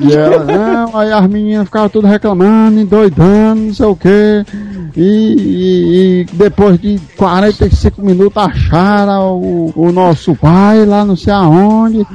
E 0.00 0.12
ela, 0.14 0.44
não, 0.44 0.96
aí 0.98 1.10
as 1.12 1.26
meninas 1.28 1.64
ficavam 1.66 1.88
tudo 1.88 2.06
reclamando, 2.06 2.78
endoidando, 2.78 3.62
não 3.62 3.74
sei 3.74 3.86
o 3.86 3.96
que. 3.96 4.44
E, 4.94 5.02
e- 5.02 6.20
e 6.22 6.24
depois 6.32 6.78
de 6.80 6.98
45 7.16 8.00
minutos 8.02 8.36
acharam 8.36 9.34
o, 9.38 9.72
o 9.76 9.92
nosso 9.92 10.34
pai 10.34 10.84
lá 10.86 11.04
não 11.04 11.16
sei 11.16 11.32
aonde. 11.32 12.06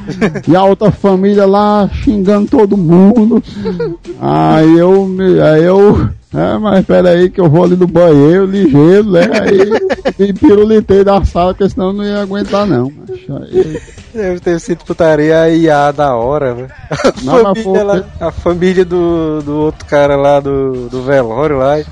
E 0.47 0.55
a 0.55 0.63
outra 0.63 0.91
família 0.91 1.45
lá 1.45 1.87
xingando 1.93 2.47
todo 2.47 2.70
mundo. 2.77 3.41
Aí 4.19 4.77
eu, 4.77 5.07
aí 5.43 5.63
eu, 5.63 6.09
é, 6.33 6.57
mas 6.59 6.85
peraí 6.85 7.29
que 7.29 7.41
eu 7.41 7.49
vou 7.49 7.63
ali 7.63 7.75
no 7.75 7.87
banheiro, 7.87 8.45
ligeiro, 8.45 9.09
né? 9.11 9.21
Aí 9.41 10.27
me 10.27 10.33
pirulitei 10.33 11.03
da 11.03 11.23
sala, 11.25 11.53
porque 11.53 11.69
senão 11.69 11.87
eu 11.87 11.93
não 11.93 12.03
ia 12.03 12.21
aguentar 12.21 12.65
não. 12.67 12.91
Aí, 13.09 13.81
Deve 14.13 14.39
ter 14.41 14.59
sido 14.59 14.83
putaria 14.85 15.41
a 15.41 15.49
IA 15.49 15.91
da 15.91 16.15
hora, 16.15 16.53
velho. 16.53 16.67
A 16.91 17.13
Não, 17.23 17.41
família, 17.43 17.63
foi- 17.63 17.83
lá, 17.83 18.03
a 18.19 18.31
família 18.31 18.85
do, 18.85 19.41
do 19.41 19.55
outro 19.57 19.85
cara 19.85 20.15
lá 20.17 20.39
do, 20.41 20.89
do 20.89 21.01
velório 21.01 21.57
lá. 21.57 21.73
Aí 21.75 21.85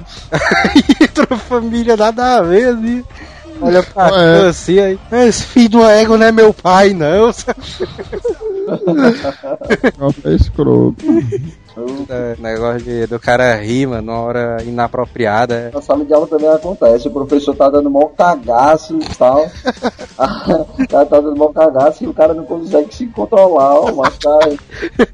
entrou 1.02 1.28
a 1.32 1.38
família 1.38 1.96
nada 1.98 2.36
a 2.38 2.42
ver, 2.42 2.68
assim. 2.76 3.04
Olha 3.62 3.82
pra 3.84 4.10
É. 4.22 4.48
assim, 4.48 4.80
aí. 4.80 5.00
Esse 5.12 5.44
filho 5.44 5.70
do 5.70 5.84
ego 5.86 6.18
não 6.18 6.26
é 6.28 6.32
meu 6.32 6.54
pai, 6.54 6.94
não. 6.94 7.30
é 10.30 10.34
escroto. 10.36 10.96
É, 12.10 12.36
negócio 12.40 12.82
de, 12.82 13.08
do 13.08 13.20
cara 13.20 13.56
rir, 13.56 13.88
mano, 13.88 14.02
numa 14.02 14.22
hora 14.22 14.58
inapropriada. 14.64 15.72
Na 15.74 15.82
sala 15.82 16.04
de 16.06 16.14
aula 16.14 16.28
também 16.28 16.50
acontece, 16.50 17.08
o 17.08 17.12
professor 17.12 17.56
tá 17.56 17.70
dando 17.70 17.90
mó 17.90 18.06
cagaço 18.18 18.98
e 18.98 19.16
tal. 19.18 19.46
o 20.80 20.88
cara 20.88 21.06
tá 21.06 21.20
dando 21.20 21.36
mó 21.36 21.50
cagaço 21.50 22.04
e 22.04 22.08
o 22.08 22.14
cara 22.14 22.34
não 22.34 22.46
consegue 22.46 22.94
se 22.94 23.08
controlar, 23.08 23.80
ó, 23.80 23.92
mas 23.96 24.18
cara, 24.18 24.56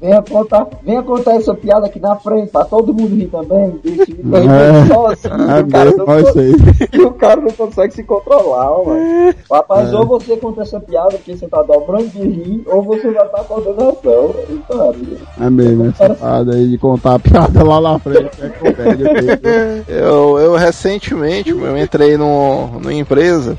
venha 0.00 0.22
contar, 0.22 0.66
venha 0.82 1.02
contar 1.02 1.36
essa 1.36 1.54
piada 1.54 1.86
aqui 1.86 2.00
na 2.00 2.16
frente, 2.16 2.50
pra 2.50 2.64
todo 2.64 2.94
mundo 2.94 3.14
rir 3.14 3.28
também. 3.28 3.78
Deixa 3.82 4.06
tá 4.06 4.38
rindo 4.38 4.94
sozinho, 4.94 5.50
É 5.50 5.60
o 5.60 5.66
cara 5.68 5.90
não 5.96 7.06
o 7.06 7.12
cara 7.14 7.52
consegue 7.52 7.94
se 7.94 8.02
controlar, 8.02 8.70
ó, 8.70 8.84
mano. 8.84 9.34
Rapaz, 9.50 9.92
É. 9.92 9.96
ou 9.96 10.06
você 10.06 10.36
conta 10.36 10.62
essa 10.62 10.80
piada 10.80 11.10
porque 11.10 11.36
você 11.36 11.46
tá 11.48 11.62
dobrando 11.62 12.08
de 12.08 12.20
rir, 12.20 12.62
ou 12.66 12.82
você 12.82 13.10
vai 13.10 13.26
estar 13.26 13.44
coordenação. 13.44 14.34
E, 14.48 14.58
cara, 14.68 14.96
É 15.40 15.50
mesmo, 15.50 15.86
essa 15.86 16.14
parada 16.14 16.55
de 16.64 16.78
contar 16.78 17.14
a 17.14 17.18
piada 17.18 17.62
lá 17.62 17.80
na 17.80 17.98
frente. 17.98 18.30
É 18.40 18.48
comédia 18.48 19.12
mesmo. 19.12 19.84
Eu, 19.88 20.38
eu 20.38 20.56
recentemente, 20.56 21.50
eu 21.50 21.78
entrei 21.78 22.16
no, 22.16 22.78
numa 22.78 22.92
empresa, 22.92 23.56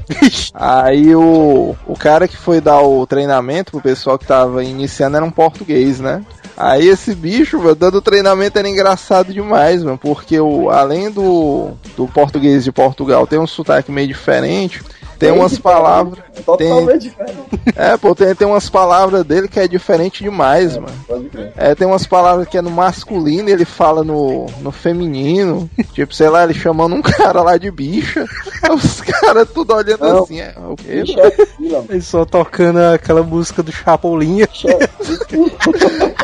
aí 0.53 1.15
o, 1.15 1.75
o 1.85 1.93
cara 1.93 2.27
que 2.27 2.37
foi 2.37 2.61
dar 2.61 2.81
o 2.81 3.05
treinamento 3.05 3.71
pro 3.71 3.81
pessoal 3.81 4.17
que 4.17 4.25
tava 4.25 4.63
iniciando 4.63 5.17
era 5.17 5.25
um 5.25 5.31
português, 5.31 5.99
né? 5.99 6.23
Aí 6.55 6.87
esse 6.87 7.13
bicho, 7.13 7.59
mano, 7.59 7.75
dando 7.75 8.01
treinamento 8.01 8.57
era 8.57 8.67
engraçado 8.67 9.31
demais, 9.31 9.83
mano, 9.83 9.97
porque 9.97 10.39
o, 10.39 10.71
além 10.71 11.11
do, 11.11 11.71
do 11.95 12.07
português 12.07 12.63
de 12.63 12.71
Portugal 12.71 13.27
tem 13.27 13.37
um 13.37 13.45
sotaque 13.45 13.91
meio 13.91 14.07
diferente, 14.07 14.81
tem 15.17 15.31
umas 15.31 15.57
palavras. 15.57 16.19
totalmente 16.45 16.99
Tem, 16.99 16.99
diferente. 16.99 17.39
é, 17.75 17.97
pô, 17.97 18.13
tem, 18.15 18.33
tem 18.35 18.47
umas 18.47 18.69
palavras 18.69 19.23
dele 19.25 19.47
que 19.47 19.59
é 19.59 19.67
diferente 19.67 20.23
demais, 20.23 20.75
mano. 20.77 20.93
Pode 21.07 21.25
crer. 21.29 21.51
É, 21.57 21.75
tem 21.75 21.87
umas 21.87 22.05
palavras 22.05 22.47
que 22.47 22.57
é 22.57 22.61
no 22.61 22.69
masculino 22.71 23.49
e 23.49 23.51
ele 23.51 23.65
fala 23.65 24.03
no, 24.03 24.45
no 24.61 24.71
feminino. 24.71 25.69
Tipo, 25.93 26.13
sei 26.13 26.29
lá, 26.29 26.43
ele 26.43 26.53
chamando 26.53 26.95
um 26.95 27.01
cara 27.01 27.41
lá 27.41 27.57
de 27.57 27.71
bicha. 27.71 28.23
Os 28.71 29.01
caras 29.01 29.47
tudo 29.51 29.73
olhando 29.73 30.01
Não. 30.07 30.23
assim. 30.23 30.39
É, 30.39 30.53
o 30.57 30.75
quê? 30.75 31.03
É 31.17 31.45
fila. 31.45 31.85
Ele 31.89 32.01
só 32.01 32.23
tocando 32.23 32.77
aquela 32.77 33.23
música 33.23 33.63
do 33.63 33.71
Chapolin. 33.71 34.41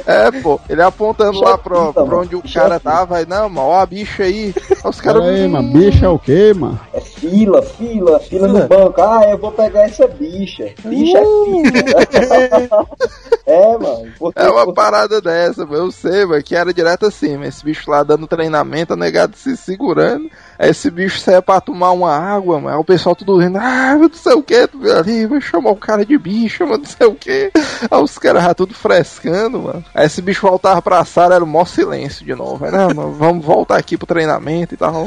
É, 0.05 0.31
pô, 0.41 0.59
ele 0.69 0.81
apontando 0.81 1.39
lá 1.39 1.57
pra, 1.57 1.79
Bicha, 1.87 1.93
pra 2.05 2.17
onde 2.17 2.35
o 2.35 2.41
bicha 2.41 2.59
cara 2.61 2.75
é 2.75 2.79
tava. 2.79 3.17
Aí, 3.17 3.25
não, 3.25 3.49
mano, 3.49 3.67
ó 3.67 3.79
a 3.79 3.85
bicha 3.85 4.23
aí. 4.23 4.53
Aí 4.69 4.77
Os 4.83 5.01
caras. 5.01 5.23
Mano, 5.49 5.71
bicho 5.71 6.05
é 6.05 6.09
o 6.09 6.19
quê, 6.19 6.53
mano? 6.53 6.79
É 6.93 6.99
fila, 7.01 7.61
fila, 7.61 8.19
fila 8.19 8.47
no 8.47 8.67
banco. 8.67 8.82
Ah, 8.97 9.29
eu 9.29 9.37
vou 9.37 9.51
pegar 9.51 9.83
essa 9.83 10.07
bicha. 10.07 10.73
Bicha 10.83 11.17
é 11.17 11.21
fila. 11.21 12.87
é, 13.45 13.77
mano. 13.77 14.11
Porque, 14.17 14.39
É 14.41 14.49
uma 14.49 14.65
porque- 14.65 14.73
parada 14.73 15.21
dessa. 15.21 15.61
Eu 15.63 15.91
sei, 15.91 16.25
mano, 16.25 16.43
que 16.43 16.55
era 16.55 16.73
direto 16.73 17.05
assim, 17.05 17.37
mas 17.37 17.49
esse 17.55 17.63
bicho 17.65 17.89
lá 17.89 18.03
dando 18.03 18.27
treinamento, 18.27 18.93
a 18.93 18.95
negado 18.95 19.35
se 19.37 19.55
segurando. 19.57 20.29
Aí 20.57 20.69
esse 20.69 20.89
bicho 20.89 21.19
saia 21.19 21.41
pra 21.41 21.59
tomar 21.61 21.91
uma 21.91 22.15
água, 22.15 22.59
mano. 22.59 22.75
Aí 22.75 22.81
o 22.81 22.85
pessoal 22.85 23.15
tudo 23.15 23.37
rindo, 23.37 23.57
ah, 23.57 23.95
não 23.95 24.11
sei 24.13 24.33
o 24.33 24.43
que, 24.43 24.67
ali, 24.97 25.25
vai 25.25 25.41
chamar 25.41 25.71
o 25.71 25.75
cara 25.75 26.05
de 26.05 26.17
bicho, 26.17 26.65
mano, 26.65 26.83
não 26.83 26.85
sei 26.85 27.07
o 27.07 27.15
que. 27.15 27.51
Aí 27.89 28.01
os 28.01 28.17
caras 28.17 28.43
já 28.43 28.53
tudo 28.53 28.73
frescando, 28.73 29.59
mano. 29.61 29.83
Aí 29.93 30.05
esse 30.05 30.21
bicho 30.21 30.47
voltava 30.47 30.81
pra 30.81 31.03
sala, 31.05 31.35
era 31.35 31.43
o 31.43 31.47
maior 31.47 31.65
silêncio 31.67 32.25
de 32.25 32.33
novo. 32.35 32.63
Aí, 32.65 32.71
não, 32.71 32.87
mano, 32.93 33.11
vamos 33.13 33.45
voltar 33.45 33.77
aqui 33.77 33.97
pro 33.97 34.07
treinamento 34.07 34.73
e 34.73 34.77
tal. 34.77 35.05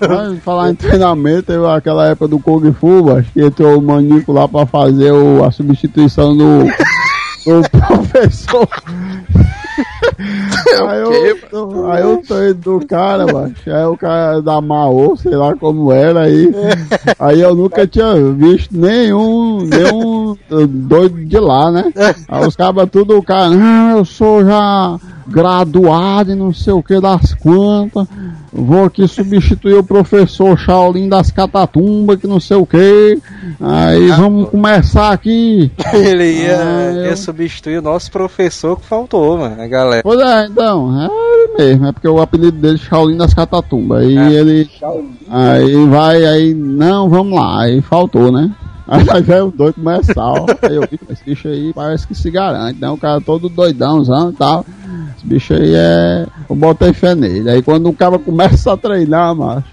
Mas 0.00 0.38
falar 0.42 0.70
em 0.70 0.74
treinamento, 0.74 1.52
eu, 1.52 1.68
aquela 1.68 2.08
época 2.08 2.28
do 2.28 2.38
Kung 2.38 2.72
Fu, 2.72 3.14
acho 3.16 3.30
que 3.32 3.42
entrou 3.42 3.78
o 3.78 3.82
Manico 3.82 4.32
lá 4.32 4.48
pra 4.48 4.66
fazer 4.66 5.12
o, 5.12 5.44
a 5.44 5.50
substituição 5.50 6.36
do, 6.36 6.64
do 6.64 7.70
professor. 7.86 8.68
aí, 10.88 11.00
eu, 11.00 11.90
aí 11.90 12.02
eu 12.02 12.22
tô 12.26 12.42
indo 12.42 12.54
do 12.54 12.86
cara, 12.86 13.26
macho. 13.26 13.70
Aí 13.70 13.84
o 13.84 13.96
cara 13.96 14.40
da 14.40 14.60
Maô, 14.60 15.16
sei 15.16 15.34
lá 15.34 15.54
como 15.56 15.92
era 15.92 16.22
aí. 16.22 16.50
Aí 17.18 17.40
eu 17.40 17.54
nunca 17.54 17.86
tinha 17.86 18.14
visto 18.32 18.76
nenhum, 18.76 19.66
nenhum 19.66 20.36
doido 20.68 21.24
de 21.24 21.38
lá, 21.38 21.70
né? 21.70 21.92
Aí 22.28 22.46
os 22.46 22.56
cabas 22.56 22.88
tudo, 22.90 23.18
o 23.18 23.22
cara, 23.22 23.50
não, 23.50 23.98
eu 23.98 24.04
sou 24.04 24.44
já 24.44 24.98
graduado 25.26 26.32
e 26.32 26.34
não 26.34 26.52
sei 26.52 26.72
o 26.72 26.82
que 26.82 27.00
das 27.00 27.34
quantas. 27.34 28.06
Vou 28.52 28.84
aqui 28.84 29.08
substituir 29.08 29.74
o 29.74 29.84
professor 29.84 30.58
Shaolin 30.58 31.08
das 31.08 31.30
Catatumbas, 31.30 32.20
que 32.20 32.26
não 32.26 32.38
sei 32.38 32.56
o 32.58 32.66
que. 32.66 33.18
Aí 33.60 34.08
vamos 34.08 34.50
começar 34.50 35.10
aqui. 35.10 35.70
Ele 35.94 36.42
ia, 36.42 36.58
Ah, 36.60 36.92
ia 37.06 37.16
substituir 37.16 37.78
o 37.78 37.82
nosso 37.82 38.10
professor 38.10 38.78
que 38.78 38.84
faltou, 38.84 39.38
mano, 39.38 39.60
a 39.60 39.66
galera. 39.66 40.02
Pois 40.02 40.20
é, 40.20 40.46
então, 40.46 41.00
é 41.00 41.06
ele 41.06 41.58
mesmo, 41.58 41.86
é 41.86 41.92
porque 41.92 42.08
o 42.08 42.20
apelido 42.20 42.58
dele 42.58 42.74
é 42.74 42.88
Shaolin 42.88 43.16
das 43.16 43.32
Catatumbas. 43.32 44.02
Aí 44.02 44.34
ele. 44.34 44.70
Aí 45.30 45.86
vai, 45.86 46.24
aí, 46.24 46.54
não, 46.54 47.08
vamos 47.08 47.34
lá, 47.34 47.62
aí 47.62 47.80
faltou, 47.80 48.30
né? 48.30 48.50
Aí 48.88 49.22
veio 49.22 49.46
o 49.46 49.50
doido 49.50 49.74
começar. 49.74 50.32
Aí 50.62 50.76
eu 50.76 50.82
vi, 50.82 50.98
esse 51.10 51.24
bicho 51.24 51.48
aí 51.48 51.72
parece 51.72 52.06
que 52.06 52.14
se 52.14 52.30
garante, 52.30 52.80
né? 52.80 52.88
O 52.90 52.96
cara 52.96 53.20
todo 53.20 53.48
doidãozão 53.48 54.30
e 54.30 54.32
tal. 54.34 54.64
Esse 55.16 55.26
bicho 55.26 55.54
aí 55.54 55.72
é. 55.74 56.26
Eu 56.48 56.56
botei 56.56 56.92
fé 56.92 57.14
nele. 57.14 57.48
Aí 57.48 57.62
quando 57.62 57.88
o 57.88 57.92
cara 57.94 58.18
começa 58.18 58.72
a 58.72 58.76
treinar, 58.76 59.34
macho, 59.34 59.66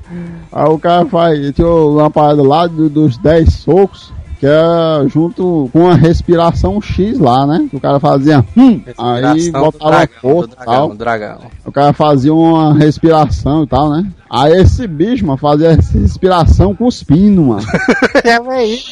aí 0.52 0.70
o 0.70 0.78
cara 0.80 1.06
faz. 1.06 1.52
Tinha 1.54 1.68
uma 1.68 2.10
parada 2.10 2.42
lá 2.44 2.68
do- 2.68 2.90
dos 2.90 3.18
10 3.18 3.54
socos. 3.54 4.12
Que 4.40 4.48
é 4.48 5.10
junto 5.10 5.70
com 5.74 5.90
a 5.90 5.96
respiração 5.96 6.82
X 6.82 7.20
lá, 7.20 7.46
né? 7.46 7.68
Que 7.70 7.76
o 7.76 7.80
cara 7.80 8.00
fazia. 8.00 8.46
Hum, 8.56 8.82
aí 8.98 9.52
botava 9.52 10.04
e 10.04 10.66
tal. 10.66 10.96
dragão. 10.96 11.40
O 11.66 11.72
cara 11.72 11.92
fazia 11.92 12.34
uma 12.34 12.74
respiração 12.74 13.64
e 13.64 13.68
tal, 13.68 13.90
né? 13.90 14.10
Aí 14.30 14.54
esse 14.54 14.88
bicho, 14.88 15.26
mano, 15.26 15.38
fazia 15.38 15.70
essa 15.70 15.98
respiração 15.98 16.74
cuspindo, 16.74 17.44
mano. 17.44 17.64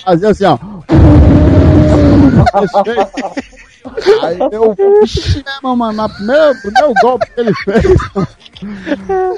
Fazia 0.04 0.30
assim, 0.30 0.46
ó. 0.46 0.58
Aí 4.24 4.38
eu, 4.52 4.76
vixi, 5.02 5.46
meu 5.64 5.76
mano, 5.76 5.94
na 5.94 6.10
primeira, 6.10 6.54
primeiro 6.56 6.94
golpe 7.02 7.26
que 7.34 7.40
ele 7.40 7.54
fez, 7.54 7.86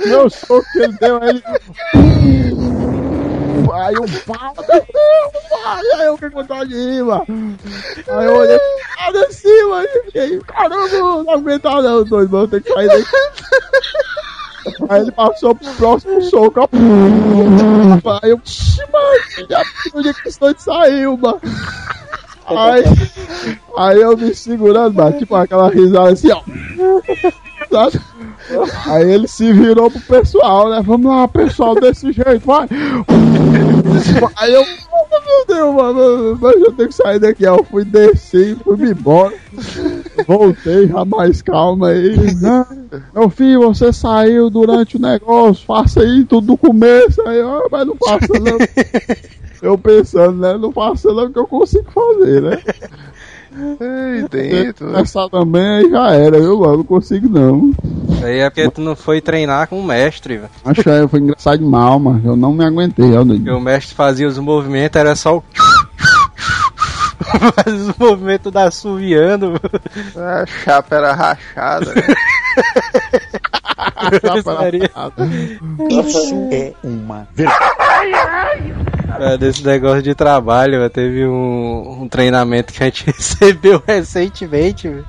meu 0.05 0.29
soco 0.29 0.65
que 0.71 0.79
ele 0.79 0.93
deu, 0.99 1.21
aí 1.21 1.29
ele. 1.29 2.98
Aí 3.73 3.95
eu 3.95 4.01
mano, 4.27 4.53
aí 5.97 6.05
eu 6.05 6.17
com 6.31 6.43
dó 6.43 6.63
de 6.63 6.73
rir, 6.75 7.03
mano. 7.03 7.25
Aí 8.07 8.25
eu 8.25 8.35
olhei 8.37 8.59
lá 8.97 9.11
de 9.11 9.33
cima 9.33 9.83
e 9.83 9.87
fiquei, 10.05 10.39
caramba, 10.39 10.87
não 11.23 11.31
aguentava 11.31 11.81
não, 11.81 12.03
doido, 12.03 12.31
mano, 12.31 12.47
tem 12.47 12.61
que 12.61 12.73
sair 12.73 12.87
daqui. 12.87 13.05
Aí 14.89 15.01
ele 15.01 15.11
passou 15.11 15.55
pro 15.55 15.73
próximo 15.75 16.21
soco, 16.23 16.61
ó. 16.61 16.67
Aí 18.21 18.31
eu, 18.31 18.41
"Ixi, 18.45 18.81
mano, 18.91 19.19
onde 19.95 20.09
é 20.09 20.13
que 20.13 20.29
esse 20.29 20.39
doido 20.39 20.59
saiu, 20.59 21.17
mano? 21.17 21.41
Aí, 22.45 22.83
aí 23.77 24.01
eu 24.01 24.17
me 24.17 24.33
segurando, 24.33 24.93
mano, 24.95 25.17
tipo 25.17 25.35
aquela 25.35 25.69
risada 25.69 26.11
assim, 26.11 26.31
ó. 26.31 26.41
Aí 28.87 29.11
ele 29.11 29.27
se 29.27 29.53
virou 29.53 29.91
pro 29.91 29.99
pessoal, 30.01 30.69
né? 30.69 30.81
Vamos 30.83 31.11
lá, 31.11 31.27
pessoal, 31.27 31.75
desse 31.75 32.11
jeito, 32.11 32.45
vai. 32.45 32.67
Aí 34.37 34.53
eu, 34.53 34.63
meu 34.63 35.45
Deus, 35.47 35.75
mano, 35.75 36.37
mas 36.41 36.55
eu 36.55 36.71
tenho 36.71 36.89
que 36.89 36.95
sair 36.95 37.19
daqui. 37.19 37.45
Aí 37.45 37.55
eu 37.55 37.63
fui 37.63 37.83
descer, 37.85 38.55
fui 38.63 38.77
me 38.77 38.91
embora. 38.91 39.33
Voltei 40.27 40.87
já 40.87 41.05
mais 41.05 41.41
calma 41.41 41.89
aí. 41.89 42.15
Não, 42.41 42.65
meu 43.13 43.29
filho, 43.29 43.61
você 43.61 43.91
saiu 43.91 44.49
durante 44.49 44.97
o 44.97 45.01
negócio, 45.01 45.65
faça 45.65 46.01
aí 46.01 46.23
tudo 46.25 46.47
do 46.47 46.57
começo. 46.57 47.21
Aí, 47.27 47.37
eu, 47.39 47.67
mas 47.71 47.85
não 47.85 47.95
faça 47.95 48.33
não. 48.39 48.57
Eu 49.61 49.77
pensando, 49.77 50.39
né? 50.39 50.57
Não 50.57 50.71
faça 50.71 51.11
não 51.13 51.31
que 51.31 51.37
eu 51.39 51.47
consigo 51.47 51.91
fazer, 51.91 52.41
né? 52.41 52.61
Ei, 53.81 54.27
dentro. 54.29 54.95
Essa 54.95 55.27
também 55.29 55.61
aí 55.61 55.89
já 55.89 56.11
era, 56.13 56.39
viu, 56.39 56.59
mano? 56.59 56.77
Não 56.77 56.83
consigo 56.83 57.27
não. 57.27 57.73
Isso 58.19 58.25
aí 58.27 58.39
é 58.39 58.49
porque 58.49 58.69
tu 58.69 58.81
não 58.81 58.95
foi 58.97 59.21
treinar 59.21 59.67
com 59.69 59.79
o 59.79 59.83
mestre, 59.83 60.37
velho. 60.37 60.49
Acho 60.65 60.83
que 60.83 61.07
foi 61.07 61.19
engraçado 61.21 61.59
de 61.59 61.65
mal, 61.65 61.97
mano. 61.99 62.21
Eu 62.23 62.35
não 62.35 62.51
me 62.53 62.65
aguentei, 62.65 63.09
Porque 63.11 63.25
doido. 63.25 63.55
o 63.57 63.61
mestre 63.61 63.95
fazia 63.95 64.27
os 64.27 64.37
movimentos, 64.37 64.99
era 64.99 65.15
só 65.15 65.37
o. 65.37 65.43
Faz 67.55 67.73
os 67.73 67.95
movimentos 67.97 68.51
da 68.51 68.65
assoviando. 68.65 69.53
A 70.17 70.45
chapa 70.45 70.95
era 70.95 71.13
rachada. 71.13 71.93
né? 71.93 72.01
Seria- 74.61 74.91
Isso 75.89 76.49
é 76.51 76.73
uma 76.83 77.27
verdade. 77.33 78.73
É, 79.19 79.37
desse 79.37 79.65
negócio 79.65 80.01
de 80.01 80.13
trabalho, 80.15 80.77
velho, 80.79 80.89
teve 80.89 81.25
um, 81.25 82.03
um 82.03 82.07
treinamento 82.09 82.73
que 82.73 82.83
a 82.83 82.87
gente 82.87 83.05
recebeu 83.07 83.81
recentemente, 83.85 84.87
velho, 84.87 85.05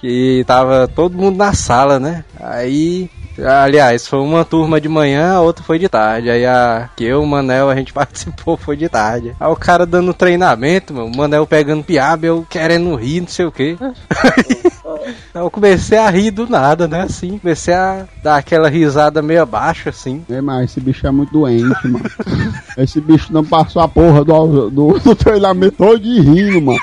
que 0.00 0.44
tava 0.46 0.88
todo 0.88 1.16
mundo 1.16 1.36
na 1.36 1.52
sala, 1.52 2.00
né? 2.00 2.24
Aí, 2.40 3.10
aliás, 3.38 4.06
foi 4.06 4.18
uma 4.20 4.44
turma 4.44 4.80
de 4.80 4.88
manhã, 4.88 5.34
a 5.34 5.40
outra 5.40 5.62
foi 5.62 5.78
de 5.78 5.88
tarde. 5.88 6.30
Aí 6.30 6.46
a 6.46 6.88
que 6.96 7.04
eu, 7.04 7.22
o 7.22 7.26
Manel, 7.26 7.68
a 7.68 7.74
gente 7.74 7.92
participou 7.94 8.56
foi 8.56 8.76
de 8.76 8.88
tarde. 8.88 9.34
Aí 9.38 9.48
o 9.50 9.56
cara 9.56 9.84
dando 9.84 10.14
treinamento, 10.14 10.94
meu, 10.94 11.06
o 11.06 11.16
Manel 11.16 11.46
pegando 11.46 11.84
piaba, 11.84 12.26
eu 12.26 12.46
querendo 12.48 12.94
rir, 12.94 13.20
não 13.20 13.28
sei 13.28 13.44
o 13.44 13.52
quê. 13.52 13.76
Aí 13.80 15.14
eu 15.34 15.50
comecei 15.50 15.98
a 15.98 16.08
rir 16.08 16.30
do 16.30 16.48
nada, 16.48 16.88
né? 16.88 17.02
Assim, 17.02 17.38
comecei 17.38 17.74
a 17.74 18.06
dar 18.22 18.36
aquela 18.36 18.68
risada 18.68 19.20
meio 19.20 19.42
abaixo, 19.42 19.88
assim. 19.90 20.24
É, 20.30 20.40
mas 20.40 20.70
esse 20.70 20.80
bicho 20.80 21.06
é 21.06 21.10
muito 21.10 21.32
doente, 21.32 21.86
mano. 21.86 22.10
Esse 22.76 23.00
bicho 23.00 23.32
não 23.32 23.44
passou 23.44 23.82
a 23.82 23.88
porra 23.88 24.24
do, 24.24 24.70
do, 24.70 24.98
do 24.98 25.14
treinamento 25.14 25.76
todo 25.76 25.98
de 25.98 26.20
rindo, 26.20 26.62
mano. 26.62 26.78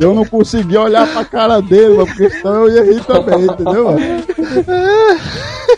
Eu 0.00 0.14
não 0.14 0.24
consegui 0.24 0.76
olhar 0.76 1.06
pra 1.12 1.24
cara 1.24 1.60
dele, 1.60 1.94
mano, 1.94 2.06
porque 2.06 2.30
senão 2.30 2.66
eu 2.66 2.74
ia 2.74 2.84
rir 2.84 3.04
também, 3.04 3.44
entendeu? 3.44 3.96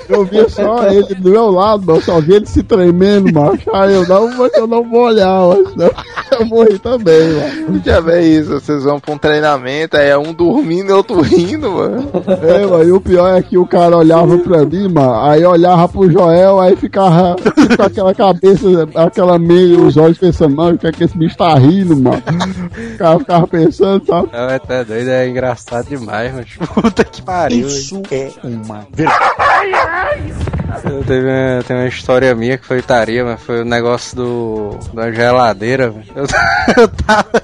Eu 0.08 0.24
via 0.24 0.48
só 0.48 0.86
ele 0.88 1.14
do 1.14 1.30
meu 1.30 1.50
lado, 1.50 1.84
mano, 1.84 1.98
eu 1.98 2.02
só 2.02 2.20
vi 2.20 2.34
ele 2.34 2.46
se 2.46 2.62
tremendo, 2.62 3.32
mano. 3.32 3.58
Aí 3.72 3.94
eu 3.94 4.06
não, 4.06 4.28
mas 4.36 4.52
eu 4.54 4.66
não 4.66 4.82
vou 4.88 5.02
olhar, 5.02 5.40
senão 5.70 5.90
eu 6.38 6.48
vou 6.48 6.64
rir 6.64 6.78
também, 6.78 7.32
mano. 7.32 7.82
Já 7.84 8.00
vê 8.00 8.20
isso, 8.22 8.52
vocês 8.52 8.84
vão 8.84 8.98
pra 9.00 9.14
um 9.14 9.18
treinamento, 9.18 9.96
aí 9.96 10.08
é 10.08 10.18
um 10.18 10.32
dormindo 10.32 10.90
e 10.90 10.92
outro 10.92 11.20
rindo, 11.20 11.70
mano. 11.72 12.10
É, 12.42 12.66
mano, 12.66 12.84
e 12.84 12.92
o 12.92 13.00
pior 13.00 13.36
é 13.36 13.42
que 13.42 13.58
o 13.58 13.66
cara 13.66 13.96
olhava 13.96 14.38
pra 14.38 14.64
mim, 14.64 14.88
mano, 14.88 15.14
aí 15.22 15.44
olhava 15.44 15.88
pro 15.88 16.10
Joel, 16.10 16.60
aí 16.60 16.76
ficava 16.76 17.36
com 17.76 17.82
aquela 17.82 18.14
cabeça, 18.14 18.66
aquela 18.94 19.38
meio, 19.38 19.86
os 19.86 19.96
olhos 19.96 20.18
pensando, 20.18 20.56
mano, 20.56 20.76
o 20.76 20.78
que 20.78 20.86
é 20.86 20.92
que 20.92 21.04
esse 21.04 21.16
bicho 21.16 21.36
tá 21.36 21.54
rindo, 21.54 21.96
mano? 21.96 22.22
Cara 22.98 23.07
ficava 23.16 23.46
pensando, 23.46 24.04
sabe? 24.04 24.28
Não, 24.32 24.50
é 24.50 24.58
tá 24.58 24.82
doido, 24.82 25.08
é 25.08 25.28
engraçado 25.28 25.88
demais, 25.88 26.32
mas 26.34 26.56
puta 26.74 27.04
que 27.04 27.22
pariu. 27.22 27.66
Isso 27.66 28.02
é 28.10 28.32
uma. 28.44 28.86
Eu 30.84 31.04
teve 31.04 31.26
uma, 31.26 31.62
tem 31.64 31.76
uma 31.76 31.86
história 31.86 32.34
minha 32.34 32.58
que 32.58 32.66
foi 32.66 32.82
taria, 32.82 33.24
mas 33.24 33.40
foi 33.42 33.62
o 33.62 33.64
negócio 33.64 34.16
do 34.16 34.78
da 34.92 35.10
geladeira. 35.10 35.90
velho. 35.90 36.06
Eu, 36.14 36.26
eu 36.82 36.88
tava 36.88 37.42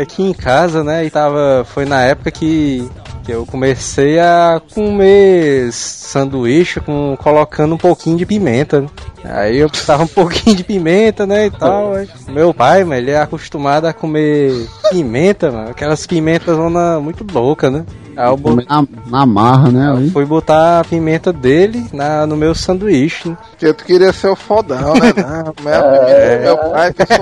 aqui 0.00 0.22
em 0.22 0.32
casa, 0.32 0.82
né? 0.82 1.04
E 1.04 1.10
tava. 1.10 1.64
Foi 1.66 1.84
na 1.84 2.02
época 2.02 2.30
que, 2.30 2.88
que 3.24 3.32
eu 3.32 3.46
comecei 3.46 4.18
a 4.18 4.60
comer 4.74 5.72
sanduíche 5.72 6.80
com 6.80 7.16
colocando 7.16 7.74
um 7.74 7.78
pouquinho 7.78 8.16
de 8.16 8.26
pimenta. 8.26 8.82
né? 8.82 8.88
Aí 9.24 9.58
eu 9.58 9.68
precisava 9.68 10.02
um 10.02 10.08
pouquinho 10.08 10.56
de 10.56 10.64
pimenta, 10.64 11.26
né? 11.26 11.46
E 11.46 11.50
tal. 11.50 11.92
meu 12.28 12.52
pai, 12.52 12.84
mano, 12.84 13.00
ele 13.00 13.10
é 13.10 13.18
acostumado 13.18 13.86
a 13.86 13.92
comer 13.92 14.68
pimenta, 14.90 15.50
mano. 15.50 15.70
Aquelas 15.70 16.06
pimentas 16.06 16.56
muito 17.00 17.26
louca, 17.32 17.70
né? 17.70 17.84
Aí 18.16 18.26
eu 18.28 18.36
Na, 18.68 18.84
na 19.06 19.26
marra, 19.26 19.70
né? 19.70 19.90
Ali. 19.90 20.10
Fui 20.10 20.24
botar 20.24 20.80
a 20.80 20.84
pimenta 20.84 21.32
dele 21.32 21.84
na, 21.92 22.26
no 22.26 22.36
meu 22.36 22.54
sanduíche. 22.54 23.28
né? 23.28 23.36
Porque 23.50 23.72
tu 23.72 23.84
queria 23.84 24.12
ser 24.12 24.28
o 24.28 24.36
fodão, 24.36 24.94
né? 24.94 25.12
Não, 25.22 25.54
meu, 25.62 25.74
É. 26.08 26.38
meu 26.40 26.56
pai 26.58 26.92
que 26.92 27.02
eu 27.02 27.06
sou 27.06 27.16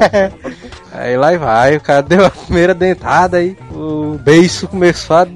Aí 0.95 1.17
lá 1.17 1.35
vai, 1.39 1.77
o 1.77 1.81
cara 1.81 2.03
deu 2.03 2.27
a 2.27 2.31
primeira 2.31 2.75
dentada 2.75 3.39
aí, 3.39 3.57
o 3.75 4.19
beiço 4.23 4.69
começou 4.69 5.17
a. 5.17 5.27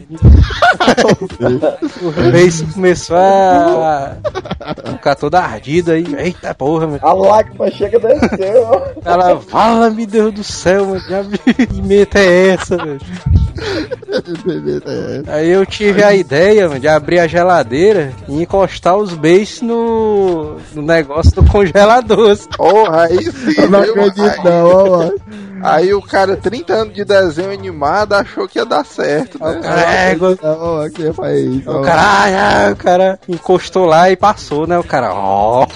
o 2.02 2.30
beiço 2.30 2.66
começou 2.74 3.16
a. 3.16 4.16
ficar 4.92 5.14
todo 5.14 5.34
ardido 5.36 5.92
aí. 5.92 6.04
Eita 6.18 6.54
porra, 6.54 6.86
meu. 6.86 6.98
A 7.00 7.12
lágrima 7.14 7.70
chega 7.70 7.98
descer, 7.98 8.54
ó. 8.66 8.82
Ela, 9.02 9.40
fala, 9.40 9.88
meu 9.88 10.06
Deus 10.06 10.34
do 10.34 10.44
céu, 10.44 10.84
mano, 10.86 11.00
que 11.42 11.66
pimenta 11.66 12.18
é 12.18 12.48
essa, 12.48 12.76
velho? 12.76 13.00
Aí 15.28 15.45
eu 15.48 15.66
tive 15.66 16.02
a 16.02 16.14
ideia 16.14 16.68
mano, 16.68 16.80
de 16.80 16.88
abrir 16.88 17.18
a 17.18 17.26
geladeira 17.26 18.12
e 18.28 18.42
encostar 18.42 18.96
os 18.96 19.14
beijos 19.14 19.62
no, 19.62 20.56
no 20.74 20.82
negócio 20.82 21.32
do 21.34 21.44
congelador. 21.50 22.36
Porra, 22.56 23.04
aí 23.04 23.22
sim. 23.24 23.60
Eu 23.60 23.70
não 23.70 23.80
acredito 23.80 24.44
não, 24.44 24.66
ó, 24.68 24.98
mano. 24.98 25.14
Aí 25.74 25.92
o 25.94 26.00
cara, 26.02 26.36
30 26.36 26.72
anos 26.72 26.94
de 26.94 27.04
desenho 27.04 27.52
animado, 27.52 28.12
achou 28.14 28.46
que 28.48 28.58
ia 28.58 28.64
dar 28.64 28.84
certo, 28.84 29.38
né? 29.38 30.10
É, 30.10 30.14
go- 30.14 30.38
Não, 30.42 30.80
aqui 30.80 31.12
foi 31.12 31.38
isso. 31.40 31.70
o 31.70 31.82
cara, 31.82 32.00
ai, 32.02 32.34
ai, 32.34 32.72
o 32.72 32.76
cara 32.76 33.18
encostou 33.28 33.84
lá 33.86 34.10
e 34.10 34.16
passou, 34.16 34.66
né? 34.66 34.78
O 34.78 34.84
cara, 34.84 35.12
ó, 35.14 35.66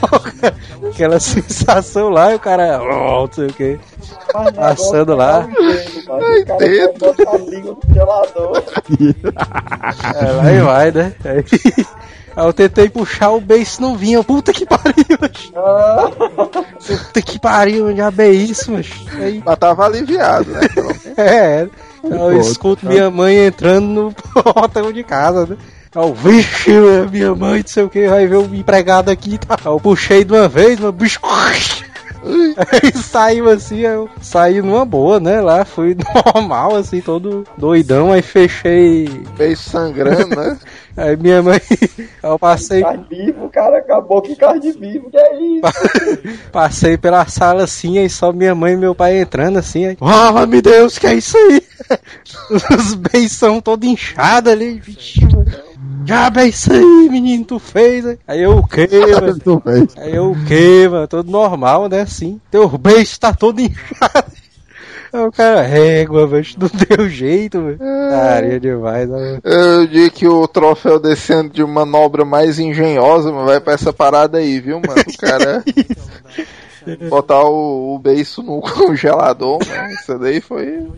aquela 0.92 1.18
sensação 1.20 2.08
lá, 2.08 2.32
e 2.32 2.36
o 2.36 2.40
cara, 2.40 2.80
ó, 2.82 3.22
não 3.26 3.32
sei 3.32 3.46
o 3.46 3.52
que. 3.52 3.78
Passando 4.54 5.14
lá. 5.16 5.46
O 5.48 6.06
cara 6.06 6.58
vai 6.58 6.88
botar 6.98 7.30
a 7.34 7.38
língua 7.38 7.76
no 7.86 7.94
gelador. 7.94 8.62
É, 10.20 10.32
lá 10.32 10.52
e 10.52 10.60
vai, 10.60 10.90
né? 10.92 11.12
Aí, 11.24 11.44
aí 12.40 12.46
eu 12.46 12.52
tentei 12.52 12.88
puxar 12.88 13.30
o 13.30 13.40
beijo 13.40 13.80
não 13.80 13.96
vinha. 13.96 14.24
Puta 14.24 14.52
que 14.52 14.64
pariu, 14.64 15.04
macho. 15.20 15.52
Puta 16.86 17.22
que 17.22 17.38
pariu, 17.38 17.94
já 17.94 18.12
é 18.18 18.28
isso, 18.28 18.72
macho. 18.72 19.04
Aí, 19.20 19.42
Mas 19.44 19.58
tava 19.58 19.84
aliviado, 19.84 20.50
né? 20.50 20.60
é, 21.16 21.68
eu 22.02 22.40
escuto 22.40 22.86
minha 22.86 23.10
mãe 23.10 23.46
entrando 23.46 23.86
no 23.86 24.12
portão 24.42 24.90
de 24.90 25.04
casa, 25.04 25.46
né? 25.46 25.56
Aí 25.94 26.02
Eu, 26.02 26.14
vixe, 26.14 26.70
minha 27.10 27.34
mãe, 27.34 27.60
não 27.60 27.68
sei 27.68 27.82
o 27.82 27.90
que, 27.90 28.08
vai 28.08 28.26
ver 28.26 28.36
o 28.36 28.54
empregado 28.54 29.10
aqui 29.10 29.34
e 29.34 29.38
tá. 29.38 29.56
Aí 29.56 29.66
Eu 29.66 29.80
puxei 29.80 30.24
de 30.24 30.32
uma 30.32 30.48
vez, 30.48 30.78
meu 30.78 30.92
bicho. 30.92 31.20
Aí 32.22 32.92
saiu 33.02 33.48
assim, 33.48 33.80
eu 33.80 34.08
saí 34.20 34.60
numa 34.60 34.84
boa, 34.84 35.18
né? 35.18 35.40
Lá 35.40 35.64
fui 35.64 35.96
normal, 36.34 36.76
assim, 36.76 37.00
todo 37.00 37.46
doidão, 37.56 38.12
aí 38.12 38.20
fechei. 38.20 39.08
Beijo 39.36 39.62
sangrando, 39.62 40.36
né? 40.36 40.58
Aí 41.00 41.16
minha 41.16 41.42
mãe. 41.42 41.58
Eu 42.22 42.38
passei. 42.38 42.82
carne 42.82 43.06
vivo, 43.08 43.48
cara 43.48 43.78
acabou 43.78 44.20
com 44.20 44.36
carne 44.36 44.70
vivo, 44.72 45.10
que 45.10 45.16
é 45.16 45.40
isso? 45.40 46.40
Passei 46.52 46.98
pela 46.98 47.26
sala 47.26 47.64
assim, 47.64 47.98
aí 47.98 48.10
só 48.10 48.32
minha 48.32 48.54
mãe 48.54 48.74
e 48.74 48.76
meu 48.76 48.94
pai 48.94 49.18
entrando 49.18 49.58
assim, 49.58 49.86
aí. 49.86 49.96
Ah, 50.02 50.44
meu 50.46 50.60
Deus, 50.60 50.98
que 50.98 51.06
é 51.06 51.14
isso 51.14 51.38
aí? 51.38 51.62
Os 52.76 52.94
beição 52.94 53.62
todo 53.62 53.84
inchado 53.84 54.50
ali. 54.50 54.78
Vixe, 54.78 55.24
mano. 55.24 55.46
Já 56.04 56.30
é 56.36 56.46
isso 56.46 56.72
aí, 56.72 57.08
menino, 57.08 57.44
tu 57.44 57.58
fez, 57.58 58.04
hein? 58.04 58.18
Aí 58.28 58.42
eu 58.42 58.58
o 58.58 58.66
quê, 58.66 58.86
mano? 59.20 59.38
Tu 59.38 59.62
fez. 59.64 59.96
Aí 59.96 60.14
eu 60.14 60.36
mano? 60.90 61.08
Todo 61.08 61.30
normal, 61.30 61.88
né? 61.88 62.02
Assim. 62.02 62.38
Teu 62.50 62.68
beijo 62.76 63.18
tá 63.18 63.32
todo 63.32 63.58
inchado. 63.60 64.39
O 65.12 65.32
cara, 65.32 65.62
régua, 65.62 66.26
velho, 66.26 66.46
não 66.58 66.70
deu 66.96 67.08
jeito, 67.08 67.62
velho. 67.62 67.78
Daria 67.78 68.60
demais, 68.60 69.08
né? 69.08 69.40
Eu 69.42 69.86
digo 69.86 70.10
que 70.14 70.28
o 70.28 70.46
troféu 70.46 71.00
desse 71.00 71.32
ano 71.32 71.50
de 71.50 71.64
manobra 71.64 72.24
mais 72.24 72.58
engenhosa, 72.58 73.32
mano, 73.32 73.46
vai 73.46 73.60
pra 73.60 73.74
essa 73.74 73.92
parada 73.92 74.38
aí, 74.38 74.60
viu, 74.60 74.80
mano? 74.80 75.00
O 75.00 75.18
cara 75.18 75.64
botar 77.08 77.44
o, 77.44 77.94
o 77.94 77.98
beiço 77.98 78.42
no 78.42 78.60
congelador, 78.60 79.58
mano. 79.66 79.90
Isso 79.90 80.18
daí 80.18 80.40
foi. 80.40 80.88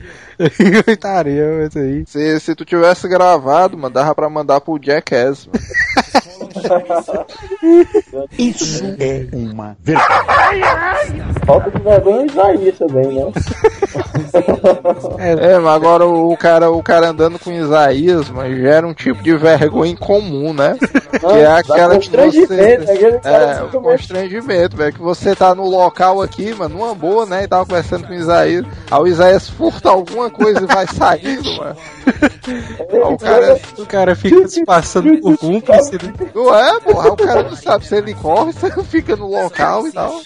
Gritaria, 0.58 1.66
isso 1.66 1.78
aí. 1.78 2.04
Se, 2.06 2.40
se 2.40 2.54
tu 2.54 2.64
tivesse 2.64 3.08
gravado, 3.08 3.76
mano, 3.76 3.92
dava 3.92 4.14
pra 4.14 4.28
mandar 4.28 4.60
pro 4.60 4.80
Jackass, 4.82 5.46
mano. 5.46 6.41
Isso 8.38 8.84
é 8.98 9.26
uma 9.32 9.76
vergonha. 9.80 10.12
Falta 11.46 11.70
de 11.70 11.78
vergonha 11.82 12.22
e 12.22 12.26
Isaías 12.26 12.78
também, 12.78 13.06
né? 13.06 13.32
É, 15.18 15.58
mas 15.58 15.74
agora 15.74 16.06
o, 16.06 16.36
cara, 16.36 16.70
o 16.70 16.82
cara 16.82 17.10
andando 17.10 17.38
com 17.38 17.52
Isaías, 17.52 18.30
mano, 18.30 18.54
gera 18.56 18.86
um 18.86 18.94
tipo 18.94 19.22
de 19.22 19.36
vergonha 19.36 19.92
incomum, 19.92 20.52
né? 20.52 20.76
Que 21.20 21.26
é 21.26 21.46
aquela 21.46 21.98
que 21.98 22.10
você. 22.10 22.78
cara 23.20 23.44
É, 23.62 23.62
o 23.62 23.80
constrangimento, 23.80 24.76
velho. 24.76 24.92
Que 24.92 25.00
você 25.00 25.34
tá 25.34 25.54
no 25.54 25.68
local 25.68 26.22
aqui, 26.22 26.54
mano, 26.54 26.78
numa 26.78 26.94
boa, 26.94 27.26
né? 27.26 27.44
E 27.44 27.48
tava 27.48 27.66
conversando 27.66 28.06
com 28.06 28.12
o 28.12 28.16
Isaías. 28.16 28.64
Aí 28.90 29.00
o 29.00 29.06
Isaías 29.06 29.48
furta 29.48 29.90
alguma 29.90 30.30
coisa 30.30 30.62
e 30.62 30.66
vai 30.66 30.86
saindo, 30.86 31.56
mano. 31.56 31.76
Aí 32.90 32.98
o 32.98 33.18
cara. 33.18 33.60
O 33.78 33.86
cara 33.86 34.16
fica 34.16 34.48
se 34.48 34.64
passando 34.64 35.18
por 35.20 35.36
cúmplice, 35.38 35.92
né? 35.94 36.12
Não 36.34 36.51
é, 36.54 36.80
porra. 36.80 37.12
O 37.12 37.16
cara 37.16 37.42
não 37.42 37.56
sabe 37.56 37.86
se 37.86 37.96
ele 37.96 38.14
corre, 38.14 38.52
se 38.52 38.66
ele 38.66 38.82
fica 38.84 39.16
no 39.16 39.28
local 39.28 39.86
e 39.86 39.92
tal. 39.92 40.20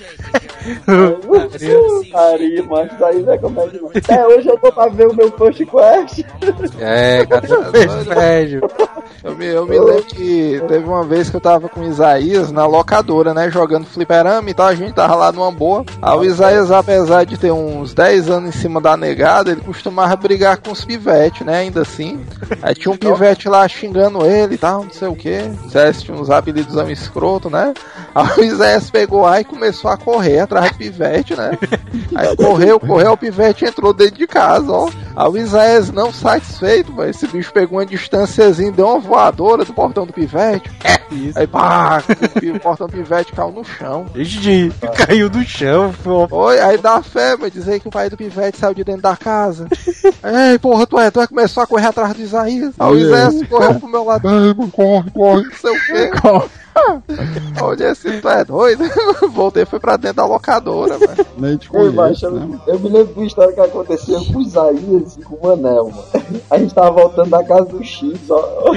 Maria, 2.12 2.64
mas 2.64 2.92
isso 2.92 3.04
aí 3.04 3.22
não 3.22 3.32
é 3.32 3.38
comédia. 3.38 3.80
Até 3.94 4.26
hoje 4.26 4.48
eu 4.48 4.58
tô 4.58 4.72
pra 4.72 4.88
ver 4.88 5.08
o 5.08 5.14
meu 5.14 5.30
Push 5.30 5.58
Quest. 5.58 6.24
É, 6.80 7.24
cara, 7.26 7.70
velho. 8.02 8.68
Eu 9.22 9.36
me, 9.36 9.46
eu 9.46 9.66
me 9.66 9.78
lembro 9.78 10.04
que 10.04 10.62
teve 10.68 10.86
uma 10.86 11.04
vez 11.04 11.30
que 11.30 11.36
eu 11.36 11.40
tava 11.40 11.68
com 11.68 11.80
o 11.80 11.88
Isaías 11.88 12.50
na 12.52 12.66
locadora, 12.66 13.32
né? 13.32 13.50
Jogando 13.50 13.86
fliperama 13.86 14.50
e 14.50 14.54
tal, 14.54 14.66
a 14.68 14.74
gente 14.74 14.94
tava 14.94 15.14
lá 15.14 15.32
numa 15.32 15.50
boa. 15.50 15.84
Aí 16.00 16.16
o 16.16 16.24
Isaías, 16.24 16.70
apesar 16.70 17.24
de 17.24 17.36
ter 17.36 17.52
uns 17.52 17.94
10 17.94 18.30
anos 18.30 18.48
em 18.54 18.58
cima 18.58 18.80
da 18.80 18.96
negada, 18.96 19.50
ele 19.50 19.60
costumava 19.60 20.16
brigar 20.16 20.58
com 20.58 20.72
os 20.72 20.84
pivetes, 20.84 21.44
né? 21.44 21.58
Ainda 21.58 21.82
assim. 21.82 22.24
Aí 22.62 22.74
tinha 22.74 22.92
um 22.92 22.96
pivete 22.96 23.48
lá 23.48 23.66
xingando 23.68 24.24
ele 24.24 24.54
e 24.54 24.58
tal, 24.58 24.84
não 24.84 24.90
sei 24.90 25.08
o 25.08 25.16
que. 25.16 25.38
Uns 26.20 26.30
apelidos 26.30 26.74
escroto, 26.90 27.50
né? 27.50 27.74
Aí 28.14 28.38
o 28.38 28.44
Isaías 28.44 28.90
pegou 28.90 29.22
lá 29.22 29.40
e 29.40 29.44
começou 29.44 29.90
a 29.90 29.96
correr 29.96 30.40
atrás 30.40 30.72
do 30.72 30.78
pivete, 30.78 31.36
né? 31.36 31.58
Aí 32.14 32.34
correu, 32.36 32.80
correu, 32.80 33.12
o 33.12 33.16
pivete 33.16 33.64
entrou 33.64 33.92
dentro 33.92 34.16
de 34.16 34.26
casa, 34.26 34.70
ó. 34.70 34.88
Aí 35.14 35.28
o 35.28 35.36
Isaías 35.36 35.90
não 35.90 36.12
satisfeito, 36.12 36.92
mas 36.92 37.10
esse 37.10 37.26
bicho 37.26 37.52
pegou 37.52 37.78
uma 37.78 37.86
distânciazinha, 37.86 38.72
deu 38.72 38.86
uma 38.86 38.98
voadora 38.98 39.64
do 39.64 39.72
portão 39.72 40.06
do 40.06 40.12
pivete. 40.12 40.70
Isso. 41.10 41.38
Aí 41.38 41.46
pá, 41.46 42.02
o 42.54 42.60
portão 42.60 42.88
pivete 42.88 43.32
caiu 43.32 43.52
no 43.52 43.64
chão. 43.64 44.06
Ixi, 44.14 44.72
caiu 44.96 45.28
do 45.30 45.42
chão, 45.44 45.94
pô. 46.02 46.26
Oi, 46.30 46.58
aí 46.60 46.78
dá 46.78 47.02
fé, 47.02 47.36
mas 47.38 47.52
dizer 47.52 47.80
que 47.80 47.88
o 47.88 47.90
pai 47.90 48.10
do 48.10 48.16
pivete 48.16 48.58
saiu 48.58 48.74
de 48.74 48.84
dentro 48.84 49.02
da 49.02 49.16
casa. 49.16 49.68
Ei, 50.50 50.58
porra, 50.58 50.86
tu 50.86 50.98
é, 50.98 51.10
tu 51.10 51.20
é, 51.20 51.26
começou 51.26 51.62
a 51.62 51.66
correr 51.66 51.86
atrás 51.86 52.14
do 52.14 52.22
Isaías. 52.22 52.74
Aí 52.78 52.92
o 52.92 52.98
Isaías 52.98 53.48
correu 53.48 53.74
pro 53.74 53.88
meu 53.88 54.04
lado, 54.04 54.28
Ei, 54.28 54.54
corre, 54.70 55.10
corre. 55.10 55.42
não 55.44 55.52
sei 55.52 55.70
o 55.70 55.86
quê. 55.86 56.10
Olha 57.62 57.90
assim, 57.90 58.20
tu 58.20 58.28
é 58.28 58.44
doido? 58.44 58.84
Voltei, 59.32 59.64
foi 59.64 59.80
pra 59.80 59.96
dentro 59.96 60.18
da 60.18 60.26
locadora, 60.26 60.98
velho. 60.98 61.26
Nem 61.38 61.56
te 61.56 61.68
conheço, 61.68 62.30
né? 62.30 62.58
eu, 62.66 62.74
eu 62.74 62.80
me 62.80 62.88
lembro 62.88 63.12
de 63.12 63.20
uma 63.20 63.26
história 63.26 63.52
que 63.52 63.60
acontecia 63.60 64.18
com 64.18 64.38
o 64.38 64.42
Isaías 64.42 65.16
e 65.16 65.22
com 65.22 65.36
o 65.36 65.42
Manel, 65.42 65.90
mano. 65.90 66.40
A 66.50 66.58
gente 66.58 66.74
tava 66.74 66.90
voltando 66.90 67.30
da 67.30 67.42
casa 67.42 67.64
do 67.66 67.82
X, 67.82 68.12
ó. 68.30 68.72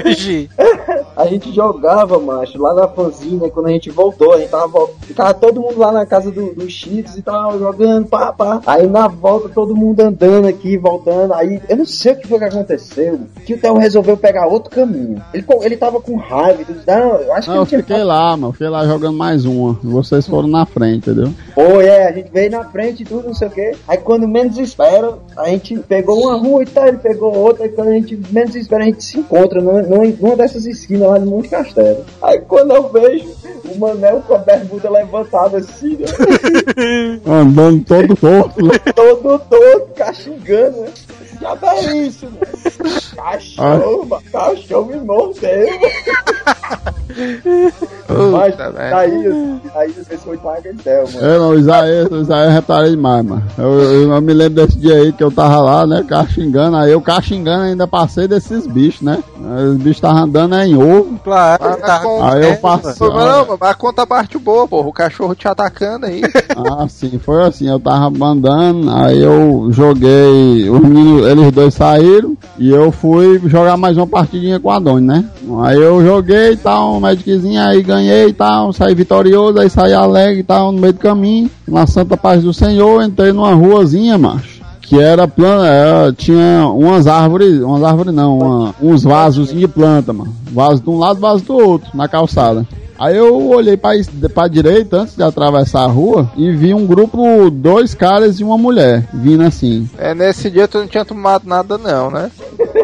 A 1.16 1.26
gente 1.26 1.52
jogava, 1.52 2.18
macho, 2.18 2.60
lá 2.60 2.72
na 2.72 2.88
fanzina, 2.88 3.50
quando 3.50 3.66
a 3.66 3.72
gente 3.72 3.90
voltou, 3.90 4.32
a 4.32 4.38
gente 4.38 4.50
tava 4.50 4.88
Ficava 5.10 5.34
todo 5.34 5.60
mundo 5.60 5.76
lá 5.78 5.90
na 5.90 6.06
casa 6.06 6.30
do, 6.30 6.54
do 6.54 6.68
e 6.68 7.22
tal, 7.22 7.58
jogando, 7.58 8.06
pá, 8.06 8.32
pá. 8.32 8.60
Aí 8.64 8.86
na 8.86 9.08
volta, 9.08 9.48
todo 9.48 9.74
mundo 9.74 10.00
andando 10.00 10.46
aqui, 10.46 10.78
voltando. 10.78 11.34
Aí 11.34 11.60
eu 11.68 11.76
não 11.78 11.84
sei 11.84 12.12
o 12.12 12.16
que 12.16 12.28
foi 12.28 12.38
que 12.38 12.44
aconteceu. 12.44 13.20
Que 13.44 13.54
o 13.54 13.60
Theo 13.60 13.76
resolveu 13.76 14.16
pegar 14.16 14.46
outro 14.46 14.70
caminho. 14.70 15.20
Ele, 15.34 15.44
ele 15.62 15.76
tava 15.76 16.00
com 16.00 16.16
raiva 16.16 16.62
e 16.62 16.64
tudo. 16.64 16.80
Não, 16.86 17.16
eu 17.16 17.34
acho 17.34 17.48
que 17.48 17.54
Não, 17.54 17.62
ele 17.62 17.62
eu 17.62 17.66
tinha 17.66 17.82
fiquei 17.90 18.04
lá, 18.04 18.36
mano. 18.36 18.52
Fiquei 18.52 18.68
lá 18.68 18.86
jogando 18.86 19.16
mais 19.16 19.44
uma. 19.44 19.78
Vocês 19.82 20.26
foram 20.26 20.48
na 20.48 20.64
frente, 20.64 21.10
entendeu? 21.10 21.32
Foi, 21.54 21.86
é, 21.86 22.08
a 22.08 22.12
gente 22.12 22.30
veio 22.30 22.50
na 22.50 22.64
frente 22.64 23.02
e 23.02 23.06
tudo, 23.06 23.26
não 23.26 23.34
sei 23.34 23.48
o 23.48 23.50
quê. 23.50 23.72
Aí 23.88 23.98
quando 23.98 24.28
menos 24.28 24.56
espera, 24.58 25.18
a 25.36 25.48
gente 25.48 25.78
pegou 25.80 26.20
uma 26.20 26.36
rua 26.36 26.62
e 26.62 26.66
tal, 26.66 26.86
ele 26.86 26.98
pegou 26.98 27.34
outra, 27.34 27.66
e 27.66 27.70
quando 27.70 27.88
a 27.88 27.92
gente 27.92 28.18
menos 28.30 28.54
espera, 28.54 28.84
a 28.84 28.86
gente 28.86 29.02
se 29.02 29.18
encontra 29.18 29.60
numa, 29.60 30.36
dessas 30.36 30.66
esquinas 30.66 31.08
lá 31.08 31.18
de 31.18 31.26
Monte 31.26 31.48
Castelo. 31.48 32.04
Aí 32.22 32.40
quando 32.40 32.72
eu 32.72 32.88
vejo 32.88 33.28
o 33.64 33.78
Manel 33.78 34.22
com 34.26 34.34
a 34.34 34.38
bermuda 34.38 34.90
levantada 34.90 35.58
assim, 35.58 35.96
né? 35.96 36.06
Andando 37.26 37.84
todo 37.84 38.16
torto, 38.16 38.64
né? 38.64 38.72
todo 38.94 39.38
todo, 39.38 39.94
cachingando, 39.94 40.80
né? 40.80 40.88
Já 41.40 41.56
é 41.62 41.96
isso, 41.96 42.26
né? 42.26 42.40
Cachorro, 43.16 44.06
mano, 44.06 44.22
cachorro 44.32 44.86
me 44.86 44.96
mordeu. 45.00 45.66
Mas 48.32 48.52
Puta 48.54 48.70
merda. 48.70 48.96
aí, 48.96 49.60
aí 49.74 49.92
vocês 49.92 50.22
foi 50.22 50.36
paga 50.38 50.72
Del, 50.72 51.04
mano. 51.12 51.26
É, 51.26 51.38
não, 51.38 51.54
Isaías, 51.58 52.08
o 52.10 52.16
Isaías 52.20 52.46
eu 52.48 52.52
reparei 52.52 52.90
demais, 52.90 53.24
mano. 53.24 53.42
Eu, 53.58 53.64
eu, 53.82 54.10
eu 54.12 54.20
me 54.20 54.32
lembro 54.32 54.64
desse 54.64 54.78
dia 54.78 54.94
aí 54.94 55.12
que 55.12 55.22
eu 55.22 55.30
tava 55.30 55.58
lá, 55.60 55.86
né, 55.86 56.04
caxingando. 56.06 56.76
Aí 56.76 56.92
eu 56.92 57.00
caxingando 57.00 57.64
ainda 57.64 57.86
passei 57.86 58.26
desses 58.28 58.66
bichos, 58.66 59.02
né? 59.02 59.22
Os 59.38 59.76
bichos 59.76 59.96
estavam 59.96 60.22
andando 60.24 60.54
aí 60.54 60.70
em 60.70 60.76
ovo. 60.76 61.18
claro, 61.22 61.62
Ah, 61.64 61.76
tá 61.76 61.98
com- 62.00 62.22
Aí 62.24 62.42
eu 62.50 62.56
passei. 62.58 63.08
Não, 63.08 63.56
mas 63.60 63.76
conta 63.76 64.02
a 64.02 64.06
parte 64.06 64.38
boa, 64.38 64.66
porra. 64.68 64.88
O 64.88 64.92
cachorro 64.92 65.34
te 65.34 65.48
atacando 65.48 66.06
aí. 66.06 66.22
Ah, 66.56 66.86
sim, 66.88 67.18
foi 67.18 67.42
assim, 67.42 67.68
eu 67.68 67.80
tava 67.80 68.06
andando, 68.26 68.90
aí 68.90 69.20
eu 69.20 69.68
joguei, 69.70 70.68
os 70.70 70.80
meninos, 70.80 71.26
eles 71.30 71.50
dois 71.52 71.74
saíram, 71.74 72.36
e 72.58 72.70
eu 72.70 72.90
fui 72.92 73.40
jogar 73.46 73.76
mais 73.76 73.96
uma 73.96 74.06
partidinha 74.06 74.58
com 74.60 74.70
a 74.70 74.78
Doni, 74.78 75.06
né? 75.06 75.24
Aí 75.62 75.76
eu 75.80 76.04
joguei 76.04 76.52
e 76.52 76.56
tal, 76.56 76.94
um 76.96 77.00
mediczinho, 77.00 77.60
aí 77.62 77.82
ganhei 77.82 78.28
e 78.28 78.32
tal, 78.32 78.72
saí 78.72 78.94
vitorioso, 78.94 79.58
aí 79.58 79.70
saí 79.70 79.92
alegre 79.92 80.40
e 80.40 80.44
tal, 80.44 80.72
no 80.72 80.80
meio 80.80 80.92
do 80.92 80.98
caminho, 80.98 81.50
na 81.66 81.86
Santa 81.86 82.16
Paz 82.16 82.42
do 82.42 82.52
Senhor, 82.52 83.02
entrei 83.02 83.32
numa 83.32 83.54
ruazinha, 83.54 84.18
macho, 84.18 84.60
que 84.80 84.98
era 84.98 85.26
planta, 85.28 85.66
é, 85.66 86.12
tinha 86.12 86.66
umas 86.66 87.06
árvores, 87.06 87.60
umas 87.60 87.82
árvores 87.82 88.12
não, 88.14 88.38
uma- 88.38 88.74
uns 88.82 89.02
vasos 89.04 89.48
de 89.52 89.68
planta, 89.68 90.12
mano. 90.12 90.34
Vaso 90.52 90.82
de 90.82 90.90
um 90.90 90.98
lado, 90.98 91.20
vaso 91.20 91.44
do 91.44 91.54
outro, 91.54 91.88
na 91.94 92.08
calçada. 92.08 92.66
Aí 93.00 93.16
eu 93.16 93.48
olhei 93.48 93.78
pra, 93.78 93.92
pra 94.34 94.46
direita 94.46 94.98
antes 94.98 95.16
de 95.16 95.22
atravessar 95.22 95.84
a 95.84 95.86
rua 95.86 96.30
e 96.36 96.52
vi 96.52 96.74
um 96.74 96.86
grupo, 96.86 97.50
dois 97.50 97.94
caras 97.94 98.38
e 98.38 98.44
uma 98.44 98.58
mulher 98.58 99.08
vindo 99.14 99.42
assim. 99.42 99.88
É, 99.96 100.14
nesse 100.14 100.50
dia 100.50 100.68
tu 100.68 100.80
não 100.80 100.86
tinha 100.86 101.02
tomado 101.02 101.48
nada 101.48 101.78
não, 101.78 102.10
né? 102.10 102.30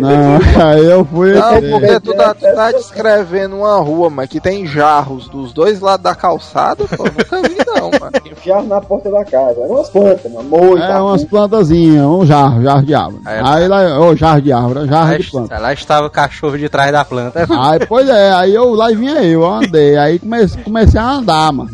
Não, 0.00 0.38
aí 0.66 0.86
eu 0.86 1.04
fui. 1.04 1.34
Não, 1.34 1.60
porque 1.70 2.00
tu 2.00 2.14
tá, 2.14 2.32
tu 2.32 2.40
tá 2.54 2.72
descrevendo 2.72 3.56
uma 3.56 3.76
rua, 3.76 4.08
mano, 4.08 4.26
que 4.26 4.40
tem 4.40 4.66
jarros 4.66 5.28
dos 5.28 5.52
dois 5.52 5.80
lados 5.80 6.04
da 6.04 6.14
calçada, 6.14 6.84
pô, 6.96 7.04
nunca 7.04 7.42
vi 7.46 7.56
não, 7.66 7.90
mano. 7.90 8.12
Jarro 8.46 8.68
na 8.68 8.80
porta 8.80 9.10
da 9.10 9.24
casa. 9.24 9.60
Eram 9.60 9.74
umas 9.74 9.90
plantas, 9.90 10.32
mano. 10.32 10.48
Moita. 10.48 10.84
É, 10.84 11.00
umas 11.00 11.24
plantazinhas, 11.24 12.04
um 12.06 12.24
jarro, 12.24 12.62
jarro 12.62 12.82
de 12.84 12.94
árvore. 12.94 13.22
É, 13.26 13.40
Aí 13.42 13.66
lá, 13.66 13.98
ô, 13.98 14.14
jarro 14.14 14.40
de 14.40 14.52
árvore, 14.52 14.86
jarro 14.86 15.10
Lá, 15.10 15.18
de 15.18 15.30
planta. 15.30 15.58
lá 15.58 15.72
estava 15.72 16.06
o 16.06 16.10
cachorro 16.10 16.56
de 16.56 16.68
trás 16.68 16.92
da 16.92 17.04
planta. 17.04 17.44
Aí, 17.50 17.84
pois 17.88 18.08
é, 18.08 18.30
aí 18.32 18.54
eu 18.54 18.72
lá 18.72 18.86
vinha 18.90 19.14
eu, 19.24 19.42
eu 19.42 19.52
andei, 19.52 19.96
aí 19.96 20.05
comecei, 20.18 20.62
comecei 20.62 21.00
a 21.00 21.12
andar, 21.14 21.52
mano, 21.52 21.70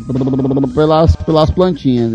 pelas, 0.73 1.15
pelas 1.15 1.49
plantinhas, 1.51 2.11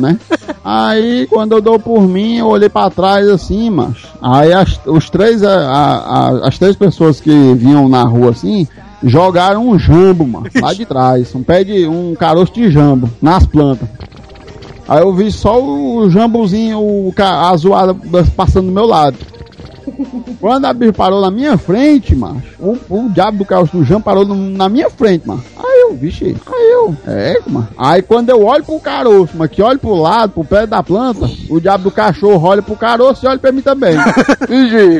né? 0.00 0.18
Aí, 0.64 1.26
quando 1.28 1.52
eu 1.52 1.60
dou 1.60 1.78
por 1.78 2.00
mim, 2.02 2.36
eu 2.38 2.46
olhei 2.46 2.68
pra 2.68 2.90
trás 2.90 3.28
assim, 3.28 3.70
macho. 3.70 4.08
Aí 4.20 4.52
as, 4.52 4.80
os 4.86 5.08
três, 5.10 5.42
a, 5.44 5.54
a- 5.54 6.48
as 6.48 6.58
três 6.58 6.74
pessoas 6.76 7.20
que 7.20 7.30
vinham 7.54 7.88
na 7.88 8.02
rua 8.02 8.30
assim, 8.30 8.66
jogaram 9.02 9.68
um 9.68 9.78
jambo, 9.78 10.26
mano, 10.26 10.46
lá 10.60 10.72
de 10.74 10.84
trás, 10.86 11.34
um 11.34 11.42
pé 11.42 11.62
de, 11.62 11.86
um 11.86 12.14
caroço 12.14 12.52
de 12.52 12.70
jambo, 12.70 13.08
nas 13.22 13.46
plantas. 13.46 13.88
Aí 14.88 15.00
eu 15.02 15.12
vi 15.12 15.30
só 15.32 15.60
o 15.62 16.08
jambozinho, 16.10 16.78
o 16.80 17.12
a 17.18 17.56
zoada 17.56 17.94
passando 18.36 18.66
do 18.66 18.72
meu 18.72 18.86
lado. 18.86 19.16
Quando 20.40 20.64
a 20.64 20.72
bicha 20.72 20.92
parou 20.92 21.20
na 21.20 21.30
minha 21.30 21.56
frente, 21.58 22.14
mano, 22.14 22.42
o, 22.58 22.76
o 22.88 23.08
diabo 23.10 23.44
do 23.44 23.64
do 23.66 23.84
jambo 23.84 24.02
parou 24.04 24.24
no- 24.24 24.34
na 24.34 24.68
minha 24.68 24.90
frente, 24.90 25.26
mano. 25.26 25.42
Aí 25.56 25.80
eu, 25.82 25.94
vixe, 25.94 26.24
aí 26.46 26.70
eu, 26.72 26.96
é, 27.06 27.36
mano. 27.46 27.68
Aí 27.78 28.02
quando 28.02 28.30
eu 28.30 28.44
olho 28.44 28.64
pro 28.64 28.78
caroço, 28.80 29.32
mas 29.34 29.50
que 29.50 29.62
olho 29.62 29.78
pro 29.78 29.94
lado, 29.94 30.32
pro 30.32 30.44
pé 30.44 30.66
da 30.66 30.82
planta, 30.82 31.28
o 31.48 31.60
diabo 31.60 31.84
do 31.84 31.90
cachorro 31.90 32.46
olha 32.48 32.62
pro 32.62 32.76
caroço 32.76 33.24
e 33.24 33.28
olha 33.28 33.38
pra 33.38 33.52
mim 33.52 33.62
também. 33.62 33.96
Vixe. 34.48 34.98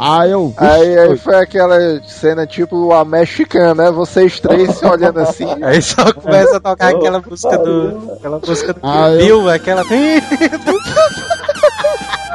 Aí 0.00 0.30
eu, 0.30 0.48
vixe, 0.48 0.64
Aí, 0.64 0.98
aí 0.98 1.16
foi 1.16 1.34
aquela 1.36 1.76
cena 2.06 2.46
tipo 2.46 2.92
a 2.92 3.04
mexicana, 3.04 3.74
né? 3.84 3.90
Vocês 3.90 4.38
três 4.38 4.74
se 4.76 4.86
olhando 4.86 5.18
assim. 5.20 5.46
Aí 5.62 5.80
só 5.82 6.12
começa 6.12 6.56
a 6.56 6.60
tocar 6.60 6.88
aquela 6.90 7.20
música 7.20 7.58
do. 7.58 8.12
Aquela 8.12 8.38
música 8.38 8.72
do 8.74 8.80
Ah, 8.82 9.10
eu- 9.10 9.48
aquela. 9.48 9.82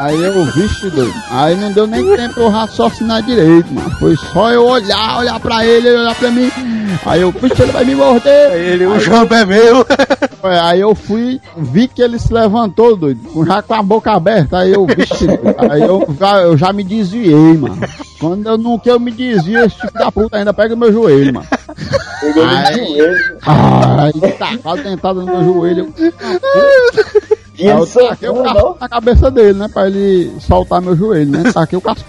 Aí 0.04 0.22
eu, 0.22 0.46
vixe, 0.46 0.90
doido. 0.90 1.14
Aí 1.32 1.56
não 1.56 1.72
deu 1.72 1.88
nem 1.88 2.04
tempo 2.16 2.40
eu 2.42 2.50
raciocinar 2.50 3.22
direito, 3.24 3.72
mano. 3.74 3.90
Foi 4.00 4.16
só 4.16 4.52
eu 4.52 4.66
olhar, 4.66 5.20
olhar 5.20 5.40
pra 5.40 5.66
ele, 5.66 5.88
ele 5.88 5.98
olhar 6.00 6.16
pra 6.16 6.30
mim. 6.32 6.52
Aí 7.06 7.22
eu, 7.22 7.32
vixe, 7.32 7.62
ele 7.62 7.72
vai 7.72 7.86
me 7.86 7.96
morder. 7.96 8.52
Aí 8.52 8.60
ele, 8.70 8.86
o 8.86 9.00
jambo 9.00 9.34
é 9.34 9.46
meu. 9.46 9.86
Aí 10.64 10.82
eu 10.82 10.94
fui, 10.94 11.40
vi 11.58 11.88
que 11.88 12.02
ele 12.02 12.20
se 12.20 12.34
levantou, 12.34 12.98
doido, 12.98 13.22
com- 13.30 13.46
já 13.46 13.62
com 13.62 13.74
a 13.76 13.82
boca 13.82 14.12
aberta. 14.12 14.58
Aí 14.60 14.74
eu, 14.74 14.86
vixe, 14.86 15.26
doido. 15.26 15.56
aí 15.72 15.82
eu, 15.82 16.16
já- 16.20 16.42
eu 16.42 16.58
já 16.58 16.74
me 16.74 16.84
desviei, 16.84 17.58
mano. 17.58 17.78
Quando 18.20 18.46
eu 18.48 18.58
não 18.58 18.78
que 18.78 18.90
eu 18.92 19.00
me 19.00 19.12
desvio, 19.12 19.64
esse 19.64 19.78
tipo 19.78 19.94
da 19.94 20.12
puta 20.12 20.38
ainda 20.38 20.54
pega 20.54 20.76
meu 20.76 20.92
joelho, 20.92 21.34
mano. 21.34 21.48
Pegou 22.20 22.44
Ai. 22.46 22.76
joelho. 22.76 23.38
Ai, 23.46 24.12
tacado 24.38 24.84
dentada 24.84 25.20
no 25.22 25.26
meu 25.26 25.44
joelho. 25.46 25.94
Aí 25.98 26.12
eu 27.16 27.22
o 27.58 27.86
sanfona, 27.86 28.16
casco 28.16 28.44
não? 28.54 28.78
na 28.80 28.90
cabeça 28.90 29.32
dele, 29.32 29.60
né? 29.60 29.68
Pra 29.68 29.88
ele 29.88 30.32
soltar 30.40 30.82
meu 30.82 30.96
joelho, 30.96 31.30
né? 31.30 31.52
Taquei 31.52 31.78
o 31.78 31.82
casco. 31.82 32.06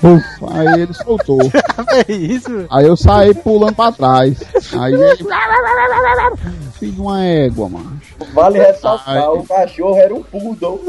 Aí 0.51 0.83
ele 0.83 0.95
soltou. 0.95 1.39
É 1.95 2.13
isso. 2.13 2.67
Aí 2.71 2.87
eu 2.87 2.97
saí 2.97 3.35
pulando 3.35 3.75
pra 3.75 3.93
trás. 3.93 4.37
Aí 4.73 4.95
ele. 4.95 5.17
Fiz 6.79 6.99
uma 6.99 7.23
égua, 7.25 7.69
mano. 7.69 8.01
Vale 8.33 8.59
ressaltar, 8.59 9.17
Ai. 9.17 9.29
o 9.29 9.45
cachorro 9.45 9.97
era 9.97 10.15
um 10.15 10.23
poodle. 10.23 10.81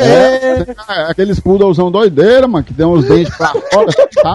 É, 0.00 0.64
aqueles 1.10 1.38
poodlezão 1.38 1.90
doideira, 1.90 2.48
mano, 2.48 2.64
que 2.64 2.72
tem 2.72 2.86
os 2.86 3.04
dentes 3.04 3.36
pra 3.36 3.48
fora, 3.48 3.92
tá? 4.22 4.34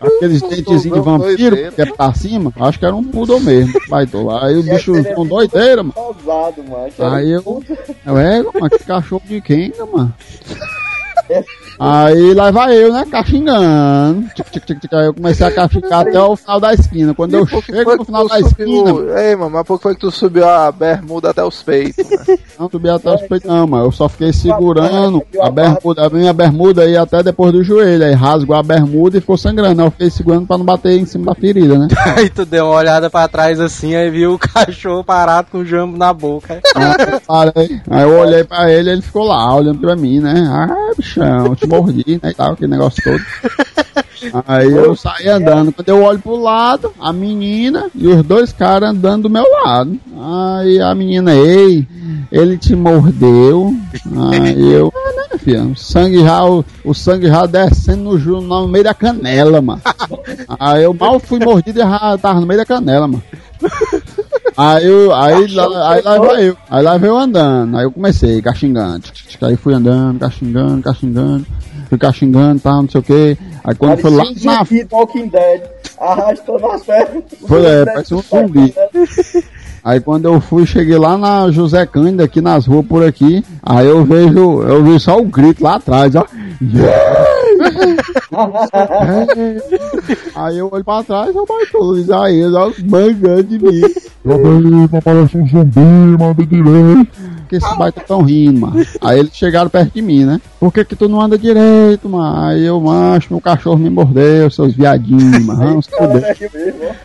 Aqueles 0.00 0.42
dentezinhos 0.42 0.82
de 0.82 1.00
vampiro, 1.00 1.56
doideira. 1.56 1.72
que 1.72 1.82
é 1.82 1.86
pra 1.86 2.12
cima. 2.14 2.52
Acho 2.60 2.78
que 2.78 2.84
era 2.84 2.94
um 2.94 3.04
poodle 3.04 3.40
mesmo, 3.40 3.72
baitola. 3.88 4.44
Aí 4.44 4.56
o 4.58 4.62
bicho 4.62 4.94
ele 4.96 5.08
é 5.08 5.14
com 5.14 5.26
doideira, 5.26 5.82
mano. 5.82 5.94
Ousado, 5.96 6.64
mano. 6.64 7.14
Aí 7.14 7.36
um 7.38 7.40
eu. 7.40 7.62
Eu 8.04 8.18
é, 8.18 8.42
mano, 8.62 8.78
que 8.78 8.84
cachorro 8.84 9.22
de 9.26 9.40
quem, 9.40 9.72
mano? 9.92 10.14
Aí 11.84 12.34
lá 12.34 12.50
vai 12.50 12.76
eu, 12.76 12.92
né, 12.92 13.04
caxingando. 13.10 14.24
Tic, 14.34 14.46
tic, 14.50 14.64
tic, 14.64 14.80
tic. 14.80 14.92
Aí 14.94 15.06
eu 15.06 15.14
comecei 15.14 15.46
a 15.46 15.50
caxingar 15.50 16.00
até 16.00 16.20
o 16.20 16.36
final 16.36 16.60
da 16.60 16.72
esquina. 16.74 17.14
Quando 17.14 17.34
eu 17.34 17.44
E 17.44 17.46
que 17.46 17.72
chego 17.72 17.96
no 17.96 18.04
final 18.04 18.28
da 18.28 18.40
esquina, 18.40 18.88
subiu- 18.88 19.18
Ei, 19.18 19.34
mano, 19.36 19.50
mas 19.50 19.66
por 19.66 19.78
que 19.78 19.82
foi 19.82 19.94
que 19.94 20.00
tu 20.00 20.10
subiu 20.10 20.48
a 20.48 20.70
bermuda 20.70 21.30
até 21.30 21.42
os 21.44 21.62
peitos? 21.62 22.08
mano? 22.08 22.38
Não 22.58 22.70
subi 22.70 22.88
até 22.88 23.12
os 23.14 23.22
peitos, 23.22 23.48
não, 23.50 23.66
mas 23.66 23.84
eu 23.84 23.90
só 23.92 24.08
fiquei 24.08 24.32
segurando 24.32 25.22
a 25.40 25.50
bermuda, 25.50 26.06
a 26.06 26.10
minha 26.10 26.32
bermuda 26.32 26.82
aí 26.82 26.96
até 26.96 27.22
depois 27.22 27.52
do 27.52 27.64
joelho. 27.64 28.04
Aí 28.04 28.12
rasgou 28.14 28.54
a 28.54 28.62
bermuda 28.62 29.18
e 29.18 29.20
ficou 29.20 29.36
sangrando. 29.36 29.80
Aí 29.82 29.86
eu 29.88 29.90
fiquei 29.90 30.10
segurando 30.10 30.46
pra 30.46 30.58
não 30.58 30.64
bater 30.64 30.92
em 30.98 31.04
cima 31.04 31.26
da 31.26 31.34
ferida, 31.34 31.76
né? 31.78 31.88
Aí 32.16 32.30
tu 32.30 32.44
deu 32.44 32.66
uma 32.66 32.76
olhada 32.76 33.10
pra 33.10 33.26
trás 33.26 33.58
assim, 33.58 33.94
aí 33.96 34.10
viu 34.10 34.34
o 34.34 34.38
cachorro 34.38 35.02
parado 35.02 35.48
com 35.50 35.58
o 35.58 35.64
jambo 35.64 35.96
na 35.98 36.12
boca. 36.12 36.60
Aí 36.74 36.84
eu 37.14 37.20
parei. 37.26 37.80
Aí 37.90 38.02
eu 38.02 38.18
olhei 38.20 38.44
pra 38.44 38.70
ele 38.70 38.90
ele 38.90 39.02
ficou 39.02 39.24
lá, 39.26 39.54
olhando 39.56 39.80
pra 39.80 39.96
mim, 39.96 40.20
né? 40.20 40.34
Ah, 40.48 40.81
bichão, 40.96 41.46
eu 41.46 41.56
te 41.56 41.66
mordi, 41.66 42.20
né? 42.22 42.30
E 42.30 42.34
tal, 42.34 42.52
aquele 42.52 42.70
negócio 42.70 43.02
todo. 43.02 43.22
Aí 44.46 44.70
eu 44.70 44.94
saí 44.94 45.28
andando. 45.28 45.72
Quando 45.72 45.88
eu 45.88 46.02
olho 46.02 46.18
pro 46.18 46.36
lado, 46.36 46.92
a 47.00 47.12
menina 47.12 47.90
e 47.94 48.06
os 48.06 48.24
dois 48.24 48.52
caras 48.52 48.90
andando 48.90 49.24
do 49.24 49.30
meu 49.30 49.44
lado. 49.64 49.98
Aí 50.60 50.80
a 50.80 50.94
menina, 50.94 51.34
ei, 51.34 51.86
ele 52.30 52.56
te 52.56 52.76
mordeu. 52.76 53.74
Aí 54.30 54.72
eu, 54.72 54.92
ah, 54.94 55.12
né, 55.32 55.38
filha? 55.38 55.64
O 55.64 55.76
sangue 55.76 56.22
já, 56.22 56.44
o, 56.44 56.64
o 56.84 56.94
sangue 56.94 57.26
já 57.26 57.46
descendo 57.46 58.18
no, 58.18 58.40
no 58.40 58.68
meio 58.68 58.84
da 58.84 58.94
canela, 58.94 59.60
mano. 59.60 59.82
Aí 60.58 60.84
eu 60.84 60.94
mal 60.94 61.18
fui 61.18 61.38
mordido 61.38 61.80
e 61.80 61.82
já 61.82 62.18
tava 62.18 62.40
no 62.40 62.46
meio 62.46 62.60
da 62.60 62.66
canela, 62.66 63.08
mano. 63.08 63.22
Aí, 64.56 64.86
eu, 64.86 65.14
aí, 65.14 65.46
lá, 65.48 65.92
aí 65.92 66.02
lá 66.02 66.18
vai 66.18 66.48
eu. 66.48 66.56
Aí 66.68 66.82
lá 66.82 66.98
veio 66.98 67.16
andando. 67.16 67.76
Aí 67.76 67.84
eu 67.84 67.92
comecei, 67.92 68.40
caxingando. 68.42 69.04
Aí 69.40 69.56
fui 69.56 69.74
andando, 69.74 70.20
caxingando, 70.20 70.82
caxingando. 70.82 71.46
Fui 71.88 71.98
caxingando, 71.98 72.60
tal, 72.60 72.82
não 72.82 72.88
sei 72.88 73.00
o 73.00 73.04
que. 73.04 73.38
Aí 73.64 73.74
quando 73.74 73.98
foi 73.98 74.10
lá 74.10 74.24
na 74.24 74.66
Walking 74.90 75.28
Dead, 75.28 75.62
arrastando 75.98 76.66
as 76.66 76.82
pernas. 76.84 77.24
Foi, 77.46 77.66
é, 77.66 77.84
parece 77.84 78.14
um 78.14 78.22
zumbi. 78.22 78.74
Aí 79.84 79.98
quando 80.00 80.26
eu 80.26 80.40
fui, 80.40 80.64
cheguei 80.64 80.96
lá 80.96 81.18
na 81.18 81.50
José 81.50 81.84
Cândido, 81.84 82.22
aqui 82.22 82.40
nas 82.40 82.66
ruas 82.66 82.86
por 82.86 83.04
aqui, 83.04 83.44
aí 83.62 83.88
eu 83.88 84.04
vejo, 84.04 84.62
eu 84.62 84.84
vi 84.84 85.00
só 85.00 85.18
o 85.18 85.24
grito 85.24 85.64
lá 85.64 85.74
atrás, 85.74 86.14
ó. 86.14 86.24
aí 90.36 90.58
eu 90.58 90.68
olho 90.70 90.84
pra 90.84 91.02
trás, 91.02 91.34
eu 91.34 91.44
bato 91.44 91.78
o 91.78 91.98
Isaías, 91.98 92.54
ó, 92.54 92.70
mangando 92.84 93.42
de 93.42 93.58
mim. 93.58 93.80
Parece 95.04 95.36
um 95.36 95.48
zumbi, 95.48 95.80
manda 95.80 96.46
direito. 96.46 97.31
Que 97.52 97.56
esse 97.64 97.76
baita 97.76 98.00
tão 98.00 98.22
rindo, 98.22 98.60
mano. 98.60 98.86
Aí 99.00 99.18
eles 99.18 99.34
chegaram 99.36 99.68
perto 99.68 99.92
de 99.92 100.00
mim, 100.02 100.24
né? 100.24 100.40
Por 100.58 100.72
que 100.72 100.84
que 100.84 100.96
tu 100.96 101.08
não 101.08 101.20
anda 101.20 101.36
direito, 101.36 102.08
mano? 102.08 102.46
Aí 102.48 102.64
eu, 102.64 102.80
macho, 102.80 103.28
meu 103.30 103.40
cachorro 103.40 103.76
me 103.76 103.90
mordeu, 103.90 104.50
seus 104.50 104.74
viadinhos, 104.74 105.44
mano. 105.44 105.82
Fuder. 105.82 106.36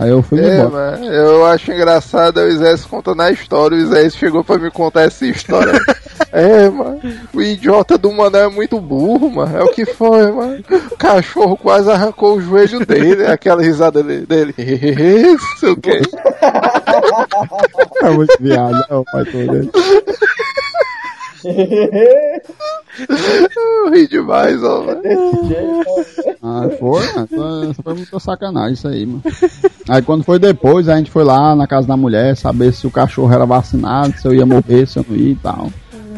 Aí 0.00 0.10
eu 0.10 0.22
fui 0.22 0.40
É, 0.40 0.60
embora. 0.60 0.70
mano, 0.98 1.04
eu 1.06 1.44
acho 1.46 1.70
engraçado 1.72 2.38
o 2.38 2.48
Isaías 2.48 2.84
contando 2.84 3.20
a 3.22 3.30
história. 3.30 3.76
O 3.76 3.80
Isaías 3.80 4.14
chegou 4.16 4.42
pra 4.42 4.58
me 4.58 4.70
contar 4.70 5.02
essa 5.02 5.26
história. 5.26 5.72
é, 6.32 6.68
mano. 6.68 7.00
O 7.32 7.40
idiota 7.40 7.96
do 7.96 8.12
mano 8.12 8.36
é 8.36 8.48
muito 8.48 8.80
burro, 8.80 9.30
mano. 9.30 9.56
É 9.56 9.62
o 9.62 9.68
que 9.68 9.84
foi, 9.84 10.30
mano. 10.30 10.62
O 10.90 10.96
cachorro 10.96 11.56
quase 11.56 11.90
arrancou 11.90 12.36
o 12.36 12.40
joelho 12.40 12.84
dele. 12.84 13.26
Aquela 13.26 13.62
risada 13.62 14.02
dele. 14.02 14.26
dele. 14.26 14.54
Sei 15.58 15.70
o 15.70 15.76
que. 15.76 16.00
É 18.02 18.10
muito 18.10 18.36
viado, 18.40 18.84
é 18.88 18.94
o 18.94 19.04
pai 19.04 19.24
todo. 19.24 19.70
Eu 23.56 23.90
ri 23.90 24.06
demais, 24.08 24.62
ó, 24.62 24.82
mano. 24.84 25.00
Ah, 26.42 26.68
foi, 26.78 27.02
mano. 27.36 27.74
Foi 27.82 27.94
muita 27.94 28.18
sacanagem 28.20 28.74
isso 28.74 28.88
aí, 28.88 29.06
mano. 29.06 29.22
Aí 29.88 30.02
quando 30.02 30.24
foi 30.24 30.38
depois, 30.38 30.88
a 30.88 30.96
gente 30.96 31.10
foi 31.10 31.24
lá 31.24 31.54
na 31.54 31.66
casa 31.66 31.86
da 31.86 31.96
mulher 31.96 32.36
saber 32.36 32.72
se 32.72 32.86
o 32.86 32.90
cachorro 32.90 33.32
era 33.32 33.46
vacinado, 33.46 34.18
se 34.18 34.26
eu 34.26 34.34
ia 34.34 34.46
morrer, 34.46 34.86
se 34.86 34.98
eu 34.98 35.06
não 35.08 35.16
ia 35.16 35.32
e 35.32 35.36
tal. 35.36 35.70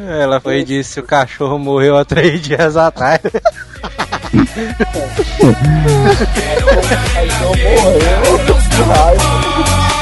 Ela 0.08 0.40
foi 0.40 0.60
e 0.60 0.64
disse: 0.64 1.00
o 1.00 1.04
cachorro 1.04 1.58
morreu 1.58 1.96
há 1.96 2.04
três 2.04 2.42
dias 2.42 2.76
atrás. 2.76 3.20
The 8.72 10.01